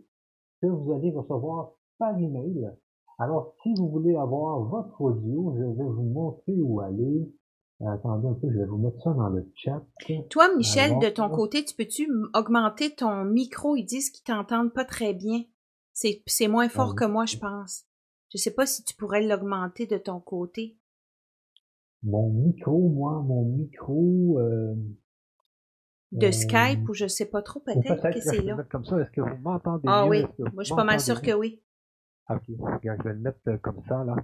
que 0.61 0.67
vous 0.67 0.91
allez 0.91 1.11
recevoir 1.11 1.71
par 1.99 2.17
email. 2.17 2.71
Alors, 3.19 3.53
si 3.63 3.73
vous 3.75 3.89
voulez 3.89 4.15
avoir 4.15 4.59
votre 4.61 4.99
audio, 5.01 5.53
je 5.57 5.63
vais 5.63 5.89
vous 5.89 6.03
montrer 6.03 6.61
où 6.61 6.81
aller. 6.81 7.31
Attendez 7.85 8.27
un 8.27 8.33
peu, 8.33 8.49
je 8.51 8.57
vais 8.57 8.65
vous 8.65 8.77
mettre 8.77 8.99
ça 9.03 9.13
dans 9.13 9.29
le 9.29 9.47
chat. 9.55 9.83
Toi, 10.29 10.55
Michel, 10.55 10.97
de 10.99 11.09
ton 11.09 11.29
côté, 11.29 11.63
tu 11.63 11.75
peux-tu 11.75 12.09
augmenter 12.33 12.95
ton 12.95 13.23
micro? 13.23 13.75
Ils 13.75 13.85
disent 13.85 14.09
qu'ils 14.09 14.23
t'entendent 14.23 14.73
pas 14.73 14.85
très 14.85 15.13
bien? 15.13 15.43
C'est 16.25 16.47
moins 16.47 16.69
fort 16.69 16.95
que 16.95 17.05
moi, 17.05 17.25
je 17.25 17.37
pense. 17.37 17.85
Je 18.31 18.37
sais 18.37 18.53
pas 18.53 18.65
si 18.65 18.83
tu 18.83 18.93
pourrais 18.95 19.25
l'augmenter 19.25 19.87
de 19.87 19.97
ton 19.97 20.19
côté. 20.19 20.77
Mon 22.03 22.29
micro, 22.29 22.89
moi, 22.89 23.23
mon 23.23 23.45
micro. 23.45 24.39
Euh, 24.39 24.75
de 26.11 26.31
Skype 26.31 26.87
ou 26.87 26.93
je 26.93 27.07
sais 27.07 27.25
pas 27.25 27.41
trop, 27.41 27.59
peut-être 27.59 28.13
que 28.13 28.21
c'est 28.21 28.41
là. 28.41 28.57
comme 28.69 28.85
ça. 28.85 28.99
Est-ce 29.01 29.11
que 29.11 29.21
vous 29.21 29.37
m'entendez 29.41 29.83
Ah 29.87 30.07
oui, 30.07 30.25
moi 30.53 30.63
je 30.63 30.65
suis 30.65 30.75
pas 30.75 30.83
mal 30.83 30.99
sûr 31.01 31.21
que 31.21 31.31
oui. 31.31 31.61
Ok, 32.29 32.43
je 32.47 33.03
vais 33.03 33.13
le 33.13 33.19
mettre 33.19 33.39
euh, 33.47 33.57
comme 33.57 33.81
ça 33.87 34.03
là. 34.03 34.15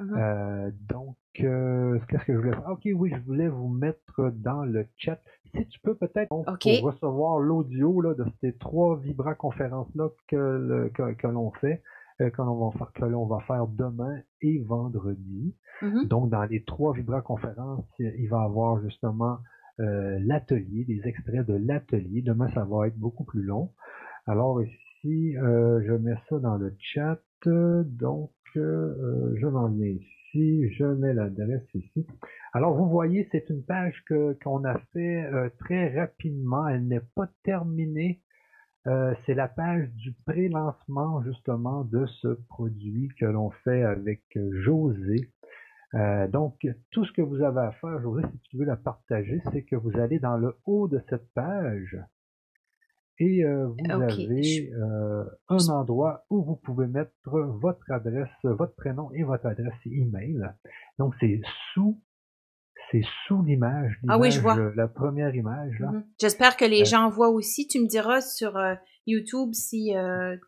Mm-hmm. 0.00 0.18
euh, 0.18 0.70
donc, 0.88 1.16
euh, 1.40 1.98
qu'est-ce 2.08 2.24
que 2.24 2.32
je 2.32 2.38
voulais 2.38 2.52
faire? 2.52 2.70
Ok, 2.70 2.88
oui, 2.94 3.12
je 3.14 3.20
voulais 3.22 3.48
vous 3.48 3.68
mettre 3.68 4.30
dans 4.34 4.64
le 4.64 4.86
chat. 4.96 5.20
Si 5.54 5.66
tu 5.66 5.80
peux 5.80 5.94
peut-être 5.94 6.28
pour 6.28 6.44
recevoir 6.44 7.38
l'audio 7.38 8.00
là 8.00 8.14
de 8.14 8.24
ces 8.40 8.56
trois 8.56 8.96
Vibra 8.98 9.34
conférences 9.34 9.94
là 9.94 10.08
que, 10.28 10.90
que, 10.94 11.12
que 11.14 11.26
l'on 11.26 11.50
fait, 11.52 11.82
euh, 12.20 12.30
que 12.30 12.40
l'on 12.40 12.68
va 12.68 12.78
faire 12.78 12.92
que 12.92 13.04
l'on 13.04 13.26
va 13.26 13.40
faire 13.40 13.66
demain 13.66 14.16
et 14.40 14.58
vendredi. 14.60 15.54
Mm-hmm. 15.82 16.08
Donc, 16.08 16.30
dans 16.30 16.44
les 16.44 16.62
trois 16.64 16.94
Vibra 16.94 17.20
conférences, 17.20 17.84
il 17.98 18.28
va 18.28 18.42
y 18.42 18.44
avoir 18.44 18.80
justement 18.80 19.38
euh, 19.80 20.18
l'atelier, 20.20 20.84
des 20.84 21.00
extraits 21.04 21.46
de 21.46 21.54
l'atelier. 21.54 22.22
Demain, 22.22 22.48
ça 22.54 22.64
va 22.64 22.86
être 22.86 22.98
beaucoup 22.98 23.24
plus 23.24 23.42
long. 23.42 23.72
Alors 24.26 24.62
ici, 24.62 25.36
euh, 25.36 25.82
je 25.86 25.92
mets 25.92 26.16
ça 26.28 26.38
dans 26.38 26.56
le 26.56 26.74
chat. 26.78 27.18
Donc, 27.46 28.30
euh, 28.58 29.34
je 29.36 29.46
m'en 29.46 29.68
viens 29.68 29.86
ici. 29.86 30.68
Je 30.74 30.84
mets 30.84 31.12
l'adresse 31.12 31.66
ici. 31.74 32.06
Alors, 32.52 32.74
vous 32.74 32.88
voyez, 32.88 33.28
c'est 33.32 33.50
une 33.50 33.64
page 33.64 34.04
qu'on 34.42 34.64
a 34.64 34.78
fait 34.92 35.28
très 35.58 35.98
rapidement. 35.98 36.68
Elle 36.68 36.86
n'est 36.86 37.02
pas 37.16 37.28
terminée. 37.42 38.20
c'est 38.84 39.34
la 39.34 39.48
page 39.48 39.88
du 39.94 40.14
pré-lancement 40.24 41.22
justement 41.24 41.82
de 41.82 42.06
ce 42.22 42.28
produit 42.48 43.08
que 43.18 43.26
l'on 43.26 43.50
fait 43.64 43.82
avec 43.82 44.22
José. 44.52 45.30
Euh, 45.94 46.28
donc, 46.28 46.66
tout 46.92 47.04
ce 47.04 47.12
que 47.12 47.22
vous 47.22 47.42
avez 47.42 47.60
à 47.60 47.72
faire, 47.72 48.00
José, 48.00 48.22
si 48.32 48.38
tu 48.50 48.56
veux 48.56 48.64
la 48.64 48.76
partager, 48.76 49.40
c'est 49.52 49.62
que 49.62 49.76
vous 49.76 49.98
allez 49.98 50.18
dans 50.18 50.36
le 50.36 50.56
haut 50.64 50.88
de 50.88 51.00
cette 51.08 51.28
page 51.34 51.98
et 53.20 53.44
euh, 53.44 53.68
vous 53.68 53.90
avez 53.90 54.72
euh, 54.72 55.24
un 55.48 55.68
endroit 55.68 56.24
où 56.30 56.42
vous 56.42 56.56
pouvez 56.56 56.86
mettre 56.86 57.12
votre 57.24 57.90
adresse, 57.90 58.30
votre 58.42 58.74
prénom 58.74 59.10
et 59.12 59.22
votre 59.22 59.46
adresse 59.46 59.74
email. 59.84 60.40
Donc, 60.98 61.14
c'est 61.20 61.40
sous 61.74 62.00
c'est 62.90 63.02
sous 63.28 63.42
l'image. 63.42 64.00
Ah 64.08 64.18
oui, 64.18 64.32
je 64.32 64.40
vois. 64.40 64.56
La 64.74 64.88
première 64.88 65.32
image. 65.34 65.78
là. 65.78 65.92
Mm-hmm. 65.92 66.04
J'espère 66.20 66.56
que 66.56 66.64
les 66.64 66.84
gens 66.84 67.08
voient 67.08 67.28
aussi. 67.28 67.68
Tu 67.68 67.78
me 67.78 67.86
diras 67.86 68.20
sur 68.20 68.58
YouTube 69.06 69.50
si 69.52 69.92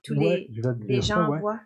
tous 0.03 0.15
les, 0.15 0.51
les 0.89 1.01
gens 1.03 1.39
voient 1.39 1.61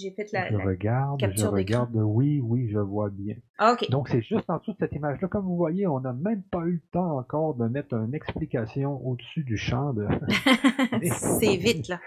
j'ai 0.00 0.10
fait 0.12 0.32
la, 0.32 0.48
je 0.50 0.56
regarde, 0.56 1.20
je 1.36 1.46
regarde, 1.46 1.94
oui, 1.94 2.40
oui, 2.42 2.68
je 2.70 2.78
vois 2.78 3.10
bien. 3.10 3.36
Ah, 3.58 3.72
ok. 3.72 3.90
Donc 3.90 4.08
c'est 4.08 4.22
juste 4.22 4.48
en 4.48 4.58
dessous 4.58 4.72
de 4.72 4.78
cette 4.78 4.92
image-là. 4.92 5.28
Comme 5.28 5.44
vous 5.44 5.56
voyez, 5.56 5.86
on 5.86 6.00
n'a 6.00 6.12
même 6.12 6.42
pas 6.42 6.60
eu 6.60 6.72
le 6.72 6.90
temps 6.92 7.18
encore 7.18 7.54
de 7.54 7.66
mettre 7.68 7.94
une 7.94 8.14
explication 8.14 9.06
au-dessus 9.06 9.44
du 9.44 9.56
champ. 9.56 9.92
De... 9.92 10.06
c'est 11.12 11.56
vite 11.56 11.88
là. 11.88 12.00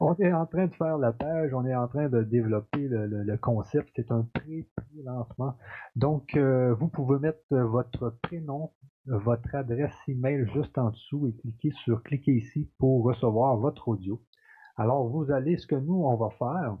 On 0.00 0.14
est 0.16 0.32
en 0.32 0.46
train 0.46 0.66
de 0.66 0.74
faire 0.74 0.98
la 0.98 1.12
page, 1.12 1.52
on 1.54 1.64
est 1.64 1.74
en 1.74 1.88
train 1.88 2.08
de 2.08 2.22
développer 2.22 2.88
le, 2.88 3.36
concept. 3.36 3.90
C'est 3.96 4.10
un 4.10 4.26
pré-lancement. 4.34 5.54
Donc 5.94 6.36
euh, 6.36 6.74
vous 6.74 6.88
pouvez 6.88 7.18
mettre 7.18 7.44
votre 7.50 8.16
prénom, 8.22 8.72
votre 9.06 9.54
adresse 9.54 9.94
email 10.08 10.46
juste 10.54 10.76
en 10.78 10.90
dessous 10.90 11.28
et 11.28 11.36
cliquer 11.40 11.70
sur 11.84 12.02
cliquer 12.02 12.32
ici 12.32 12.70
pour 12.78 13.04
recevoir 13.04 13.56
votre 13.56 13.88
audio. 13.88 14.20
Alors 14.76 15.08
vous 15.08 15.30
allez, 15.30 15.56
ce 15.56 15.66
que 15.66 15.76
nous 15.76 16.04
on 16.04 16.16
va 16.16 16.30
faire, 16.30 16.76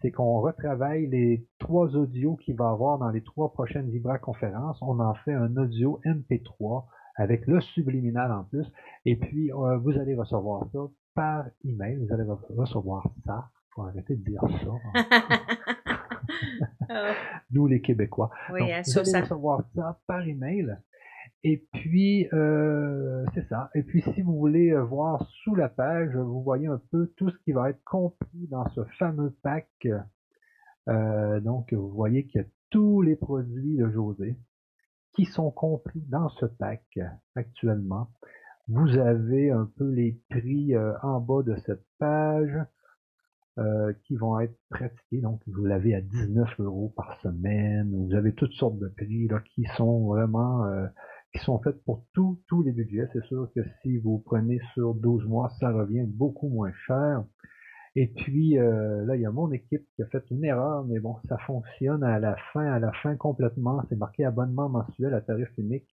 c'est 0.00 0.10
qu'on 0.10 0.40
retravaille 0.40 1.06
les 1.06 1.46
trois 1.58 1.96
audios 1.96 2.36
qu'il 2.36 2.56
va 2.56 2.70
avoir 2.70 2.98
dans 2.98 3.10
les 3.10 3.22
trois 3.22 3.52
prochaines 3.52 3.90
Vibra 3.90 4.18
conférences. 4.18 4.78
On 4.82 5.00
en 5.00 5.14
fait 5.14 5.32
un 5.32 5.56
audio 5.56 6.00
MP3 6.04 6.84
avec 7.16 7.46
le 7.46 7.60
subliminal 7.60 8.32
en 8.32 8.44
plus. 8.44 8.66
Et 9.04 9.16
puis, 9.16 9.52
euh, 9.52 9.78
vous 9.78 9.98
allez 9.98 10.14
recevoir 10.14 10.66
ça 10.72 10.80
par 11.14 11.44
email. 11.64 11.96
Vous 11.96 12.12
allez 12.12 12.24
recevoir 12.56 13.06
ça. 13.24 13.50
Faut 13.74 13.82
arrêter 13.82 14.16
de 14.16 14.24
dire 14.24 14.40
ça. 14.40 15.04
Nous, 17.50 17.66
les 17.66 17.80
Québécois. 17.80 18.30
Oui, 18.52 18.60
Donc, 18.60 18.68
vous 18.86 18.98
allez 18.98 19.20
recevoir 19.20 19.62
ça 19.74 19.98
par 20.06 20.26
email. 20.26 20.76
Et 21.46 21.62
puis, 21.74 22.26
euh, 22.32 23.22
c'est 23.34 23.46
ça. 23.48 23.70
Et 23.74 23.82
puis, 23.82 24.02
si 24.14 24.22
vous 24.22 24.34
voulez 24.38 24.70
euh, 24.70 24.82
voir 24.82 25.28
sous 25.42 25.54
la 25.54 25.68
page, 25.68 26.16
vous 26.16 26.42
voyez 26.42 26.68
un 26.68 26.80
peu 26.90 27.12
tout 27.18 27.28
ce 27.28 27.36
qui 27.44 27.52
va 27.52 27.68
être 27.68 27.84
compris 27.84 28.48
dans 28.50 28.66
ce 28.70 28.82
fameux 28.98 29.36
pack. 29.42 29.68
Euh, 30.88 31.40
donc, 31.40 31.74
vous 31.74 31.90
voyez 31.90 32.26
qu'il 32.26 32.40
y 32.40 32.44
a 32.44 32.46
tous 32.70 33.02
les 33.02 33.14
produits 33.14 33.76
de 33.76 33.90
José 33.90 34.38
qui 35.12 35.26
sont 35.26 35.50
compris 35.50 36.00
dans 36.08 36.30
ce 36.30 36.46
pack 36.46 36.98
actuellement. 37.36 38.08
Vous 38.66 38.96
avez 38.96 39.50
un 39.50 39.70
peu 39.76 39.90
les 39.90 40.18
prix 40.30 40.74
en 41.02 41.20
bas 41.20 41.42
de 41.42 41.56
cette 41.66 41.84
page 41.98 42.58
qui 44.02 44.16
vont 44.16 44.40
être 44.40 44.56
pratiqués. 44.70 45.20
Donc, 45.20 45.42
vous 45.46 45.64
l'avez 45.66 45.94
à 45.94 46.00
19 46.00 46.58
euros 46.58 46.92
par 46.96 47.20
semaine. 47.20 47.94
Vous 47.94 48.14
avez 48.14 48.32
toutes 48.32 48.54
sortes 48.54 48.78
de 48.78 48.88
prix 48.88 49.28
là, 49.28 49.40
qui 49.54 49.64
sont 49.76 50.06
vraiment 50.06 50.64
qui 51.34 51.44
sont 51.44 51.58
faites 51.58 51.82
pour 51.84 52.06
tous 52.14 52.40
tous 52.48 52.62
les 52.62 52.72
budgets. 52.72 53.08
C'est 53.12 53.24
sûr 53.24 53.50
que 53.54 53.60
si 53.82 53.98
vous 53.98 54.20
prenez 54.20 54.60
sur 54.72 54.94
12 54.94 55.26
mois, 55.26 55.50
ça 55.60 55.70
revient 55.70 56.04
beaucoup 56.06 56.48
moins 56.48 56.72
cher. 56.86 57.24
Et 57.96 58.08
puis 58.08 58.58
euh, 58.58 59.04
là, 59.04 59.16
il 59.16 59.22
y 59.22 59.26
a 59.26 59.30
mon 59.30 59.50
équipe 59.52 59.84
qui 59.94 60.02
a 60.02 60.06
fait 60.06 60.24
une 60.30 60.44
erreur, 60.44 60.84
mais 60.84 61.00
bon, 61.00 61.16
ça 61.28 61.38
fonctionne 61.38 62.02
à 62.02 62.18
la 62.18 62.36
fin, 62.52 62.66
à 62.66 62.78
la 62.78 62.92
fin 63.02 63.16
complètement. 63.16 63.82
C'est 63.88 63.96
marqué 63.96 64.24
abonnement 64.24 64.68
mensuel 64.68 65.14
à 65.14 65.20
tarif 65.20 65.48
unique. 65.58 65.88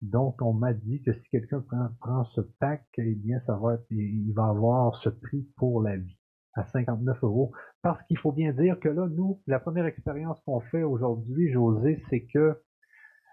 Donc, 0.00 0.40
on 0.42 0.52
m'a 0.52 0.74
dit 0.74 1.02
que 1.02 1.12
si 1.12 1.28
quelqu'un 1.30 1.60
prend, 1.60 1.88
prend 2.00 2.24
ce 2.26 2.40
pack, 2.60 2.84
eh 2.98 3.14
bien, 3.16 3.40
ça 3.46 3.56
va 3.56 3.74
être, 3.74 3.86
il 3.90 4.32
va 4.32 4.46
avoir 4.46 4.94
ce 5.02 5.08
prix 5.08 5.48
pour 5.56 5.82
la 5.82 5.96
vie 5.96 6.16
à 6.54 6.64
59 6.66 7.22
euros. 7.24 7.52
Parce 7.82 8.00
qu'il 8.06 8.18
faut 8.18 8.32
bien 8.32 8.52
dire 8.52 8.78
que 8.78 8.88
là, 8.88 9.08
nous, 9.08 9.40
la 9.46 9.58
première 9.58 9.86
expérience 9.86 10.38
qu'on 10.46 10.60
fait 10.60 10.84
aujourd'hui, 10.84 11.50
José, 11.52 12.00
c'est 12.10 12.26
que 12.26 12.60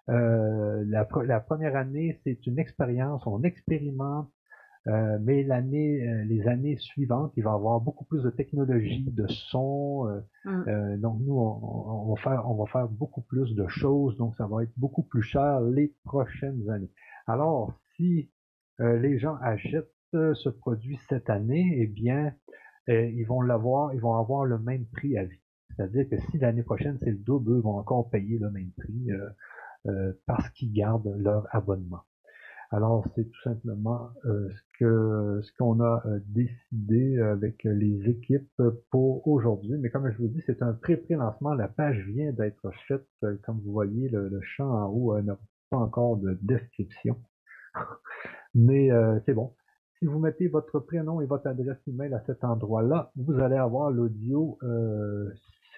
euh, 0.10 0.84
la, 0.88 1.08
la, 1.24 1.40
première 1.40 1.76
année, 1.76 2.20
c'est 2.24 2.46
une 2.46 2.60
expérience, 2.60 3.26
on 3.26 3.42
expérimente, 3.42 4.30
euh, 4.88 5.18
mais 5.22 5.44
l'année, 5.44 6.08
euh, 6.08 6.24
les 6.26 6.48
années 6.48 6.78
suivantes, 6.78 7.34
il 7.38 7.44
va 7.44 7.52
y 7.52 7.54
avoir 7.54 7.82
beaucoup 7.82 8.06
plus 8.06 8.22
de 8.22 8.30
technologie, 8.30 9.04
de 9.12 9.26
son. 9.28 10.22
Mm. 10.46 10.98
donc 10.98 11.20
nous, 11.22 11.34
on, 11.34 12.10
on, 12.10 12.14
va 12.14 12.22
faire, 12.22 12.50
on 12.50 12.56
va 12.56 12.72
faire 12.72 12.88
beaucoup 12.88 13.22
plus 13.22 13.56
de 13.56 13.68
choses, 13.68 14.16
donc 14.18 14.36
ça 14.36 14.46
va 14.46 14.64
être 14.64 14.74
beaucoup 14.78 15.04
plus 15.04 15.24
cher 15.24 15.62
les 15.62 15.96
prochaines 16.04 16.70
années. 16.70 16.92
Alors, 17.26 17.74
si 17.96 18.30
les 18.78 19.18
gens 19.18 19.38
achètent 19.42 19.90
ce 20.12 20.50
produit 20.50 21.00
cette 21.10 21.30
année, 21.32 21.78
eh 21.80 21.88
bien, 21.88 22.34
ils 22.88 23.24
vont 23.24 23.42
l'avoir, 23.42 23.94
ils 23.96 24.02
vont 24.02 24.16
avoir 24.16 24.46
le 24.46 24.60
même 24.60 24.86
prix 24.86 25.18
à 25.18 25.24
vie. 25.24 25.42
C'est-à-dire 25.76 26.08
que 26.08 26.18
si 26.30 26.38
l'année 26.38 26.64
prochaine 26.64 27.00
c'est 27.02 27.10
le 27.10 27.18
double, 27.18 27.58
ils 27.58 27.64
vont 27.64 27.78
encore 27.78 28.10
payer 28.12 28.38
le 28.38 28.52
même 28.52 28.70
prix. 28.78 29.10
Euh, 29.88 30.14
parce 30.26 30.50
qu'ils 30.52 30.74
gardent 30.74 31.16
leur 31.18 31.48
abonnement. 31.52 32.02
Alors 32.72 33.06
c'est 33.16 33.26
tout 33.26 33.42
simplement 33.44 34.10
euh, 34.26 34.50
ce 34.80 35.42
ce 35.44 35.52
qu'on 35.58 35.80
a 35.80 36.02
euh, 36.08 36.20
décidé 36.26 37.20
avec 37.20 37.64
les 37.64 38.10
équipes 38.10 38.62
pour 38.90 39.28
aujourd'hui. 39.28 39.78
Mais 39.78 39.90
comme 39.90 40.10
je 40.12 40.18
vous 40.18 40.28
dis, 40.28 40.42
c'est 40.48 40.64
un 40.64 40.74
pré-pré-lancement. 40.74 41.54
La 41.54 41.68
page 41.68 42.00
vient 42.08 42.32
d'être 42.32 42.72
faite. 42.88 43.08
Comme 43.44 43.60
vous 43.64 43.72
voyez, 43.72 44.10
le, 44.10 44.40
champ 44.42 44.70
en 44.70 44.88
haut 44.88 45.22
n'a 45.22 45.38
pas 45.70 45.78
encore 45.78 46.18
de 46.18 46.38
description. 46.42 47.18
Mais 48.56 48.90
c'est 49.26 49.34
bon. 49.34 49.54
Si 50.00 50.06
vous 50.08 50.20
mettez 50.20 50.48
votre 50.50 50.80
prénom 50.80 51.22
et 51.22 51.26
votre 51.26 51.48
adresse 51.48 51.78
email 51.88 52.14
à 52.14 52.22
cet 52.26 52.44
endroit-là, 52.44 53.12
vous 53.16 53.40
allez 53.40 53.56
avoir 53.56 53.92
l'audio, 53.92 54.58
euh, 54.64 55.32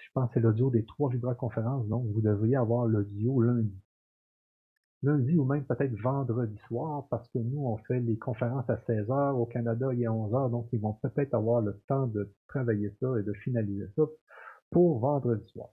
je 0.04 0.10
pense 0.12 0.28
que 0.28 0.34
c'est 0.34 0.40
l'audio 0.40 0.70
des 0.70 0.84
trois 0.84 1.08
Vibra-conférences, 1.08 1.86
donc 1.86 2.04
vous 2.12 2.20
devriez 2.20 2.56
avoir 2.56 2.86
l'audio 2.86 3.40
lundi. 3.40 3.80
Lundi 5.02 5.36
ou 5.38 5.44
même 5.44 5.64
peut-être 5.64 5.94
vendredi 6.00 6.58
soir, 6.66 7.06
parce 7.08 7.28
que 7.28 7.38
nous, 7.38 7.66
on 7.66 7.76
fait 7.78 8.00
les 8.00 8.18
conférences 8.18 8.68
à 8.68 8.76
16h, 8.76 9.32
au 9.32 9.46
Canada, 9.46 9.90
il 9.92 10.02
est 10.02 10.06
11h, 10.06 10.50
donc 10.50 10.68
ils 10.72 10.80
vont 10.80 10.94
peut-être 10.94 11.34
avoir 11.34 11.60
le 11.60 11.80
temps 11.86 12.06
de 12.08 12.32
travailler 12.48 12.92
ça 13.00 13.06
et 13.18 13.22
de 13.22 13.32
finaliser 13.32 13.86
ça 13.94 14.02
pour 14.70 14.98
vendredi 14.98 15.46
soir. 15.50 15.68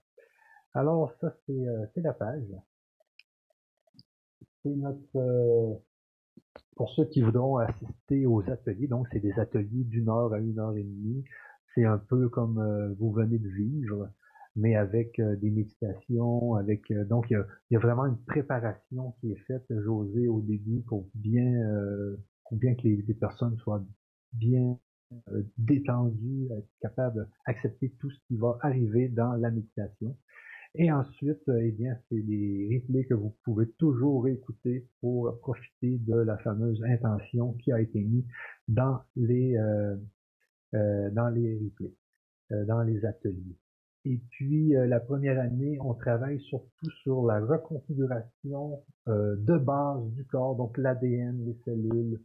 Alors, 0.74 1.12
ça, 1.20 1.34
c'est 1.46 1.68
euh, 1.68 1.86
la 1.96 2.12
page. 2.12 2.54
C'est 4.62 4.76
notre... 4.76 5.16
Euh, 5.16 5.74
pour 6.76 6.90
ceux 6.90 7.06
qui 7.06 7.22
voudront 7.22 7.56
assister 7.56 8.26
aux 8.26 8.42
ateliers, 8.50 8.86
donc 8.86 9.08
c'est 9.10 9.20
des 9.20 9.32
ateliers 9.40 9.84
d'une 9.84 10.10
heure 10.10 10.32
à 10.34 10.38
une 10.38 10.58
heure 10.58 10.76
et 10.76 10.82
demie. 10.82 11.24
C'est 11.74 11.84
un 11.84 11.98
peu 11.98 12.28
comme 12.28 12.58
euh, 12.58 12.94
vous 12.98 13.10
venez 13.10 13.38
de 13.38 13.48
vivre, 13.48 14.10
mais 14.56 14.74
avec 14.74 15.20
des 15.20 15.50
méditations, 15.50 16.54
avec 16.54 16.92
donc 17.08 17.26
il 17.30 17.44
y, 17.70 17.76
a, 17.76 17.78
vraiment 17.78 18.06
une 18.06 18.18
préparation 18.24 19.14
qui 19.20 19.32
est 19.32 19.40
faite, 19.46 19.66
José, 19.70 20.28
au 20.28 20.40
début 20.40 20.80
pour 20.80 21.08
bien 21.14 21.62
pour 22.48 22.56
bien 22.58 22.74
que 22.74 22.82
les, 22.82 23.04
les 23.06 23.14
personnes 23.14 23.56
soient 23.58 23.84
bien 24.32 24.78
détendues, 25.58 26.48
être 26.50 26.68
capables 26.80 27.28
d'accepter 27.46 27.90
tout 28.00 28.10
ce 28.10 28.18
qui 28.26 28.36
va 28.36 28.58
arriver 28.62 29.08
dans 29.08 29.32
la 29.34 29.50
méditation. 29.50 30.16
Et 30.78 30.92
ensuite, 30.92 31.48
euh, 31.48 31.60
eh 31.62 31.70
bien, 31.72 31.96
c'est 32.08 32.20
des 32.20 32.68
replays 32.70 33.06
que 33.06 33.14
vous 33.14 33.34
pouvez 33.44 33.66
toujours 33.78 34.28
écouter 34.28 34.86
pour 35.00 35.38
profiter 35.40 35.98
de 35.98 36.14
la 36.14 36.36
fameuse 36.38 36.82
intention 36.84 37.54
qui 37.54 37.72
a 37.72 37.80
été 37.80 38.00
mise 38.00 38.26
dans 38.68 39.00
les 39.16 39.56
euh, 39.56 39.96
euh, 40.74 41.10
dans 41.10 41.28
les 41.28 41.58
replays, 41.58 41.94
dans 42.66 42.82
les 42.82 43.04
ateliers. 43.06 43.56
Et 44.06 44.20
puis 44.30 44.68
la 44.70 45.00
première 45.00 45.38
année, 45.40 45.78
on 45.80 45.92
travaille 45.94 46.40
surtout 46.42 46.90
sur 47.02 47.26
la 47.26 47.40
reconfiguration 47.40 48.82
de 49.06 49.58
base 49.58 50.08
du 50.12 50.24
corps, 50.26 50.56
donc 50.56 50.78
l'ADN, 50.78 51.44
les 51.44 51.58
cellules, 51.64 52.20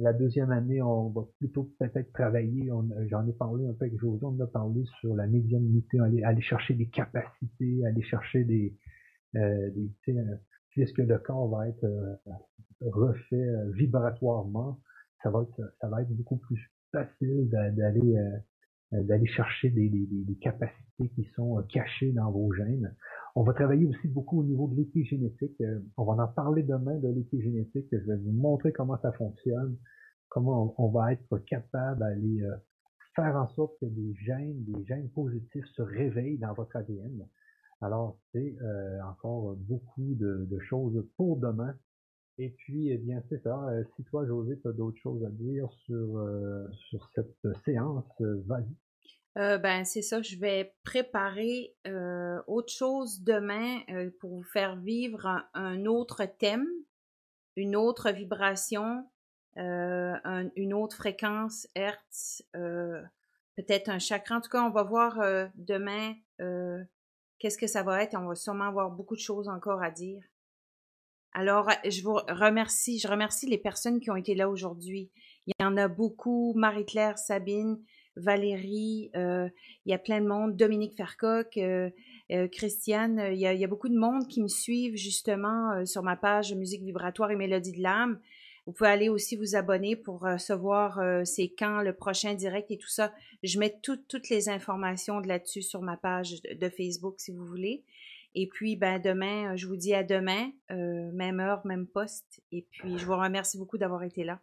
la 0.00 0.12
deuxième 0.14 0.50
année, 0.50 0.80
on 0.80 1.10
va 1.10 1.22
plutôt 1.38 1.70
peut-être 1.78 2.12
travailler, 2.12 2.70
j'en 3.08 3.26
ai 3.26 3.32
parlé 3.32 3.66
un 3.66 3.74
peu 3.74 3.84
avec 3.84 3.98
José, 3.98 4.24
on 4.24 4.40
a 4.40 4.46
parlé 4.46 4.82
sur 5.00 5.14
la 5.14 5.26
médiumnité, 5.26 5.98
aller, 6.00 6.40
chercher 6.40 6.74
des 6.74 6.88
capacités, 6.88 7.84
aller 7.84 8.02
chercher 8.02 8.44
des, 8.44 8.74
euh, 9.36 9.70
des 9.70 10.16
euh, 10.16 10.36
puisque 10.70 10.98
le 10.98 11.18
corps 11.18 11.48
va 11.50 11.68
être 11.68 11.84
euh, 11.84 12.14
refait 12.80 13.36
euh, 13.36 13.70
vibratoirement, 13.72 14.80
ça 15.22 15.30
va 15.30 15.42
être, 15.42 15.74
ça 15.80 15.88
va 15.88 16.00
être 16.00 16.12
beaucoup 16.16 16.38
plus 16.38 16.72
facile 16.92 17.48
d'aller 17.50 18.16
d'aller 18.92 19.26
chercher 19.26 19.70
des, 19.70 19.88
des, 19.88 20.06
des, 20.06 20.34
capacités 20.36 21.08
qui 21.14 21.24
sont 21.36 21.62
cachées 21.68 22.12
dans 22.12 22.30
vos 22.30 22.52
gènes. 22.52 22.94
On 23.36 23.44
va 23.44 23.52
travailler 23.52 23.86
aussi 23.86 24.08
beaucoup 24.08 24.40
au 24.40 24.44
niveau 24.44 24.66
de 24.68 24.76
l'épigénétique. 24.76 25.60
Euh, 25.60 25.80
on 25.96 26.04
va 26.04 26.24
en 26.24 26.28
parler 26.28 26.62
demain 26.62 26.98
de 26.98 27.08
l'épigénétique. 27.08 27.86
Je 27.92 27.98
vais 27.98 28.16
vous 28.16 28.32
montrer 28.32 28.72
comment 28.72 28.98
ça 29.00 29.12
fonctionne, 29.12 29.76
comment 30.28 30.74
on, 30.78 30.88
va 30.88 31.12
être 31.12 31.38
capable 31.38 32.00
d'aller 32.00 32.42
euh, 32.42 32.56
faire 33.14 33.36
en 33.36 33.48
sorte 33.54 33.78
que 33.80 33.86
des 33.86 34.14
gènes, 34.14 34.64
des 34.64 34.84
gènes 34.84 35.08
positifs 35.10 35.66
se 35.76 35.82
réveillent 35.82 36.38
dans 36.38 36.54
votre 36.54 36.74
ADN. 36.76 37.26
Alors, 37.82 38.18
c'est 38.32 38.56
euh, 38.60 38.98
encore 39.04 39.56
beaucoup 39.56 40.14
de, 40.14 40.58
choses 40.68 41.06
pour 41.16 41.38
demain. 41.38 41.74
Et 42.38 42.50
puis, 42.50 42.90
eh 42.90 42.98
bien, 42.98 43.22
c'est 43.28 43.42
ça. 43.42 43.70
si 43.96 44.04
toi, 44.04 44.26
José, 44.26 44.58
tu 44.60 44.68
as 44.68 44.72
d'autres 44.72 44.98
choses 44.98 45.24
à 45.24 45.30
dire 45.30 45.68
sur, 45.84 46.26
sur 46.72 47.10
cette 47.14 47.36
séance, 47.64 48.06
vas-y. 48.18 48.74
Euh, 49.38 49.58
ben, 49.58 49.84
c'est 49.84 50.02
ça, 50.02 50.20
je 50.22 50.36
vais 50.36 50.74
préparer 50.82 51.76
euh, 51.86 52.42
autre 52.48 52.72
chose 52.72 53.22
demain 53.22 53.80
euh, 53.88 54.10
pour 54.18 54.30
vous 54.30 54.42
faire 54.42 54.76
vivre 54.76 55.44
un, 55.54 55.86
autre 55.86 56.24
thème, 56.24 56.66
une 57.56 57.76
autre 57.76 58.10
vibration, 58.10 59.08
une 59.56 60.74
autre 60.74 60.96
fréquence, 60.96 61.68
Hertz, 61.74 62.42
peut-être 62.52 63.88
un 63.88 63.98
chakra. 63.98 64.36
En 64.36 64.40
tout 64.40 64.48
cas, 64.48 64.62
on 64.62 64.70
va 64.70 64.84
voir 64.84 65.18
demain 65.54 66.14
qu'est-ce 67.38 67.58
que 67.58 67.66
ça 67.66 67.82
va 67.82 68.02
être. 68.02 68.16
On 68.16 68.26
va 68.26 68.36
sûrement 68.36 68.64
avoir 68.64 68.90
beaucoup 68.90 69.16
de 69.16 69.20
choses 69.20 69.48
encore 69.48 69.82
à 69.82 69.90
dire. 69.90 70.22
Alors, 71.32 71.70
je 71.88 72.02
vous 72.02 72.14
remercie, 72.14 72.98
je 72.98 73.06
remercie 73.06 73.46
les 73.46 73.58
personnes 73.58 74.00
qui 74.00 74.10
ont 74.10 74.16
été 74.16 74.34
là 74.34 74.48
aujourd'hui. 74.48 75.10
Il 75.46 75.54
y 75.60 75.64
en 75.64 75.76
a 75.76 75.86
beaucoup, 75.86 76.52
Marie-Claire, 76.56 77.18
Sabine, 77.18 77.78
Valérie, 78.16 79.10
euh, 79.16 79.48
il 79.86 79.90
y 79.90 79.94
a 79.94 79.98
plein 79.98 80.20
de 80.20 80.26
monde, 80.26 80.56
Dominique 80.56 80.96
Fercoq, 80.96 81.56
euh, 81.56 81.90
euh, 82.32 82.48
Christiane, 82.48 83.30
il 83.32 83.38
y, 83.38 83.46
a, 83.46 83.66
beaucoup 83.66 83.88
de 83.88 83.98
monde 83.98 84.26
qui 84.28 84.42
me 84.42 84.48
suivent 84.48 84.96
justement 84.96 85.84
sur 85.86 86.02
ma 86.02 86.16
page 86.16 86.52
Musique 86.54 86.82
vibratoire 86.82 87.30
et 87.30 87.36
Mélodie 87.36 87.72
de 87.72 87.82
l'âme. 87.82 88.20
Vous 88.66 88.72
pouvez 88.72 88.90
aller 88.90 89.08
aussi 89.08 89.36
vous 89.36 89.56
abonner 89.56 89.96
pour 89.96 90.20
recevoir 90.20 91.00
c'est 91.24 91.52
quand 91.58 91.80
le 91.80 91.92
prochain 91.92 92.34
direct 92.34 92.70
et 92.70 92.78
tout 92.78 92.88
ça. 92.88 93.12
Je 93.42 93.58
mets 93.58 93.74
toutes 93.82 94.28
les 94.28 94.48
informations 94.48 95.20
de 95.20 95.26
là-dessus 95.26 95.62
sur 95.62 95.80
ma 95.80 95.96
page 95.96 96.40
de 96.42 96.68
Facebook 96.68 97.14
si 97.18 97.32
vous 97.32 97.44
voulez. 97.44 97.84
Et 98.34 98.48
puis, 98.48 98.76
ben, 98.76 99.00
demain, 99.00 99.56
je 99.56 99.66
vous 99.66 99.76
dis 99.76 99.94
à 99.94 100.02
demain, 100.04 100.50
même 100.68 101.40
heure, 101.40 101.66
même 101.66 101.86
poste. 101.86 102.42
Et 102.52 102.66
puis, 102.70 102.98
je 102.98 103.06
vous 103.06 103.16
remercie 103.16 103.58
beaucoup 103.58 103.78
d'avoir 103.78 104.02
été 104.02 104.24
là. 104.24 104.40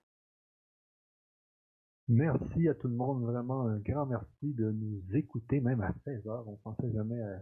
Merci 2.10 2.70
à 2.70 2.74
tout 2.74 2.88
le 2.88 2.96
monde, 2.96 3.24
vraiment 3.24 3.64
un 3.64 3.80
grand 3.80 4.06
merci 4.06 4.54
de 4.54 4.72
nous 4.72 5.02
écouter, 5.14 5.60
même 5.60 5.82
à 5.82 5.94
16 6.06 6.26
heures. 6.28 6.48
On 6.48 6.56
pensait 6.56 6.90
jamais 6.94 7.20
euh, 7.20 7.36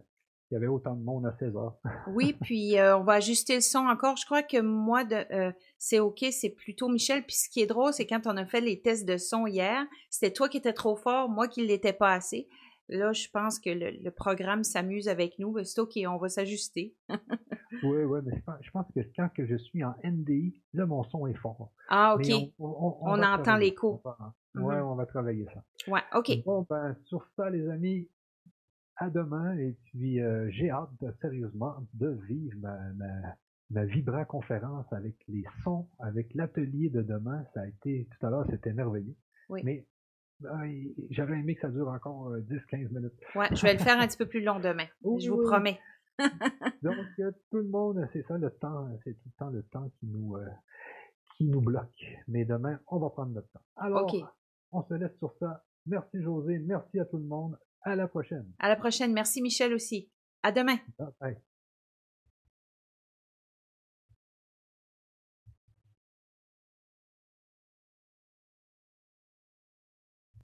qu'il 0.48 0.56
y 0.56 0.58
avait 0.58 0.68
autant 0.68 0.96
de 0.96 1.04
monde 1.04 1.28
à 1.28 1.36
16 1.38 1.56
heures. 1.56 1.76
oui, 2.08 2.36
puis 2.42 2.80
euh, 2.80 2.98
on 2.98 3.04
va 3.04 3.14
ajuster 3.14 3.56
le 3.56 3.62
son 3.62 3.86
encore. 3.86 4.18
Je 4.18 4.26
crois 4.26 4.42
que 4.42 4.60
moi, 4.60 5.04
de, 5.04 5.24
euh, 5.32 5.52
c'est 5.78 6.00
OK, 6.00 6.26
c'est 6.32 6.50
plutôt 6.50 6.90
Michel. 6.90 7.24
Puis 7.24 7.36
ce 7.36 7.48
qui 7.48 7.62
est 7.62 7.68
drôle, 7.68 7.94
c'est 7.94 8.08
quand 8.08 8.26
on 8.26 8.38
a 8.38 8.46
fait 8.46 8.60
les 8.60 8.82
tests 8.82 9.08
de 9.08 9.18
son 9.18 9.46
hier, 9.46 9.86
c'était 10.10 10.34
toi 10.34 10.50
qui 10.50 10.58
étais 10.58 10.74
trop 10.74 10.96
fort, 10.96 11.30
moi 11.30 11.48
qui 11.48 11.62
ne 11.62 11.68
l'étais 11.68 11.94
pas 11.94 12.14
assez. 12.14 12.48
Là, 12.88 13.14
je 13.14 13.28
pense 13.30 13.60
que 13.60 13.70
le, 13.72 14.10
programme 14.12 14.64
s'amuse 14.64 15.08
avec 15.08 15.40
nous. 15.40 15.64
C'est 15.64 15.80
OK, 15.82 15.98
on 16.08 16.18
va 16.18 16.30
s'ajuster. 16.30 16.96
oui, 17.84 18.04
oui, 18.04 18.20
mais 18.24 18.42
je 18.62 18.72
pense 18.72 18.86
que 18.94 19.00
quand 19.16 19.30
que 19.30 19.46
je 19.46 19.56
suis 19.56 19.84
en 19.84 19.96
NDI, 20.04 20.62
là, 20.74 20.86
mon 20.86 21.04
son 21.04 21.26
est 21.28 21.34
fort. 21.36 21.72
Ah, 21.90 22.16
OK. 22.16 22.28
On, 22.60 23.22
entend 23.24 23.58
l'écho. 23.58 24.02
Oui, 24.56 24.76
on 24.76 24.96
va 24.96 25.06
travailler 25.06 25.46
ça. 25.54 25.64
Ouais, 25.92 26.02
OK. 26.14 26.32
Bon, 26.46 26.66
ben, 26.70 26.96
sur 27.06 27.28
ça, 27.36 27.50
les 27.50 27.68
amis, 27.70 28.08
à 28.98 29.10
demain. 29.10 29.58
Et 29.58 29.76
puis, 29.86 30.22
euh, 30.22 30.50
j'ai 30.52 30.70
hâte, 30.70 30.90
sérieusement, 31.22 31.76
de 31.94 32.10
vivre 32.28 32.58
ma, 32.60 32.78
ma, 33.72 33.86
Vibra 33.86 34.26
conférence 34.26 34.92
avec 34.94 35.16
les 35.28 35.44
sons, 35.64 35.90
avec 36.00 36.34
l'atelier 36.34 36.90
de 36.90 37.02
demain. 37.02 37.44
Ça 37.54 37.62
a 37.62 37.68
été, 37.68 38.08
tout 38.12 38.26
à 38.26 38.30
l'heure, 38.30 38.46
c'était 38.50 38.74
merveilleux. 38.74 39.16
Oui. 39.50 39.62
Mais 39.64 39.86
j'avais 41.10 41.40
aimé 41.40 41.56
que 41.56 41.62
ça 41.62 41.70
dure 41.70 41.88
encore 41.88 42.32
10-15 42.36 42.86
euh, 42.86 42.90
minutes. 42.92 43.14
Ouais, 43.36 43.48
je 43.52 43.62
vais 43.62 43.74
le 43.74 43.80
faire 43.80 44.00
un 44.00 44.08
petit 44.08 44.18
peu 44.18 44.26
plus 44.26 44.42
long 44.42 44.60
demain. 44.60 44.86
je 45.20 45.30
vous 45.30 45.42
promets. 45.44 45.80
Donc, 46.82 46.96
tout 47.18 47.58
le 47.58 47.68
monde, 47.68 48.08
c'est 48.14 48.26
ça 48.28 48.38
le 48.38 48.50
temps, 48.52 48.90
c'est 49.04 49.14
tout 49.14 49.26
le 49.26 49.38
temps 49.38 49.50
le 49.50 49.64
temps 49.64 49.90
qui 50.00 50.08
nous, 50.08 50.36
euh, 50.36 50.48
qui 51.38 51.46
nous 51.46 51.62
bloque. 51.62 52.06
Mais 52.28 52.46
demain, 52.46 52.80
on 52.88 53.00
va 53.00 53.10
prendre 53.10 53.34
notre 53.34 53.50
temps. 53.50 53.62
Alors, 53.76 54.10
on 54.72 54.84
se 54.84 54.94
laisse 54.94 55.18
sur 55.18 55.34
ça. 55.40 55.64
Merci 55.86 56.22
José, 56.22 56.60
merci 56.60 57.00
à 57.00 57.06
tout 57.06 57.18
le 57.18 57.26
monde. 57.26 57.58
À 57.82 57.96
la 57.96 58.08
prochaine. 58.08 58.52
À 58.60 58.68
la 58.68 58.76
prochaine. 58.76 59.14
Merci 59.14 59.42
Michel 59.42 59.74
aussi. 59.74 60.10
À 60.42 60.52
demain. 60.52 60.78
Bye. 61.20 61.38